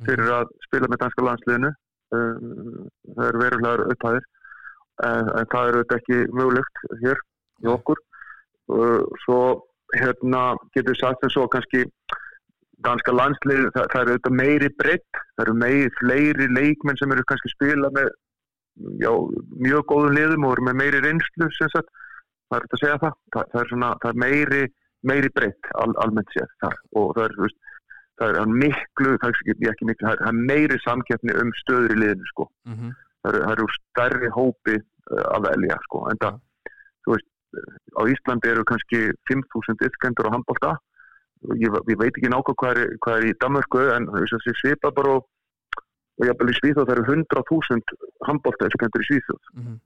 fyrir 0.05 0.33
að 0.33 0.51
spila 0.67 0.89
með 0.91 1.01
danska 1.03 1.25
landsliðinu. 1.27 1.71
Uh, 2.07 2.35
það 3.15 3.29
eru 3.29 3.41
verulegar 3.43 3.85
upphæðir. 3.93 4.27
En, 5.07 5.31
en 5.39 5.49
það 5.53 5.71
eru 5.71 5.81
þetta 5.81 5.97
ekki 6.01 6.19
mögulegt 6.33 6.83
hér 7.01 7.23
í 7.63 7.71
okkur. 7.73 8.03
Uh, 8.67 9.01
svo 9.23 9.41
hérna 9.95 10.43
getur 10.75 10.93
við 10.93 11.01
sagt 11.01 11.23
sem 11.23 11.33
svo 11.33 11.47
kannski 11.51 11.85
danska 12.85 13.13
landslið, 13.15 13.67
það, 13.73 13.85
það 13.93 14.01
eru 14.01 14.13
auðvitað 14.13 14.37
meiri 14.37 14.71
breytt, 14.77 15.21
það 15.35 15.43
eru 15.45 15.53
meiri 15.61 15.93
fleiri 15.97 16.47
leikmenn 16.53 16.99
sem 16.99 17.13
eru 17.13 17.25
kannski 17.29 17.51
spila 17.53 17.89
með 17.95 18.11
já, 19.01 19.11
mjög 19.57 19.87
góðum 19.89 20.17
liðum 20.17 20.45
og 20.45 20.57
eru 20.57 20.67
með 20.67 20.77
meiri 20.83 21.01
reynslu 21.05 21.47
sem 21.57 21.71
sagt, 21.73 21.89
það 22.47 22.59
er 22.59 22.65
þetta 22.65 22.77
að 22.77 22.83
segja 22.83 22.99
það, 23.03 23.15
það, 23.33 23.49
það 23.53 23.63
er 23.63 23.71
svona, 23.71 23.93
það 24.03 24.11
er 24.11 24.21
meiri 24.25 24.61
meiri 25.03 25.29
breytt 25.35 25.71
al, 25.81 25.93
almennt 26.03 26.31
sér 26.33 26.49
þar 26.63 26.77
og 26.97 27.13
það 27.15 27.23
er, 27.27 27.35
veist, 27.43 27.59
það 28.17 28.39
er 28.41 28.53
miklu, 28.63 29.15
það 29.21 29.29
er 29.29 29.71
ekki, 29.71 29.89
miklu, 29.89 30.07
það 30.07 30.13
er, 30.15 30.23
er 30.27 30.39
meiri 30.51 30.79
samkeppni 30.83 31.37
um 31.41 31.53
stöður 31.63 31.95
í 31.95 31.99
liðinu 32.01 32.31
sko 32.33 32.49
Mm 32.65 32.73
-hmm. 32.73 32.91
það 33.23 33.33
eru, 33.33 33.43
eru 33.51 33.67
stærri 33.77 34.29
hópi 34.33 34.75
uh, 34.77 35.25
að 35.35 35.49
velja 35.49 35.77
sko. 35.85 36.09
en 36.11 36.17
það, 36.23 36.39
þú 37.05 37.15
veist 37.15 37.29
á 37.97 38.01
Íslandi 38.11 38.51
eru 38.51 38.63
kannski 38.67 38.99
5.000 39.31 39.87
yfkendur 39.87 40.29
á 40.29 40.35
handbólta 40.35 40.75
ég, 41.55 41.71
ég 41.91 41.97
veit 41.99 42.13
ekki 42.13 42.29
nákvæm 42.31 42.57
hvað 42.61 42.81
er, 42.83 42.93
hvað 43.03 43.17
er 43.17 43.27
í 43.29 43.35
Danmörku 43.41 43.83
en 43.95 44.07
þessi 44.13 44.53
svipa 44.61 44.91
bara 44.91 45.17
og, 45.17 45.27
og 46.19 46.25
jafnvel 46.27 46.51
í 46.51 46.57
Svíþjóð 46.59 46.87
það 46.89 46.95
eru 46.95 47.05
100.000 47.15 47.97
handbólta 48.27 48.69
yfkendur 48.69 49.05
í 49.05 49.09
Svíþjóð 49.09 49.41
Mm 49.53 49.63
-hmm. 49.63 49.77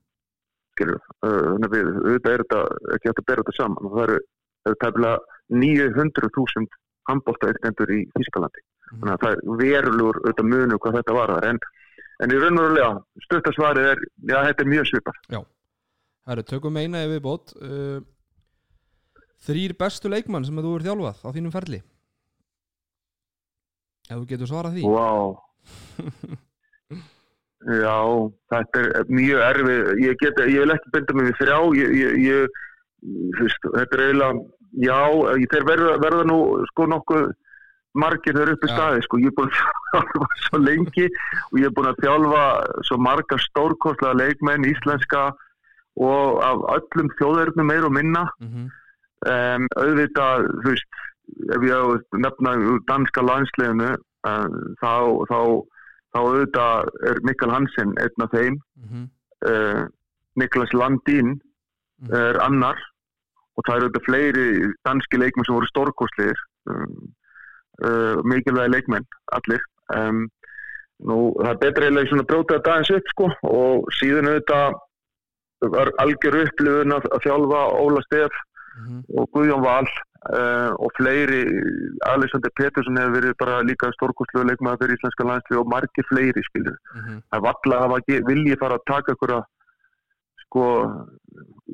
skilur 0.74 1.00
uh, 1.26 1.44
þannig 1.52 1.68
að 1.68 1.74
við, 1.76 1.90
auðvitað 2.06 2.32
er 2.32 2.44
þetta 2.44 2.60
ekki 2.96 3.08
hægt 3.08 3.22
að 3.22 3.28
bera 3.30 3.42
þetta 3.42 3.58
saman 3.60 3.86
og 3.86 3.96
það 3.96 4.04
eru, 4.08 4.18
það 4.62 4.72
eru 4.72 4.80
tæmlega 4.84 5.18
900.000 5.62 6.78
handbólta 7.10 7.50
yfkendur 7.52 7.92
í 7.92 8.00
Þískalandi 8.16 8.64
þannig 8.92 9.14
að 9.14 9.22
það 9.22 9.32
er 9.32 9.62
verulegur 9.62 10.20
auðvitað 10.22 10.50
munu 10.52 10.78
hvað 10.78 10.98
þetta 10.98 11.16
var 11.16 11.34
þar 11.34 11.48
en, 11.48 11.60
en 12.22 12.34
í 12.34 12.40
raun 12.42 12.60
og 12.60 12.66
verulega 12.66 13.24
stuttasvarið 13.26 13.90
er, 13.92 14.02
já 14.30 14.36
þetta 14.48 14.64
er 14.64 14.72
mjög 14.72 14.88
svipað. 14.90 15.20
Herru, 16.28 16.44
tökum 16.46 16.78
eina 16.78 17.02
ef 17.02 17.14
við 17.16 17.22
bót 17.24 17.54
uh, 17.58 18.02
Þrýr 19.42 19.74
bestu 19.74 20.10
leikmann 20.10 20.44
sem 20.46 20.60
þú 20.62 20.76
er 20.76 20.84
þjálfað 20.86 21.22
á 21.26 21.28
þínum 21.34 21.54
ferli? 21.54 21.80
Ef 24.06 24.20
þú 24.20 24.26
getur 24.30 24.50
svarað 24.50 24.76
því. 24.76 24.82
Vá. 24.86 25.08
Já, 27.82 27.96
þetta 28.50 28.82
er 28.82 29.10
mjög 29.10 29.42
erfið. 29.48 29.90
Ég, 30.02 30.16
get, 30.20 30.38
ég 30.50 30.62
vil 30.62 30.74
ekki 30.74 30.92
bynda 30.94 31.16
mig 31.18 31.28
við 31.28 31.36
þrjá. 31.40 31.58
Ég, 31.78 31.92
ég, 31.98 32.16
ég, 32.26 32.62
veist, 33.38 33.62
þetta 33.62 33.96
er 33.96 34.04
eiginlega 34.06 34.42
já, 34.82 34.98
þeir 35.52 35.64
verða, 35.68 35.94
verða 36.02 36.26
nú 36.28 36.38
sko 36.70 36.86
nokkuð 36.90 37.30
margir 37.94 38.36
þeir 38.38 38.54
upp 38.54 38.62
í 38.64 38.70
staði 38.72 39.02
sko, 39.04 39.18
ég 39.20 39.32
er 39.32 39.36
búin 39.36 39.50
að 39.50 39.58
þjálfa 39.92 40.28
svo 40.46 40.60
lengi 40.62 41.08
og 41.50 41.58
ég 41.60 41.66
er 41.68 41.74
búin 41.76 41.90
að 41.90 42.02
þjálfa 42.04 42.44
svo 42.88 42.98
marga 43.04 43.38
stórkostlega 43.46 44.20
leikmenn 44.20 44.68
íslenska 44.70 45.24
og 46.00 46.40
af 46.40 46.62
öllum 46.76 47.10
þjóðverðnum 47.18 47.68
meir 47.68 47.84
og 47.84 47.92
minna 47.92 48.24
mm 48.40 48.48
-hmm. 48.48 48.70
um, 49.28 49.66
auðvitað, 49.76 50.48
þú 50.62 50.70
veist 50.70 51.02
ef 51.56 51.62
ég 51.68 52.16
nefna 52.24 52.56
danska 52.88 53.22
landsleginu 53.22 53.92
um, 54.24 54.56
þá, 54.80 54.94
þá 55.28 55.38
þá 56.12 56.18
auðvitað 56.20 56.88
er 57.08 57.20
Mikkel 57.24 57.50
Hansen 57.50 57.96
einn 57.98 58.24
af 58.24 58.30
þeim 58.30 58.60
Mm 58.82 58.88
-hmm. 58.88 59.08
uh, 59.48 59.86
Niklas 60.36 60.72
Landín 60.72 61.40
Mhm. 62.02 62.14
er 62.14 62.40
annar 62.42 62.78
og 63.62 63.66
það 63.68 63.76
eru 63.78 63.88
auðvitað 63.88 64.06
fleiri 64.10 64.46
danski 64.88 65.20
leikmenn 65.22 65.46
sem 65.48 65.54
voru 65.56 65.70
stórkostlegir 65.70 66.40
um, 66.74 66.94
uh, 67.86 68.16
mikilvægi 68.26 68.74
leikmenn 68.74 69.06
allir. 69.38 69.62
Um, 69.94 70.24
nú 71.02 71.18
það 71.38 71.50
er 71.54 71.60
betra 71.62 71.86
eiginlega 71.88 72.10
svona 72.10 72.22
að 72.26 72.30
brjóta 72.32 72.56
þetta 72.58 72.72
aðeins 72.76 72.94
upp 72.98 73.12
sko 73.14 73.28
og 73.50 73.92
síðan 73.98 74.28
auðvitað 74.32 74.80
var 75.72 75.90
algjör 76.02 76.40
upplifun 76.44 76.94
að, 76.96 77.04
að 77.14 77.22
þjálfa 77.26 77.60
Óla 77.82 78.02
Stef 78.08 78.40
og 79.20 79.26
Guðjón 79.36 79.62
Val 79.62 79.86
uh, 79.86 80.70
og 80.80 80.90
fleiri 80.96 81.42
Alexander 82.08 82.50
Petursson 82.58 82.96
hefur 82.98 83.16
verið 83.18 83.34
bara 83.42 83.58
líka 83.68 83.90
stórkostlega 83.98 84.48
leikmaður 84.48 84.80
fyrir 84.84 84.96
íslenska 84.96 85.26
landslið 85.28 85.60
og 85.60 85.68
margir 85.74 86.06
fleiri 86.08 86.42
skilur 86.48 86.78
Mhm. 86.94 87.18
það 87.30 87.38
er 87.38 87.44
valla 87.48 87.80
að 87.86 87.96
ekki 87.98 88.20
vilji 88.30 88.56
fara 88.62 88.78
að 88.78 88.86
taka 88.92 89.12
ykkur 89.16 89.34
að 89.38 89.44
sko 90.46 90.64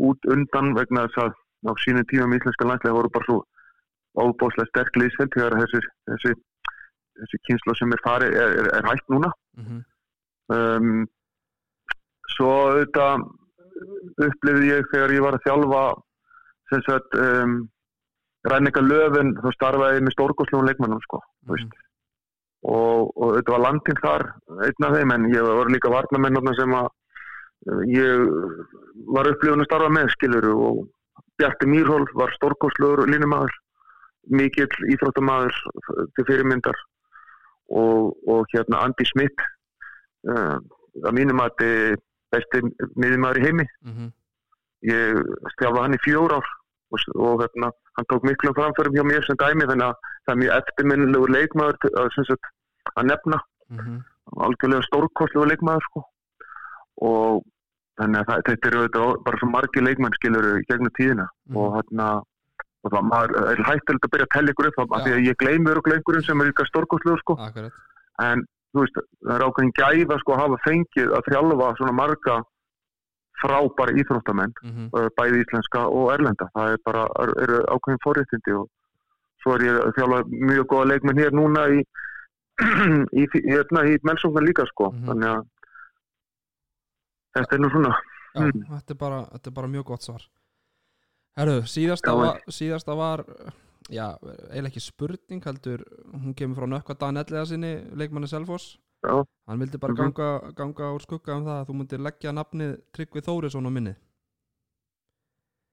út 0.08 0.28
undan 0.34 0.74
vegna 0.74 1.06
þess 1.06 1.22
að 1.24 1.32
á 1.66 1.72
sínum 1.82 2.06
tímum 2.10 2.36
íslenska 2.36 2.66
landslega 2.68 2.96
voru 2.98 3.10
bara 3.14 3.26
svo 3.26 3.38
óbóðslega 4.18 4.70
sterk 4.70 4.98
liðsfjöld 4.98 5.34
þegar 5.34 5.56
þessi, 5.62 5.80
þessi, 6.10 6.34
þessi 7.20 7.40
kynsla 7.48 7.76
sem 7.78 7.94
er 7.94 8.04
farið 8.04 8.36
er, 8.42 8.56
er, 8.62 8.70
er 8.78 8.90
hægt 8.90 9.14
núna. 9.14 9.32
Mhm. 9.58 9.80
um, 10.54 11.06
svo 12.34 12.52
auðvitað 12.68 13.24
upplifði 14.26 14.70
ég 14.70 14.86
þegar 14.92 15.14
ég 15.16 15.24
var 15.24 15.36
að 15.36 15.44
þjálfa 15.46 15.82
sem 16.70 16.84
sagt 16.86 17.18
um, 17.18 17.58
ræninga 18.48 18.82
löfin 18.84 19.34
þá 19.42 19.50
starfaði 19.56 19.98
ég 19.98 20.06
með 20.06 20.14
stórgóðslugum 20.16 20.68
leikmannum 20.68 21.02
sko, 21.04 21.20
veist. 21.50 21.76
Og, 22.68 23.10
og 23.14 23.36
þetta 23.36 23.54
var 23.54 23.62
landin 23.62 24.00
þar 24.02 24.24
einn 24.66 24.86
af 24.86 24.94
þeim 24.96 25.12
en 25.14 25.26
ég 25.30 25.46
var 25.46 25.70
líka 25.70 25.92
varnamennarna 25.94 26.54
sem 26.58 26.74
að 26.74 26.88
uh, 26.90 27.82
ég 27.90 28.24
var 29.14 29.30
upplifun 29.30 29.64
að 29.64 29.70
starfa 29.70 29.90
með 29.94 30.14
skiluru 30.16 30.54
og 30.68 30.80
Bjarti 31.38 31.66
Mýrhól 31.70 32.06
var 32.18 32.32
stórkostluður 32.36 33.06
línumæður 33.12 33.52
mikill 34.34 34.68
íþróttamæður 34.92 35.54
til 36.16 36.24
fyrirmyndar 36.28 36.76
og, 37.70 38.16
og 38.28 38.46
hérna 38.52 38.82
Andi 38.84 39.06
Smith 39.08 39.44
uh, 40.28 40.58
að 41.06 41.14
mínum 41.16 41.40
að 41.44 41.52
þetta 41.62 42.00
besti 42.34 42.60
miðjumæður 43.00 43.38
í 43.40 43.44
heimi 43.46 43.66
Mhm. 43.86 44.08
ég 44.88 45.20
stjáði 45.54 45.80
hann 45.84 45.94
í 45.96 46.00
fjór 46.04 46.34
ár 46.38 46.46
og, 46.92 47.00
og 47.16 47.40
hérna, 47.42 47.70
hann 47.96 48.06
tók 48.12 48.22
miklu 48.28 48.52
framförum 48.56 48.94
hjá 48.94 49.04
mér 49.06 49.24
sem 49.26 49.36
dæmi 49.40 49.66
þannig 49.70 49.88
að 49.88 49.96
það 50.26 50.34
er 50.34 50.40
mjög 50.42 50.52
eftirminnilegur 50.58 51.32
leikmaður 51.34 51.78
til- 51.82 51.94
að, 51.98 52.38
að 52.96 53.08
nefna 53.12 53.40
Mhm. 53.70 53.96
algjörlega 54.44 54.86
stórkostlegur 54.90 55.48
leikmaður 55.50 55.84
sko. 55.88 56.04
og 57.00 57.42
þannig 57.98 58.20
að 58.22 58.26
það, 58.30 58.42
þetta 58.48 58.68
eru 58.70 58.80
auðvitað 58.82 59.22
bara 59.26 59.38
svo 59.42 59.48
margi 59.52 59.80
leikmenn 59.84 60.16
skilur 60.18 60.48
gegnum 60.68 60.92
tíðina 60.98 61.26
Mhm. 61.48 61.56
og 61.56 61.74
hérna 61.78 62.08
og 62.84 62.92
það 62.94 63.08
maður 63.10 63.32
er 63.52 63.62
hættilegt 63.68 64.04
að 64.06 64.12
byrja 64.12 64.26
að 64.28 64.34
tella 64.36 64.52
ykkur 64.54 64.68
upp 64.70 64.78
af 64.78 64.88
Já. 64.88 65.04
því 65.04 65.12
að 65.18 65.24
ég 65.28 65.36
gleymur 65.42 65.76
og 65.80 65.84
gleymurinn 65.88 66.24
sem 66.28 66.40
er 66.40 66.50
ykkar 66.52 66.68
stórkostlegur 66.70 67.20
sko 67.24 67.34
akkurat 67.38 67.72
en 68.22 68.44
þú 68.74 68.80
veist, 68.84 68.96
það 69.26 69.34
er 69.34 69.44
ákveðin 69.48 69.74
gæða 69.80 70.18
sko 70.22 70.32
að 70.36 70.42
hafa 70.44 70.58
fengið 70.68 71.12
að 71.18 71.26
þjálfa 71.32 71.68
svona 71.78 71.92
marga 71.98 72.36
frábæra 73.42 73.94
íþróttamenn 74.00 74.52
mm 74.62 74.88
uh, 74.98 75.08
bæði 75.18 75.42
íslenska 75.44 75.84
og 75.86 76.10
erlenda 76.14 76.48
það 76.54 76.72
er 76.74 76.80
bara, 76.86 77.04
er, 77.22 77.30
eru 77.44 77.58
ákveðin 77.74 78.02
forréttindi 78.04 78.54
og 78.58 78.66
svo 79.42 79.54
er 79.54 79.64
ég 79.68 79.76
að 79.82 79.92
þjálfa 79.98 80.20
mjög 80.50 80.66
góða 80.72 80.88
leikmenn 80.92 81.20
hér 81.22 81.34
núna 81.38 81.66
í 81.76 81.82
í, 83.20 83.22
í, 83.22 83.42
hérna, 83.46 83.84
í 83.86 83.98
mennsóknar 84.02 84.42
líka 84.46 84.66
sko 84.72 84.90
Mhm. 84.90 85.06
þannig 85.10 85.28
að 85.34 85.44
þetta 87.36 87.54
er 87.54 87.58
nú 87.64 87.70
svona 87.74 87.94
Já, 88.34 88.40
Mm. 88.44 88.66
þetta, 88.68 88.90
er 88.92 88.98
bara, 89.00 89.18
þetta 89.32 89.46
er 89.48 89.54
bara 89.56 89.68
mjög 89.68 89.84
gott 89.88 90.02
svar 90.04 90.22
Herru, 91.38 91.62
síðasta, 91.66 92.12
var, 92.14 92.40
síðasta 92.50 92.94
var 92.96 93.22
já, 93.90 94.18
eiginlega 94.50 94.68
ekki 94.68 94.80
spurning 94.84 95.42
heldur, 95.44 95.82
hún 96.12 96.34
kemur 96.36 96.56
frá 96.60 96.66
nökkva 96.68 96.98
Dan 96.98 97.16
Elliða 97.16 97.46
sinni, 97.46 97.72
leikmanni 97.96 98.28
Selfoss 98.28 98.76
Já. 99.02 99.24
hann 99.48 99.58
vildi 99.58 99.78
bara 99.80 99.92
Mhm. 99.94 100.12
ganga, 100.12 100.52
ganga 100.54 100.92
úr 100.94 101.00
skugga 101.00 101.36
um 101.36 101.44
það 101.46 101.62
að 101.62 101.66
þú 101.68 101.74
myndir 101.78 101.98
leggja 102.04 102.32
nafnið 102.32 102.76
Tryggvi 102.92 103.20
Þórisson 103.24 103.66
á 103.66 103.70
minnið 103.70 103.96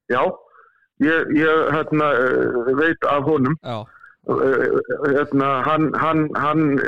já, 0.10 0.22
ég, 1.02 1.27
ég 1.36 1.72
hérna, 1.76 2.07
uh, 2.14 2.76
veit 2.80 3.03
af 3.10 3.23
honum 3.26 3.56
Já, 3.64 3.84
uh, 4.30 4.82
hérna, 5.11 5.64
hann, 5.65 5.91
hann, 5.94 6.30
hann 6.36 6.80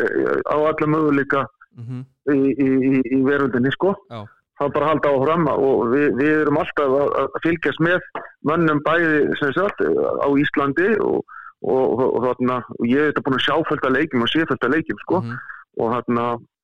á 0.48 0.56
alla 0.56 0.88
möguleika 0.88 1.46
mm 1.78 2.06
í, 2.28 2.56
í, 2.60 2.66
í, 2.66 3.02
í 3.16 3.24
verundinni 3.24 3.72
sko 3.72 3.94
Já. 4.12 4.26
Það 4.58 4.68
er 4.68 4.74
bara 4.76 4.90
halda 4.92 5.14
á 5.14 5.18
fram 5.24 5.48
og 5.54 5.82
við, 5.94 6.08
við 6.18 6.32
erum 6.42 6.60
alltaf 6.62 6.96
að, 7.00 7.12
að 7.22 7.40
fylgjast 7.46 7.84
með 7.86 8.08
mönnum 8.50 8.82
bæði 8.86 9.38
sem 9.42 9.54
sagt 9.58 9.84
á 9.86 10.28
Íslandi 10.42 10.90
og, 11.06 11.20
og, 11.62 12.02
og, 12.08 12.18
þarna, 12.26 12.58
og 12.78 12.90
ég 12.90 13.04
er 13.04 13.12
þetta 13.12 13.26
búin 13.28 13.38
að 13.38 13.46
sjá 13.46 13.56
fölta 13.70 13.94
leikjum 13.94 14.26
og 14.26 14.34
sé 14.34 14.48
fölta 14.50 14.72
leikjum 14.74 15.06
sko. 15.06 15.22
Mhm. 15.22 15.38
og 15.78 15.92
hérna, 15.94 16.24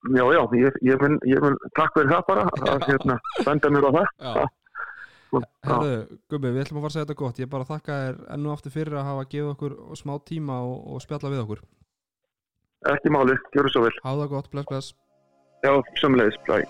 já 0.09 0.23
já, 0.33 0.41
ég, 0.57 0.77
ég, 0.81 1.01
mun, 1.01 1.19
ég 1.29 1.41
mun 1.43 1.57
takk 1.77 1.93
fyrir 1.93 2.09
það 2.09 2.23
bara 2.31 2.45
að 2.49 2.85
hérna, 2.89 3.19
benda 3.45 3.69
mér 3.69 3.85
á 3.85 3.91
það. 3.93 4.07
Já. 4.17 4.47
Herru, 5.65 5.93
Gubbi, 6.29 6.49
við 6.49 6.63
ætlum 6.63 6.79
að 6.79 6.83
fara 6.83 6.89
að 6.89 6.95
segja 6.95 7.05
þetta 7.05 7.19
gott. 7.21 7.39
Ég 7.41 7.51
bara 7.53 7.69
þakka 7.69 7.99
þér 8.01 8.17
enn 8.33 8.49
og 8.49 8.55
aftur 8.55 8.73
fyrir 8.73 8.97
að 8.97 9.07
hafa 9.11 9.29
gefið 9.29 9.51
okkur 9.53 9.77
smá 10.01 10.13
tíma 10.25 10.59
og, 10.65 10.75
og 10.93 11.05
spjalla 11.05 11.33
við 11.33 11.43
okkur. 11.45 11.63
Ekki 12.93 13.13
máli, 13.13 13.37
gjöru 13.53 13.73
svo 13.73 13.85
vel. 13.85 13.95
Háða 14.01 14.29
gott, 14.33 14.49
bless, 14.49 14.69
bless 14.69 14.93
they'll 15.64 15.84
similar 15.99 16.31
play. 16.45 16.64